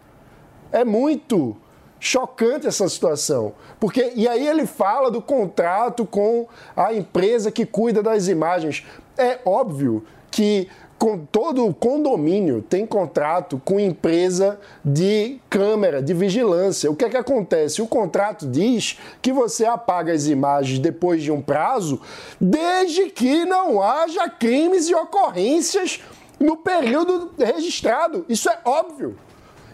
É 0.72 0.84
muito 0.84 1.56
chocante 1.98 2.66
essa 2.66 2.88
situação. 2.88 3.54
Porque 3.78 4.12
e 4.14 4.26
aí 4.28 4.46
ele 4.46 4.66
fala 4.66 5.10
do 5.10 5.20
contrato 5.20 6.06
com 6.06 6.46
a 6.74 6.92
empresa 6.92 7.50
que 7.50 7.66
cuida 7.66 8.02
das 8.02 8.28
imagens. 8.28 8.84
É 9.16 9.40
óbvio 9.44 10.04
que 10.30 10.68
com 10.98 11.18
todo 11.18 11.72
condomínio 11.74 12.62
tem 12.62 12.86
contrato 12.86 13.60
com 13.64 13.78
empresa 13.78 14.58
de 14.84 15.38
câmera, 15.50 16.02
de 16.02 16.14
vigilância. 16.14 16.90
O 16.90 16.96
que 16.96 17.04
é 17.04 17.10
que 17.10 17.16
acontece? 17.16 17.82
O 17.82 17.86
contrato 17.86 18.46
diz 18.46 18.98
que 19.20 19.32
você 19.32 19.66
apaga 19.66 20.12
as 20.12 20.26
imagens 20.26 20.78
depois 20.78 21.22
de 21.22 21.30
um 21.30 21.42
prazo, 21.42 22.00
desde 22.40 23.10
que 23.10 23.44
não 23.44 23.82
haja 23.82 24.28
crimes 24.28 24.88
e 24.88 24.94
ocorrências 24.94 26.00
no 26.40 26.56
período 26.56 27.30
registrado. 27.38 28.24
Isso 28.28 28.48
é 28.48 28.58
óbvio. 28.64 29.16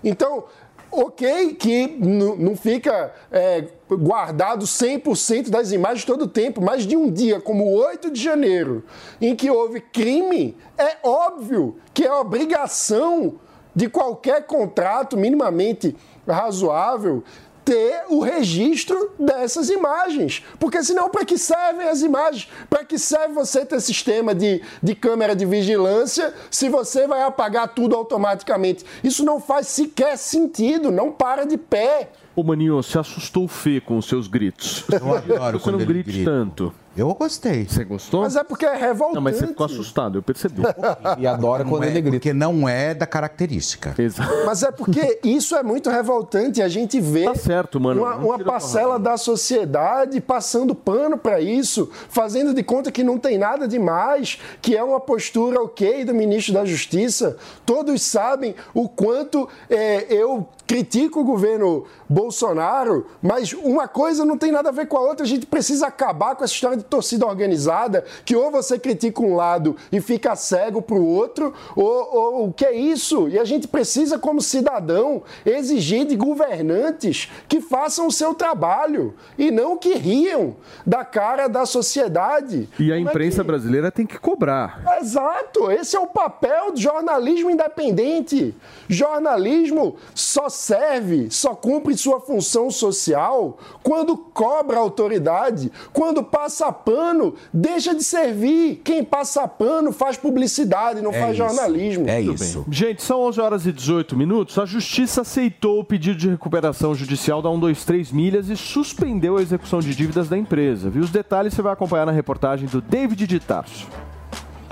Então, 0.04 0.44
ok 0.92 1.54
que 1.54 1.86
não 1.98 2.54
fica 2.54 3.12
é, 3.30 3.64
guardado 3.88 4.66
100% 4.66 5.48
das 5.48 5.72
imagens 5.72 6.04
todo 6.04 6.22
o 6.22 6.28
tempo, 6.28 6.60
mas 6.60 6.86
de 6.86 6.96
um 6.96 7.10
dia 7.10 7.40
como 7.40 7.64
o 7.64 7.74
8 7.74 8.10
de 8.10 8.22
janeiro, 8.22 8.84
em 9.20 9.34
que 9.34 9.50
houve 9.50 9.80
crime, 9.80 10.56
é 10.76 10.98
óbvio 11.02 11.76
que 11.94 12.04
é 12.04 12.12
obrigação 12.12 13.40
de 13.74 13.88
qualquer 13.88 14.46
contrato 14.46 15.16
minimamente 15.16 15.96
razoável 16.28 17.24
ter 17.64 18.04
o 18.08 18.20
registro 18.20 19.12
dessas 19.18 19.68
imagens. 19.70 20.42
Porque 20.58 20.82
senão, 20.82 21.08
para 21.08 21.24
que 21.24 21.38
servem 21.38 21.88
as 21.88 22.02
imagens? 22.02 22.48
Para 22.68 22.84
que 22.84 22.98
serve 22.98 23.34
você 23.34 23.64
ter 23.64 23.80
sistema 23.80 24.34
de, 24.34 24.62
de 24.82 24.94
câmera 24.94 25.34
de 25.34 25.44
vigilância 25.46 26.34
se 26.50 26.68
você 26.68 27.06
vai 27.06 27.22
apagar 27.22 27.68
tudo 27.68 27.94
automaticamente? 27.96 28.84
Isso 29.02 29.24
não 29.24 29.40
faz 29.40 29.68
sequer 29.68 30.16
sentido, 30.18 30.90
não 30.90 31.10
para 31.12 31.44
de 31.44 31.56
pé. 31.56 32.10
Ô, 32.34 32.42
Maninho, 32.42 32.82
você 32.82 32.98
assustou 32.98 33.44
o 33.44 33.48
Fê 33.48 33.80
com 33.80 33.98
os 33.98 34.06
seus 34.06 34.26
gritos. 34.26 34.84
Eu 34.90 35.14
adoro 35.16 35.36
Você 35.36 35.52
não 35.52 35.60
quando 35.60 35.76
ele 35.80 35.84
grite 35.84 36.12
grita. 36.12 36.30
tanto. 36.30 36.74
Eu 36.96 37.12
gostei. 37.14 37.66
Você 37.66 37.84
gostou? 37.84 38.22
Mas 38.22 38.36
é 38.36 38.44
porque 38.44 38.66
é 38.66 38.76
revoltante. 38.76 39.14
Não, 39.14 39.22
mas 39.22 39.36
você 39.36 39.46
ficou 39.46 39.64
assustado, 39.66 40.18
eu 40.18 40.22
percebi. 40.22 40.62
E 41.18 41.26
adora 41.26 41.64
Não 41.64 41.82
é, 41.82 42.02
Porque 42.02 42.32
não 42.32 42.68
é 42.68 42.94
da 42.94 43.06
característica. 43.06 43.94
Exato. 43.98 44.30
Mas 44.44 44.62
é 44.62 44.70
porque 44.70 45.20
isso 45.24 45.56
é 45.56 45.62
muito 45.62 45.90
revoltante. 45.90 46.60
A 46.60 46.68
gente 46.68 47.00
vê 47.00 47.24
Tá 47.24 47.34
certo, 47.34 47.80
mano. 47.80 48.02
uma, 48.02 48.16
uma 48.16 48.38
parcela 48.38 48.98
da 48.98 49.16
sociedade 49.16 50.20
passando 50.20 50.74
pano 50.74 51.16
para 51.16 51.40
isso, 51.40 51.90
fazendo 52.08 52.52
de 52.54 52.62
conta 52.62 52.90
que 52.90 53.02
não 53.02 53.18
tem 53.18 53.38
nada 53.38 53.66
demais, 53.66 54.38
que 54.60 54.76
é 54.76 54.82
uma 54.82 55.00
postura 55.00 55.62
ok 55.62 56.04
do 56.04 56.14
ministro 56.14 56.54
da 56.54 56.64
Justiça. 56.64 57.36
Todos 57.64 58.02
sabem 58.02 58.54
o 58.74 58.88
quanto 58.88 59.48
é, 59.68 60.06
eu 60.12 60.46
critico 60.66 61.20
o 61.20 61.24
governo 61.24 61.84
Bolsonaro, 62.08 63.06
mas 63.20 63.52
uma 63.52 63.86
coisa 63.86 64.24
não 64.24 64.38
tem 64.38 64.50
nada 64.50 64.70
a 64.70 64.72
ver 64.72 64.86
com 64.86 64.96
a 64.96 65.00
outra. 65.00 65.24
A 65.24 65.28
gente 65.28 65.44
precisa 65.46 65.86
acabar 65.86 66.34
com 66.34 66.44
essa 66.44 66.52
história 66.54 66.76
de 66.78 66.81
torcida 66.82 67.26
organizada, 67.26 68.04
que 68.24 68.34
ou 68.36 68.50
você 68.50 68.78
critica 68.78 69.22
um 69.22 69.34
lado 69.34 69.76
e 69.90 70.00
fica 70.00 70.34
cego 70.36 70.82
para 70.82 70.96
o 70.96 71.06
outro, 71.06 71.52
ou, 71.76 72.14
ou 72.14 72.48
o 72.48 72.52
que 72.52 72.64
é 72.64 72.72
isso? 72.72 73.28
E 73.28 73.38
a 73.38 73.44
gente 73.44 73.68
precisa, 73.68 74.18
como 74.18 74.40
cidadão, 74.40 75.22
exigir 75.44 76.06
de 76.06 76.16
governantes 76.16 77.30
que 77.48 77.60
façam 77.60 78.06
o 78.06 78.12
seu 78.12 78.34
trabalho 78.34 79.14
e 79.38 79.50
não 79.50 79.76
que 79.76 79.94
riam 79.94 80.56
da 80.86 81.04
cara 81.04 81.48
da 81.48 81.64
sociedade. 81.66 82.68
E 82.78 82.92
a 82.92 82.96
é 82.96 82.98
imprensa 82.98 83.42
que- 83.42 83.46
brasileira 83.46 83.90
tem 83.90 84.06
que 84.06 84.18
cobrar. 84.18 84.82
Exato, 85.00 85.70
esse 85.70 85.96
é 85.96 86.00
o 86.00 86.06
papel 86.06 86.72
do 86.72 86.80
jornalismo 86.80 87.50
independente. 87.50 88.54
Jornalismo 88.88 89.96
só 90.14 90.48
serve, 90.48 91.30
só 91.30 91.54
cumpre 91.54 91.96
sua 91.96 92.20
função 92.20 92.70
social 92.70 93.58
quando 93.82 94.16
cobra 94.16 94.76
a 94.78 94.80
autoridade, 94.80 95.70
quando 95.92 96.22
passa 96.22 96.71
pano, 96.72 97.34
deixa 97.52 97.94
de 97.94 98.02
servir. 98.02 98.80
Quem 98.84 99.04
passa 99.04 99.46
pano 99.46 99.92
faz 99.92 100.16
publicidade, 100.16 101.00
não 101.00 101.12
É 101.12 101.18
faz 101.20 101.30
isso, 101.30 101.38
jornalismo. 101.38 102.08
é 102.08 102.20
Muito 102.20 102.42
isso. 102.42 102.62
bem. 102.62 102.72
Gente, 102.72 103.02
são 103.02 103.20
11 103.22 103.40
horas 103.40 103.66
e 103.66 103.72
18 103.72 104.16
minutos. 104.16 104.58
A 104.58 104.64
Justiça 104.64 105.20
aceitou 105.22 105.80
o 105.80 105.84
pedido 105.84 106.16
de 106.18 106.28
recuperação 106.28 106.94
judicial 106.94 107.42
da 107.42 107.50
123 107.50 108.10
Milhas 108.12 108.48
e 108.48 108.56
suspendeu 108.56 109.36
a 109.36 109.42
execução 109.42 109.80
de 109.80 109.94
dívidas 109.94 110.28
da 110.28 110.36
empresa. 110.38 110.88
Viu? 110.90 111.02
Os 111.02 111.10
detalhes 111.10 111.54
você 111.54 111.62
vai 111.62 111.72
acompanhar 111.72 112.06
na 112.06 112.12
reportagem 112.12 112.68
do 112.68 112.80
David 112.80 113.26
de 113.26 113.38
Tarso. 113.40 113.86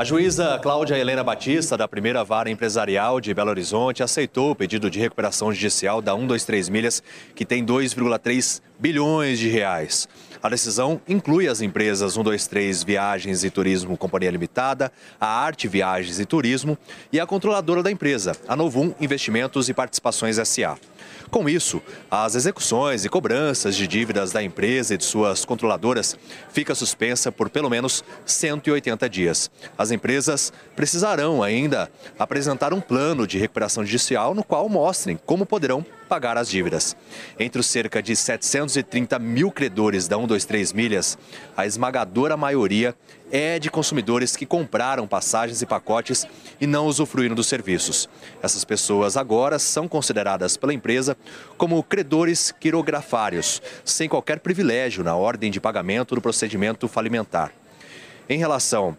A 0.00 0.04
juíza 0.04 0.58
Cláudia 0.62 0.96
Helena 0.96 1.22
Batista, 1.22 1.76
da 1.76 1.86
primeira 1.86 2.24
vara 2.24 2.48
empresarial 2.48 3.20
de 3.20 3.34
Belo 3.34 3.50
Horizonte, 3.50 4.02
aceitou 4.02 4.52
o 4.52 4.54
pedido 4.54 4.88
de 4.88 4.98
recuperação 4.98 5.52
judicial 5.52 6.00
da 6.00 6.12
123 6.12 6.70
Milhas, 6.70 7.02
que 7.34 7.44
tem 7.44 7.62
2,3 7.62 8.62
bilhões 8.78 9.38
de 9.38 9.50
reais. 9.50 10.08
A 10.42 10.48
decisão 10.48 11.02
inclui 11.06 11.48
as 11.48 11.60
empresas 11.60 12.14
123 12.14 12.82
Viagens 12.82 13.44
e 13.44 13.50
Turismo 13.50 13.94
Companhia 13.94 14.30
Limitada, 14.30 14.90
a 15.20 15.26
Arte 15.26 15.68
Viagens 15.68 16.18
e 16.18 16.24
Turismo 16.24 16.78
e 17.12 17.20
a 17.20 17.26
controladora 17.26 17.82
da 17.82 17.90
empresa, 17.90 18.34
a 18.48 18.56
Novum 18.56 18.94
Investimentos 19.02 19.68
e 19.68 19.74
Participações 19.74 20.36
SA. 20.48 20.78
Com 21.30 21.48
isso, 21.48 21.80
as 22.10 22.34
execuções 22.34 23.04
e 23.04 23.08
cobranças 23.08 23.76
de 23.76 23.86
dívidas 23.86 24.32
da 24.32 24.42
empresa 24.42 24.94
e 24.94 24.98
de 24.98 25.04
suas 25.04 25.44
controladoras 25.44 26.18
fica 26.52 26.74
suspensa 26.74 27.30
por 27.30 27.48
pelo 27.48 27.70
menos 27.70 28.02
180 28.26 29.08
dias. 29.08 29.48
As 29.78 29.92
empresas 29.92 30.52
precisarão 30.74 31.40
ainda 31.40 31.88
apresentar 32.18 32.74
um 32.74 32.80
plano 32.80 33.28
de 33.28 33.38
recuperação 33.38 33.84
judicial 33.84 34.34
no 34.34 34.42
qual 34.42 34.68
mostrem 34.68 35.16
como 35.24 35.46
poderão 35.46 35.86
pagar 36.08 36.36
as 36.36 36.48
dívidas. 36.48 36.96
Entre 37.38 37.60
os 37.60 37.66
cerca 37.68 38.02
de 38.02 38.16
730 38.16 39.16
mil 39.20 39.52
credores 39.52 40.08
da 40.08 40.16
123 40.16 40.72
Milhas, 40.72 41.16
a 41.56 41.64
esmagadora 41.64 42.36
maioria 42.36 42.92
é 43.30 43.58
de 43.58 43.70
consumidores 43.70 44.36
que 44.36 44.46
compraram 44.46 45.06
passagens 45.06 45.62
e 45.62 45.66
pacotes 45.66 46.26
e 46.60 46.66
não 46.66 46.86
usufruíram 46.86 47.34
dos 47.34 47.46
serviços. 47.46 48.08
Essas 48.42 48.64
pessoas 48.64 49.16
agora 49.16 49.58
são 49.58 49.86
consideradas 49.86 50.56
pela 50.56 50.74
empresa 50.74 51.16
como 51.56 51.82
credores 51.82 52.52
quirografários, 52.52 53.62
sem 53.84 54.08
qualquer 54.08 54.40
privilégio 54.40 55.04
na 55.04 55.14
ordem 55.14 55.50
de 55.50 55.60
pagamento 55.60 56.14
do 56.14 56.20
procedimento 56.20 56.88
falimentar. 56.88 57.52
Em 58.28 58.38
relação 58.38 58.96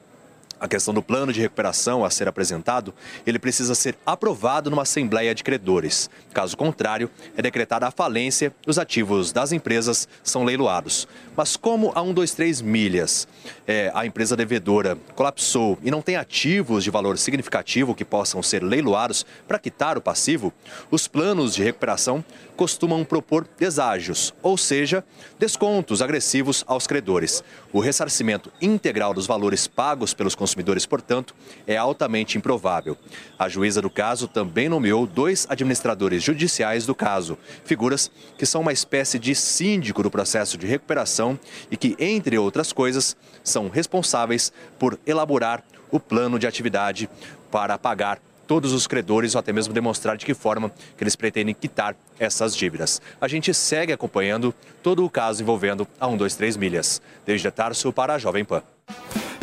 a 0.61 0.67
questão 0.67 0.93
do 0.93 1.01
plano 1.01 1.33
de 1.33 1.41
recuperação 1.41 2.05
a 2.05 2.09
ser 2.11 2.27
apresentado, 2.27 2.93
ele 3.25 3.39
precisa 3.39 3.73
ser 3.73 3.97
aprovado 4.05 4.69
numa 4.69 4.83
assembleia 4.83 5.33
de 5.33 5.43
credores. 5.43 6.07
Caso 6.31 6.55
contrário, 6.55 7.09
é 7.35 7.41
decretada 7.41 7.87
a 7.87 7.91
falência 7.91 8.53
e 8.65 8.69
os 8.69 8.77
ativos 8.77 9.31
das 9.31 9.51
empresas 9.51 10.07
são 10.23 10.43
leiloados. 10.43 11.07
Mas 11.35 11.57
como 11.57 11.89
a 11.95 12.01
123 12.01 12.61
Milhas, 12.61 13.27
é, 13.65 13.91
a 13.95 14.05
empresa 14.05 14.37
devedora, 14.37 14.95
colapsou 15.15 15.79
e 15.81 15.89
não 15.89 16.01
tem 16.01 16.15
ativos 16.15 16.83
de 16.83 16.91
valor 16.91 17.17
significativo 17.17 17.95
que 17.95 18.05
possam 18.05 18.43
ser 18.43 18.61
leiloados 18.61 19.25
para 19.47 19.57
quitar 19.57 19.97
o 19.97 20.01
passivo, 20.01 20.53
os 20.91 21.07
planos 21.07 21.55
de 21.55 21.63
recuperação 21.63 22.23
costumam 22.55 23.03
propor 23.03 23.47
deságios, 23.57 24.33
ou 24.41 24.57
seja, 24.57 25.03
descontos 25.39 26.01
agressivos 26.01 26.63
aos 26.67 26.85
credores. 26.85 27.43
O 27.73 27.79
ressarcimento 27.79 28.51
integral 28.61 29.13
dos 29.13 29.25
valores 29.25 29.67
pagos 29.67 30.13
pelos 30.13 30.35
consumidores, 30.35 30.85
portanto, 30.85 31.33
é 31.65 31.77
altamente 31.77 32.37
improvável. 32.37 32.97
A 33.37 33.49
juíza 33.49 33.81
do 33.81 33.89
caso 33.89 34.27
também 34.27 34.69
nomeou 34.69 35.07
dois 35.07 35.47
administradores 35.49 36.23
judiciais 36.23 36.85
do 36.85 36.93
caso, 36.93 37.37
figuras 37.65 38.11
que 38.37 38.45
são 38.45 38.61
uma 38.61 38.73
espécie 38.73 39.17
de 39.17 39.33
síndico 39.33 40.03
do 40.03 40.11
processo 40.11 40.57
de 40.57 40.67
recuperação 40.67 41.39
e 41.69 41.77
que, 41.77 41.95
entre 41.99 42.37
outras 42.37 42.71
coisas, 42.71 43.15
são 43.43 43.69
responsáveis 43.69 44.51
por 44.77 44.99
elaborar 45.05 45.63
o 45.89 45.99
plano 45.99 46.39
de 46.39 46.47
atividade 46.47 47.09
para 47.51 47.77
pagar 47.77 48.19
todos 48.51 48.73
os 48.73 48.85
credores 48.85 49.33
ou 49.33 49.39
até 49.39 49.53
mesmo 49.53 49.73
demonstrar 49.73 50.17
de 50.17 50.25
que 50.25 50.33
forma 50.33 50.69
que 50.97 51.01
eles 51.01 51.15
pretendem 51.15 51.55
quitar 51.55 51.95
essas 52.19 52.53
dívidas. 52.53 53.01
A 53.21 53.25
gente 53.25 53.53
segue 53.53 53.93
acompanhando 53.93 54.53
todo 54.83 55.05
o 55.05 55.09
caso 55.09 55.41
envolvendo 55.41 55.87
a 55.97 56.05
123 56.05 56.57
Milhas. 56.57 57.01
Desde 57.25 57.49
Tarso 57.49 57.93
para 57.93 58.15
a 58.15 58.17
Jovem 58.17 58.43
Pan. 58.43 58.61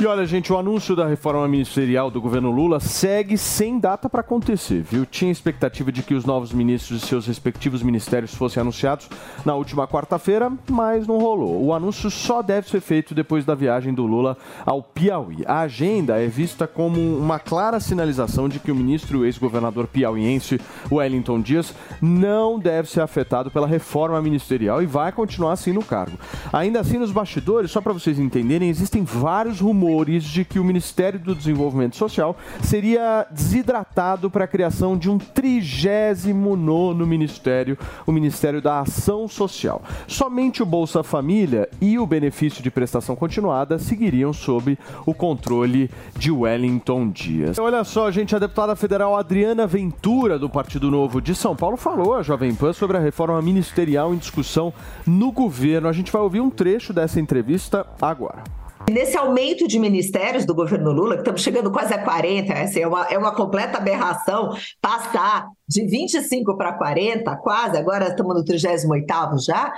E 0.01 0.07
olha, 0.07 0.25
gente, 0.25 0.53
o 0.53 0.57
anúncio 0.57 0.95
da 0.95 1.09
reforma 1.09 1.49
ministerial 1.49 2.09
do 2.09 2.21
governo 2.21 2.53
Lula 2.53 2.79
segue 2.79 3.37
sem 3.37 3.81
data 3.81 4.09
para 4.09 4.21
acontecer, 4.21 4.81
viu? 4.81 5.05
Tinha 5.05 5.33
expectativa 5.33 5.91
de 5.91 6.05
que 6.05 6.15
os 6.15 6.25
novos 6.25 6.53
ministros 6.53 7.01
de 7.01 7.07
seus 7.09 7.27
respectivos 7.27 7.83
ministérios 7.83 8.33
fossem 8.33 8.61
anunciados 8.61 9.11
na 9.45 9.57
última 9.57 9.89
quarta-feira, 9.89 10.53
mas 10.71 11.05
não 11.05 11.19
rolou. 11.19 11.65
O 11.65 11.75
anúncio 11.75 12.13
só 12.13 12.43
deve 12.43 12.71
ser 12.71 12.81
feito 12.81 13.13
depois 13.13 13.45
da 13.45 13.57
viagem 13.57 13.93
do 13.93 14.07
Lula 14.07 14.37
ao 14.65 14.85
Piauí. 14.85 15.39
A 15.45 15.63
agenda 15.63 16.17
é 16.17 16.29
vista 16.29 16.69
como 16.69 17.01
uma 17.19 17.41
clara 17.41 17.81
sinalização 17.81 18.49
de 18.49 18.61
que 18.61 18.71
o 18.71 18.77
ministro 18.77 19.25
e 19.25 19.27
ex-governador 19.27 19.89
piauiense 19.89 20.61
Wellington 20.93 21.41
Dias 21.41 21.75
não 22.01 22.57
deve 22.57 22.89
ser 22.89 23.01
afetado 23.01 23.51
pela 23.51 23.67
reforma 23.67 24.23
ministerial 24.23 24.81
e 24.81 24.87
vai 24.87 25.11
continuar 25.11 25.55
assim 25.55 25.73
no 25.73 25.83
cargo. 25.83 26.17
Ainda 26.53 26.79
assim, 26.79 26.99
nos 26.99 27.11
bastidores, 27.11 27.73
só 27.73 27.81
para 27.81 27.93
vocês 27.93 28.17
entenderem, 28.17 28.71
existem 28.71 29.03
vários 29.03 29.59
rumores 29.59 29.88
de 30.25 30.45
que 30.45 30.59
o 30.59 30.65
Ministério 30.65 31.19
do 31.19 31.35
Desenvolvimento 31.35 31.97
Social 31.97 32.37
seria 32.63 33.27
desidratado 33.31 34.31
para 34.31 34.45
a 34.45 34.49
criação 34.49 34.97
de 34.97 35.11
um 35.11 35.19
trigésimo 35.19 36.55
nono 36.57 37.07
ministério, 37.07 37.79
o 38.07 38.13
Ministério 38.13 38.61
da 38.61 38.81
Ação 38.81 39.27
Social. 39.27 39.83
Somente 40.07 40.63
o 40.63 40.67
Bolsa 40.67 41.03
Família 41.03 41.69
e 41.81 41.99
o 41.99 42.07
benefício 42.07 42.63
de 42.63 42.71
prestação 42.71 43.17
continuada 43.17 43.79
seguiriam 43.79 44.33
sob 44.33 44.79
o 45.07 45.15
controle 45.15 45.91
de 46.17 46.31
Wellington 46.31 47.09
Dias. 47.09 47.59
Olha 47.59 47.83
só, 47.83 48.11
gente, 48.11 48.37
a 48.37 48.39
deputada 48.39 48.77
federal 48.77 49.17
Adriana 49.17 49.67
Ventura, 49.67 50.39
do 50.39 50.51
Partido 50.51 50.91
Novo 50.91 51.21
de 51.21 51.35
São 51.35 51.57
Paulo, 51.57 51.77
falou 51.77 52.15
à 52.15 52.23
Jovem 52.23 52.55
Pan 52.55 52.73
sobre 52.73 52.97
a 52.97 53.01
reforma 53.01 53.41
ministerial 53.41 54.15
em 54.15 54.19
discussão 54.19 54.73
no 55.07 55.33
governo. 55.33 55.89
A 55.89 55.93
gente 55.93 56.13
vai 56.13 56.23
ouvir 56.23 56.41
um 56.41 56.51
trecho 56.51 56.93
dessa 56.93 57.19
entrevista 57.19 57.87
agora. 58.01 58.58
Nesse 58.91 59.17
aumento 59.17 59.67
de 59.67 59.79
ministérios 59.79 60.47
do 60.47 60.55
governo 60.55 60.93
Lula, 60.93 61.15
que 61.15 61.21
estamos 61.21 61.43
chegando 61.43 61.71
quase 61.71 61.93
a 61.93 62.03
40, 62.03 62.53
assim, 62.53 62.81
é, 62.81 62.87
uma, 62.87 63.05
é 63.07 63.19
uma 63.19 63.35
completa 63.35 63.79
aberração 63.79 64.57
passar 64.81 65.47
de 65.69 65.85
25 65.87 66.57
para 66.57 66.73
40, 66.73 67.37
quase, 67.37 67.77
agora 67.77 68.09
estamos 68.09 68.35
no 68.35 68.45
38 68.45 69.39
já, 69.45 69.69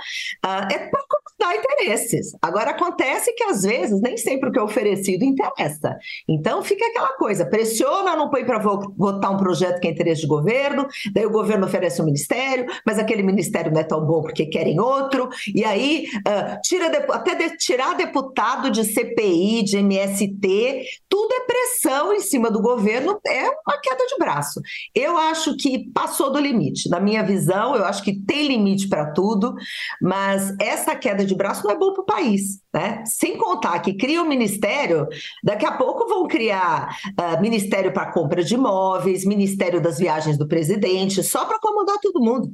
uh, 0.45 0.73
é 0.73 0.77
para 0.77 1.01
acomodar 1.01 1.55
interesses. 1.55 2.35
Agora, 2.41 2.71
acontece 2.71 3.33
que 3.33 3.43
às 3.43 3.63
vezes 3.63 3.99
nem 4.01 4.15
sempre 4.17 4.49
o 4.49 4.51
que 4.51 4.59
é 4.59 4.61
oferecido 4.61 5.23
interessa. 5.23 5.97
Então, 6.27 6.63
fica 6.63 6.85
aquela 6.85 7.13
coisa: 7.17 7.45
pressiona, 7.45 8.15
não 8.15 8.29
põe 8.29 8.45
para 8.45 8.59
votar 8.59 9.31
um 9.31 9.37
projeto 9.37 9.79
que 9.79 9.87
é 9.87 9.91
interesse 9.91 10.21
de 10.21 10.27
governo, 10.27 10.87
daí 11.13 11.25
o 11.25 11.31
governo 11.31 11.65
oferece 11.65 12.01
um 12.01 12.05
ministério, 12.05 12.65
mas 12.85 12.99
aquele 12.99 13.23
ministério 13.23 13.71
não 13.71 13.81
é 13.81 13.83
tão 13.83 14.05
bom 14.05 14.21
porque 14.21 14.45
querem 14.45 14.79
outro, 14.79 15.29
e 15.53 15.63
aí 15.65 16.07
uh, 16.17 16.61
tira 16.61 16.87
até 17.09 17.35
de, 17.35 17.57
tirar 17.57 17.95
deputado 17.95 18.69
de 18.69 18.83
CPI, 18.83 19.63
de 19.63 19.77
MST, 19.77 20.85
tudo 21.09 21.33
é 21.33 21.41
pressão 21.41 22.13
em 22.13 22.19
cima 22.19 22.49
do 22.49 22.61
governo, 22.61 23.19
é 23.25 23.43
uma 23.43 23.79
queda 23.81 24.05
de 24.05 24.17
braço. 24.17 24.61
Eu 24.93 25.17
acho 25.17 25.57
que 25.57 25.80
passou 25.93 26.31
do 26.31 26.39
limite. 26.39 26.89
Na 26.89 26.99
minha 26.99 27.23
visão, 27.23 27.75
eu 27.75 27.85
acho 27.85 28.03
que 28.03 28.13
tem 28.13 28.47
limite 28.47 28.87
para 28.87 29.11
tudo, 29.11 29.53
mas 30.01 30.55
essa 30.59 30.95
queda 30.95 31.25
de 31.25 31.35
braço 31.35 31.63
não 31.63 31.71
é 31.71 31.77
bom 31.77 31.93
para 31.93 32.01
o 32.01 32.05
país. 32.05 32.61
Né? 32.73 33.03
Sem 33.05 33.37
contar 33.37 33.79
que 33.79 33.93
cria 33.93 34.21
um 34.21 34.27
ministério, 34.27 35.07
daqui 35.43 35.65
a 35.65 35.73
pouco 35.73 36.07
vão 36.07 36.27
criar 36.27 36.95
uh, 37.19 37.41
ministério 37.41 37.93
para 37.93 38.11
compra 38.11 38.43
de 38.43 38.53
imóveis, 38.53 39.25
ministério 39.25 39.81
das 39.81 39.97
viagens 39.99 40.37
do 40.37 40.47
presidente, 40.47 41.23
só 41.23 41.45
para 41.45 41.57
acomodar 41.57 41.97
todo 41.99 42.23
mundo. 42.23 42.53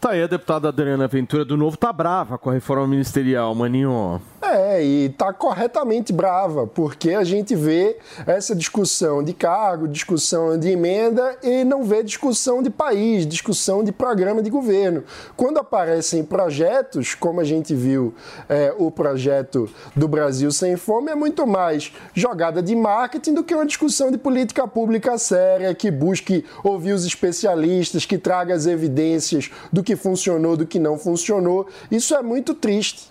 Tá 0.00 0.10
aí 0.10 0.22
a 0.22 0.26
deputada 0.26 0.68
Adriana 0.68 1.06
Ventura 1.06 1.44
do 1.44 1.56
Novo 1.56 1.76
tá 1.76 1.92
brava 1.92 2.36
com 2.36 2.50
a 2.50 2.52
reforma 2.52 2.88
ministerial, 2.88 3.54
maninho. 3.54 4.20
É, 4.42 4.84
e 4.84 5.08
tá 5.10 5.32
corretamente 5.32 6.12
brava, 6.12 6.66
porque 6.66 7.10
a 7.12 7.22
gente 7.22 7.54
vê 7.54 7.96
essa 8.26 8.54
discussão 8.54 9.22
de 9.22 9.32
cargo, 9.32 9.86
discussão 9.86 10.58
de 10.58 10.68
emenda 10.68 11.38
e 11.42 11.62
não 11.62 11.84
vê 11.84 12.02
discussão 12.02 12.62
de 12.62 12.68
país, 12.68 13.24
discussão 13.24 13.84
de 13.84 13.92
programa 13.92 14.42
de 14.42 14.50
governo. 14.50 15.04
Quando 15.36 15.58
aparecem 15.58 16.24
projetos, 16.24 17.14
como 17.14 17.40
a 17.40 17.44
gente 17.44 17.72
viu 17.72 18.12
é, 18.48 18.74
o 18.76 18.90
projeto 18.90 19.70
do 19.94 20.08
Brasil 20.08 20.50
Sem 20.50 20.76
Fome, 20.76 21.12
é 21.12 21.14
muito 21.14 21.46
mais 21.46 21.92
jogada 22.12 22.60
de 22.60 22.74
marketing 22.74 23.34
do 23.34 23.44
que 23.44 23.54
uma 23.54 23.64
discussão 23.64 24.10
de 24.10 24.18
política 24.18 24.66
pública 24.66 25.16
séria, 25.16 25.72
que 25.74 25.90
busque 25.90 26.44
ouvir 26.64 26.92
os 26.92 27.06
especialistas, 27.06 28.04
que 28.04 28.18
traga 28.18 28.52
as 28.52 28.66
evidências 28.66 29.50
do 29.72 29.82
que 29.82 29.96
funcionou, 29.96 30.56
do 30.56 30.66
que 30.66 30.78
não 30.78 30.98
funcionou. 30.98 31.66
Isso 31.90 32.14
é 32.14 32.22
muito 32.22 32.54
triste. 32.54 33.10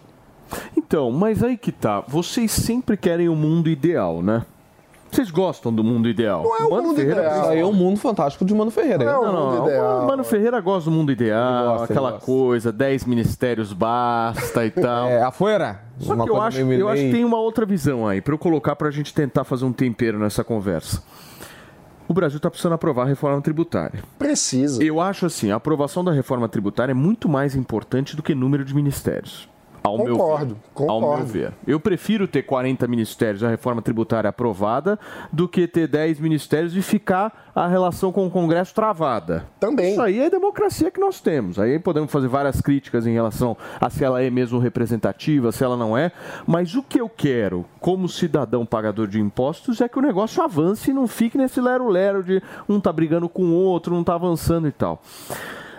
Então, 0.76 1.11
mas 1.11 1.44
aí 1.44 1.57
que 1.57 1.72
tá. 1.72 2.02
Vocês 2.07 2.52
sempre 2.52 2.98
querem 2.98 3.30
o 3.30 3.34
um 3.34 3.36
mundo 3.36 3.69
ideal, 3.69 4.22
né? 4.22 4.45
Vocês 5.11 5.30
gostam 5.30 5.73
do 5.73 5.84
mundo 5.84 6.07
ideal? 6.07 6.41
Não 6.41 6.56
é 6.56 6.64
o 6.64 6.69
Mano 6.69 6.84
mundo 6.88 6.95
Ferreira 6.95 7.22
ideal. 7.22 7.49
Aí 7.49 7.60
é 7.60 7.65
o 7.65 7.73
mundo 7.73 7.99
fantástico 7.99 8.45
de 8.45 8.53
Mano 8.53 8.72
Ferreira. 8.72 9.03
Não, 9.03 9.26
é 9.26 9.30
o 9.30 9.34
Não, 9.34 9.68
ideal. 9.68 10.03
o 10.03 10.07
Mano 10.07 10.23
Ferreira 10.23 10.61
gosta 10.61 10.90
do 10.90 10.95
mundo 10.95 11.11
ideal, 11.11 11.80
gosta, 11.80 11.94
aquela 11.94 12.14
coisa, 12.14 12.72
10 12.72 13.03
ministérios 13.06 13.73
basta 13.73 14.65
e 14.65 14.72
tal. 14.72 15.10
É, 15.10 15.22
afuera. 15.22 15.82
Só 15.99 16.14
Uma 16.14 16.23
que 16.23 16.32
eu 16.32 16.41
acho, 16.41 16.60
eu 16.60 16.88
acho 16.88 17.02
que 17.02 17.11
tem 17.11 17.26
uma 17.26 17.38
outra 17.38 17.65
visão 17.65 18.07
aí, 18.07 18.22
pra 18.22 18.34
eu 18.34 18.38
colocar 18.38 18.73
pra 18.78 18.90
gente 18.90 19.14
tentar 19.14 19.44
fazer 19.44 19.65
um 19.65 19.73
tempero 19.73 20.18
nessa 20.18 20.45
conversa. 20.45 21.03
O 22.12 22.14
Brasil 22.14 22.42
tá 22.42 22.50
precisando 22.50 22.74
aprovar 22.74 23.04
a 23.04 23.06
reforma 23.06 23.42
tributária. 23.42 24.04
Precisa. 24.20 24.84
Eu 24.84 25.00
acho 25.00 25.26
assim, 25.26 25.50
a 25.50 25.56
aprovação 25.56 26.04
da 26.04 26.12
reforma 26.12 26.50
tributária 26.50 26.92
é 26.92 26.94
muito 26.94 27.30
mais 27.30 27.56
importante 27.56 28.18
do 28.18 28.22
que 28.22 28.36
número 28.36 28.66
de 28.66 28.76
ministérios. 28.76 29.48
Ao 29.84 29.98
meu 29.98 30.16
Concordo. 30.16 30.58
Ao 30.76 30.99
meu 30.99 31.10
concordo. 31.10 31.26
ver. 31.26 31.53
Eu 31.66 31.80
prefiro 31.80 32.28
ter 32.28 32.44
40 32.44 32.88
ministérios, 32.88 33.44
a 33.44 33.49
reforma 33.49 33.82
tributária 33.82 34.30
aprovada, 34.30 34.99
do 35.32 35.48
que 35.48 35.68
ter 35.68 35.88
10 35.88 36.20
ministérios 36.20 36.76
e 36.76 36.82
ficar 36.82 37.52
a 37.56 37.68
relação 37.68 38.12
com 38.12 38.28
o 38.28 38.32
Congresso 38.32 38.74
travada. 38.74 39.45
Também. 39.60 39.91
Isso 39.91 40.02
aí 40.02 40.20
é 40.20 40.28
a 40.28 40.30
democracia 40.30 40.91
que 40.91 40.99
nós 40.99 41.20
temos. 41.20 41.58
Aí 41.60 41.80
podemos 41.80 42.12
fazer 42.12 42.28
várias 42.28 42.62
críticas 42.62 43.08
em 43.08 43.14
relação 43.14 43.58
a 43.80 43.90
se 43.90 44.03
ela 44.03 44.22
é 44.22 44.30
mesmo 44.30 44.60
representativa, 44.60 45.52
se 45.52 45.64
ela 45.64 45.76
não 45.76 45.98
é. 45.98 46.12
Mas 46.45 46.76
o 46.76 46.84
que 46.84 47.02
eu 47.02 47.10
quero, 47.10 47.66
como 47.80 48.08
cidadão 48.08 48.66
pagador 48.66 49.08
de 49.08 49.20
impostos, 49.20 49.82
é 49.82 49.90
que 49.90 49.98
o 49.98 50.02
negócio 50.02 50.44
avance 50.44 50.91
e 50.91 50.94
não 50.94 51.08
fique 51.08 51.38
nesse 51.38 51.60
lero-lero 51.60 52.24
de 52.24 52.41
um 52.70 52.80
tá 52.80 52.94
brigando 52.94 53.28
com 53.28 53.44
o 53.44 53.53
outro, 53.53 53.95
não 53.95 54.03
tá 54.03 54.16
avançando 54.16 54.68
e 54.68 54.72
tal. 54.72 55.02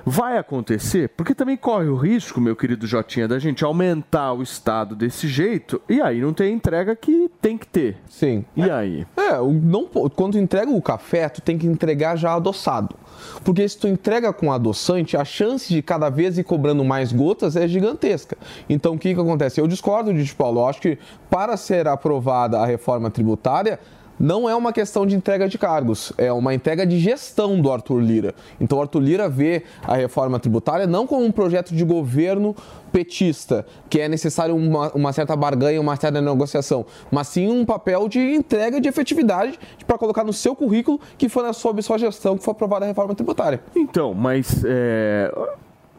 Vai 0.05 0.37
acontecer, 0.37 1.11
porque 1.11 1.35
também 1.35 1.57
corre 1.57 1.87
o 1.87 1.95
risco, 1.97 2.41
meu 2.41 2.57
querido 2.57 2.87
Jotinha, 2.87 3.29
da 3.29 3.39
gente 3.39 3.65
aumentar 3.65 4.33
o 4.33 4.43
Estado 4.43 4.97
desse 4.97 5.29
jeito 5.29 5.81
e 5.89 6.01
aí 6.01 6.21
não 6.21 6.33
tem 6.33 6.53
entrega 6.53 6.97
que 6.97 7.31
tem 7.41 7.57
que 7.57 7.67
ter. 7.67 7.97
Sim. 8.09 8.45
E 8.57 8.69
aí? 8.69 9.07
É, 9.17 9.39
o- 9.39 9.53
não, 9.53 9.87
quando 10.17 10.37
entrega 10.39 10.71
o 10.71 10.83
café, 10.83 11.29
tu 11.29 11.41
tem 11.41 11.57
que 11.57 11.67
entregar 11.67 12.17
já 12.17 12.35
adoçado. 12.35 12.97
Porque 13.45 13.69
se 13.69 13.79
tu 13.79 13.87
entrega 13.87 14.33
com 14.33 14.51
adoçante, 14.51 15.17
a 15.17 15.25
chance 15.25 15.73
de 15.73 15.81
cada 15.83 16.11
vez 16.11 16.37
ir 16.37 16.45
cobrando 16.45 16.85
mais 16.85 17.13
gotas 17.13 17.55
é 17.55 17.69
gigantesca. 17.69 18.37
Então 18.69 18.95
o 18.95 18.99
que, 18.99 19.15
que 19.15 19.21
acontece? 19.21 19.61
Eu 19.61 19.69
discordo 19.69 20.13
de 20.13 20.35
Paulo. 20.35 20.61
Eu 20.63 20.67
acho 20.67 20.81
que 20.81 20.99
para 21.31 21.57
ser 21.57 21.87
aprovada 21.87 22.59
a 22.59 22.67
reforma 22.67 23.09
tributária, 23.11 23.79
não 24.23 24.49
é 24.49 24.55
uma 24.55 24.73
questão 24.73 25.05
de 25.05 25.17
entrega 25.17 25.49
de 25.49 25.59
cargos, 25.59 26.13
é 26.17 26.33
uma 26.33 26.55
entrega 26.55 26.87
de 26.87 26.97
gestão 27.01 27.61
do 27.61 27.73
Arthur 27.73 27.99
Lira. 27.99 28.35
Então, 28.61 28.81
Arthur 28.81 29.01
Lira 29.01 29.29
vê 29.29 29.65
a 29.83 29.97
reforma 29.97 30.39
tributária 30.39 30.87
não 30.87 31.09
como 31.09 31.25
um 31.25 31.33
projeto 31.33 31.75
de 31.75 31.85
governo 31.85 32.55
petista, 32.93 33.67
que 33.91 34.01
é 34.01 34.09
necessário 34.09 34.55
uma, 34.55 34.93
uma, 34.93 35.13
certa 35.13 35.35
barganha, 35.35 35.81
uma 35.81 35.97
certa 35.97 36.21
negociação, 36.21 36.87
mas 37.11 37.27
sim 37.27 37.51
um 37.51 37.65
papel 37.65 38.09
de 38.09 38.21
entrega 38.21 38.81
de 38.81 38.89
efetividade 38.89 39.59
para 39.89 39.99
colocar 39.99 40.23
no 40.23 40.33
seu 40.33 40.55
currículo 40.55 41.01
que 41.19 41.29
foi 41.29 41.53
sob 41.53 41.83
sua 41.83 41.99
gestão 41.99 42.39
que 42.39 42.45
foi 42.45 42.53
aprovada 42.53 42.85
a 42.85 42.89
reforma 42.89 43.17
tributária. 43.17 43.61
Então, 43.75 44.15
mas 44.15 44.63
é, 44.65 45.35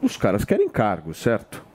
os 0.00 0.16
caras 0.16 0.46
querem 0.46 0.66
cargo, 0.70 1.12
certo? 1.12 1.73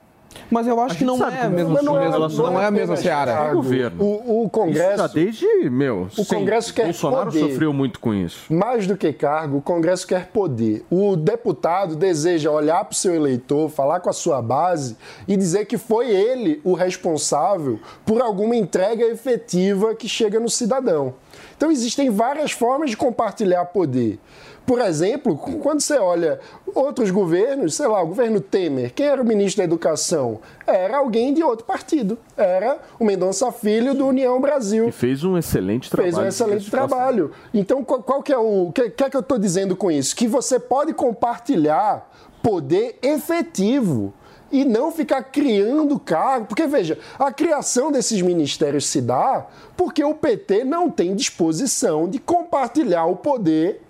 Mas 0.50 0.66
eu 0.66 0.80
acho 0.80 0.96
que 0.96 1.04
não 1.04 1.14
é, 1.26 1.48
mesmo, 1.48 1.82
não, 1.82 2.00
é, 2.00 2.08
não, 2.08 2.28
não 2.28 2.60
é 2.60 2.66
a 2.66 2.70
mesma 2.70 2.96
seara. 2.96 3.32
É 3.32 3.52
governo. 3.52 4.02
O, 4.02 4.44
o 4.44 4.50
Congresso. 4.50 4.90
Isso 4.90 4.96
já 4.96 5.06
desde, 5.06 5.70
meu, 5.70 6.08
o 6.16 6.24
Congresso 6.24 6.74
quer 6.74 6.84
Bolsonaro 6.84 7.26
poder. 7.26 7.40
sofreu 7.40 7.72
muito 7.72 8.00
com 8.00 8.12
isso. 8.12 8.52
Mais 8.52 8.86
do 8.86 8.96
que 8.96 9.12
cargo, 9.12 9.58
o 9.58 9.62
Congresso 9.62 10.06
quer 10.06 10.26
poder. 10.28 10.84
O 10.90 11.16
deputado 11.16 11.94
deseja 11.94 12.50
olhar 12.50 12.84
para 12.84 12.92
o 12.92 12.96
seu 12.96 13.14
eleitor, 13.14 13.68
falar 13.68 14.00
com 14.00 14.10
a 14.10 14.12
sua 14.12 14.42
base 14.42 14.96
e 15.26 15.36
dizer 15.36 15.66
que 15.66 15.78
foi 15.78 16.10
ele 16.10 16.60
o 16.64 16.74
responsável 16.74 17.78
por 18.04 18.20
alguma 18.20 18.56
entrega 18.56 19.04
efetiva 19.04 19.94
que 19.94 20.08
chega 20.08 20.40
no 20.40 20.48
cidadão. 20.48 21.14
Então 21.56 21.70
existem 21.70 22.10
várias 22.10 22.52
formas 22.52 22.90
de 22.90 22.96
compartilhar 22.96 23.64
poder. 23.66 24.18
Por 24.66 24.80
exemplo, 24.80 25.36
quando 25.36 25.80
você 25.80 25.98
olha 25.98 26.38
outros 26.74 27.10
governos, 27.10 27.74
sei 27.74 27.86
lá, 27.86 28.02
o 28.02 28.06
governo 28.08 28.40
Temer, 28.40 28.92
quem 28.94 29.06
era 29.06 29.20
o 29.20 29.24
ministro 29.24 29.58
da 29.58 29.64
Educação? 29.64 30.40
Era 30.66 30.98
alguém 30.98 31.34
de 31.34 31.42
outro 31.42 31.64
partido. 31.64 32.16
Era 32.36 32.78
o 32.98 33.04
Mendonça 33.04 33.50
Filho 33.50 33.94
do 33.94 34.06
União 34.06 34.40
Brasil. 34.40 34.88
E 34.88 34.92
fez 34.92 35.24
um 35.24 35.36
excelente 35.36 35.90
trabalho. 35.90 36.12
Fez 36.12 36.24
um 36.24 36.28
excelente 36.28 36.70
trabalho. 36.70 37.32
Então, 37.52 37.82
qual, 37.82 38.02
qual, 38.02 38.22
que 38.22 38.32
é 38.32 38.38
o. 38.38 38.68
O 38.68 38.72
que, 38.72 38.90
que 38.90 39.04
é 39.04 39.10
que 39.10 39.16
eu 39.16 39.20
estou 39.20 39.38
dizendo 39.38 39.74
com 39.74 39.90
isso? 39.90 40.14
Que 40.14 40.28
você 40.28 40.58
pode 40.60 40.92
compartilhar 40.94 42.08
poder 42.42 42.98
efetivo 43.02 44.14
e 44.52 44.64
não 44.64 44.90
ficar 44.90 45.22
criando 45.24 45.98
cargo. 45.98 46.46
Porque, 46.46 46.66
veja, 46.66 46.98
a 47.18 47.32
criação 47.32 47.92
desses 47.92 48.20
ministérios 48.20 48.86
se 48.86 49.00
dá 49.00 49.46
porque 49.76 50.02
o 50.02 50.14
PT 50.14 50.64
não 50.64 50.90
tem 50.90 51.14
disposição 51.14 52.08
de 52.08 52.18
compartilhar 52.18 53.06
o 53.06 53.16
poder 53.16 53.82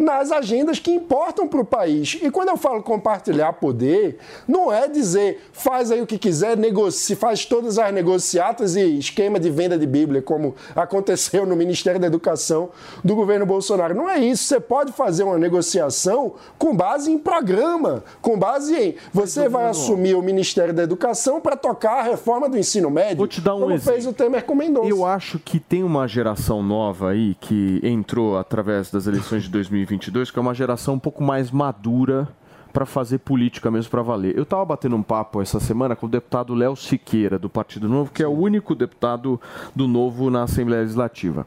nas 0.00 0.32
agendas 0.32 0.78
que 0.78 0.90
importam 0.90 1.46
para 1.46 1.60
o 1.60 1.64
país. 1.64 2.18
E 2.22 2.30
quando 2.30 2.48
eu 2.48 2.56
falo 2.56 2.82
compartilhar 2.82 3.52
poder, 3.52 4.18
não 4.48 4.72
é 4.72 4.88
dizer 4.88 5.42
faz 5.52 5.90
aí 5.90 6.00
o 6.00 6.06
que 6.06 6.18
quiser, 6.18 6.56
negocie, 6.56 7.14
faz 7.14 7.44
todas 7.44 7.78
as 7.78 7.92
negociatas 7.92 8.76
e 8.76 8.98
esquema 8.98 9.38
de 9.38 9.50
venda 9.50 9.78
de 9.78 9.86
Bíblia, 9.86 10.22
como 10.22 10.54
aconteceu 10.74 11.44
no 11.44 11.54
Ministério 11.54 12.00
da 12.00 12.06
Educação 12.06 12.70
do 13.04 13.14
governo 13.14 13.44
Bolsonaro. 13.44 13.94
Não 13.94 14.08
é 14.08 14.18
isso. 14.18 14.44
Você 14.44 14.58
pode 14.58 14.92
fazer 14.92 15.22
uma 15.22 15.38
negociação 15.38 16.32
com 16.56 16.74
base 16.74 17.12
em 17.12 17.18
programa, 17.18 18.02
com 18.22 18.38
base 18.38 18.74
em 18.74 18.94
você 19.12 19.48
vai 19.48 19.66
assumir 19.66 20.14
o 20.14 20.22
Ministério 20.22 20.72
da 20.72 20.82
Educação 20.82 21.40
para 21.40 21.56
tocar 21.56 21.98
a 21.98 22.02
reforma 22.02 22.48
do 22.48 22.56
ensino 22.56 22.90
médio. 22.90 23.18
Vou 23.18 23.26
te 23.26 23.40
dar 23.40 23.54
um 23.54 23.60
como 23.60 23.72
exemplo. 23.72 23.92
fez 23.92 24.06
o 24.06 24.12
Temer 24.12 24.44
com 24.44 24.54
Mendonça. 24.54 24.88
Eu 24.88 25.04
acho 25.04 25.38
que 25.38 25.60
tem 25.60 25.84
uma 25.84 26.08
geração 26.08 26.62
nova 26.62 27.10
aí 27.10 27.34
que 27.38 27.80
entrou 27.82 28.38
através 28.38 28.90
das 28.90 29.06
eleições 29.06 29.42
de 29.42 29.50
2022, 29.90 30.30
que 30.30 30.38
é 30.38 30.42
uma 30.42 30.54
geração 30.54 30.94
um 30.94 30.98
pouco 30.98 31.22
mais 31.22 31.50
madura 31.50 32.28
para 32.72 32.86
fazer 32.86 33.18
política 33.18 33.70
mesmo 33.70 33.90
para 33.90 34.02
valer. 34.02 34.36
Eu 34.36 34.44
estava 34.44 34.64
batendo 34.64 34.94
um 34.94 35.02
papo 35.02 35.42
essa 35.42 35.58
semana 35.58 35.96
com 35.96 36.06
o 36.06 36.08
deputado 36.08 36.54
Léo 36.54 36.76
Siqueira, 36.76 37.38
do 37.38 37.50
Partido 37.50 37.88
Novo, 37.88 38.12
que 38.12 38.22
é 38.22 38.28
o 38.28 38.30
único 38.30 38.74
deputado 38.74 39.40
do 39.74 39.88
Novo 39.88 40.30
na 40.30 40.44
Assembleia 40.44 40.82
Legislativa. 40.82 41.46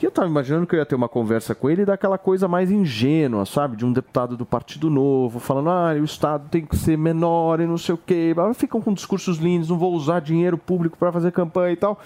E 0.00 0.04
eu 0.04 0.08
estava 0.08 0.28
imaginando 0.28 0.66
que 0.66 0.74
eu 0.74 0.80
ia 0.80 0.86
ter 0.86 0.96
uma 0.96 1.08
conversa 1.08 1.54
com 1.54 1.70
ele 1.70 1.84
daquela 1.84 2.18
coisa 2.18 2.48
mais 2.48 2.70
ingênua, 2.70 3.46
sabe? 3.46 3.76
De 3.76 3.84
um 3.84 3.92
deputado 3.92 4.36
do 4.36 4.44
Partido 4.44 4.90
Novo, 4.90 5.38
falando, 5.38 5.70
ah, 5.70 5.92
o 6.00 6.04
Estado 6.04 6.48
tem 6.48 6.64
que 6.64 6.76
ser 6.76 6.98
menor 6.98 7.60
e 7.60 7.66
não 7.66 7.78
sei 7.78 7.94
o 7.94 7.98
quê. 7.98 8.34
Ficam 8.54 8.80
com 8.80 8.92
discursos 8.92 9.38
lindos, 9.38 9.68
não 9.68 9.78
vou 9.78 9.92
usar 9.94 10.20
dinheiro 10.20 10.58
público 10.58 10.96
para 10.98 11.12
fazer 11.12 11.30
campanha 11.30 11.72
e 11.72 11.76
tal. 11.76 12.00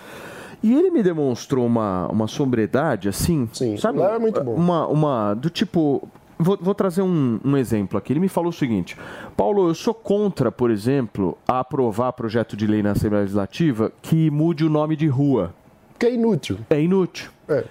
E 0.67 0.75
ele 0.75 0.91
me 0.91 1.01
demonstrou 1.01 1.65
uma, 1.65 2.09
uma 2.09 2.27
sobriedade, 2.27 3.09
assim, 3.09 3.49
Sim, 3.53 3.77
sabe? 3.77 4.01
Léo 4.01 4.17
é 4.17 4.19
muito 4.19 4.43
bom. 4.43 4.53
Uma, 4.53 4.89
uma 4.89 5.35
do 5.35 5.49
tipo, 5.49 6.09
Vou, 6.37 6.59
vou 6.61 6.75
trazer 6.75 7.03
um, 7.03 7.41
um 7.45 7.57
exemplo 7.57 7.97
aqui. 7.97 8.13
Ele 8.13 8.19
me 8.21 8.29
falou 8.29 8.51
o 8.51 8.53
seguinte: 8.53 8.97
Paulo, 9.37 9.69
eu 9.69 9.75
sou 9.75 9.95
contra, 9.95 10.51
por 10.51 10.73
exemplo, 10.73 11.39
a 11.47 11.61
aprovar 11.61 12.13
projeto 12.15 12.57
de 12.57 12.67
lei 12.67 12.83
na 12.83 12.91
Assembleia 12.91 13.23
Legislativa 13.23 13.93
que 14.03 14.29
mude 14.29 14.65
o 14.65 14.69
nome 14.69 14.97
de 14.97 15.07
rua. 15.07 15.55
Que 15.99 16.07
é 16.07 16.15
inútil. 16.15 16.59
É 16.69 16.83
inútil. 16.83 17.31
É. 17.49 17.65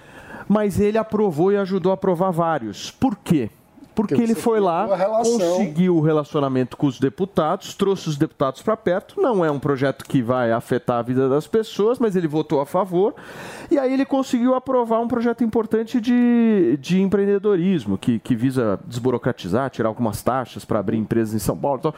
Mas 0.48 0.80
ele 0.80 0.98
aprovou 0.98 1.52
e 1.52 1.58
ajudou 1.58 1.92
a 1.92 1.96
aprovar 1.96 2.32
vários. 2.32 2.90
Por 2.90 3.18
quê? 3.18 3.50
Porque 3.96 4.14
Porque 4.14 4.32
ele 4.32 4.36
foi 4.36 4.60
lá, 4.60 4.88
conseguiu 5.24 5.96
o 5.98 6.02
relacionamento 6.02 6.76
com 6.76 6.88
os 6.88 7.00
deputados, 7.00 7.74
trouxe 7.74 8.10
os 8.10 8.18
deputados 8.18 8.62
para 8.62 8.76
perto. 8.76 9.20
Não 9.20 9.44
é 9.44 9.50
um 9.50 9.60
projeto 9.60 10.04
que 10.06 10.22
vai 10.22 10.52
afetar 10.52 11.00
a 11.00 11.02
vida 11.02 11.30
das 11.30 11.48
pessoas, 11.48 11.98
mas 11.98 12.16
ele 12.16 12.28
votou 12.28 12.60
a 12.60 12.66
favor. 12.66 13.16
E 13.72 13.80
aí 13.80 13.94
ele 13.94 14.06
conseguiu 14.06 14.54
aprovar 14.54 15.00
um 15.00 15.08
projeto 15.08 15.44
importante 15.44 16.02
de, 16.02 16.78
de 16.82 17.02
empreendedorismo, 17.02 17.98
que, 17.98 18.20
que 18.20 18.36
visa 18.36 18.80
desburocratizar, 18.86 19.70
tirar 19.70 19.90
algumas 19.90 20.22
taxas 20.22 20.66
para 20.66 20.80
abrir 20.80 20.98
empresas 20.98 21.34
em 21.34 21.40
São 21.40 21.58
Paulo. 21.58 21.80
e 21.80 21.82
tal. 21.84 21.96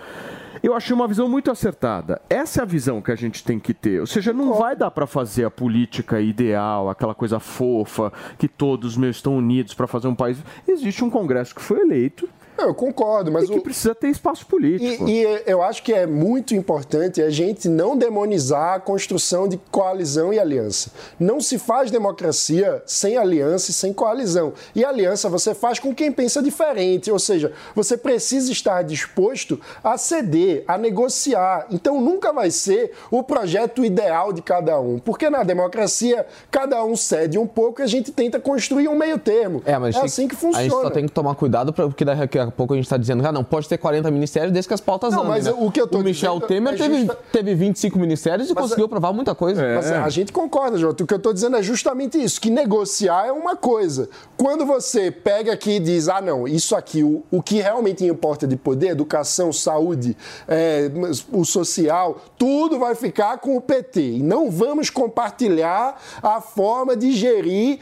Eu 0.61 0.73
achei 0.73 0.93
uma 0.93 1.07
visão 1.07 1.27
muito 1.27 1.51
acertada. 1.51 2.21
Essa 2.29 2.61
é 2.61 2.63
a 2.63 2.65
visão 2.65 3.01
que 3.01 3.11
a 3.11 3.15
gente 3.15 3.43
tem 3.43 3.59
que 3.59 3.73
ter. 3.73 3.99
Ou 3.99 4.07
seja, 4.07 4.34
não 4.34 4.53
vai 4.53 4.75
dar 4.75 4.91
para 4.91 5.05
fazer 5.05 5.45
a 5.45 5.51
política 5.51 6.19
ideal, 6.19 6.89
aquela 6.89 7.13
coisa 7.13 7.39
fofa, 7.39 8.11
que 8.38 8.47
todos 8.47 8.97
meus 8.97 9.17
estão 9.17 9.38
unidos 9.38 9.73
para 9.73 9.88
fazer 9.88 10.07
um 10.07 10.15
país. 10.15 10.38
Existe 10.67 11.03
um 11.03 11.09
Congresso 11.09 11.53
que 11.53 11.61
foi 11.61 11.81
eleito 11.81 12.27
Eu 12.59 12.73
concordo, 12.73 13.31
mas 13.31 13.45
e 13.45 13.47
que 13.53 13.59
o- 13.59 13.61
precisa 13.61 13.93
ter 13.93 14.09
espaço 14.09 14.45
político. 14.45 15.07
E, 15.07 15.23
e 15.23 15.41
eu 15.45 15.61
acho 15.61 15.84
que 15.84 15.93
é 15.93 16.05
muito 16.07 16.55
importante 16.55 17.21
a 17.21 17.29
gente 17.29 17.67
não 17.69 17.95
demonizar 17.97 18.75
a 18.75 18.79
construção 18.79 19.47
de 19.47 19.57
coalizão 19.71 20.34
e 20.34 20.39
aliança. 20.39 20.91
Não 21.19 21.39
se 21.39 21.57
faz 21.57 21.91
democracia 21.91 22.81
sem 22.85 23.17
aliança 23.17 23.71
e 23.71 23.73
sem 23.73 23.93
coalizão. 23.93 24.53
E 24.75 24.84
aliança 24.84 25.29
você 25.29 25.53
faz 25.53 25.79
com 25.79 25.93
quem 25.93 26.11
pensa 26.11 26.41
diferente, 26.41 27.11
ou 27.11 27.19
seja, 27.19 27.51
você 27.75 27.95
precisa 27.97 28.51
estar 28.51 28.81
disposto 28.84 29.59
a 29.84 29.97
ceder, 29.97 30.63
a 30.67 30.77
negociar. 30.77 31.67
Então 31.69 32.01
nunca 32.01 32.34
vai 32.34 32.49
ser 32.51 32.91
o 33.11 33.21
projeto 33.23 33.84
ideal 33.85 34.34
de 34.34 34.41
cada 34.41 34.79
um, 34.79 34.99
porque 34.99 35.29
na 35.29 35.43
democracia 35.43 36.25
cada 36.51 36.84
um 36.84 36.95
cede 36.95 37.38
um 37.38 37.47
pouco 37.47 37.81
e 37.81 37.84
a 37.84 37.88
gente 37.88 38.11
tenta 38.11 38.39
construir 38.39 38.88
um 38.88 38.95
meio 38.97 39.17
termo. 39.19 39.61
É, 39.65 39.77
mas 39.77 39.95
é 39.95 39.99
assim 39.99 40.27
que 40.27 40.35
A 40.35 40.39
gente 40.39 40.69
só 40.69 40.75
funciona. 40.77 40.91
tem 40.91 41.05
que 41.05 41.11
tomar 41.11 41.35
cuidado, 41.35 41.71
pra, 41.71 41.85
porque 41.88 42.03
daqui 42.05 42.39
a 42.39 42.46
pouco 42.51 42.73
a 42.73 42.75
gente 42.77 42.85
está 42.85 42.97
dizendo, 42.97 43.25
ah, 43.27 43.31
não, 43.31 43.43
pode 43.43 43.67
ter 43.67 43.77
40 43.77 44.09
ministérios 44.11 44.51
desde 44.51 44.67
que 44.67 44.73
as 44.73 44.81
pautas 44.81 45.11
Não, 45.13 45.19
andem. 45.21 45.31
mas 45.31 45.45
né? 45.45 45.53
o 45.57 45.71
que 45.71 45.79
eu 45.81 45.87
tô 45.87 45.99
o 45.99 46.03
Michel 46.03 46.33
dizendo 46.35 46.47
Temer 46.47 46.73
é 46.73 46.77
teve, 46.77 46.97
justa- 46.99 47.17
teve 47.31 47.55
25 47.55 47.99
ministérios 47.99 48.49
e 48.49 48.53
Mas 48.53 48.63
conseguiu 48.63 48.85
é- 48.85 48.87
aprovar 48.87 49.13
muita 49.13 49.33
coisa. 49.35 49.61
Mas 49.75 49.91
a 49.91 50.09
gente 50.09 50.31
concorda, 50.31 50.77
Jota. 50.77 51.03
O 51.03 51.07
que 51.07 51.13
eu 51.13 51.17
estou 51.17 51.33
dizendo 51.33 51.57
é 51.57 51.63
justamente 51.63 52.21
isso: 52.21 52.39
que 52.41 52.49
negociar 52.49 53.27
é 53.27 53.31
uma 53.31 53.55
coisa. 53.55 54.09
Quando 54.37 54.65
você 54.65 55.09
pega 55.11 55.53
aqui 55.53 55.71
e 55.71 55.79
diz, 55.79 56.07
ah, 56.09 56.21
não, 56.21 56.47
isso 56.47 56.75
aqui, 56.75 57.03
o, 57.03 57.23
o 57.31 57.41
que 57.41 57.55
realmente 57.61 58.05
importa 58.05 58.45
de 58.47 58.55
poder, 58.55 58.89
educação, 58.89 59.51
saúde, 59.53 60.15
é, 60.47 60.89
o 61.31 61.43
social, 61.45 62.19
tudo 62.37 62.79
vai 62.79 62.95
ficar 62.95 63.37
com 63.39 63.57
o 63.57 63.61
PT. 63.61 64.01
E 64.17 64.23
não 64.23 64.49
vamos 64.51 64.89
compartilhar 64.89 65.99
a 66.21 66.39
forma 66.41 66.95
de 66.95 67.11
gerir 67.11 67.79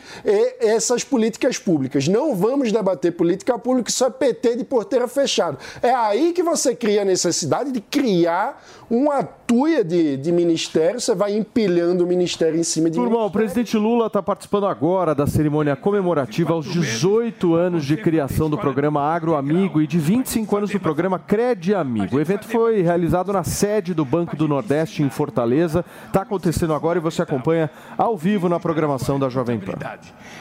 essas 0.60 1.04
políticas 1.04 1.58
públicas. 1.58 2.08
Não 2.08 2.36
vamos 2.36 2.72
debater 2.72 3.12
política 3.12 3.58
pública, 3.58 3.90
isso 3.90 4.04
é 4.06 4.10
PT 4.10 4.55
de 4.56 4.64
porteira 4.64 5.08
fechada. 5.08 5.58
É 5.82 5.92
aí 5.92 6.34
que 6.34 6.44
você 6.44 6.76
cria 6.76 7.02
a 7.02 7.06
necessidade 7.06 7.72
de 7.72 7.82
criar 7.82 8.64
uma 8.90 9.24
tuia 9.48 9.84
de, 9.84 10.18
de 10.18 10.32
ministério, 10.32 11.00
você 11.00 11.14
vai 11.14 11.36
empilhando 11.36 12.04
o 12.04 12.08
ministério 12.08 12.60
em 12.60 12.64
cima 12.64 12.90
de 12.90 12.96
Turma, 12.96 13.24
o 13.24 13.32
presidente 13.32 13.78
Lula 13.78 14.08
está 14.08 14.22
participando 14.22 14.66
agora 14.66 15.14
da 15.14 15.28
cerimônia 15.28 15.76
comemorativa 15.76 16.54
aos 16.54 16.66
18 16.66 17.54
anos 17.54 17.86
de 17.86 17.96
criação 17.98 18.50
do 18.50 18.58
programa 18.58 19.02
Agro 19.02 19.36
Amigo 19.36 19.82
e 19.82 19.88
de 19.88 20.00
25 20.00 20.58
anos 20.58 20.70
do 20.72 20.80
programa 20.80 21.20
Cred 21.20 21.76
Amigo. 21.76 22.18
O 22.18 22.20
evento 22.20 22.48
foi 22.48 22.82
realizado 22.82 23.32
na 23.32 23.44
sede 23.44 23.94
do 23.94 24.04
Banco 24.04 24.36
do 24.36 24.48
Nordeste, 24.48 25.04
em 25.04 25.10
Fortaleza. 25.10 25.86
Está 26.08 26.22
acontecendo 26.22 26.74
agora 26.74 26.98
e 26.98 27.02
você 27.02 27.22
acompanha 27.22 27.70
ao 27.98 28.18
vivo 28.18 28.50
na 28.50 28.60
programação 28.60 29.20
da 29.20 29.30
Jovem 29.30 29.60
Pan. 29.60 29.74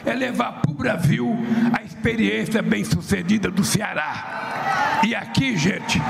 é 0.05 0.13
levar 0.13 0.61
para 0.61 0.71
o 0.71 0.73
Brasil 0.73 1.35
a 1.77 1.83
experiência 1.83 2.61
bem-sucedida 2.61 3.51
do 3.51 3.63
Ceará. 3.63 5.01
E 5.05 5.13
aqui, 5.13 5.55
gente, 5.55 6.01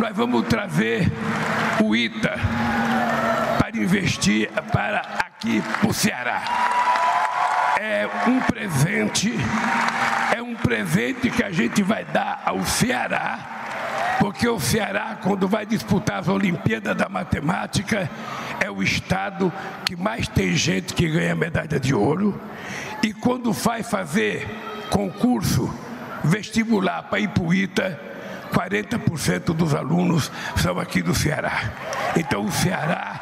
nós 0.00 0.14
vamos 0.14 0.46
trazer 0.46 1.10
o 1.82 1.94
ITA 1.94 2.25
para 3.58 3.76
investir 3.76 4.50
para 4.72 5.00
aqui 5.00 5.62
o 5.86 5.92
Ceará. 5.92 6.42
É 7.78 8.08
um 8.26 8.40
presente, 8.40 9.32
é 10.34 10.42
um 10.42 10.54
presente 10.54 11.30
que 11.30 11.44
a 11.44 11.50
gente 11.50 11.82
vai 11.82 12.04
dar 12.04 12.42
ao 12.44 12.64
Ceará 12.64 13.56
Porque 14.18 14.48
o 14.48 14.58
Ceará, 14.58 15.18
quando 15.22 15.46
vai 15.46 15.66
disputar 15.66 16.20
as 16.20 16.28
Olimpíadas 16.28 16.96
da 16.96 17.08
Matemática, 17.08 18.10
é 18.60 18.70
o 18.70 18.82
estado 18.82 19.52
que 19.84 19.94
mais 19.94 20.26
tem 20.26 20.56
gente 20.56 20.94
que 20.94 21.08
ganha 21.08 21.34
medalha 21.34 21.78
de 21.78 21.94
ouro. 21.94 22.40
E 23.02 23.12
quando 23.12 23.52
vai 23.52 23.82
fazer 23.82 24.48
concurso 24.90 25.72
vestibular 26.24 27.04
para 27.04 27.20
ITA, 27.20 28.00
40% 28.56 29.54
dos 29.54 29.74
alunos 29.74 30.32
são 30.56 30.80
aqui 30.80 31.02
do 31.02 31.14
Ceará. 31.14 31.74
Então 32.16 32.46
o 32.46 32.50
Ceará 32.50 33.20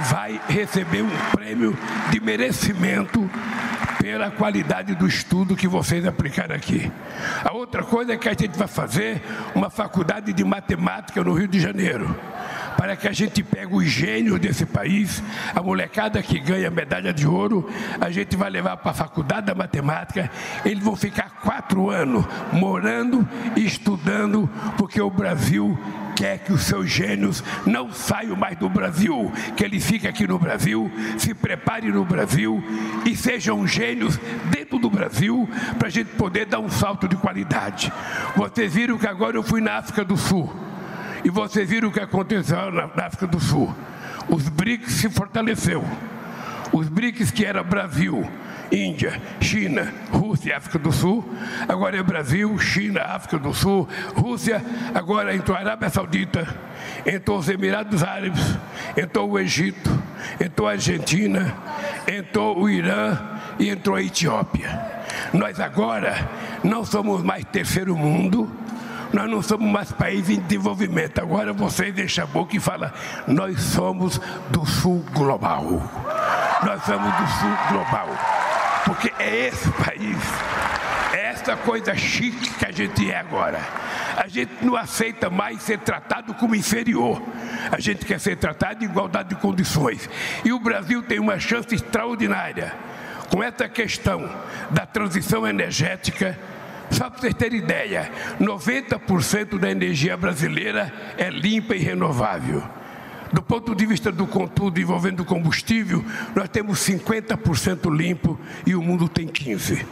vai 0.00 0.40
receber 0.48 1.02
um 1.02 1.10
prêmio 1.30 1.78
de 2.10 2.20
merecimento 2.20 3.30
pela 4.00 4.30
qualidade 4.30 4.94
do 4.94 5.06
estudo 5.06 5.54
que 5.54 5.68
vocês 5.68 6.04
aplicaram 6.04 6.56
aqui. 6.56 6.90
A 7.44 7.52
outra 7.52 7.84
coisa 7.84 8.14
é 8.14 8.16
que 8.16 8.28
a 8.28 8.32
gente 8.32 8.58
vai 8.58 8.66
fazer 8.66 9.22
uma 9.54 9.70
faculdade 9.70 10.32
de 10.32 10.42
matemática 10.42 11.22
no 11.22 11.32
Rio 11.32 11.46
de 11.46 11.60
Janeiro, 11.60 12.16
para 12.76 12.96
que 12.96 13.08
a 13.08 13.12
gente 13.12 13.42
pegue 13.42 13.74
os 13.74 13.86
gênios 13.86 14.38
desse 14.38 14.66
país, 14.66 15.22
a 15.54 15.62
molecada 15.62 16.22
que 16.22 16.38
ganha 16.38 16.70
medalha 16.70 17.12
de 17.12 17.26
ouro, 17.26 17.68
a 18.00 18.10
gente 18.10 18.36
vai 18.36 18.50
levar 18.50 18.76
para 18.76 18.90
a 18.90 18.94
faculdade 18.94 19.46
da 19.46 19.54
matemática, 19.54 20.30
eles 20.64 20.82
vão 20.82 20.96
ficar 20.96 21.30
quatro 21.42 21.90
anos 21.90 22.24
morando 22.52 23.26
e 23.56 23.64
estudando, 23.64 24.48
porque 24.76 25.00
o 25.00 25.10
Brasil 25.10 25.78
quer 26.20 26.38
que 26.38 26.52
os 26.52 26.62
seus 26.64 26.90
gênios 26.90 27.42
não 27.64 27.90
saiam 27.90 28.36
mais 28.36 28.58
do 28.58 28.68
Brasil, 28.68 29.32
que 29.56 29.64
ele 29.64 29.80
fique 29.80 30.06
aqui 30.06 30.26
no 30.26 30.38
Brasil, 30.38 30.90
se 31.16 31.32
prepare 31.32 31.90
no 31.90 32.04
Brasil 32.04 32.62
e 33.06 33.16
sejam 33.16 33.66
gênios 33.66 34.18
dentro 34.50 34.78
do 34.78 34.90
Brasil 34.90 35.48
para 35.78 35.88
a 35.88 35.90
gente 35.90 36.10
poder 36.16 36.44
dar 36.44 36.58
um 36.58 36.68
salto 36.68 37.08
de 37.08 37.16
qualidade. 37.16 37.90
Vocês 38.36 38.74
viram 38.74 38.98
que 38.98 39.06
agora 39.06 39.36
eu 39.36 39.42
fui 39.42 39.62
na 39.62 39.78
África 39.78 40.04
do 40.04 40.16
Sul 40.16 40.54
e 41.24 41.30
vocês 41.30 41.68
viram 41.68 41.88
o 41.88 41.92
que 41.92 42.00
aconteceu 42.00 42.70
na 42.70 43.06
África 43.06 43.26
do 43.26 43.40
Sul. 43.40 43.74
Os 44.28 44.48
BRICS 44.48 44.94
se 44.94 45.10
fortaleceu. 45.10 45.84
Os 46.72 46.88
BRICS 46.88 47.30
que 47.30 47.44
era 47.44 47.62
Brasil, 47.62 48.28
Índia, 48.70 49.20
China, 49.40 49.92
Rússia 50.12 50.50
e 50.50 50.52
África 50.52 50.78
do 50.78 50.92
Sul. 50.92 51.28
Agora 51.68 51.96
é 51.96 52.02
Brasil, 52.02 52.56
China, 52.58 53.02
África 53.02 53.38
do 53.38 53.52
Sul, 53.52 53.88
Rússia. 54.14 54.62
Agora 54.94 55.34
entrou 55.34 55.56
a 55.56 55.60
Arábia 55.60 55.90
Saudita, 55.90 56.46
entrou 57.04 57.38
os 57.38 57.48
Emirados 57.48 58.04
Árabes, 58.04 58.56
entrou 58.96 59.30
o 59.30 59.38
Egito, 59.38 59.90
entrou 60.40 60.68
a 60.68 60.72
Argentina, 60.72 61.54
entrou 62.06 62.60
o 62.60 62.68
Irã 62.68 63.18
e 63.58 63.68
entrou 63.68 63.96
a 63.96 64.02
Etiópia. 64.02 65.00
Nós 65.32 65.58
agora 65.58 66.28
não 66.62 66.84
somos 66.84 67.22
mais 67.22 67.44
terceiro 67.46 67.96
mundo, 67.96 68.50
nós 69.12 69.30
não 69.30 69.42
somos 69.42 69.70
mais 69.70 69.92
país 69.92 70.28
em 70.28 70.40
desenvolvimento. 70.40 71.20
Agora 71.20 71.52
vocês 71.52 71.94
deixam 71.94 72.24
a 72.24 72.26
boca 72.26 72.56
e 72.56 72.60
falam, 72.60 72.90
nós 73.26 73.60
somos 73.60 74.20
do 74.50 74.64
sul 74.64 75.04
global. 75.12 75.64
Nós 76.64 76.82
somos 76.84 77.12
do 77.14 77.26
sul 77.26 77.56
global. 77.70 78.08
Porque 78.84 79.12
é 79.18 79.46
esse 79.46 79.68
país, 79.70 80.18
é 81.12 81.26
essa 81.26 81.56
coisa 81.56 81.94
chique 81.94 82.54
que 82.54 82.66
a 82.66 82.70
gente 82.70 83.10
é 83.10 83.18
agora. 83.18 83.60
A 84.16 84.28
gente 84.28 84.52
não 84.62 84.76
aceita 84.76 85.30
mais 85.30 85.62
ser 85.62 85.78
tratado 85.78 86.34
como 86.34 86.54
inferior. 86.54 87.22
A 87.70 87.80
gente 87.80 88.04
quer 88.04 88.20
ser 88.20 88.36
tratado 88.36 88.84
em 88.84 88.88
igualdade 88.88 89.30
de 89.30 89.36
condições. 89.36 90.08
E 90.44 90.52
o 90.52 90.58
Brasil 90.58 91.02
tem 91.02 91.18
uma 91.18 91.38
chance 91.38 91.74
extraordinária 91.74 92.72
com 93.30 93.42
essa 93.42 93.68
questão 93.68 94.28
da 94.70 94.84
transição 94.84 95.46
energética. 95.46 96.38
Só 96.90 97.08
para 97.08 97.20
vocês 97.20 97.34
terem 97.34 97.58
ideia, 97.58 98.10
90% 98.40 99.58
da 99.58 99.70
energia 99.70 100.16
brasileira 100.16 100.92
é 101.16 101.30
limpa 101.30 101.74
e 101.74 101.78
renovável. 101.78 102.62
Do 103.32 103.42
ponto 103.42 103.74
de 103.74 103.86
vista 103.86 104.10
do 104.10 104.26
contudo 104.26 104.80
envolvendo 104.80 105.24
combustível, 105.24 106.04
nós 106.34 106.48
temos 106.48 106.80
50% 106.80 107.94
limpo 107.94 108.38
e 108.66 108.74
o 108.74 108.82
mundo 108.82 109.08
tem 109.08 109.28
15%. 109.28 109.84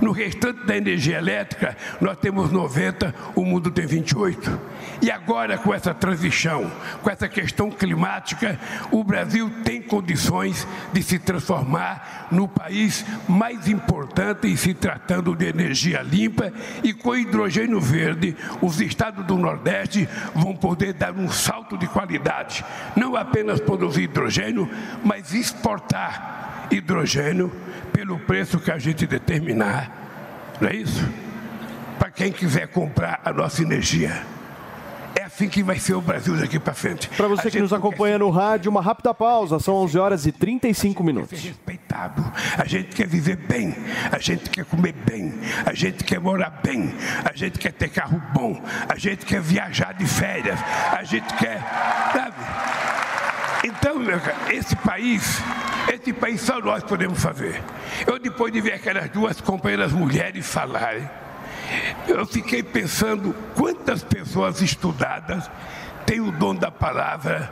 No 0.00 0.12
restante 0.12 0.64
da 0.66 0.76
energia 0.76 1.18
elétrica, 1.18 1.76
nós 2.00 2.16
temos 2.18 2.50
90, 2.50 3.14
o 3.34 3.44
mundo 3.44 3.70
tem 3.70 3.86
28. 3.86 4.60
E 5.02 5.10
agora, 5.10 5.58
com 5.58 5.72
essa 5.72 5.94
transição, 5.94 6.70
com 7.02 7.10
essa 7.10 7.28
questão 7.28 7.70
climática, 7.70 8.58
o 8.90 9.02
Brasil 9.04 9.50
tem 9.64 9.80
condições 9.82 10.66
de 10.92 11.02
se 11.02 11.18
transformar 11.18 12.28
no 12.30 12.48
país 12.48 13.04
mais 13.28 13.68
importante 13.68 14.46
em 14.48 14.56
se 14.56 14.74
tratando 14.74 15.34
de 15.34 15.46
energia 15.46 16.02
limpa 16.02 16.52
e 16.82 16.92
com 16.92 17.14
hidrogênio 17.14 17.80
verde, 17.80 18.36
os 18.60 18.80
estados 18.80 19.24
do 19.24 19.36
Nordeste 19.36 20.08
vão 20.34 20.54
poder 20.54 20.94
dar 20.94 21.12
um 21.12 21.30
salto 21.30 21.76
de 21.76 21.86
qualidade, 21.86 22.64
não 22.96 23.16
apenas 23.16 23.60
produzir 23.60 24.02
hidrogênio, 24.02 24.68
mas 25.04 25.32
exportar 25.32 26.66
hidrogênio 26.70 27.52
pelo 27.94 28.18
preço 28.18 28.58
que 28.58 28.72
a 28.72 28.78
gente 28.78 29.06
determinar. 29.06 29.88
Não 30.60 30.68
é 30.68 30.74
isso? 30.74 31.08
Para 31.96 32.10
quem 32.10 32.32
quiser 32.32 32.66
comprar 32.66 33.20
a 33.24 33.32
nossa 33.32 33.62
energia. 33.62 34.20
É 35.14 35.22
assim 35.22 35.48
que 35.48 35.62
vai 35.62 35.78
ser 35.78 35.94
o 35.94 36.00
Brasil 36.00 36.36
daqui 36.36 36.58
para 36.58 36.74
frente. 36.74 37.08
Para 37.10 37.28
você 37.28 37.48
que 37.52 37.60
nos 37.60 37.72
acompanha 37.72 38.18
no 38.18 38.30
rádio, 38.30 38.68
uma 38.68 38.82
rápida 38.82 39.14
pausa. 39.14 39.60
São 39.60 39.76
11 39.76 39.98
horas 39.98 40.26
e 40.26 40.32
35 40.32 41.04
minutos. 41.04 41.40
respeitado. 41.40 42.24
A 42.58 42.64
gente 42.64 42.96
quer 42.96 43.06
viver 43.06 43.36
bem, 43.36 43.72
a 44.10 44.18
gente 44.18 44.50
quer 44.50 44.64
comer 44.64 44.92
bem, 44.92 45.32
a 45.64 45.72
gente 45.72 46.02
quer 46.02 46.18
morar 46.18 46.50
bem, 46.64 46.92
a 47.24 47.32
gente 47.32 47.60
quer 47.60 47.72
ter 47.72 47.88
carro 47.88 48.20
bom, 48.32 48.60
a 48.88 48.98
gente 48.98 49.24
quer 49.24 49.40
viajar 49.40 49.94
de 49.94 50.04
férias, 50.04 50.58
a 50.92 51.04
gente 51.04 51.32
quer. 51.34 51.62
Sabe? 52.12 52.34
Então, 53.64 53.96
esse 54.50 54.76
país, 54.76 55.40
esse 55.90 56.12
país 56.12 56.42
só 56.42 56.60
nós 56.60 56.84
podemos 56.84 57.18
fazer. 57.22 57.62
Eu, 58.06 58.18
depois 58.18 58.52
de 58.52 58.60
ver 58.60 58.74
aquelas 58.74 59.08
duas 59.08 59.40
companheiras 59.40 59.90
mulheres 59.90 60.46
falarem, 60.46 61.08
eu 62.06 62.26
fiquei 62.26 62.62
pensando 62.62 63.34
quantas 63.54 64.04
pessoas 64.04 64.60
estudadas 64.60 65.50
têm 66.04 66.20
o 66.20 66.30
dom 66.30 66.54
da 66.54 66.70
palavra 66.70 67.50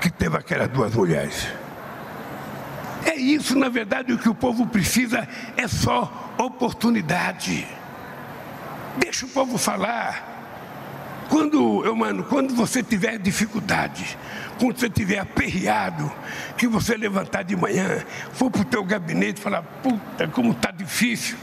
que 0.00 0.10
teve 0.10 0.36
aquelas 0.36 0.68
duas 0.70 0.92
mulheres. 0.92 1.46
É 3.06 3.14
isso, 3.14 3.56
na 3.56 3.68
verdade, 3.68 4.12
o 4.12 4.18
que 4.18 4.28
o 4.28 4.34
povo 4.34 4.66
precisa 4.66 5.28
é 5.56 5.68
só 5.68 6.34
oportunidade. 6.36 7.64
Deixa 8.96 9.24
o 9.24 9.28
povo 9.28 9.56
falar. 9.56 10.32
Quando, 11.28 11.84
eu, 11.84 11.94
mano, 11.94 12.24
quando 12.24 12.54
você 12.54 12.82
tiver 12.82 13.18
dificuldade, 13.18 14.18
quando 14.58 14.78
você 14.78 14.86
estiver 14.86 15.18
aperreado, 15.18 16.10
que 16.56 16.66
você 16.66 16.96
levantar 16.96 17.42
de 17.42 17.56
manhã, 17.56 18.02
for 18.32 18.50
para 18.50 18.62
o 18.62 18.64
teu 18.64 18.84
gabinete 18.84 19.40
e 19.40 19.42
falar, 19.42 19.62
puta, 19.62 20.28
como 20.28 20.52
está 20.52 20.70
difícil, 20.70 21.36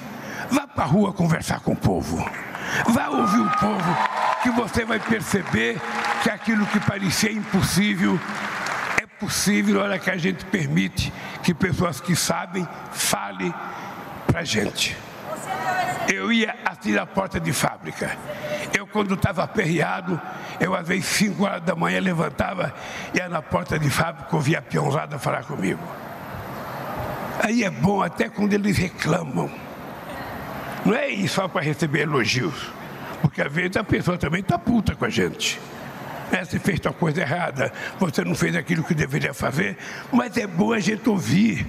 vá 0.49 0.67
para 0.67 0.83
a 0.83 0.87
rua 0.87 1.13
conversar 1.13 1.59
com 1.59 1.73
o 1.73 1.75
povo. 1.75 2.17
Vá 2.87 3.09
ouvir 3.09 3.39
o 3.39 3.49
povo, 3.57 3.97
que 4.43 4.49
você 4.51 4.85
vai 4.85 4.99
perceber 4.99 5.79
que 6.23 6.29
aquilo 6.29 6.65
que 6.67 6.79
parecia 6.79 7.31
impossível 7.31 8.19
é 9.01 9.05
possível 9.05 9.75
na 9.75 9.83
hora 9.83 9.99
que 9.99 10.09
a 10.09 10.17
gente 10.17 10.45
permite 10.45 11.11
que 11.43 11.53
pessoas 11.53 11.99
que 11.99 12.15
sabem 12.15 12.67
falem 12.91 13.53
para 14.27 14.41
a 14.41 14.43
gente. 14.43 14.95
Eu 16.13 16.31
ia 16.31 16.55
assim 16.65 16.93
na 16.93 17.05
porta 17.05 17.39
de 17.39 17.53
fábrica. 17.53 18.17
Eu, 18.73 18.87
quando 18.87 19.13
estava 19.13 19.43
aperreado, 19.43 20.19
eu 20.59 20.73
às 20.75 20.87
vezes 20.87 21.05
5 21.05 21.43
horas 21.43 21.61
da 21.61 21.75
manhã 21.75 21.99
levantava, 21.99 22.73
ia 23.13 23.27
na 23.29 23.41
porta 23.41 23.77
de 23.77 23.89
fábrica, 23.89 24.35
ouvia 24.35 24.59
a 24.59 24.61
peãozada 24.61 25.19
falar 25.19 25.43
comigo. 25.43 25.81
Aí 27.43 27.63
é 27.63 27.69
bom 27.69 28.01
até 28.01 28.29
quando 28.29 28.53
eles 28.53 28.77
reclamam. 28.77 29.49
Não 30.85 30.95
é 30.95 31.27
só 31.27 31.47
para 31.47 31.61
receber 31.61 32.01
elogios, 32.01 32.69
porque 33.21 33.41
às 33.41 33.51
vezes 33.51 33.77
a 33.77 33.83
pessoa 33.83 34.17
também 34.17 34.41
está 34.41 34.57
puta 34.57 34.95
com 34.95 35.05
a 35.05 35.09
gente. 35.09 35.59
Né? 36.31 36.43
Você 36.43 36.59
fez 36.59 36.79
tal 36.79 36.93
coisa 36.93 37.21
errada, 37.21 37.71
você 37.99 38.23
não 38.23 38.33
fez 38.33 38.55
aquilo 38.55 38.83
que 38.83 38.93
deveria 38.93 39.33
fazer, 39.33 39.77
mas 40.11 40.35
é 40.37 40.47
bom 40.47 40.73
a 40.73 40.79
gente 40.79 41.07
ouvir, 41.09 41.67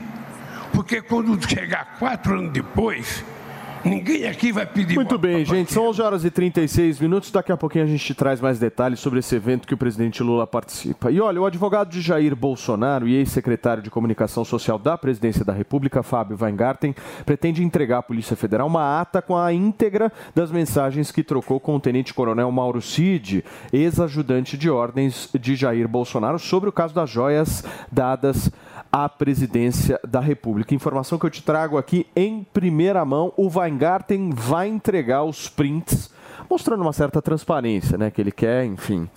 porque 0.73 1.03
quando 1.03 1.39
chegar 1.49 1.97
quatro 1.99 2.39
anos 2.39 2.53
depois, 2.53 3.25
Ninguém 3.85 4.27
aqui 4.27 4.53
vai 4.53 4.65
pedir 4.65 4.95
Muito 4.95 5.19
bem, 5.19 5.45
gente. 5.45 5.73
São 5.73 5.89
11 5.89 6.03
horas 6.03 6.25
e 6.25 6.31
36 6.31 7.01
minutos. 7.01 7.31
Daqui 7.31 7.51
a 7.51 7.57
pouquinho 7.57 7.85
a 7.85 7.87
gente 7.87 8.15
traz 8.15 8.41
mais 8.41 8.59
detalhes 8.59 9.01
sobre 9.01 9.19
esse 9.19 9.35
evento 9.35 9.67
que 9.67 9.75
o 9.75 9.77
presidente 9.77 10.23
Lula 10.23 10.47
participa. 10.47 11.11
E 11.11 11.21
olha, 11.21 11.41
o 11.41 11.47
advogado 11.47 11.91
de 11.91 12.01
Jair 12.01 12.37
Bolsonaro 12.37 13.09
e 13.09 13.17
ex-secretário 13.17 13.83
de 13.83 13.91
Comunicação 13.91 14.45
Social 14.45 14.79
da 14.79 14.97
Presidência 14.97 15.45
da 15.45 15.53
República, 15.53 16.03
Fábio 16.03 16.39
Weingarten, 16.41 16.95
pretende 17.27 17.65
entregar 17.65 17.99
à 17.99 18.03
Polícia 18.03 18.37
Federal 18.37 18.69
uma 18.69 19.01
ata 19.01 19.21
com 19.21 19.37
a 19.37 19.53
íntegra 19.53 20.13
das 20.35 20.53
mensagens 20.53 21.11
que 21.11 21.25
trocou 21.25 21.59
com 21.59 21.75
o 21.75 21.81
tenente-coronel 21.81 22.51
Mauro 22.53 22.81
Cid, 22.81 23.45
ex-ajudante 23.73 24.57
de 24.57 24.71
ordens 24.71 25.29
de 25.39 25.57
Jair 25.57 25.89
Bolsonaro, 25.89 26.39
sobre 26.39 26.69
o 26.69 26.73
caso 26.73 26.95
das 26.95 27.11
joias 27.11 27.65
dadas 27.91 28.51
à 28.93 29.09
presidência 29.09 29.99
da 30.07 30.21
República. 30.21 30.75
Informação 30.75 31.19
que 31.19 31.25
eu 31.25 31.31
te 31.31 31.43
trago 31.43 31.79
aqui 31.79 32.07
em 32.15 32.45
primeira 32.45 33.05
mão: 33.05 33.33
o 33.37 33.49
Weingarten 33.49 34.31
vai 34.31 34.69
entregar 34.69 35.25
os 35.25 35.49
prints 35.49 36.13
mostrando 36.51 36.83
uma 36.83 36.93
certa 36.93 37.23
transparência, 37.23 37.97
né? 37.97 38.11
Que 38.11 38.21
ele 38.21 38.31
quer, 38.33 38.67
enfim, 38.67 39.09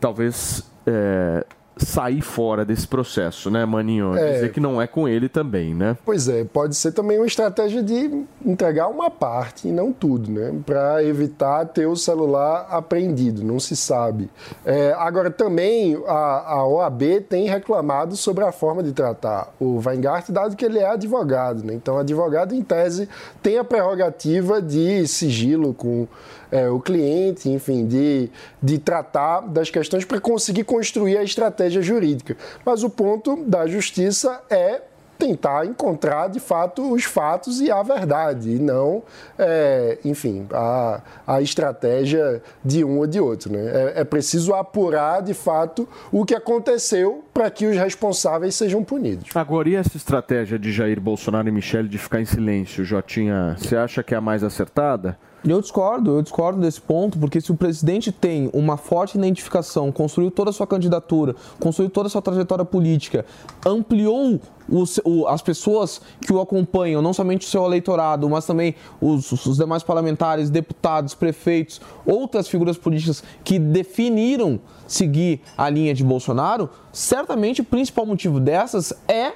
talvez 0.00 0.68
é, 0.84 1.46
sair 1.76 2.20
fora 2.20 2.64
desse 2.64 2.86
processo, 2.86 3.50
né, 3.50 3.64
Maninho? 3.64 4.16
É. 4.16 4.34
Dizer 4.34 4.52
que 4.52 4.60
não 4.60 4.80
é 4.80 4.86
com 4.86 5.08
ele 5.08 5.28
também, 5.28 5.74
né? 5.74 5.96
Pois 6.04 6.28
é, 6.28 6.44
pode 6.44 6.76
ser 6.76 6.92
também 6.92 7.18
uma 7.18 7.26
estratégia 7.26 7.82
de 7.82 8.24
entregar 8.44 8.88
uma 8.88 9.10
parte 9.10 9.68
e 9.68 9.72
não 9.72 9.92
tudo, 9.92 10.30
né? 10.30 10.52
Para 10.64 11.02
evitar 11.02 11.66
ter 11.66 11.86
o 11.86 11.96
celular 11.96 12.66
apreendido, 12.70 13.42
não 13.42 13.58
se 13.58 13.74
sabe. 13.76 14.30
É, 14.64 14.94
agora, 14.98 15.30
também 15.30 15.96
a, 16.06 16.54
a 16.54 16.66
OAB 16.66 17.02
tem 17.28 17.48
reclamado 17.48 18.16
sobre 18.16 18.44
a 18.44 18.52
forma 18.52 18.82
de 18.82 18.92
tratar 18.92 19.52
o 19.58 19.80
Weingart, 19.84 20.30
dado 20.30 20.56
que 20.56 20.64
ele 20.64 20.78
é 20.78 20.88
advogado, 20.88 21.64
né? 21.64 21.74
Então, 21.74 21.98
advogado, 21.98 22.54
em 22.54 22.62
tese, 22.62 23.08
tem 23.42 23.58
a 23.58 23.64
prerrogativa 23.64 24.60
de 24.60 25.06
sigilo 25.06 25.72
com 25.72 26.06
é, 26.52 26.68
o 26.68 26.78
cliente, 26.78 27.48
enfim, 27.48 27.86
de, 27.86 28.30
de 28.62 28.78
tratar 28.78 29.40
das 29.40 29.70
questões 29.70 30.04
para 30.04 30.20
conseguir 30.20 30.64
construir 30.64 31.16
a 31.16 31.24
estratégia 31.24 31.80
jurídica. 31.80 32.36
Mas 32.64 32.84
o 32.84 32.90
ponto 32.90 33.42
da 33.44 33.66
justiça 33.66 34.40
é 34.50 34.82
tentar 35.22 35.64
encontrar 35.64 36.28
de 36.28 36.40
fato 36.40 36.92
os 36.92 37.04
fatos 37.04 37.60
e 37.60 37.70
a 37.70 37.80
verdade, 37.80 38.56
e 38.56 38.58
não, 38.58 39.04
é, 39.38 39.96
enfim, 40.04 40.48
a, 40.52 41.00
a 41.24 41.40
estratégia 41.40 42.42
de 42.64 42.84
um 42.84 42.98
ou 42.98 43.06
de 43.06 43.20
outro. 43.20 43.52
Né? 43.52 43.92
É, 43.94 44.00
é 44.00 44.04
preciso 44.04 44.52
apurar 44.52 45.22
de 45.22 45.32
fato 45.32 45.88
o 46.10 46.24
que 46.24 46.34
aconteceu 46.34 47.24
para 47.32 47.48
que 47.50 47.66
os 47.66 47.76
responsáveis 47.76 48.56
sejam 48.56 48.82
punidos. 48.82 49.30
Agora, 49.36 49.68
e 49.68 49.76
essa 49.76 49.96
estratégia 49.96 50.58
de 50.58 50.72
Jair 50.72 51.00
Bolsonaro 51.00 51.48
e 51.48 51.52
Michele 51.52 51.88
de 51.88 51.98
ficar 51.98 52.20
em 52.20 52.24
silêncio, 52.24 52.84
Jotinha, 52.84 53.56
você 53.56 53.76
acha 53.76 54.02
que 54.02 54.14
é 54.14 54.16
a 54.16 54.20
mais 54.20 54.42
acertada? 54.42 55.16
Eu 55.44 55.60
discordo, 55.60 56.18
eu 56.18 56.22
discordo 56.22 56.60
desse 56.60 56.80
ponto, 56.80 57.18
porque 57.18 57.40
se 57.40 57.50
o 57.50 57.56
presidente 57.56 58.12
tem 58.12 58.48
uma 58.52 58.76
forte 58.76 59.18
identificação, 59.18 59.90
construiu 59.90 60.30
toda 60.30 60.50
a 60.50 60.52
sua 60.52 60.68
candidatura, 60.68 61.34
construiu 61.58 61.90
toda 61.90 62.06
a 62.06 62.10
sua 62.10 62.22
trajetória 62.22 62.64
política, 62.64 63.26
ampliou 63.66 64.40
os, 64.68 65.00
o, 65.04 65.26
as 65.26 65.42
pessoas 65.42 66.00
que 66.20 66.32
o 66.32 66.40
acompanham, 66.40 67.02
não 67.02 67.12
somente 67.12 67.44
o 67.44 67.50
seu 67.50 67.64
eleitorado, 67.64 68.30
mas 68.30 68.46
também 68.46 68.76
os, 69.00 69.32
os 69.32 69.56
demais 69.56 69.82
parlamentares, 69.82 70.48
deputados, 70.48 71.12
prefeitos, 71.12 71.80
outras 72.06 72.46
figuras 72.46 72.78
políticas 72.78 73.24
que 73.42 73.58
definiram 73.58 74.60
seguir 74.86 75.40
a 75.58 75.68
linha 75.68 75.92
de 75.92 76.04
Bolsonaro, 76.04 76.70
certamente 76.92 77.62
o 77.62 77.64
principal 77.64 78.06
motivo 78.06 78.38
dessas 78.38 78.92
é 79.08 79.32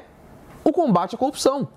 o 0.62 0.70
combate 0.70 1.16
à 1.16 1.18
corrupção 1.18 1.68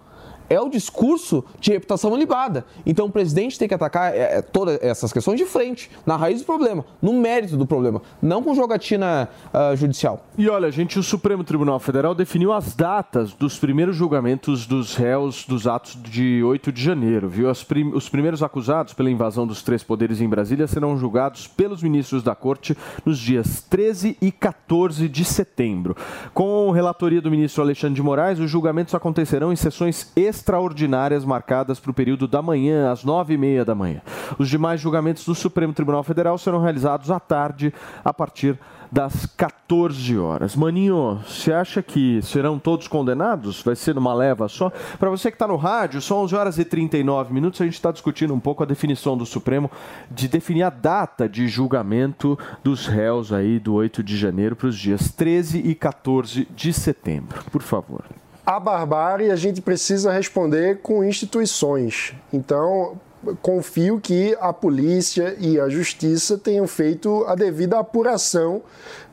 é 0.50 0.60
o 0.60 0.70
discurso 0.70 1.46
de 1.60 1.72
reputação 1.72 2.16
ilibada. 2.16 2.66
Então 2.86 3.06
o 3.06 3.12
presidente 3.12 3.58
tem 3.58 3.68
que 3.68 3.74
atacar 3.74 4.14
é, 4.14 4.38
é, 4.38 4.42
todas 4.42 4.82
essas 4.82 5.14
questões 5.14 5.38
de 5.38 5.46
frente, 5.46 5.90
na 6.06 6.16
raiz 6.16 6.40
do 6.42 6.46
problema, 6.46 6.84
no 7.02 7.14
mérito 7.14 7.56
do 7.56 7.66
problema, 7.66 8.02
não 8.22 8.42
com 8.42 8.54
jogatina 8.56 9.30
uh, 9.54 9.76
judicial. 9.76 10.26
E 10.38 10.50
olha, 10.50 10.72
gente, 10.72 10.98
o 10.98 11.04
Supremo 11.04 11.44
Tribunal 11.44 11.80
Federal 11.80 12.16
definiu 12.16 12.52
as 12.52 12.76
datas 12.76 13.34
dos 13.34 13.60
primeiros 13.60 13.96
julgamentos 13.96 14.66
dos 14.66 14.96
réus 14.96 15.46
dos 15.46 15.68
atos 15.68 15.98
de 16.02 16.42
8 16.44 16.72
de 16.72 16.84
janeiro, 16.84 17.30
viu? 17.30 17.50
Prim 17.68 17.92
os 17.94 18.08
primeiros 18.08 18.42
acusados 18.42 18.94
pela 18.94 19.10
invasão 19.10 19.46
dos 19.46 19.62
três 19.62 19.84
poderes 19.84 20.22
em 20.22 20.30
Brasília 20.30 20.68
serão 20.68 20.98
julgados 20.98 21.48
pelos 21.48 21.84
ministros 21.84 22.24
da 22.24 22.34
Corte 22.36 22.78
nos 23.06 23.20
dias 23.20 23.62
13 23.70 24.18
e 24.22 24.32
14 24.32 25.10
de 25.10 25.26
setembro. 25.26 25.96
Com 26.34 26.72
relatoria 26.72 27.22
do 27.22 27.32
ministro 27.32 27.62
Alexandre 27.62 27.96
de 27.96 28.02
Moraes, 28.02 28.40
os 28.40 28.50
julgamentos 28.50 28.96
acontecerão 28.96 29.52
em 29.52 29.56
sessões 29.56 30.12
extraordinárias 30.16 30.39
extraordinárias 30.40 31.26
marcadas 31.26 31.80
para 31.80 31.92
o 31.92 31.94
período 31.94 32.28
da 32.28 32.42
manhã, 32.42 32.92
às 32.92 33.04
nove 33.04 33.34
e 33.34 33.38
meia 33.38 33.66
da 33.66 33.76
manhã. 33.76 34.02
Os 34.38 34.50
demais 34.50 34.80
julgamentos 34.80 35.26
do 35.26 35.36
Supremo 35.36 35.74
Tribunal 35.74 36.04
Federal 36.04 36.38
serão 36.38 36.62
realizados 36.62 37.12
à 37.12 37.20
tarde, 37.20 37.74
a 38.04 38.14
partir 38.14 38.58
das 38.92 39.28
14 39.38 40.18
horas. 40.18 40.56
Maninho, 40.56 41.20
você 41.28 41.54
acha 41.54 41.84
que 41.84 42.22
serão 42.24 42.58
todos 42.58 42.88
condenados? 42.88 43.62
Vai 43.62 43.76
ser 43.76 43.94
numa 43.94 44.14
leva 44.14 44.48
só? 44.48 44.72
Para 44.98 45.10
você 45.10 45.30
que 45.30 45.36
está 45.36 45.48
no 45.48 45.58
rádio, 45.58 46.02
são 46.02 46.18
11 46.24 46.36
horas 46.36 46.58
e 46.58 46.66
39 46.66 47.34
minutos. 47.34 47.62
A 47.62 47.66
gente 47.66 47.76
está 47.76 47.92
discutindo 47.92 48.34
um 48.34 48.40
pouco 48.40 48.64
a 48.64 48.66
definição 48.66 49.16
do 49.16 49.26
Supremo 49.26 49.70
de 50.10 50.28
definir 50.28 50.64
a 50.64 50.70
data 50.72 51.30
de 51.30 51.48
julgamento 51.48 52.38
dos 52.64 52.88
réus 52.88 53.32
aí 53.32 53.60
do 53.60 53.76
8 53.76 54.02
de 54.02 54.18
janeiro 54.18 54.56
para 54.56 54.68
os 54.68 54.78
dias 54.78 55.12
13 55.12 55.60
e 55.60 55.76
14 55.76 56.48
de 56.56 56.74
setembro. 56.74 57.44
Por 57.52 57.62
favor 57.62 58.04
a 58.50 58.60
barbárie 58.60 59.30
a 59.30 59.36
gente 59.36 59.62
precisa 59.62 60.12
responder 60.12 60.80
com 60.82 61.04
instituições. 61.04 62.16
Então, 62.34 63.00
confio 63.42 64.00
que 64.00 64.36
a 64.40 64.54
polícia 64.54 65.36
e 65.40 65.60
a 65.60 65.68
justiça 65.68 66.38
tenham 66.38 66.68
feito 66.68 67.26
a 67.26 67.36
devida 67.36 67.80
apuração 67.80 68.62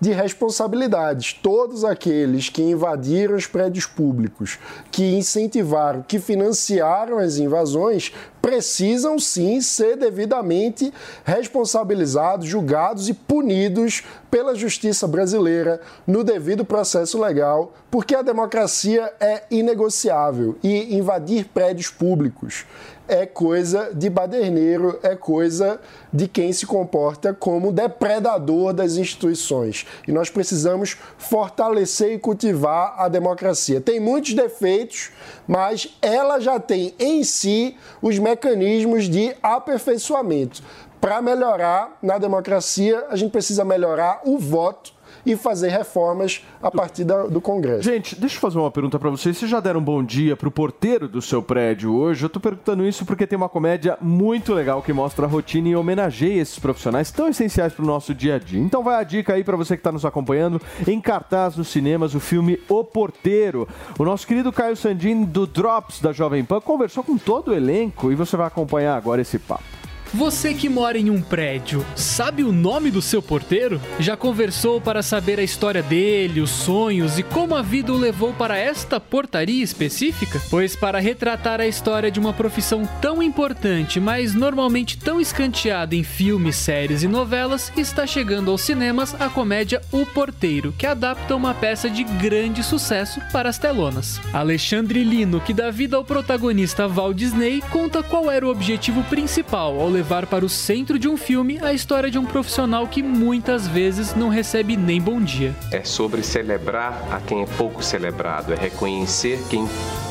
de 0.00 0.12
responsabilidades. 0.12 1.32
Todos 1.32 1.84
aqueles 1.84 2.48
que 2.48 2.62
invadiram 2.62 3.34
os 3.34 3.46
prédios 3.46 3.86
públicos, 3.86 4.58
que 4.90 5.16
incentivaram, 5.16 6.02
que 6.02 6.18
financiaram 6.18 7.18
as 7.18 7.38
invasões, 7.38 8.12
precisam 8.40 9.18
sim 9.18 9.60
ser 9.60 9.96
devidamente 9.96 10.92
responsabilizados, 11.24 12.46
julgados 12.46 13.08
e 13.08 13.14
punidos 13.14 14.04
pela 14.30 14.54
justiça 14.54 15.08
brasileira 15.08 15.80
no 16.06 16.22
devido 16.22 16.64
processo 16.64 17.20
legal, 17.20 17.72
porque 17.90 18.14
a 18.14 18.22
democracia 18.22 19.12
é 19.18 19.42
inegociável 19.50 20.56
e 20.62 20.96
invadir 20.96 21.46
prédios 21.46 21.90
públicos 21.90 22.64
é 23.08 23.26
coisa 23.26 23.90
de 23.94 24.10
baderneiro, 24.10 24.98
é 25.02 25.14
coisa 25.14 25.80
de 26.12 26.26
quem 26.26 26.52
se 26.52 26.66
comporta 26.66 27.32
como 27.32 27.72
depredador 27.72 28.72
das 28.72 28.96
instituições. 28.96 29.86
E 30.06 30.12
nós 30.12 30.30
precisamos 30.30 30.96
fortalecer 31.18 32.12
e 32.12 32.18
cultivar 32.18 32.94
a 32.98 33.08
democracia. 33.08 33.80
Tem 33.80 34.00
muitos 34.00 34.34
defeitos, 34.34 35.10
mas 35.46 35.96
ela 36.02 36.40
já 36.40 36.58
tem 36.58 36.94
em 36.98 37.22
si 37.22 37.76
os 38.02 38.18
mecanismos 38.18 39.08
de 39.08 39.34
aperfeiçoamento. 39.42 40.62
Para 41.00 41.22
melhorar 41.22 41.98
na 42.02 42.18
democracia, 42.18 43.06
a 43.08 43.16
gente 43.16 43.30
precisa 43.30 43.64
melhorar 43.64 44.22
o 44.24 44.38
voto 44.38 44.95
e 45.26 45.36
fazer 45.36 45.68
reformas 45.68 46.44
a 46.62 46.70
partir 46.70 47.04
da, 47.04 47.24
do 47.24 47.40
Congresso. 47.40 47.82
Gente, 47.82 48.18
deixa 48.18 48.36
eu 48.36 48.40
fazer 48.40 48.58
uma 48.58 48.70
pergunta 48.70 48.98
para 48.98 49.10
vocês. 49.10 49.36
Vocês 49.36 49.50
já 49.50 49.58
deram 49.58 49.80
um 49.80 49.82
bom 49.82 50.02
dia 50.02 50.36
para 50.36 50.48
o 50.48 50.52
porteiro 50.52 51.08
do 51.08 51.20
seu 51.20 51.42
prédio 51.42 51.92
hoje? 51.92 52.22
Eu 52.22 52.28
estou 52.28 52.40
perguntando 52.40 52.86
isso 52.86 53.04
porque 53.04 53.26
tem 53.26 53.36
uma 53.36 53.48
comédia 53.48 53.98
muito 54.00 54.54
legal 54.54 54.80
que 54.80 54.92
mostra 54.92 55.26
a 55.26 55.28
rotina 55.28 55.68
e 55.68 55.76
homenageia 55.76 56.40
esses 56.40 56.58
profissionais 56.60 57.10
tão 57.10 57.28
essenciais 57.28 57.72
para 57.72 57.82
o 57.82 57.86
nosso 57.86 58.14
dia 58.14 58.36
a 58.36 58.38
dia. 58.38 58.60
Então 58.60 58.84
vai 58.84 59.00
a 59.00 59.02
dica 59.02 59.34
aí 59.34 59.42
para 59.42 59.56
você 59.56 59.74
que 59.74 59.80
está 59.80 59.90
nos 59.90 60.04
acompanhando. 60.04 60.62
Em 60.86 61.00
cartaz 61.00 61.56
nos 61.56 61.68
cinemas, 61.68 62.14
o 62.14 62.20
filme 62.20 62.60
O 62.68 62.84
Porteiro. 62.84 63.68
O 63.98 64.04
nosso 64.04 64.26
querido 64.26 64.52
Caio 64.52 64.76
Sandin, 64.76 65.24
do 65.24 65.46
Drops 65.46 66.00
da 66.00 66.12
Jovem 66.12 66.44
Pan, 66.44 66.60
conversou 66.60 67.02
com 67.02 67.18
todo 67.18 67.48
o 67.48 67.54
elenco 67.54 68.12
e 68.12 68.14
você 68.14 68.36
vai 68.36 68.46
acompanhar 68.46 68.96
agora 68.96 69.20
esse 69.20 69.38
papo. 69.38 69.75
Você 70.14 70.54
que 70.54 70.68
mora 70.68 70.96
em 70.96 71.10
um 71.10 71.20
prédio, 71.20 71.84
sabe 71.94 72.44
o 72.44 72.52
nome 72.52 72.90
do 72.90 73.02
seu 73.02 73.20
porteiro? 73.20 73.80
Já 73.98 74.16
conversou 74.16 74.80
para 74.80 75.02
saber 75.02 75.38
a 75.38 75.42
história 75.42 75.82
dele, 75.82 76.40
os 76.40 76.50
sonhos 76.50 77.18
e 77.18 77.22
como 77.22 77.54
a 77.54 77.60
vida 77.60 77.92
o 77.92 77.98
levou 77.98 78.32
para 78.32 78.56
esta 78.56 79.00
portaria 79.00 79.62
específica? 79.62 80.40
Pois 80.48 80.76
para 80.76 81.00
retratar 81.00 81.60
a 81.60 81.66
história 81.66 82.10
de 82.10 82.20
uma 82.20 82.32
profissão 82.32 82.88
tão 83.02 83.22
importante, 83.22 83.98
mas 83.98 84.32
normalmente 84.32 84.96
tão 84.96 85.20
escanteada 85.20 85.94
em 85.94 86.04
filmes, 86.04 86.56
séries 86.56 87.02
e 87.02 87.08
novelas, 87.08 87.72
está 87.76 88.06
chegando 88.06 88.50
aos 88.50 88.60
cinemas 88.60 89.14
a 89.20 89.28
comédia 89.28 89.82
O 89.90 90.06
Porteiro, 90.06 90.72
que 90.78 90.86
adapta 90.86 91.34
uma 91.34 91.52
peça 91.52 91.90
de 91.90 92.04
grande 92.04 92.62
sucesso 92.62 93.20
para 93.32 93.48
as 93.48 93.58
telonas. 93.58 94.20
Alexandre 94.32 95.02
Lino, 95.02 95.40
que 95.40 95.52
dá 95.52 95.70
vida 95.70 95.96
ao 95.96 96.04
protagonista 96.04 96.88
Walt 96.88 97.16
Disney, 97.16 97.60
conta 97.70 98.02
qual 98.02 98.30
era 98.30 98.46
o 98.46 98.50
objetivo 98.50 99.02
principal 99.04 99.78
ao 99.80 99.95
levar 99.96 100.26
para 100.26 100.44
o 100.44 100.48
centro 100.48 100.98
de 100.98 101.08
um 101.08 101.16
filme 101.16 101.58
a 101.62 101.72
história 101.72 102.10
de 102.10 102.18
um 102.18 102.24
profissional 102.26 102.86
que 102.86 103.02
muitas 103.02 103.66
vezes 103.66 104.14
não 104.14 104.28
recebe 104.28 104.76
nem 104.76 105.00
bom 105.00 105.18
dia. 105.18 105.56
É 105.72 105.82
sobre 105.84 106.22
celebrar 106.22 107.08
a 107.10 107.18
quem 107.18 107.42
é 107.42 107.46
pouco 107.46 107.82
celebrado, 107.82 108.52
é 108.52 108.56
reconhecer 108.56 109.42
quem 109.48 109.66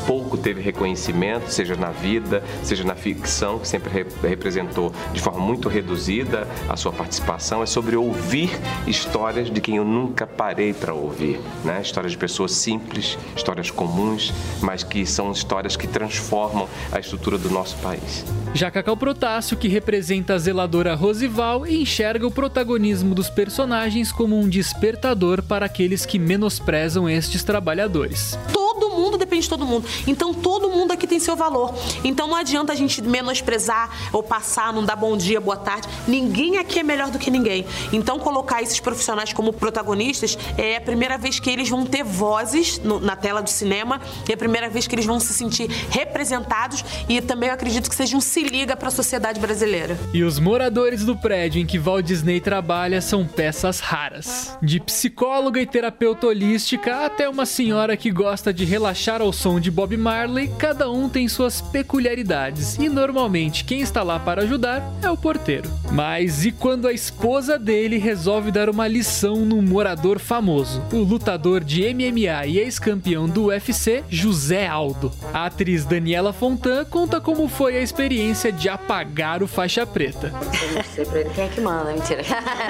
pouco 0.06 0.36
teve 0.36 0.60
reconhecimento, 0.60 1.50
seja 1.50 1.74
na 1.74 1.90
vida, 1.90 2.42
seja 2.62 2.84
na 2.84 2.94
ficção, 2.94 3.58
que 3.58 3.66
sempre 3.66 4.06
representou 4.22 4.92
de 5.12 5.20
forma 5.20 5.40
muito 5.40 5.68
reduzida 5.68 6.46
a 6.68 6.76
sua 6.76 6.92
participação, 6.92 7.62
é 7.62 7.66
sobre 7.66 7.96
ouvir 7.96 8.50
histórias 8.86 9.50
de 9.50 9.60
quem 9.60 9.76
eu 9.76 9.84
nunca 9.84 10.26
parei 10.26 10.72
para 10.72 10.94
ouvir, 10.94 11.40
né? 11.64 11.80
Histórias 11.82 12.12
de 12.12 12.18
pessoas 12.18 12.52
simples, 12.52 13.18
histórias 13.36 13.70
comuns, 13.70 14.32
mas 14.60 14.84
que 14.84 15.04
são 15.04 15.32
histórias 15.32 15.76
que 15.76 15.88
transformam 15.88 16.68
a 16.92 17.00
estrutura 17.00 17.36
do 17.36 17.50
nosso 17.50 17.76
país. 17.78 18.24
Já 18.54 18.70
Cacau 18.70 18.96
Protássio, 18.96 19.56
que 19.56 19.68
representa 19.76 20.32
a 20.32 20.38
zeladora 20.38 20.94
Rosival 20.94 21.66
e 21.66 21.82
enxerga 21.82 22.26
o 22.26 22.30
protagonismo 22.30 23.14
dos 23.14 23.28
personagens 23.28 24.10
como 24.10 24.34
um 24.40 24.48
despertador 24.48 25.42
para 25.42 25.66
aqueles 25.66 26.06
que 26.06 26.18
menosprezam 26.18 27.06
estes 27.06 27.44
trabalhadores. 27.44 28.38
Todo 28.54 28.88
mundo 28.88 29.18
depende 29.18 29.42
de 29.42 29.50
todo 29.50 29.66
mundo. 29.66 29.86
Então 30.06 30.32
todo 30.32 30.70
mundo 30.70 30.92
aqui 30.92 31.06
tem 31.06 31.18
seu 31.20 31.36
valor. 31.36 31.74
Então 32.02 32.26
não 32.26 32.36
adianta 32.36 32.72
a 32.72 32.74
gente 32.76 33.02
menosprezar 33.02 33.90
ou 34.14 34.22
passar, 34.22 34.72
não 34.72 34.82
dar 34.82 34.96
bom 34.96 35.14
dia, 35.14 35.38
boa 35.42 35.58
tarde. 35.58 35.86
Ninguém 36.08 36.56
aqui 36.56 36.78
é 36.78 36.82
melhor 36.82 37.10
do 37.10 37.18
que 37.18 37.30
ninguém. 37.30 37.66
Então 37.92 38.18
colocar 38.18 38.62
esses 38.62 38.80
profissionais 38.80 39.34
como 39.34 39.52
protagonistas 39.52 40.38
é 40.56 40.76
a 40.76 40.80
primeira 40.80 41.18
vez 41.18 41.38
que 41.38 41.50
eles 41.50 41.68
vão 41.68 41.84
ter 41.84 42.02
vozes 42.02 42.78
no- 42.78 42.98
na 42.98 43.14
tela 43.14 43.42
do 43.42 43.50
cinema, 43.50 44.00
é 44.26 44.32
a 44.32 44.36
primeira 44.38 44.70
vez 44.70 44.86
que 44.86 44.94
eles 44.94 45.04
vão 45.04 45.20
se 45.20 45.34
sentir 45.34 45.68
representados 45.90 46.82
e 47.10 47.20
também 47.20 47.50
eu 47.50 47.54
acredito 47.54 47.90
que 47.90 47.94
seja 47.94 48.16
um 48.16 48.22
se 48.22 48.42
liga 48.42 48.74
para 48.74 48.88
a 48.88 48.90
sociedade 48.90 49.38
brasileira. 49.38 49.65
E 50.12 50.22
os 50.22 50.38
moradores 50.38 51.04
do 51.04 51.16
prédio 51.16 51.60
em 51.60 51.66
que 51.66 51.78
Walt 51.78 52.06
Disney 52.06 52.40
trabalha 52.40 53.00
são 53.00 53.26
peças 53.26 53.80
raras. 53.80 54.56
De 54.62 54.78
psicóloga 54.78 55.60
e 55.60 55.66
terapeuta 55.66 56.28
holística 56.28 57.04
até 57.04 57.28
uma 57.28 57.44
senhora 57.44 57.96
que 57.96 58.10
gosta 58.10 58.52
de 58.52 58.64
relaxar 58.64 59.20
ao 59.20 59.32
som 59.32 59.58
de 59.58 59.70
Bob 59.70 59.96
Marley, 59.96 60.50
cada 60.58 60.90
um 60.90 61.08
tem 61.08 61.28
suas 61.28 61.60
peculiaridades 61.60 62.76
e 62.78 62.88
normalmente 62.88 63.64
quem 63.64 63.80
está 63.80 64.02
lá 64.02 64.18
para 64.18 64.42
ajudar 64.42 64.82
é 65.02 65.10
o 65.10 65.16
porteiro. 65.16 65.68
Mas 65.90 66.44
e 66.44 66.52
quando 66.52 66.86
a 66.86 66.92
esposa 66.92 67.58
dele 67.58 67.98
resolve 67.98 68.50
dar 68.50 68.70
uma 68.70 68.86
lição 68.86 69.44
num 69.44 69.62
morador 69.62 70.18
famoso, 70.18 70.82
o 70.92 70.98
lutador 70.98 71.64
de 71.64 71.82
MMA 71.92 72.46
e 72.46 72.58
ex-campeão 72.58 73.28
do 73.28 73.46
UFC, 73.46 74.04
José 74.08 74.66
Aldo? 74.66 75.12
A 75.32 75.46
atriz 75.46 75.84
Daniela 75.84 76.32
Fontan 76.32 76.84
conta 76.84 77.20
como 77.20 77.48
foi 77.48 77.76
a 77.76 77.82
experiência 77.82 78.52
de 78.52 78.68
apagar 78.68 79.42
o 79.42 79.46
faixa 79.56 79.86
preta. 79.86 80.30
Eu 80.62 80.74
não 80.74 80.84
sei 80.84 81.04
pra 81.06 81.20
ele 81.20 81.30
quem 81.30 81.44
é 81.46 81.48
que 81.48 81.60
manda, 81.62 81.90
mentira. 81.90 82.22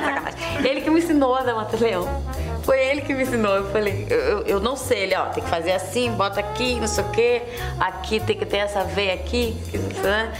Ele 0.64 0.80
que 0.80 0.88
me 0.88 1.00
ensinou 1.00 1.34
a 1.34 1.42
dar 1.42 1.54
mata-leão. 1.54 2.22
Foi 2.62 2.78
ele 2.84 3.00
que 3.02 3.14
me 3.14 3.22
ensinou. 3.22 3.54
Eu 3.54 3.70
falei, 3.70 4.06
eu, 4.10 4.42
eu- 4.42 4.60
não 4.60 4.74
sei, 4.76 5.04
ele, 5.04 5.14
ó, 5.14 5.26
tem 5.26 5.42
que 5.44 5.48
fazer 5.48 5.70
assim, 5.72 6.10
bota 6.12 6.40
aqui, 6.40 6.80
não 6.80 6.88
sei 6.88 7.04
o 7.04 7.10
quê. 7.10 7.42
Aqui 7.78 8.18
tem 8.18 8.36
que 8.36 8.44
ter 8.44 8.56
essa 8.56 8.82
veia 8.82 9.14
aqui. 9.14 9.56
que 9.70 9.78
não 9.78 9.90
sei, 9.92 10.02
né? 10.02 10.32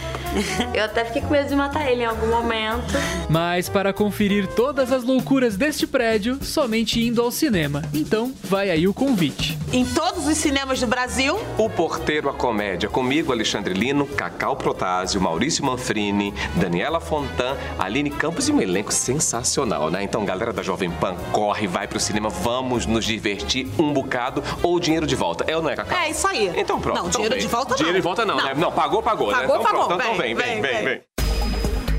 Eu 0.73 0.83
até 0.83 1.05
fiquei 1.05 1.21
com 1.21 1.29
medo 1.29 1.47
de 1.47 1.55
matar 1.55 1.89
ele 1.89 2.03
em 2.03 2.05
algum 2.05 2.27
momento. 2.27 2.93
Mas 3.29 3.69
para 3.69 3.93
conferir 3.93 4.45
todas 4.47 4.91
as 4.91 5.03
loucuras 5.03 5.55
deste 5.55 5.87
prédio, 5.87 6.37
somente 6.43 7.01
indo 7.01 7.21
ao 7.21 7.31
cinema. 7.31 7.81
Então, 7.93 8.33
vai 8.43 8.69
aí 8.69 8.87
o 8.89 8.93
convite. 8.93 9.57
Em 9.71 9.85
todos 9.85 10.27
os 10.27 10.37
cinemas 10.37 10.79
do 10.81 10.87
Brasil, 10.87 11.39
O 11.57 11.69
Porteiro 11.69 12.29
a 12.29 12.33
Comédia, 12.33 12.89
comigo, 12.89 13.31
Alexandre 13.31 13.73
Lino, 13.73 14.05
Cacau 14.05 14.55
Protásio, 14.57 15.21
Maurício 15.21 15.63
Manfrini, 15.63 16.33
Daniela 16.55 16.99
Fontan, 16.99 17.57
Aline 17.77 18.09
Campos 18.09 18.47
e 18.49 18.51
um 18.51 18.61
elenco 18.61 18.93
sensacional, 18.93 19.89
né? 19.89 20.03
Então, 20.03 20.23
galera 20.25 20.53
da 20.53 20.61
Jovem 20.63 20.89
Pan, 20.89 21.15
corre, 21.31 21.67
vai 21.67 21.87
pro 21.87 21.99
cinema, 21.99 22.29
vamos 22.29 22.85
nos 22.85 23.05
divertir 23.05 23.67
um 23.79 23.91
bocado 23.93 24.43
ou 24.61 24.79
dinheiro 24.79 25.05
de 25.07 25.15
volta. 25.15 25.43
É 25.47 25.55
ou 25.55 25.61
não 25.61 25.69
é, 25.69 25.75
Cacau? 25.75 25.97
é 25.99 26.09
isso 26.09 26.27
aí. 26.27 26.51
Então 26.55 26.79
pronto. 26.79 26.95
Não, 26.95 27.07
então 27.07 27.11
dinheiro 27.21 27.35
vem. 27.35 27.41
de 27.41 27.47
volta 27.47 27.69
não. 27.71 27.77
Dinheiro 27.77 27.97
de 27.97 28.03
volta 28.03 28.25
não, 28.25 28.37
né? 28.37 28.53
Não, 28.55 28.71
pagou, 28.71 29.01
pagou, 29.01 29.27
né? 29.27 29.33
Pagou, 29.33 29.55
Então 29.57 29.63
pagou. 29.63 29.87
pronto, 29.87 30.01
então 30.01 30.15
vem, 30.15 30.35
vem, 30.35 30.61
vem, 30.61 30.73
vem. 30.73 30.85
vem. 30.85 31.16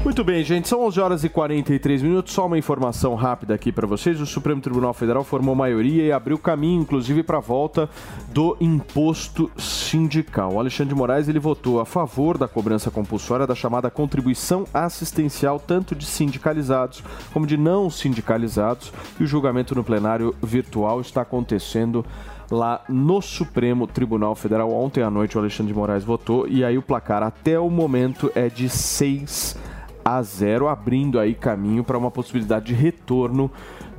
Muito 0.09 0.25
bem, 0.25 0.43
gente. 0.43 0.67
São 0.67 0.87
11 0.87 1.01
horas 1.01 1.23
e 1.23 1.29
43 1.29 2.01
minutos. 2.01 2.33
Só 2.33 2.47
uma 2.47 2.57
informação 2.57 3.15
rápida 3.15 3.53
aqui 3.55 3.71
para 3.71 3.87
vocês. 3.87 4.19
O 4.23 4.25
Supremo 4.25 4.59
Tribunal 4.59 4.95
Federal 4.95 5.23
formou 5.23 5.55
maioria 5.55 6.03
e 6.03 6.11
abriu 6.11 6.39
caminho, 6.39 6.81
inclusive, 6.81 7.23
para 7.23 7.37
a 7.37 7.43
volta 7.43 7.91
do 8.33 8.57
imposto 8.59 9.51
sindical. 9.59 10.55
O 10.55 10.59
Alexandre 10.59 10.95
de 10.95 10.99
Moraes 10.99 11.29
ele 11.29 11.39
votou 11.39 11.79
a 11.79 11.85
favor 11.85 12.39
da 12.39 12.49
cobrança 12.49 12.91
compulsória 12.91 13.47
da 13.47 13.55
chamada 13.55 13.91
contribuição 13.91 14.65
assistencial, 14.73 15.61
tanto 15.61 15.95
de 15.95 16.07
sindicalizados 16.07 17.05
como 17.31 17.47
de 17.47 17.59
não 17.59 17.91
sindicalizados. 17.91 18.91
E 19.21 19.25
o 19.25 19.27
julgamento 19.27 19.75
no 19.75 19.85
plenário 19.85 20.35
virtual 20.43 21.03
está 21.03 21.21
acontecendo 21.21 22.03
lá 22.51 22.83
no 22.89 23.21
Supremo 23.21 23.87
Tribunal 23.87 24.35
Federal. 24.35 24.73
Ontem 24.73 25.03
à 25.03 25.11
noite 25.11 25.37
o 25.37 25.41
Alexandre 25.41 25.71
de 25.75 25.79
Moraes 25.79 26.03
votou 26.03 26.49
e 26.49 26.65
aí 26.65 26.79
o 26.79 26.83
placar 26.83 27.23
até 27.23 27.61
o 27.61 27.69
momento 27.69 28.33
é 28.35 28.49
de 28.49 28.71
6 28.71 29.68
a 30.17 30.23
0, 30.23 30.69
abrindo 30.69 31.19
aí 31.19 31.35
caminho 31.35 31.85
para 31.85 31.99
uma 31.99 32.11
possibilidade 32.11 32.67
de 32.67 32.75
retorno 32.75 33.51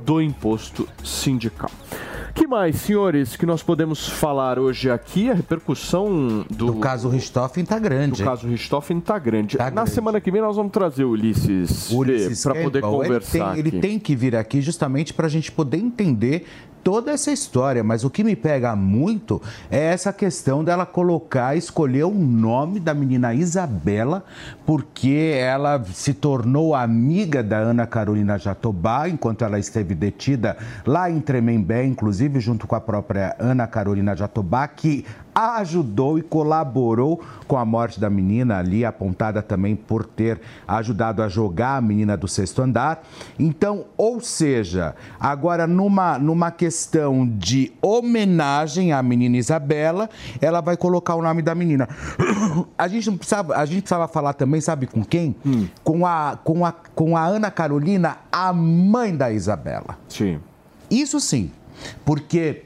do 0.04 0.20
imposto 0.20 0.88
sindical. 1.04 1.70
que 2.34 2.46
mais, 2.46 2.76
senhores, 2.76 3.36
que 3.36 3.44
nós 3.44 3.62
podemos 3.62 4.08
falar 4.08 4.58
hoje 4.58 4.90
aqui? 4.90 5.30
A 5.30 5.34
repercussão 5.34 6.44
do, 6.48 6.66
do 6.66 6.74
caso 6.76 7.08
Richthofen 7.08 7.62
está 7.64 7.78
grande. 7.78 8.22
Do 8.22 8.24
caso 8.24 8.48
Richthofen 8.48 8.98
está 8.98 9.18
grande. 9.18 9.58
Na 9.72 9.86
semana 9.86 10.20
que 10.20 10.30
vem 10.30 10.40
nós 10.40 10.56
vamos 10.56 10.72
trazer 10.72 11.04
o 11.04 11.10
Ulisses, 11.10 11.90
Ulisses 11.90 12.42
para 12.42 12.54
poder 12.54 12.80
Campbell, 12.80 13.00
conversar. 13.00 13.58
Ele 13.58 13.70
tem, 13.70 13.78
ele 13.78 13.80
tem 13.80 13.98
que 13.98 14.16
vir 14.16 14.34
aqui 14.34 14.60
justamente 14.62 15.12
para 15.12 15.26
a 15.26 15.30
gente 15.30 15.52
poder 15.52 15.76
entender 15.76 16.46
toda 16.82 17.10
essa 17.10 17.30
história. 17.30 17.82
Mas 17.82 18.04
o 18.04 18.10
que 18.10 18.24
me 18.24 18.36
pega 18.36 18.74
muito 18.76 19.40
é 19.70 19.78
essa 19.78 20.12
questão 20.12 20.64
dela 20.64 20.84
colocar, 20.86 21.56
escolher 21.56 22.04
o 22.04 22.14
nome 22.14 22.80
da 22.80 22.94
menina 22.94 23.34
Isabela, 23.34 24.24
porque 24.66 25.34
ela 25.38 25.82
se 25.92 26.14
tornou 26.14 26.74
amiga 26.74 27.42
da 27.42 27.58
Ana 27.58 27.86
Carolina 27.86 28.38
Jatobá 28.38 29.08
enquanto 29.08 29.44
ela 29.44 29.58
esteve 29.58 29.94
detida 29.94 30.56
lá 30.86 31.10
em 31.10 31.20
Tremembé, 31.20 31.84
inclusive 31.84 32.40
junto 32.40 32.66
com 32.66 32.74
a 32.74 32.80
própria 32.80 33.34
Ana 33.38 33.66
Carolina 33.66 34.14
Jatobá, 34.14 34.66
que 34.68 35.04
ajudou 35.34 36.18
e 36.18 36.22
colaborou 36.22 37.22
com 37.46 37.56
a 37.56 37.64
morte 37.64 37.98
da 37.98 38.08
menina 38.08 38.58
ali, 38.58 38.84
apontada 38.84 39.42
também 39.42 39.74
por 39.74 40.04
ter 40.04 40.40
ajudado 40.66 41.22
a 41.22 41.28
jogar 41.28 41.76
a 41.76 41.80
menina 41.80 42.16
do 42.16 42.28
sexto 42.28 42.62
andar. 42.62 43.02
Então, 43.38 43.86
ou 43.96 44.20
seja, 44.20 44.94
agora 45.18 45.66
numa, 45.66 46.18
numa 46.18 46.50
questão 46.50 47.26
de 47.26 47.72
homenagem 47.82 48.92
à 48.92 49.02
menina 49.02 49.36
Isabela, 49.36 50.08
ela 50.40 50.60
vai 50.60 50.76
colocar 50.76 51.14
o 51.14 51.22
nome 51.22 51.42
da 51.42 51.54
menina. 51.54 51.88
A 52.76 52.88
gente 52.88 53.10
não 53.10 53.16
precisava, 53.16 53.56
a 53.56 53.64
gente 53.66 53.82
precisava 53.82 54.08
falar 54.08 54.32
também, 54.32 54.60
sabe 54.60 54.86
com 54.86 55.04
quem? 55.04 55.36
Com, 55.84 56.06
a, 56.06 56.38
com, 56.42 56.64
a, 56.64 56.72
com 56.72 57.16
a 57.16 57.24
Ana 57.24 57.50
Carolina, 57.50 58.18
a 58.32 58.52
mãe 58.52 59.14
da 59.14 59.30
Isabela. 59.30 59.98
Sim. 60.08 60.40
Isso 60.90 61.20
sim, 61.20 61.50
porque 62.04 62.64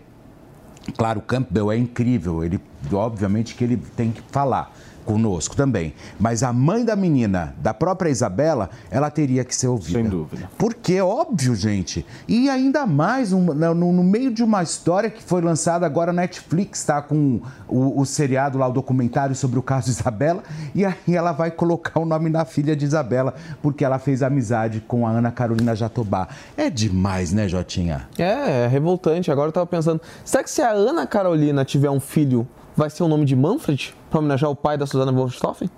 Claro, 0.97 1.21
o 1.21 1.23
Campbell 1.23 1.73
é 1.73 1.77
incrível, 1.77 2.45
ele 2.45 2.61
obviamente 2.93 3.55
que 3.55 3.65
ele 3.65 3.77
tem 3.77 4.13
que 4.13 4.23
falar 4.31 4.71
conosco 5.05 5.55
também. 5.55 5.95
Mas 6.19 6.43
a 6.43 6.53
mãe 6.53 6.85
da 6.85 6.97
menina, 6.97 7.55
da 7.59 7.73
própria 7.73 8.11
Isabela, 8.11 8.71
ela 8.91 9.11
teria 9.11 9.45
que 9.45 9.55
ser 9.55 9.69
ouvida. 9.69 9.99
Sem 10.01 10.09
dúvida. 10.09 10.51
Porque, 10.59 11.01
óbvio, 11.01 11.55
gente. 11.55 12.05
E 12.27 12.49
ainda 12.51 12.85
mais 12.87 13.33
um- 13.33 13.45
no, 13.55 13.75
no 13.93 14.03
meio 14.03 14.33
de 14.33 14.43
uma 14.43 14.63
história 14.63 15.09
que 15.11 15.23
foi 15.23 15.41
lançada 15.41 15.87
agora 15.87 16.13
na 16.13 16.25
Netflix, 16.25 16.83
tá? 16.85 17.03
Com 17.03 17.41
o, 17.69 18.01
o 18.01 18.07
seriado 18.07 18.57
lá, 18.59 18.67
o 18.67 18.73
documentário 18.73 19.35
sobre 19.35 19.59
o 19.59 19.63
caso 19.63 19.91
Isabela. 19.93 20.43
E 20.75 20.85
aí 20.85 20.95
ela 21.15 21.33
vai 21.33 21.51
colocar 21.51 22.01
o 22.01 22.07
nome 22.07 22.31
da 22.31 22.45
filha 22.47 22.75
de 22.75 22.85
Isabela, 22.85 23.35
porque 23.63 23.85
ela 23.85 23.99
fez 23.99 24.23
amizade 24.23 24.81
com 24.89 25.07
a 25.07 25.11
Ana 25.11 25.31
Carolina 25.31 25.77
Jatobá. 25.77 26.29
É 26.57 26.71
demais, 26.71 27.33
né, 27.33 27.47
Jotinha? 27.47 28.09
É, 28.19 28.65
é 28.65 28.67
revoltante. 28.67 29.31
Agora 29.31 29.49
eu 29.49 29.53
tava 29.53 29.67
pensando, 29.67 30.01
será 30.25 30.43
que 30.43 30.51
se 30.51 30.63
a 30.63 30.71
Ana 30.71 31.07
Carolina 31.07 31.63
tiver 31.65 31.91
um 31.91 32.01
filho, 32.01 32.49
vai 32.75 32.89
ser 32.89 33.03
o 33.03 33.09
nome 33.09 33.25
de 33.27 33.37
Manfred? 33.37 33.95
Pra 34.15 34.21
homenagear 34.21 34.49
o 34.49 34.55
pai 34.55 34.79
da 34.79 34.87
Susana 34.87 35.11
von 35.11 35.25
Richthofen? 35.25 35.69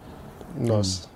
Nossa. 0.60 1.08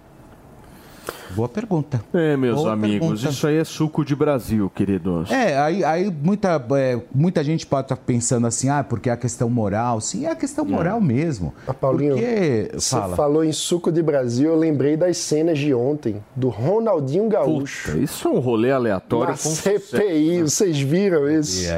Boa 1.36 1.50
pergunta. 1.50 2.02
É, 2.14 2.34
meus 2.34 2.56
Boa 2.56 2.72
amigos, 2.72 3.08
pergunta. 3.08 3.28
isso 3.28 3.46
aí 3.46 3.58
é 3.58 3.64
suco 3.64 4.02
de 4.02 4.16
Brasil, 4.16 4.72
queridos. 4.74 5.30
É, 5.30 5.58
aí, 5.58 5.84
aí 5.84 6.10
muita, 6.10 6.64
é, 6.76 6.98
muita 7.14 7.44
gente 7.44 7.66
pode 7.66 7.84
estar 7.84 7.96
pensando 7.96 8.46
assim, 8.46 8.70
ah, 8.70 8.82
porque 8.82 9.10
é 9.10 9.12
a 9.12 9.18
questão 9.18 9.50
moral. 9.50 10.00
Sim, 10.00 10.24
é 10.24 10.30
a 10.30 10.34
questão 10.34 10.64
moral 10.64 10.98
mesmo. 10.98 11.52
Paulinho, 11.78 12.14
porque... 12.14 12.70
você 12.72 12.96
Fala. 12.96 13.14
falou 13.14 13.44
em 13.44 13.52
suco 13.52 13.92
de 13.92 14.02
Brasil, 14.02 14.50
eu 14.50 14.58
lembrei 14.58 14.96
das 14.96 15.18
cenas 15.18 15.58
de 15.58 15.74
ontem, 15.74 16.24
do 16.34 16.48
Ronaldinho 16.48 17.28
Gaúcho. 17.28 17.98
Isso 17.98 18.28
é 18.28 18.30
um 18.30 18.38
rolê 18.38 18.72
aleatório 18.72 19.32
Na 19.32 19.32
com 19.32 19.50
sucesso, 19.50 19.88
CPI, 19.90 20.38
né? 20.38 20.42
vocês 20.44 20.80
viram 20.80 21.28
isso? 21.30 21.70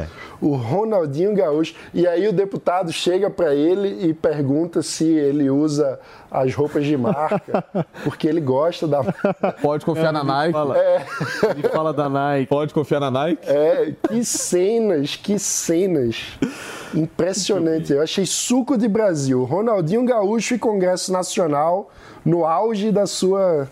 O 0.43 0.57
Ronaldinho 0.57 1.35
Gaúcho. 1.35 1.75
E 1.95 2.07
aí 2.07 2.29
o 2.29 2.33
deputado 2.33 2.93
chega 2.93 3.31
para 3.31 3.55
ele 3.55 4.09
e 4.09 4.13
pergunta 4.13 4.83
se 4.83 5.05
ele 5.05 5.49
usa 5.49 5.99
as 6.31 6.55
roupas 6.55 6.85
de 6.85 6.97
marca, 6.97 7.65
porque 8.05 8.27
ele 8.27 8.41
gosta 8.41 8.89
da. 8.89 9.05
Pode 9.63 9.85
confiar 9.85 10.13
na 10.13 10.25
Nike. 10.25 10.59
É. 10.77 11.07
Ele 11.51 11.69
fala 11.69 11.93
da 11.93 12.09
Nike. 12.09 12.49
Pode 12.49 12.75
confiar 12.75 13.01
na 13.01 13.11
Nike. 13.11 13.49
É, 13.49 13.95
que 14.09 14.25
cenas, 14.25 15.15
que 15.17 15.39
cenas. 15.39 16.39
Impressionante. 16.95 17.93
Eu 17.93 18.03
achei 18.03 18.27
suco 18.27 18.77
de 18.77 18.89
Brasil. 18.89 19.45
Ronaldinho 19.45 20.05
Gaúcho 20.05 20.55
e 20.55 20.59
Congresso 20.59 21.13
Nacional 21.13 21.91
no 22.25 22.45
auge 22.45 22.91
da 22.91 23.07
sua 23.07 23.69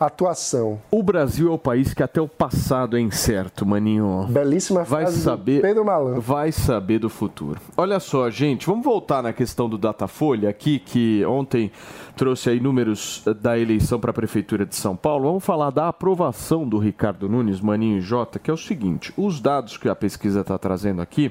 atuação. 0.00 0.80
O 0.90 1.02
Brasil 1.02 1.50
é 1.50 1.52
o 1.52 1.58
país 1.58 1.92
que 1.92 2.02
até 2.02 2.20
o 2.20 2.26
passado 2.26 2.96
é 2.96 3.00
incerto, 3.00 3.66
maninho. 3.66 4.26
Belíssima 4.30 4.82
vai 4.82 5.02
frase 5.02 5.20
saber, 5.20 5.60
Pedro 5.60 5.84
Malan. 5.84 6.18
Vai 6.18 6.50
saber 6.50 6.98
do 6.98 7.10
futuro. 7.10 7.60
Olha 7.76 8.00
só, 8.00 8.30
gente, 8.30 8.66
vamos 8.66 8.84
voltar 8.84 9.22
na 9.22 9.32
questão 9.32 9.68
do 9.68 9.76
Datafolha 9.76 10.48
aqui, 10.48 10.78
que 10.78 11.24
ontem 11.26 11.70
trouxe 12.16 12.50
aí 12.50 12.60
números 12.60 13.22
da 13.40 13.58
eleição 13.58 14.00
para 14.00 14.10
a 14.10 14.14
Prefeitura 14.14 14.64
de 14.64 14.74
São 14.74 14.96
Paulo. 14.96 15.24
Vamos 15.24 15.44
falar 15.44 15.70
da 15.70 15.88
aprovação 15.88 16.66
do 16.66 16.78
Ricardo 16.78 17.28
Nunes, 17.28 17.60
Maninho 17.60 17.98
e 17.98 18.00
Jota, 18.00 18.38
que 18.38 18.50
é 18.50 18.54
o 18.54 18.56
seguinte, 18.56 19.12
os 19.16 19.40
dados 19.40 19.76
que 19.76 19.88
a 19.88 19.94
pesquisa 19.94 20.40
está 20.40 20.56
trazendo 20.58 21.02
aqui, 21.02 21.30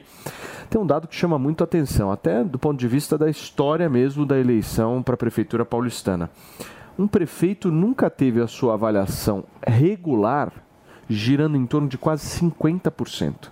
tem 0.69 0.79
um 0.79 0.85
dado 0.85 1.07
que 1.07 1.15
chama 1.15 1.39
muito 1.39 1.63
atenção, 1.63 2.11
até 2.11 2.43
do 2.43 2.59
ponto 2.59 2.79
de 2.79 2.87
vista 2.87 3.17
da 3.17 3.29
história 3.29 3.89
mesmo 3.89 4.25
da 4.25 4.37
eleição 4.37 5.01
para 5.01 5.15
a 5.15 5.17
Prefeitura 5.17 5.65
paulistana 5.65 6.29
um 6.99 7.07
prefeito 7.07 7.71
nunca 7.71 8.09
teve 8.09 8.41
a 8.41 8.47
sua 8.47 8.73
avaliação 8.73 9.45
regular 9.65 10.51
girando 11.09 11.55
em 11.57 11.65
torno 11.65 11.88
de 11.88 11.97
quase 11.97 12.23
50%. 12.39 13.49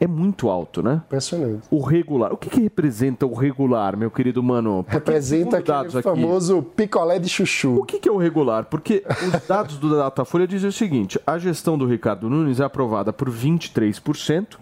É 0.00 0.06
muito 0.06 0.48
alto, 0.50 0.82
né? 0.82 1.02
Impressionante. 1.06 1.66
O 1.70 1.80
regular. 1.80 2.32
O 2.32 2.36
que, 2.36 2.50
que 2.50 2.60
representa 2.60 3.26
o 3.26 3.32
regular, 3.34 3.96
meu 3.96 4.10
querido 4.10 4.42
mano? 4.42 4.82
Porque, 4.84 4.96
Representa 4.96 5.58
aquele 5.58 5.78
aqui- 5.78 6.02
famoso 6.02 6.62
picolé 6.62 7.18
de 7.18 7.28
chuchu. 7.28 7.76
o 7.80 7.84
que, 7.84 7.98
que 7.98 8.08
é 8.08 8.12
o 8.12 8.16
regular? 8.16 8.64
Porque 8.64 9.04
os 9.08 9.46
dados 9.46 9.76
do 9.78 9.96
Datafolha 9.96 10.46
dizem 10.46 10.68
o 10.68 10.72
seguinte: 10.72 11.18
a 11.26 11.36
gestão 11.38 11.76
do 11.78 11.86
Ricardo 11.86 12.28
Nunes 12.30 12.58
é 12.60 12.64
aprovada 12.64 13.12
por 13.12 13.30
23%, 13.30 14.56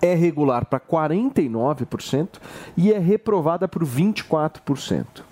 é 0.00 0.14
regular 0.14 0.66
para 0.66 0.80
49% 0.80 2.28
e 2.76 2.92
é 2.92 2.98
reprovada 2.98 3.66
por 3.66 3.84
24%. 3.84 5.22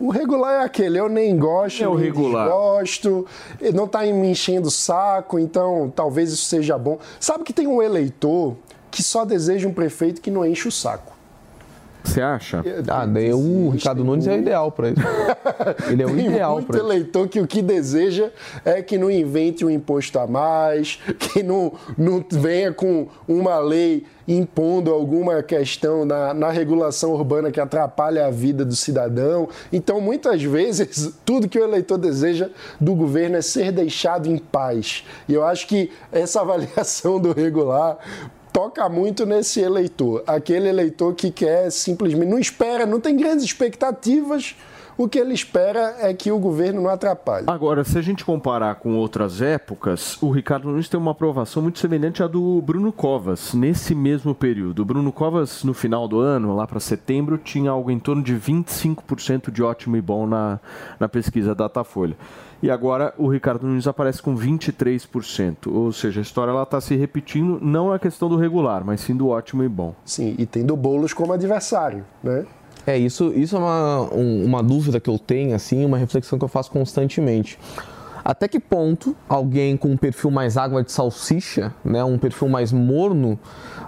O 0.00 0.10
regular 0.10 0.62
é 0.62 0.64
aquele, 0.64 0.98
eu 0.98 1.08
nem 1.08 1.36
gosto, 1.36 1.82
É 1.82 1.88
o 1.88 1.94
regular. 1.94 2.44
desgosto, 2.46 3.26
não 3.74 3.88
tá 3.88 4.02
me 4.02 4.30
enchendo 4.30 4.68
o 4.68 4.70
saco, 4.70 5.38
então 5.38 5.92
talvez 5.94 6.32
isso 6.32 6.44
seja 6.44 6.78
bom. 6.78 6.98
Sabe 7.18 7.42
que 7.42 7.52
tem 7.52 7.66
um 7.66 7.82
eleitor 7.82 8.54
que 8.90 9.02
só 9.02 9.24
deseja 9.24 9.66
um 9.68 9.72
prefeito 9.74 10.20
que 10.20 10.30
não 10.30 10.46
enche 10.46 10.68
o 10.68 10.72
saco. 10.72 11.17
Você 12.02 12.20
acha? 12.20 12.64
Ah, 12.88 13.04
daí 13.04 13.32
o 13.32 13.70
Ricardo 13.70 14.04
Nunes 14.04 14.26
é 14.26 14.38
ideal 14.38 14.72
para 14.72 14.88
ele. 14.88 14.96
Ele 15.90 16.02
é 16.02 16.06
o 16.06 16.14
Tem 16.14 16.26
ideal 16.26 16.52
muito 16.54 16.66
para 16.66 16.78
ele. 16.78 16.86
eleitor 16.86 17.28
que 17.28 17.40
o 17.40 17.46
que 17.46 17.60
deseja 17.60 18.30
é 18.64 18.80
que 18.82 18.96
não 18.96 19.10
invente 19.10 19.64
um 19.64 19.70
imposto 19.70 20.18
a 20.18 20.26
mais, 20.26 20.98
que 21.18 21.42
não, 21.42 21.72
não 21.96 22.24
venha 22.30 22.72
com 22.72 23.08
uma 23.26 23.58
lei 23.58 24.04
impondo 24.26 24.92
alguma 24.92 25.42
questão 25.42 26.04
na, 26.04 26.34
na 26.34 26.50
regulação 26.50 27.12
urbana 27.12 27.50
que 27.50 27.60
atrapalha 27.60 28.26
a 28.26 28.30
vida 28.30 28.64
do 28.64 28.76
cidadão. 28.76 29.48
Então, 29.72 30.00
muitas 30.00 30.42
vezes, 30.42 31.12
tudo 31.24 31.48
que 31.48 31.58
o 31.58 31.64
eleitor 31.64 31.96
deseja 31.98 32.48
do 32.78 32.94
governo 32.94 33.36
é 33.36 33.42
ser 33.42 33.72
deixado 33.72 34.28
em 34.28 34.36
paz. 34.38 35.04
E 35.28 35.34
eu 35.34 35.44
acho 35.44 35.66
que 35.66 35.90
essa 36.12 36.40
avaliação 36.42 37.18
do 37.18 37.32
regular 37.32 37.98
toca 38.52 38.88
muito 38.88 39.24
nesse 39.26 39.60
eleitor, 39.60 40.22
aquele 40.26 40.68
eleitor 40.68 41.14
que 41.14 41.30
quer 41.30 41.70
simplesmente 41.70 42.28
não 42.28 42.38
espera, 42.38 42.86
não 42.86 43.00
tem 43.00 43.16
grandes 43.16 43.44
expectativas. 43.44 44.54
O 44.98 45.08
que 45.08 45.16
ele 45.16 45.32
espera 45.32 45.94
é 46.00 46.12
que 46.12 46.32
o 46.32 46.40
governo 46.40 46.82
não 46.82 46.90
atrapalhe. 46.90 47.44
Agora, 47.46 47.84
se 47.84 47.96
a 47.96 48.02
gente 48.02 48.24
comparar 48.24 48.74
com 48.74 48.96
outras 48.96 49.40
épocas, 49.40 50.20
o 50.20 50.28
Ricardo 50.28 50.68
Nunes 50.68 50.88
tem 50.88 50.98
uma 50.98 51.12
aprovação 51.12 51.62
muito 51.62 51.78
semelhante 51.78 52.20
à 52.20 52.26
do 52.26 52.60
Bruno 52.60 52.90
Covas, 52.90 53.54
nesse 53.54 53.94
mesmo 53.94 54.34
período. 54.34 54.82
O 54.82 54.84
Bruno 54.84 55.12
Covas, 55.12 55.62
no 55.62 55.72
final 55.72 56.08
do 56.08 56.18
ano, 56.18 56.52
lá 56.56 56.66
para 56.66 56.80
setembro, 56.80 57.38
tinha 57.38 57.70
algo 57.70 57.92
em 57.92 57.98
torno 58.00 58.24
de 58.24 58.34
25% 58.34 59.52
de 59.52 59.62
ótimo 59.62 59.96
e 59.96 60.00
bom 60.00 60.26
na, 60.26 60.58
na 60.98 61.08
pesquisa 61.08 61.54
Datafolha. 61.54 62.16
E 62.62 62.70
agora 62.70 63.14
o 63.16 63.28
Ricardo 63.28 63.66
Nunes 63.66 63.86
aparece 63.86 64.20
com 64.20 64.34
23%. 64.36 65.68
Ou 65.72 65.92
seja, 65.92 66.20
a 66.20 66.22
história 66.22 66.50
está 66.62 66.80
se 66.80 66.96
repetindo, 66.96 67.58
não 67.62 67.92
a 67.92 67.98
questão 67.98 68.28
do 68.28 68.36
regular, 68.36 68.84
mas 68.84 69.00
sim 69.00 69.14
do 69.16 69.28
ótimo 69.28 69.62
e 69.62 69.68
bom. 69.68 69.94
Sim, 70.04 70.34
e 70.38 70.44
tendo 70.46 70.76
Boulos 70.76 71.12
como 71.12 71.32
adversário, 71.32 72.04
né? 72.22 72.44
É, 72.86 72.96
isso, 72.96 73.32
isso 73.34 73.54
é 73.54 73.58
uma, 73.58 74.14
um- 74.14 74.44
uma 74.44 74.62
dúvida 74.62 74.98
que 74.98 75.10
eu 75.10 75.18
tenho, 75.18 75.54
assim, 75.54 75.84
uma 75.84 75.98
reflexão 75.98 76.38
que 76.38 76.44
eu 76.44 76.48
faço 76.48 76.70
constantemente. 76.70 77.58
Até 78.28 78.46
que 78.46 78.60
ponto 78.60 79.16
alguém 79.26 79.74
com 79.74 79.88
um 79.88 79.96
perfil 79.96 80.30
mais 80.30 80.58
água 80.58 80.84
de 80.84 80.92
salsicha, 80.92 81.74
né, 81.82 82.04
um 82.04 82.18
perfil 82.18 82.46
mais 82.46 82.70
morno, 82.70 83.38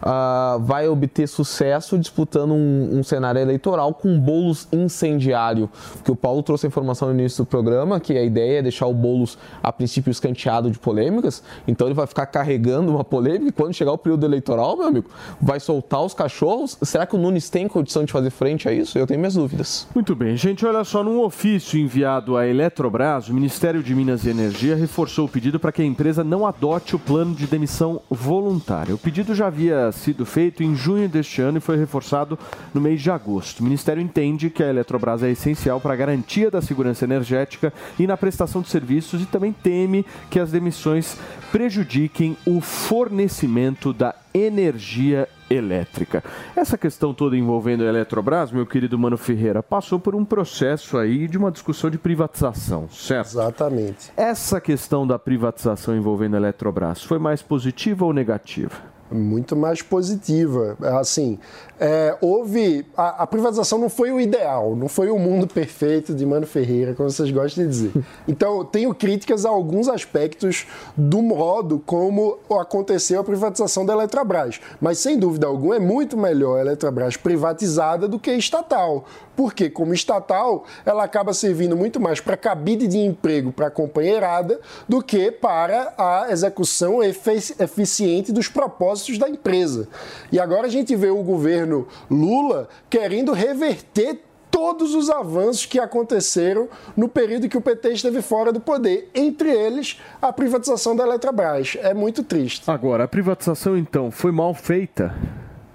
ah, 0.00 0.56
vai 0.62 0.88
obter 0.88 1.28
sucesso 1.28 1.98
disputando 1.98 2.52
um, 2.52 2.88
um 2.90 3.02
cenário 3.02 3.38
eleitoral 3.38 3.92
com 3.92 4.18
bolos 4.18 4.66
incendiário? 4.72 5.68
Porque 5.92 6.10
o 6.10 6.16
Paulo 6.16 6.42
trouxe 6.42 6.64
a 6.64 6.68
informação 6.68 7.08
no 7.08 7.20
início 7.20 7.44
do 7.44 7.46
programa 7.46 8.00
que 8.00 8.16
a 8.16 8.22
ideia 8.22 8.60
é 8.60 8.62
deixar 8.62 8.86
o 8.86 8.94
Boulos, 8.94 9.36
a 9.62 9.70
princípio, 9.70 10.10
escanteado 10.10 10.70
de 10.70 10.78
polêmicas, 10.78 11.42
então 11.68 11.86
ele 11.86 11.92
vai 11.92 12.06
ficar 12.06 12.24
carregando 12.24 12.90
uma 12.90 13.04
polêmica 13.04 13.48
e 13.48 13.52
quando 13.52 13.74
chegar 13.74 13.92
o 13.92 13.98
período 13.98 14.24
eleitoral, 14.24 14.74
meu 14.74 14.86
amigo, 14.86 15.10
vai 15.38 15.60
soltar 15.60 16.02
os 16.02 16.14
cachorros. 16.14 16.78
Será 16.80 17.04
que 17.04 17.14
o 17.14 17.18
Nunes 17.18 17.50
tem 17.50 17.68
condição 17.68 18.06
de 18.06 18.10
fazer 18.10 18.30
frente 18.30 18.66
a 18.66 18.72
isso? 18.72 18.98
Eu 18.98 19.06
tenho 19.06 19.20
minhas 19.20 19.34
dúvidas. 19.34 19.86
Muito 19.94 20.16
bem, 20.16 20.34
gente, 20.34 20.64
olha 20.64 20.82
só, 20.82 21.04
num 21.04 21.20
ofício 21.20 21.78
enviado 21.78 22.38
à 22.38 22.46
Eletrobras, 22.46 23.28
o 23.28 23.34
Ministério 23.34 23.82
de 23.82 23.94
Minas 23.94 24.24
e 24.24 24.29
Energia 24.30 24.76
reforçou 24.76 25.26
o 25.26 25.28
pedido 25.28 25.60
para 25.60 25.72
que 25.72 25.82
a 25.82 25.84
empresa 25.84 26.24
não 26.24 26.46
adote 26.46 26.96
o 26.96 26.98
plano 26.98 27.34
de 27.34 27.46
demissão 27.46 28.00
voluntária. 28.08 28.94
O 28.94 28.98
pedido 28.98 29.34
já 29.34 29.46
havia 29.46 29.90
sido 29.92 30.24
feito 30.24 30.62
em 30.62 30.74
junho 30.74 31.08
deste 31.08 31.42
ano 31.42 31.58
e 31.58 31.60
foi 31.60 31.76
reforçado 31.76 32.38
no 32.72 32.80
mês 32.80 33.02
de 33.02 33.10
agosto. 33.10 33.60
O 33.60 33.64
Ministério 33.64 34.02
entende 34.02 34.50
que 34.50 34.62
a 34.62 34.68
Eletrobras 34.68 35.22
é 35.22 35.30
essencial 35.30 35.80
para 35.80 35.92
a 35.92 35.96
garantia 35.96 36.50
da 36.50 36.62
segurança 36.62 37.04
energética 37.04 37.72
e 37.98 38.06
na 38.06 38.16
prestação 38.16 38.62
de 38.62 38.68
serviços 38.68 39.20
e 39.22 39.26
também 39.26 39.52
teme 39.52 40.06
que 40.30 40.38
as 40.38 40.50
demissões 40.50 41.16
prejudiquem 41.52 42.36
o 42.46 42.60
fornecimento 42.60 43.92
da 43.92 44.14
energia 44.32 45.28
elétrica. 45.48 46.22
Essa 46.54 46.78
questão 46.78 47.12
toda 47.12 47.36
envolvendo 47.36 47.82
a 47.82 47.86
Eletrobras, 47.86 48.52
meu 48.52 48.64
querido 48.64 48.98
Mano 48.98 49.16
Ferreira, 49.16 49.62
passou 49.62 49.98
por 49.98 50.14
um 50.14 50.24
processo 50.24 50.96
aí 50.96 51.26
de 51.26 51.36
uma 51.36 51.50
discussão 51.50 51.90
de 51.90 51.98
privatização, 51.98 52.88
certo? 52.88 53.28
Exatamente. 53.28 54.12
Essa 54.16 54.60
questão 54.60 55.06
da 55.06 55.18
privatização 55.18 55.96
envolvendo 55.96 56.34
a 56.34 56.38
Eletrobras 56.38 57.02
foi 57.02 57.18
mais 57.18 57.42
positiva 57.42 58.04
ou 58.04 58.12
negativa? 58.12 58.89
Muito 59.10 59.56
mais 59.56 59.82
positiva. 59.82 60.76
Assim, 60.98 61.38
é, 61.80 62.16
houve. 62.20 62.86
A, 62.96 63.22
a 63.22 63.26
privatização 63.26 63.78
não 63.78 63.88
foi 63.88 64.12
o 64.12 64.20
ideal, 64.20 64.76
não 64.76 64.88
foi 64.88 65.10
o 65.10 65.18
mundo 65.18 65.46
perfeito 65.46 66.14
de 66.14 66.24
Mano 66.24 66.46
Ferreira, 66.46 66.94
como 66.94 67.10
vocês 67.10 67.30
gostam 67.30 67.64
de 67.64 67.70
dizer. 67.70 67.92
Então, 68.28 68.64
tenho 68.64 68.94
críticas 68.94 69.44
a 69.44 69.48
alguns 69.48 69.88
aspectos 69.88 70.66
do 70.96 71.20
modo 71.20 71.82
como 71.84 72.38
aconteceu 72.60 73.20
a 73.20 73.24
privatização 73.24 73.84
da 73.84 73.92
Eletrobras. 73.92 74.60
Mas, 74.80 74.98
sem 74.98 75.18
dúvida 75.18 75.46
alguma, 75.46 75.76
é 75.76 75.80
muito 75.80 76.16
melhor 76.16 76.58
a 76.58 76.60
Eletrobras 76.60 77.16
privatizada 77.16 78.06
do 78.06 78.18
que 78.18 78.30
estatal. 78.32 79.04
Porque, 79.40 79.70
como 79.70 79.94
estatal, 79.94 80.66
ela 80.84 81.02
acaba 81.02 81.32
servindo 81.32 81.74
muito 81.74 81.98
mais 81.98 82.20
para 82.20 82.36
cabide 82.36 82.86
de 82.86 82.98
emprego 82.98 83.50
para 83.50 83.68
a 83.68 83.70
companheirada 83.70 84.60
do 84.86 85.02
que 85.02 85.30
para 85.32 85.94
a 85.96 86.26
execução 86.30 87.02
eficiente 87.02 88.32
dos 88.32 88.48
propósitos 88.48 89.16
da 89.16 89.30
empresa. 89.30 89.88
E 90.30 90.38
agora 90.38 90.66
a 90.66 90.68
gente 90.68 90.94
vê 90.94 91.08
o 91.08 91.22
governo 91.22 91.88
Lula 92.10 92.68
querendo 92.90 93.32
reverter 93.32 94.20
todos 94.50 94.94
os 94.94 95.08
avanços 95.08 95.64
que 95.64 95.78
aconteceram 95.78 96.68
no 96.94 97.08
período 97.08 97.48
que 97.48 97.56
o 97.56 97.62
PT 97.62 97.94
esteve 97.94 98.20
fora 98.20 98.52
do 98.52 98.60
poder, 98.60 99.08
entre 99.14 99.50
eles 99.50 99.98
a 100.20 100.30
privatização 100.34 100.94
da 100.94 101.04
Eletrobras. 101.04 101.78
É 101.80 101.94
muito 101.94 102.22
triste. 102.22 102.70
Agora, 102.70 103.04
a 103.04 103.08
privatização 103.08 103.74
então 103.74 104.10
foi 104.10 104.32
mal 104.32 104.52
feita? 104.52 105.14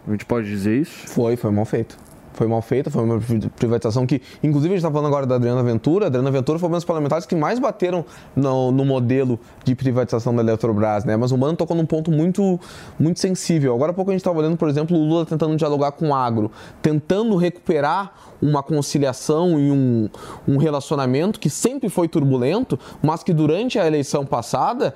A 0.07 0.11
gente 0.11 0.23
pode 0.23 0.47
dizer 0.47 0.79
isso? 0.79 1.07
Foi, 1.07 1.35
foi 1.35 1.49
mal 1.49 1.65
feito. 1.65 2.04
Foi 2.35 2.47
mal 2.47 2.61
feita, 2.61 2.91
foi 2.91 3.03
uma 3.03 3.19
privatização 3.55 4.05
que, 4.05 4.21
inclusive, 4.43 4.73
a 4.73 4.77
gente 4.77 4.85
está 4.85 4.91
falando 4.91 5.07
agora 5.07 5.25
da 5.25 5.35
Adriana 5.35 5.63
Ventura. 5.63 6.05
A 6.05 6.07
Adriana 6.07 6.29
Ventura 6.29 6.59
foi 6.59 6.67
uma 6.67 6.75
das 6.75 6.83
parlamentares 6.83 7.25
que 7.25 7.35
mais 7.35 7.59
bateram 7.59 8.05
no, 8.35 8.71
no 8.71 8.83
modelo 8.83 9.39
de 9.63 9.73
privatização 9.73 10.35
da 10.35 10.41
Eletrobras, 10.41 11.05
né? 11.05 11.15
Mas 11.15 11.31
o 11.31 11.37
Mano 11.37 11.55
tocou 11.55 11.75
num 11.75 11.85
ponto 11.85 12.11
muito, 12.11 12.59
muito 12.99 13.19
sensível. 13.21 13.73
Agora 13.73 13.91
há 13.91 13.93
pouco 13.95 14.11
a 14.11 14.13
gente 14.13 14.19
estava 14.19 14.37
olhando, 14.39 14.57
por 14.57 14.67
exemplo, 14.67 14.97
o 14.97 15.07
Lula 15.07 15.25
tentando 15.25 15.55
dialogar 15.55 15.93
com 15.93 16.09
o 16.09 16.13
agro, 16.13 16.51
tentando 16.81 17.37
recuperar 17.37 18.13
uma 18.41 18.61
conciliação 18.61 19.59
e 19.59 19.71
um, 19.71 20.09
um 20.47 20.57
relacionamento 20.57 21.39
que 21.39 21.49
sempre 21.49 21.89
foi 21.89 22.07
turbulento, 22.07 22.79
mas 23.01 23.23
que 23.23 23.33
durante 23.33 23.79
a 23.79 23.87
eleição 23.87 24.25
passada 24.25 24.95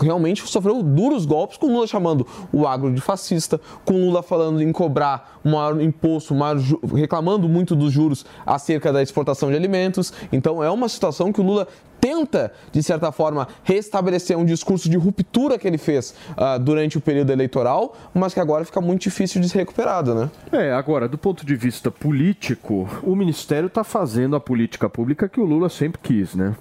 realmente 0.00 0.46
sofreu 0.46 0.82
duros 0.82 1.24
golpes, 1.24 1.56
com 1.56 1.66
Lula 1.66 1.86
chamando 1.86 2.26
o 2.52 2.66
agro 2.66 2.92
de 2.92 3.00
fascista, 3.00 3.60
com 3.84 3.94
Lula 3.94 4.22
falando 4.22 4.62
em 4.62 4.72
cobrar 4.72 5.40
um 5.44 5.52
maior 5.52 5.80
imposto, 5.80 6.34
maior 6.34 6.58
reclamando 6.94 7.48
muito 7.48 7.74
dos 7.74 7.92
juros 7.92 8.24
acerca 8.44 8.92
da 8.92 9.02
exportação 9.02 9.50
de 9.50 9.56
alimentos. 9.56 10.12
Então 10.32 10.62
é 10.62 10.70
uma 10.70 10.88
situação 10.88 11.32
que 11.32 11.40
o 11.40 11.44
Lula 11.44 11.66
tenta, 12.00 12.52
de 12.72 12.82
certa 12.82 13.12
forma, 13.12 13.46
restabelecer 13.62 14.36
um 14.38 14.44
discurso 14.44 14.88
de 14.88 14.96
ruptura 14.96 15.58
que 15.58 15.66
ele 15.66 15.78
fez 15.78 16.14
ah, 16.36 16.56
durante 16.58 16.98
o 16.98 17.00
período 17.00 17.30
eleitoral, 17.30 17.96
mas 18.14 18.32
que 18.34 18.40
agora 18.40 18.64
fica 18.64 18.80
muito 18.80 19.02
difícil 19.02 19.40
de 19.40 19.48
ser 19.48 19.58
recuperado, 19.58 20.14
né? 20.14 20.30
É, 20.52 20.72
agora, 20.72 21.08
do 21.08 21.18
ponto 21.18 21.44
de 21.44 21.54
vista 21.54 21.90
político, 21.90 22.88
o 23.02 23.14
Ministério 23.14 23.66
está 23.66 23.84
fazendo 23.84 24.36
a 24.36 24.40
política 24.40 24.88
pública 24.88 25.28
que 25.28 25.40
o 25.40 25.44
Lula 25.44 25.68
sempre 25.68 26.00
quis, 26.02 26.34
né? 26.34 26.54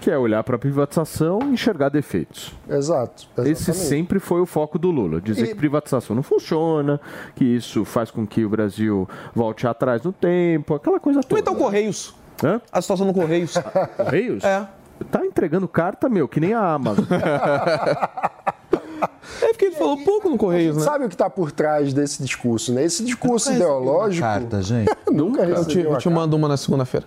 Que 0.00 0.10
é 0.10 0.18
olhar 0.18 0.44
para 0.44 0.56
a 0.56 0.58
privatização 0.58 1.40
e 1.42 1.46
enxergar 1.54 1.88
defeitos. 1.88 2.52
Exato. 2.68 3.26
Esse 3.38 3.72
sempre 3.72 4.20
foi 4.20 4.40
o 4.40 4.46
foco 4.46 4.78
do 4.78 4.90
Lula. 4.90 5.20
Dizer 5.20 5.44
E- 5.44 5.48
que 5.48 5.54
privatização 5.54 6.14
não 6.14 6.22
funciona, 6.22 7.00
que 7.34 7.44
isso 7.44 7.84
faz 7.84 8.10
com 8.10 8.26
que 8.26 8.44
o 8.44 8.48
Brasil 8.48 9.08
volte 9.34 9.66
atrás 9.66 10.02
no 10.02 10.12
tempo, 10.12 10.74
aquela 10.74 11.00
coisa 11.00 11.22
toda. 11.22 11.40
Então, 11.40 11.54
Correios. 11.56 12.14
Hã? 12.44 12.60
A 12.70 12.82
situação 12.82 13.06
no 13.06 13.14
Correios. 13.14 13.54
Correios? 13.96 14.44
É. 14.44 14.66
Tá 15.10 15.24
entregando 15.24 15.68
carta, 15.68 16.08
meu, 16.08 16.26
que 16.26 16.40
nem 16.40 16.54
a 16.54 16.60
Amazon. 16.60 17.04
É 19.42 19.48
porque 19.48 19.66
ele 19.66 19.74
falou 19.76 19.98
pouco 19.98 20.30
no 20.30 20.38
Correios, 20.38 20.76
né? 20.76 20.82
Sabe 20.82 21.04
o 21.04 21.08
que 21.08 21.14
está 21.14 21.28
por 21.28 21.52
trás 21.52 21.92
desse 21.92 22.22
discurso, 22.22 22.72
né? 22.72 22.84
Esse 22.84 23.04
discurso 23.04 23.50
Nunca 23.50 23.62
ideológico. 23.62 24.26
Carta, 24.26 24.62
gente. 24.62 24.90
Nunca 25.10 25.42
Eu 25.42 25.64
te, 25.64 25.80
eu 25.80 25.98
te 25.98 26.08
mando 26.08 26.36
uma 26.36 26.48
na 26.48 26.56
segunda-feira. 26.56 27.06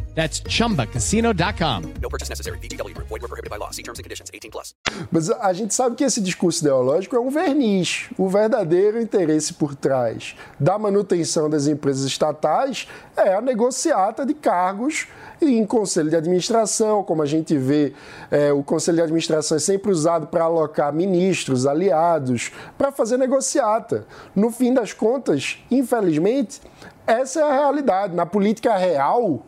That's 0.15 0.41
chumbacasino.com. 0.41 1.93
No 2.01 2.09
purchase 2.09 2.29
necessary. 2.29 2.57
VGW 2.59 2.93
Group. 2.93 3.07
Void 3.07 3.21
were 3.21 3.27
prohibited 3.27 3.49
by 3.49 3.57
law. 3.57 3.71
See 3.71 3.83
terms 3.83 3.99
and 3.99 4.03
conditions. 4.03 4.29
18 4.33 4.51
plus. 4.51 4.75
Mas 5.11 5.29
a 5.29 5.53
gente 5.53 5.73
sabe 5.73 5.95
que 5.95 6.03
esse 6.03 6.21
discurso 6.21 6.61
ideológico 6.61 7.15
é 7.15 7.19
um 7.19 7.29
verniz. 7.29 8.09
O 8.17 8.27
verdadeiro 8.27 9.01
interesse 9.01 9.53
por 9.53 9.75
trás 9.75 10.35
da 10.59 10.77
manutenção 10.77 11.49
das 11.49 11.67
empresas 11.67 12.05
estatais 12.05 12.87
é 13.15 13.33
a 13.33 13.41
negociata 13.41 14.25
de 14.25 14.33
cargos 14.33 15.07
em 15.41 15.65
conselho 15.65 16.09
de 16.09 16.15
administração, 16.15 17.03
como 17.03 17.23
a 17.23 17.25
gente 17.25 17.57
vê, 17.57 17.93
é, 18.29 18.53
o 18.53 18.61
conselho 18.61 18.97
de 18.97 19.01
administração 19.01 19.57
é 19.57 19.59
sempre 19.59 19.91
usado 19.91 20.27
para 20.27 20.43
alocar 20.43 20.93
ministros, 20.93 21.65
aliados, 21.65 22.51
para 22.77 22.91
fazer 22.91 23.17
negociata. 23.17 24.05
No 24.35 24.51
fim 24.51 24.71
das 24.71 24.93
contas, 24.93 25.57
infelizmente, 25.71 26.61
essa 27.07 27.39
é 27.39 27.43
a 27.43 27.53
realidade. 27.53 28.15
Na 28.15 28.25
política 28.25 28.77
real, 28.77 29.43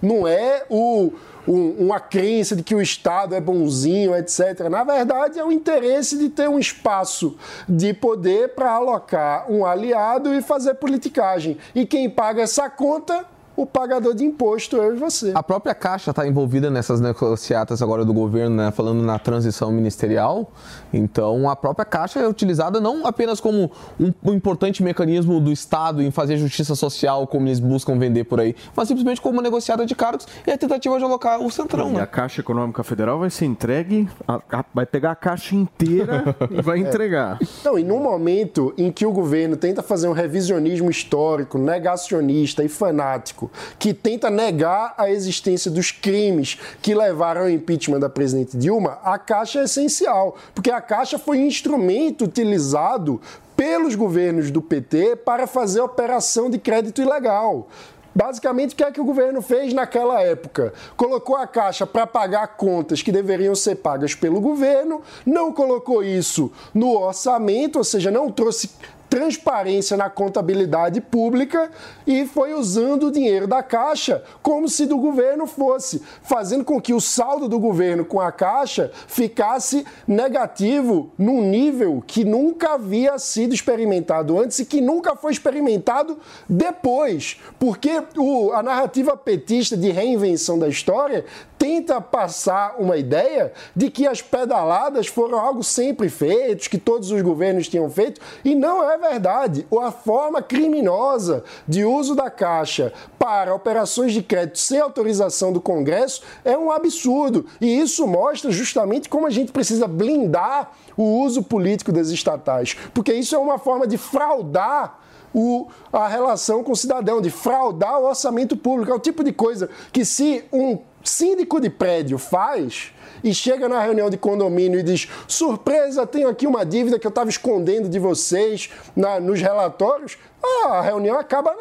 não 0.00 0.26
é 0.26 0.64
o, 0.70 1.12
um- 1.46 1.70
uma 1.86 1.98
crença 2.00 2.54
de 2.54 2.62
que 2.62 2.74
o 2.74 2.80
Estado 2.80 3.34
é 3.34 3.40
bonzinho, 3.40 4.14
etc. 4.14 4.68
Na 4.70 4.84
verdade, 4.84 5.38
é 5.38 5.44
o 5.44 5.50
interesse 5.52 6.16
de 6.18 6.28
ter 6.28 6.48
um 6.48 6.58
espaço 6.58 7.36
de 7.68 7.92
poder 7.92 8.54
para 8.54 8.70
alocar 8.72 9.50
um 9.50 9.64
aliado 9.66 10.32
e 10.34 10.40
fazer 10.42 10.74
politicagem. 10.74 11.56
E 11.74 11.84
quem 11.86 12.08
paga 12.08 12.42
essa 12.42 12.68
conta? 12.70 13.24
O 13.56 13.66
pagador 13.66 14.14
de 14.14 14.24
imposto, 14.24 14.76
eu 14.76 14.94
e 14.94 14.96
você. 15.00 15.32
A 15.34 15.42
própria 15.42 15.74
Caixa 15.74 16.10
está 16.12 16.24
envolvida 16.24 16.70
nessas 16.70 17.00
negociatas 17.00 17.82
agora 17.82 18.04
do 18.04 18.14
governo, 18.14 18.54
né, 18.54 18.70
falando 18.70 19.02
na 19.02 19.18
transição 19.18 19.72
ministerial. 19.72 20.52
Então, 20.92 21.48
a 21.48 21.56
própria 21.56 21.84
Caixa 21.84 22.18
é 22.20 22.28
utilizada 22.28 22.80
não 22.80 23.06
apenas 23.06 23.40
como 23.40 23.70
um, 24.00 24.12
um 24.24 24.32
importante 24.32 24.82
mecanismo 24.82 25.40
do 25.40 25.52
Estado 25.52 26.02
em 26.02 26.10
fazer 26.10 26.36
justiça 26.36 26.74
social, 26.74 27.26
como 27.26 27.46
eles 27.46 27.60
buscam 27.60 27.98
vender 27.98 28.24
por 28.24 28.40
aí, 28.40 28.54
mas 28.74 28.88
simplesmente 28.88 29.20
como 29.20 29.34
uma 29.34 29.42
negociada 29.42 29.84
de 29.86 29.94
cargos 29.94 30.26
e 30.46 30.50
a 30.50 30.58
tentativa 30.58 30.98
de 30.98 31.04
alocar 31.04 31.40
o 31.40 31.50
Centrão. 31.50 31.90
E 31.90 31.94
Né? 31.94 32.00
a 32.02 32.06
Caixa 32.06 32.40
Econômica 32.40 32.82
Federal 32.82 33.18
vai 33.18 33.30
ser 33.30 33.44
entregue, 33.46 34.08
a- 34.26 34.40
a- 34.50 34.64
vai 34.74 34.86
pegar 34.86 35.12
a 35.12 35.16
caixa 35.16 35.54
inteira 35.54 36.24
e 36.50 36.60
vai 36.62 36.78
entregar. 36.78 37.38
Não, 37.64 37.78
e 37.78 37.84
num 37.84 38.00
momento 38.02 38.72
em 38.76 38.90
que 38.90 39.04
o 39.06 39.12
governo 39.12 39.56
tenta 39.56 39.82
fazer 39.82 40.08
um 40.08 40.12
revisionismo 40.12 40.90
histórico, 40.90 41.58
negacionista 41.58 42.62
e 42.64 42.68
fanático, 42.68 43.50
que 43.78 43.92
tenta 43.94 44.30
negar 44.30 44.94
a 44.96 45.10
existência 45.10 45.70
dos 45.70 45.90
crimes 45.90 46.58
que 46.82 46.94
levaram 46.94 47.42
ao 47.42 47.50
impeachment 47.50 48.00
da 48.00 48.08
presidente 48.08 48.56
Dilma, 48.56 48.98
a 49.02 49.18
Caixa 49.18 49.60
é 49.60 49.64
essencial, 49.64 50.36
porque 50.54 50.70
a 50.70 50.77
Caixa 50.80 51.18
foi 51.18 51.38
um 51.38 51.46
instrumento 51.46 52.24
utilizado 52.24 53.20
pelos 53.56 53.94
governos 53.94 54.50
do 54.50 54.62
PT 54.62 55.16
para 55.16 55.46
fazer 55.46 55.80
operação 55.80 56.48
de 56.48 56.58
crédito 56.58 57.02
ilegal. 57.02 57.68
Basicamente, 58.14 58.72
o 58.72 58.76
que 58.76 58.82
é 58.82 58.90
que 58.90 59.00
o 59.00 59.04
governo 59.04 59.40
fez 59.40 59.72
naquela 59.72 60.20
época? 60.20 60.72
Colocou 60.96 61.36
a 61.36 61.46
Caixa 61.46 61.86
para 61.86 62.06
pagar 62.06 62.56
contas 62.56 63.00
que 63.02 63.12
deveriam 63.12 63.54
ser 63.54 63.76
pagas 63.76 64.14
pelo 64.14 64.40
governo, 64.40 65.02
não 65.24 65.52
colocou 65.52 66.02
isso 66.02 66.50
no 66.74 66.98
orçamento, 66.98 67.78
ou 67.78 67.84
seja, 67.84 68.10
não 68.10 68.30
trouxe 68.30 68.70
transparência 69.08 69.96
na 69.96 70.10
contabilidade 70.10 71.00
pública 71.00 71.70
e 72.06 72.26
foi 72.26 72.52
usando 72.54 73.06
o 73.06 73.10
dinheiro 73.12 73.46
da 73.46 73.62
Caixa 73.62 74.22
como 74.42 74.68
se 74.68 74.86
do 74.86 74.98
governo 74.98 75.46
fosse, 75.46 76.02
fazendo 76.22 76.64
com 76.64 76.80
que 76.80 76.92
o 76.92 77.00
saldo 77.00 77.48
do 77.48 77.58
governo 77.58 78.04
com 78.04 78.20
a 78.20 78.30
Caixa 78.30 78.90
ficasse 79.06 79.84
negativo 80.06 81.10
num 81.18 81.42
nível 81.42 82.02
que 82.06 82.24
nunca 82.24 82.74
havia 82.74 83.18
sido 83.18 83.54
experimentado 83.54 84.38
antes 84.38 84.58
e 84.58 84.64
que 84.64 84.80
nunca 84.80 85.16
foi 85.16 85.32
experimentado 85.32 86.18
depois, 86.48 87.40
porque 87.58 88.02
o- 88.16 88.52
a 88.52 88.62
narrativa 88.62 89.16
petista 89.16 89.76
de 89.76 89.90
reinvenção 89.90 90.58
da 90.58 90.68
história 90.68 91.24
tenta 91.58 92.00
passar 92.00 92.76
uma 92.78 92.96
ideia 92.96 93.52
de 93.74 93.90
que 93.90 94.06
as 94.06 94.22
pedaladas 94.22 95.08
foram 95.08 95.38
algo 95.38 95.64
sempre 95.64 96.08
feito, 96.08 96.70
que 96.70 96.78
todos 96.78 97.10
os 97.10 97.20
governos 97.20 97.68
tinham 97.68 97.90
feito, 97.90 98.20
e 98.44 98.54
não 98.54 98.88
é 98.88 98.96
verdade. 98.96 99.66
A 99.82 99.90
forma 99.90 100.40
criminosa 100.40 101.42
de 101.66 101.84
uso 101.84 102.14
da 102.14 102.30
Caixa 102.30 102.92
para 103.18 103.54
operações 103.54 104.12
de 104.12 104.22
crédito 104.22 104.58
sem 104.58 104.78
autorização 104.80 105.52
do 105.52 105.60
Congresso 105.60 106.22
é 106.44 106.56
um 106.56 106.70
absurdo. 106.70 107.46
E 107.60 107.80
isso 107.80 108.06
mostra 108.06 108.50
justamente 108.50 109.08
como 109.08 109.26
a 109.26 109.30
gente 109.30 109.50
precisa 109.50 109.88
blindar 109.88 110.70
o 110.96 111.22
uso 111.22 111.42
político 111.42 111.92
das 111.92 112.08
estatais, 112.08 112.76
porque 112.94 113.12
isso 113.12 113.34
é 113.34 113.38
uma 113.38 113.58
forma 113.58 113.86
de 113.86 113.98
fraudar 113.98 115.00
o- 115.34 115.68
a 115.92 116.08
relação 116.08 116.64
com 116.64 116.72
o 116.72 116.76
cidadão, 116.76 117.20
de 117.20 117.30
fraudar 117.30 118.00
o 118.00 118.06
orçamento 118.06 118.56
público. 118.56 118.90
É 118.90 118.94
o 118.94 118.98
tipo 118.98 119.22
de 119.22 119.32
coisa 119.32 119.68
que 119.92 120.04
se 120.04 120.44
um 120.52 120.78
síndico 121.04 121.60
de 121.60 121.70
prédio 121.70 122.18
faz 122.18 122.92
e 123.24 123.34
chega 123.34 123.68
na 123.68 123.80
reunião 123.82 124.08
de 124.10 124.16
condomínio 124.16 124.78
e 124.78 124.82
diz: 124.82 125.08
surpresa, 125.26 126.06
tenho 126.06 126.28
aqui 126.28 126.46
uma 126.46 126.64
dívida 126.64 126.98
que 126.98 127.06
eu 127.06 127.10
estava 127.10 127.28
escondendo 127.30 127.88
de 127.88 127.98
vocês 127.98 128.70
na- 128.94 129.18
nos 129.20 129.40
relatórios, 129.40 130.16
a 130.42 130.80
reunião 130.82 131.18
acaba 131.18 131.52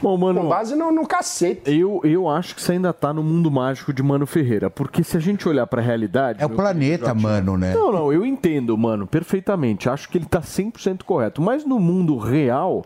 Bom, 0.00 0.16
mano, 0.16 0.40
com 0.40 0.48
base 0.48 0.74
no, 0.74 0.90
no 0.90 1.06
cacete. 1.06 1.70
Eu, 1.70 2.00
eu 2.04 2.28
acho 2.28 2.54
que 2.54 2.62
você 2.62 2.72
ainda 2.72 2.92
tá 2.92 3.12
no 3.12 3.22
mundo 3.22 3.50
mágico 3.50 3.92
de 3.92 4.02
Mano 4.02 4.26
Ferreira, 4.26 4.68
porque 4.68 5.04
se 5.04 5.16
a 5.16 5.20
gente 5.20 5.48
olhar 5.48 5.66
pra 5.66 5.80
realidade... 5.80 6.42
É 6.42 6.46
o 6.46 6.50
planeta, 6.50 7.06
querido 7.06 7.22
mano, 7.22 7.56
né? 7.56 7.74
Não, 7.74 7.92
não, 7.92 8.12
eu 8.12 8.24
entendo, 8.24 8.76
mano, 8.76 9.06
perfeitamente. 9.06 9.88
Acho 9.88 10.08
que 10.08 10.18
ele 10.18 10.24
tá 10.24 10.40
100% 10.40 11.02
correto. 11.04 11.40
Mas 11.40 11.64
no 11.64 11.78
mundo 11.78 12.16
real, 12.16 12.84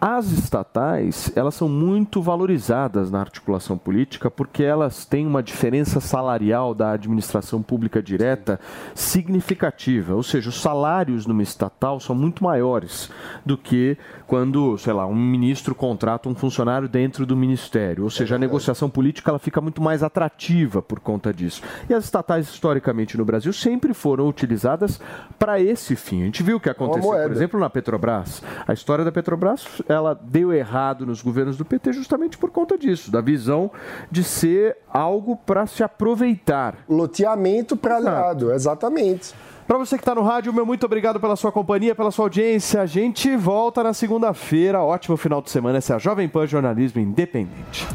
as 0.00 0.30
estatais, 0.30 1.32
elas 1.34 1.54
são 1.54 1.68
muito 1.68 2.22
valorizadas 2.22 3.10
na 3.10 3.20
articulação 3.20 3.76
política 3.76 4.30
porque 4.30 4.62
elas 4.62 5.04
têm 5.04 5.26
uma 5.26 5.42
diferença 5.42 6.00
salarial 6.00 6.74
da 6.74 6.92
administração 6.92 7.62
pública 7.62 8.02
direta 8.02 8.60
significativa. 8.94 10.14
Ou 10.14 10.22
seja, 10.22 10.48
os 10.48 10.60
salários 10.60 11.26
numa 11.26 11.42
estatal 11.42 11.98
são 12.00 12.14
muito 12.14 12.44
maiores 12.44 13.10
do 13.44 13.56
que 13.56 13.96
quando, 14.32 14.78
sei 14.78 14.94
lá, 14.94 15.06
um 15.06 15.14
ministro 15.14 15.74
contrata 15.74 16.26
um 16.26 16.34
funcionário 16.34 16.88
dentro 16.88 17.26
do 17.26 17.36
ministério. 17.36 18.04
Ou 18.04 18.08
seja, 18.08 18.36
a 18.36 18.38
negociação 18.38 18.88
política 18.88 19.30
ela 19.30 19.38
fica 19.38 19.60
muito 19.60 19.82
mais 19.82 20.02
atrativa 20.02 20.80
por 20.80 21.00
conta 21.00 21.34
disso. 21.34 21.60
E 21.86 21.92
as 21.92 22.04
estatais, 22.04 22.48
historicamente, 22.48 23.18
no 23.18 23.26
Brasil, 23.26 23.52
sempre 23.52 23.92
foram 23.92 24.26
utilizadas 24.26 24.98
para 25.38 25.60
esse 25.60 25.94
fim. 25.94 26.22
A 26.22 26.24
gente 26.24 26.42
viu 26.42 26.56
o 26.56 26.60
que 26.60 26.70
aconteceu, 26.70 27.10
por 27.10 27.30
exemplo, 27.30 27.60
na 27.60 27.68
Petrobras. 27.68 28.42
A 28.66 28.72
história 28.72 29.04
da 29.04 29.12
Petrobras, 29.12 29.82
ela 29.86 30.14
deu 30.14 30.50
errado 30.50 31.04
nos 31.04 31.20
governos 31.20 31.58
do 31.58 31.64
PT 31.66 31.92
justamente 31.92 32.38
por 32.38 32.50
conta 32.50 32.78
disso, 32.78 33.12
da 33.12 33.20
visão 33.20 33.70
de 34.10 34.24
ser 34.24 34.78
algo 34.88 35.36
para 35.36 35.66
se 35.66 35.82
aproveitar. 35.82 36.78
Loteamento 36.88 37.76
para 37.76 37.96
aliado, 37.96 38.50
exatamente. 38.50 39.34
Para 39.66 39.78
você 39.78 39.96
que 39.96 40.02
está 40.02 40.14
no 40.14 40.22
rádio, 40.22 40.52
meu 40.52 40.66
muito 40.66 40.84
obrigado 40.84 41.20
pela 41.20 41.36
sua 41.36 41.52
companhia, 41.52 41.94
pela 41.94 42.10
sua 42.10 42.26
audiência. 42.26 42.82
A 42.82 42.86
gente 42.86 43.34
volta 43.36 43.82
na 43.82 43.94
segunda-feira. 43.94 44.82
Ótimo 44.82 45.16
final 45.16 45.40
de 45.40 45.50
semana. 45.50 45.78
Essa 45.78 45.94
é 45.94 45.96
a 45.96 45.98
Jovem 45.98 46.28
Pan 46.28 46.46
Jornalismo 46.46 47.00
Independente. 47.00 47.86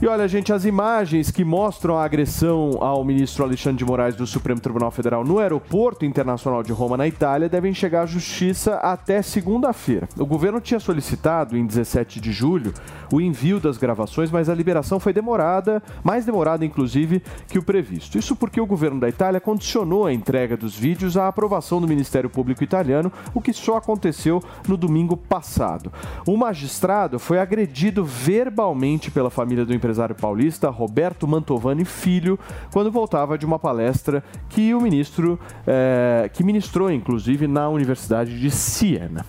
E 0.00 0.06
olha, 0.06 0.28
gente, 0.28 0.52
as 0.52 0.64
imagens 0.64 1.28
que 1.28 1.44
mostram 1.44 1.98
a 1.98 2.04
agressão 2.04 2.78
ao 2.80 3.04
ministro 3.04 3.42
Alexandre 3.42 3.78
de 3.78 3.84
Moraes 3.84 4.14
do 4.14 4.28
Supremo 4.28 4.60
Tribunal 4.60 4.92
Federal 4.92 5.24
no 5.24 5.40
Aeroporto 5.40 6.04
Internacional 6.04 6.62
de 6.62 6.70
Roma, 6.70 6.96
na 6.96 7.08
Itália, 7.08 7.48
devem 7.48 7.74
chegar 7.74 8.02
à 8.02 8.06
justiça 8.06 8.76
até 8.76 9.20
segunda-feira. 9.22 10.08
O 10.16 10.24
governo 10.24 10.60
tinha 10.60 10.78
solicitado, 10.78 11.56
em 11.56 11.66
17 11.66 12.20
de 12.20 12.30
julho, 12.30 12.72
o 13.12 13.20
envio 13.20 13.58
das 13.58 13.76
gravações, 13.76 14.30
mas 14.30 14.48
a 14.48 14.54
liberação 14.54 15.00
foi 15.00 15.12
demorada, 15.12 15.82
mais 16.04 16.24
demorada, 16.24 16.64
inclusive, 16.64 17.20
que 17.48 17.58
o 17.58 17.62
previsto. 17.64 18.16
Isso 18.16 18.36
porque 18.36 18.60
o 18.60 18.66
governo 18.66 19.00
da 19.00 19.08
Itália 19.08 19.40
condicionou 19.40 20.06
a 20.06 20.12
entrega 20.12 20.56
dos 20.56 20.76
vídeos 20.76 21.16
à 21.16 21.26
aprovação 21.26 21.80
do 21.80 21.88
Ministério 21.88 22.30
Público 22.30 22.62
italiano, 22.62 23.10
o 23.34 23.40
que 23.40 23.52
só 23.52 23.78
aconteceu 23.78 24.40
no 24.68 24.76
domingo 24.76 25.16
passado. 25.16 25.92
O 26.24 26.36
magistrado 26.36 27.18
foi 27.18 27.40
agredido 27.40 28.04
verbalmente 28.04 29.10
pela 29.10 29.28
família 29.28 29.66
do 29.66 29.74
empresário 29.74 29.87
paulista 30.20 30.68
Roberto 30.68 31.26
Mantovani 31.26 31.84
Filho 31.84 32.38
quando 32.72 32.90
voltava 32.90 33.38
de 33.38 33.46
uma 33.46 33.58
palestra 33.58 34.22
que 34.48 34.74
o 34.74 34.80
ministro 34.80 35.38
eh, 35.66 36.30
que 36.32 36.42
ministrou 36.42 36.90
inclusive 36.90 37.46
na 37.46 37.68
Universidade 37.68 38.38
de 38.38 38.50
Siena. 38.50 39.24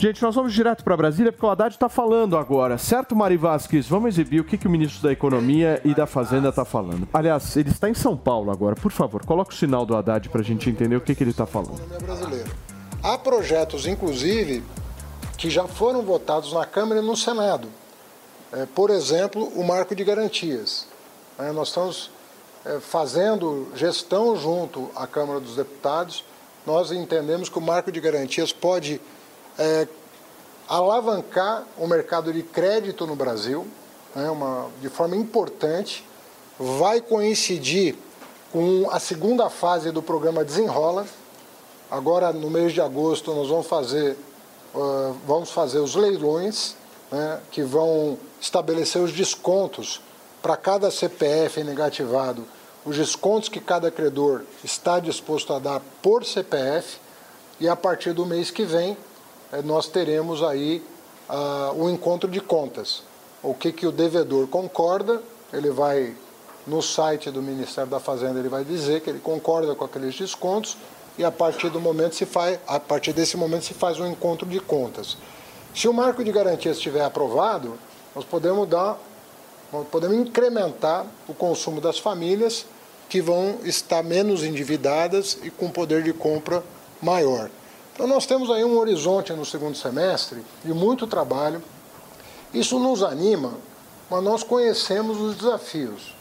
Gente, 0.00 0.22
nós 0.22 0.34
vamos 0.34 0.54
direto 0.54 0.82
para 0.82 0.96
Brasília 0.96 1.30
porque 1.30 1.44
o 1.44 1.50
Haddad 1.50 1.74
está 1.74 1.86
falando 1.86 2.34
agora, 2.38 2.78
certo, 2.78 3.14
Mari 3.14 3.36
Vasquez? 3.36 3.86
Vamos 3.86 4.08
exibir 4.08 4.40
o 4.40 4.44
que, 4.44 4.56
que 4.56 4.66
o 4.66 4.70
ministro 4.70 5.02
da 5.02 5.12
Economia 5.12 5.78
e 5.84 5.94
da 5.94 6.06
Fazenda 6.06 6.48
está 6.48 6.64
falando. 6.64 7.06
Aliás, 7.12 7.54
ele 7.54 7.68
está 7.68 7.86
em 7.86 7.92
São 7.92 8.16
Paulo 8.16 8.50
agora. 8.50 8.74
Por 8.74 8.90
favor, 8.90 9.26
coloque 9.26 9.52
o 9.52 9.56
sinal 9.56 9.84
do 9.84 9.94
Haddad 9.94 10.30
para 10.30 10.40
a 10.40 10.44
gente 10.44 10.70
entender 10.70 10.96
o 10.96 11.02
que, 11.02 11.14
que 11.14 11.22
ele 11.22 11.32
está 11.32 11.44
falando. 11.44 11.82
brasileira. 12.02 12.48
Há 13.02 13.18
projetos, 13.18 13.86
inclusive, 13.86 14.62
que 15.36 15.50
já 15.50 15.66
foram 15.66 16.00
votados 16.00 16.52
na 16.54 16.64
Câmara 16.64 17.02
e 17.02 17.04
no 17.04 17.14
Senado. 17.14 17.68
É, 18.52 18.66
por 18.66 18.90
exemplo, 18.90 19.44
o 19.54 19.64
marco 19.64 19.94
de 19.94 20.02
garantias. 20.04 20.86
É, 21.38 21.52
nós 21.52 21.68
estamos 21.68 22.10
é, 22.64 22.80
fazendo 22.80 23.68
gestão 23.74 24.36
junto 24.36 24.90
à 24.94 25.06
Câmara 25.06 25.38
dos 25.40 25.56
Deputados. 25.56 26.24
Nós 26.66 26.90
entendemos 26.90 27.48
que 27.48 27.58
o 27.58 27.62
marco 27.62 27.92
de 27.92 28.00
garantias 28.00 28.52
pode 28.52 29.00
é, 29.58 29.86
alavancar 30.68 31.64
o 31.78 31.86
mercado 31.86 32.32
de 32.32 32.42
crédito 32.42 33.06
no 33.06 33.14
Brasil 33.14 33.66
né, 34.14 34.30
uma, 34.30 34.68
de 34.80 34.88
forma 34.88 35.16
importante. 35.16 36.04
Vai 36.58 37.00
coincidir 37.00 37.96
com 38.52 38.88
a 38.90 38.98
segunda 38.98 39.48
fase 39.48 39.90
do 39.90 40.02
programa 40.02 40.44
Desenrola. 40.44 41.06
Agora, 41.90 42.32
no 42.32 42.50
mês 42.50 42.72
de 42.72 42.80
agosto, 42.80 43.34
nós 43.34 43.48
vamos 43.48 43.66
fazer, 43.66 44.16
uh, 44.74 45.16
vamos 45.26 45.50
fazer 45.50 45.78
os 45.78 45.94
leilões, 45.94 46.74
né, 47.10 47.40
que 47.50 47.62
vão 47.62 48.18
estabelecer 48.40 49.02
os 49.02 49.12
descontos 49.12 50.00
para 50.40 50.56
cada 50.56 50.90
CPF 50.90 51.62
negativado, 51.62 52.46
os 52.84 52.96
descontos 52.96 53.48
que 53.48 53.60
cada 53.60 53.90
credor 53.90 54.42
está 54.64 54.98
disposto 54.98 55.52
a 55.52 55.58
dar 55.58 55.80
por 56.02 56.24
CPF, 56.24 56.98
e 57.60 57.68
a 57.68 57.76
partir 57.76 58.14
do 58.14 58.24
mês 58.24 58.50
que 58.50 58.64
vem, 58.64 58.96
eh, 59.52 59.60
nós 59.60 59.86
teremos 59.86 60.42
aí 60.42 60.82
uh, 61.28 61.74
o 61.74 61.90
encontro 61.90 62.28
de 62.28 62.40
contas. 62.40 63.02
O 63.42 63.52
que, 63.52 63.70
que 63.70 63.86
o 63.86 63.92
devedor 63.92 64.46
concorda, 64.48 65.20
ele 65.52 65.70
vai 65.70 66.16
no 66.66 66.80
site 66.80 67.30
do 67.30 67.42
Ministério 67.42 67.90
da 67.90 68.00
Fazenda, 68.00 68.38
ele 68.38 68.48
vai 68.48 68.64
dizer 68.64 69.02
que 69.02 69.10
ele 69.10 69.20
concorda 69.20 69.74
com 69.74 69.84
aqueles 69.84 70.16
descontos 70.16 70.76
e 71.18 71.24
a 71.24 71.30
partir 71.30 71.68
do 71.68 71.80
momento 71.80 72.14
se 72.14 72.24
faz, 72.24 72.58
a 72.66 72.80
partir 72.80 73.12
desse 73.12 73.36
momento 73.36 73.64
se 73.64 73.74
faz 73.74 73.98
um 74.00 74.06
encontro 74.06 74.46
de 74.46 74.60
contas. 74.60 75.16
Se 75.74 75.86
o 75.86 75.92
marco 75.92 76.24
de 76.24 76.32
garantia 76.32 76.72
estiver 76.72 77.04
aprovado, 77.04 77.78
nós 78.14 78.24
podemos 78.24 78.68
dar, 78.68 78.98
podemos 79.90 80.16
incrementar 80.16 81.06
o 81.28 81.34
consumo 81.34 81.80
das 81.80 81.98
famílias 81.98 82.66
que 83.08 83.20
vão 83.20 83.58
estar 83.64 84.02
menos 84.02 84.44
endividadas 84.44 85.38
e 85.42 85.50
com 85.50 85.70
poder 85.70 86.02
de 86.02 86.12
compra 86.12 86.62
maior. 87.02 87.50
Então 87.92 88.06
nós 88.06 88.24
temos 88.24 88.50
aí 88.50 88.64
um 88.64 88.78
horizonte 88.78 89.32
no 89.32 89.44
segundo 89.44 89.76
semestre 89.76 90.44
de 90.64 90.72
muito 90.72 91.06
trabalho. 91.06 91.62
Isso 92.54 92.78
nos 92.78 93.02
anima, 93.02 93.54
mas 94.08 94.22
nós 94.22 94.42
conhecemos 94.42 95.20
os 95.20 95.36
desafios. 95.36 96.14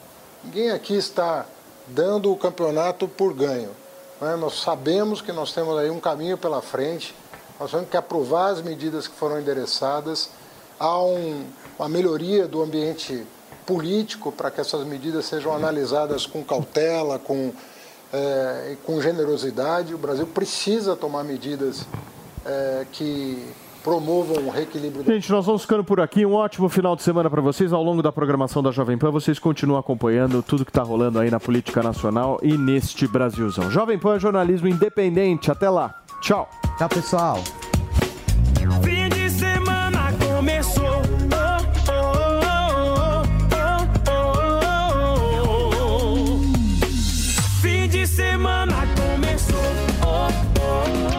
Ninguém 0.43 0.71
aqui 0.71 0.95
está 0.95 1.45
dando 1.87 2.31
o 2.31 2.37
campeonato 2.37 3.07
por 3.07 3.33
ganho. 3.33 3.71
Né? 4.21 4.35
Nós 4.35 4.61
sabemos 4.61 5.21
que 5.21 5.31
nós 5.31 5.51
temos 5.51 5.77
aí 5.77 5.89
um 5.89 5.99
caminho 5.99 6.37
pela 6.37 6.61
frente. 6.61 7.15
Nós 7.59 7.71
temos 7.71 7.89
que 7.89 7.97
aprovar 7.97 8.51
as 8.51 8.61
medidas 8.61 9.07
que 9.07 9.15
foram 9.15 9.39
endereçadas. 9.39 10.29
Há 10.79 11.01
um, 11.01 11.45
uma 11.79 11.89
melhoria 11.89 12.47
do 12.47 12.61
ambiente 12.61 13.23
político 13.65 14.31
para 14.31 14.51
que 14.51 14.59
essas 14.59 14.85
medidas 14.85 15.25
sejam 15.25 15.53
analisadas 15.55 16.25
com 16.25 16.43
cautela, 16.43 17.17
com 17.17 17.51
é, 18.11 18.75
com 18.85 19.01
generosidade. 19.01 19.93
O 19.93 19.97
Brasil 19.97 20.27
precisa 20.27 20.95
tomar 20.95 21.23
medidas 21.23 21.85
é, 22.45 22.85
que 22.91 23.45
promovam 23.83 24.47
o 24.47 24.49
reequilíbrio. 24.49 25.05
Gente, 25.05 25.31
nós 25.31 25.45
vamos 25.45 25.61
ficando 25.61 25.83
por 25.83 26.01
aqui. 26.01 26.25
Um 26.25 26.33
ótimo 26.33 26.67
final 26.67 26.95
de 26.95 27.03
semana 27.03 27.29
para 27.29 27.41
vocês. 27.41 27.71
Ao 27.71 27.81
longo 27.81 28.01
da 28.01 28.11
programação 28.11 28.61
da 28.61 28.71
Jovem 28.71 28.97
Pan, 28.97 29.11
vocês 29.11 29.39
continuam 29.39 29.79
acompanhando 29.79 30.43
tudo 30.43 30.65
que 30.65 30.71
está 30.71 30.83
rolando 30.83 31.19
aí 31.19 31.31
na 31.31 31.39
política 31.39 31.81
nacional 31.81 32.39
e 32.43 32.57
neste 32.57 33.07
Brasilzão. 33.07 33.71
Jovem 33.71 33.97
Pan, 33.97 34.19
jornalismo 34.19 34.67
independente. 34.67 35.49
Até 35.49 35.69
lá. 35.69 35.95
Tchau. 36.21 36.49
Tchau, 36.77 36.89
pessoal. 36.89 37.39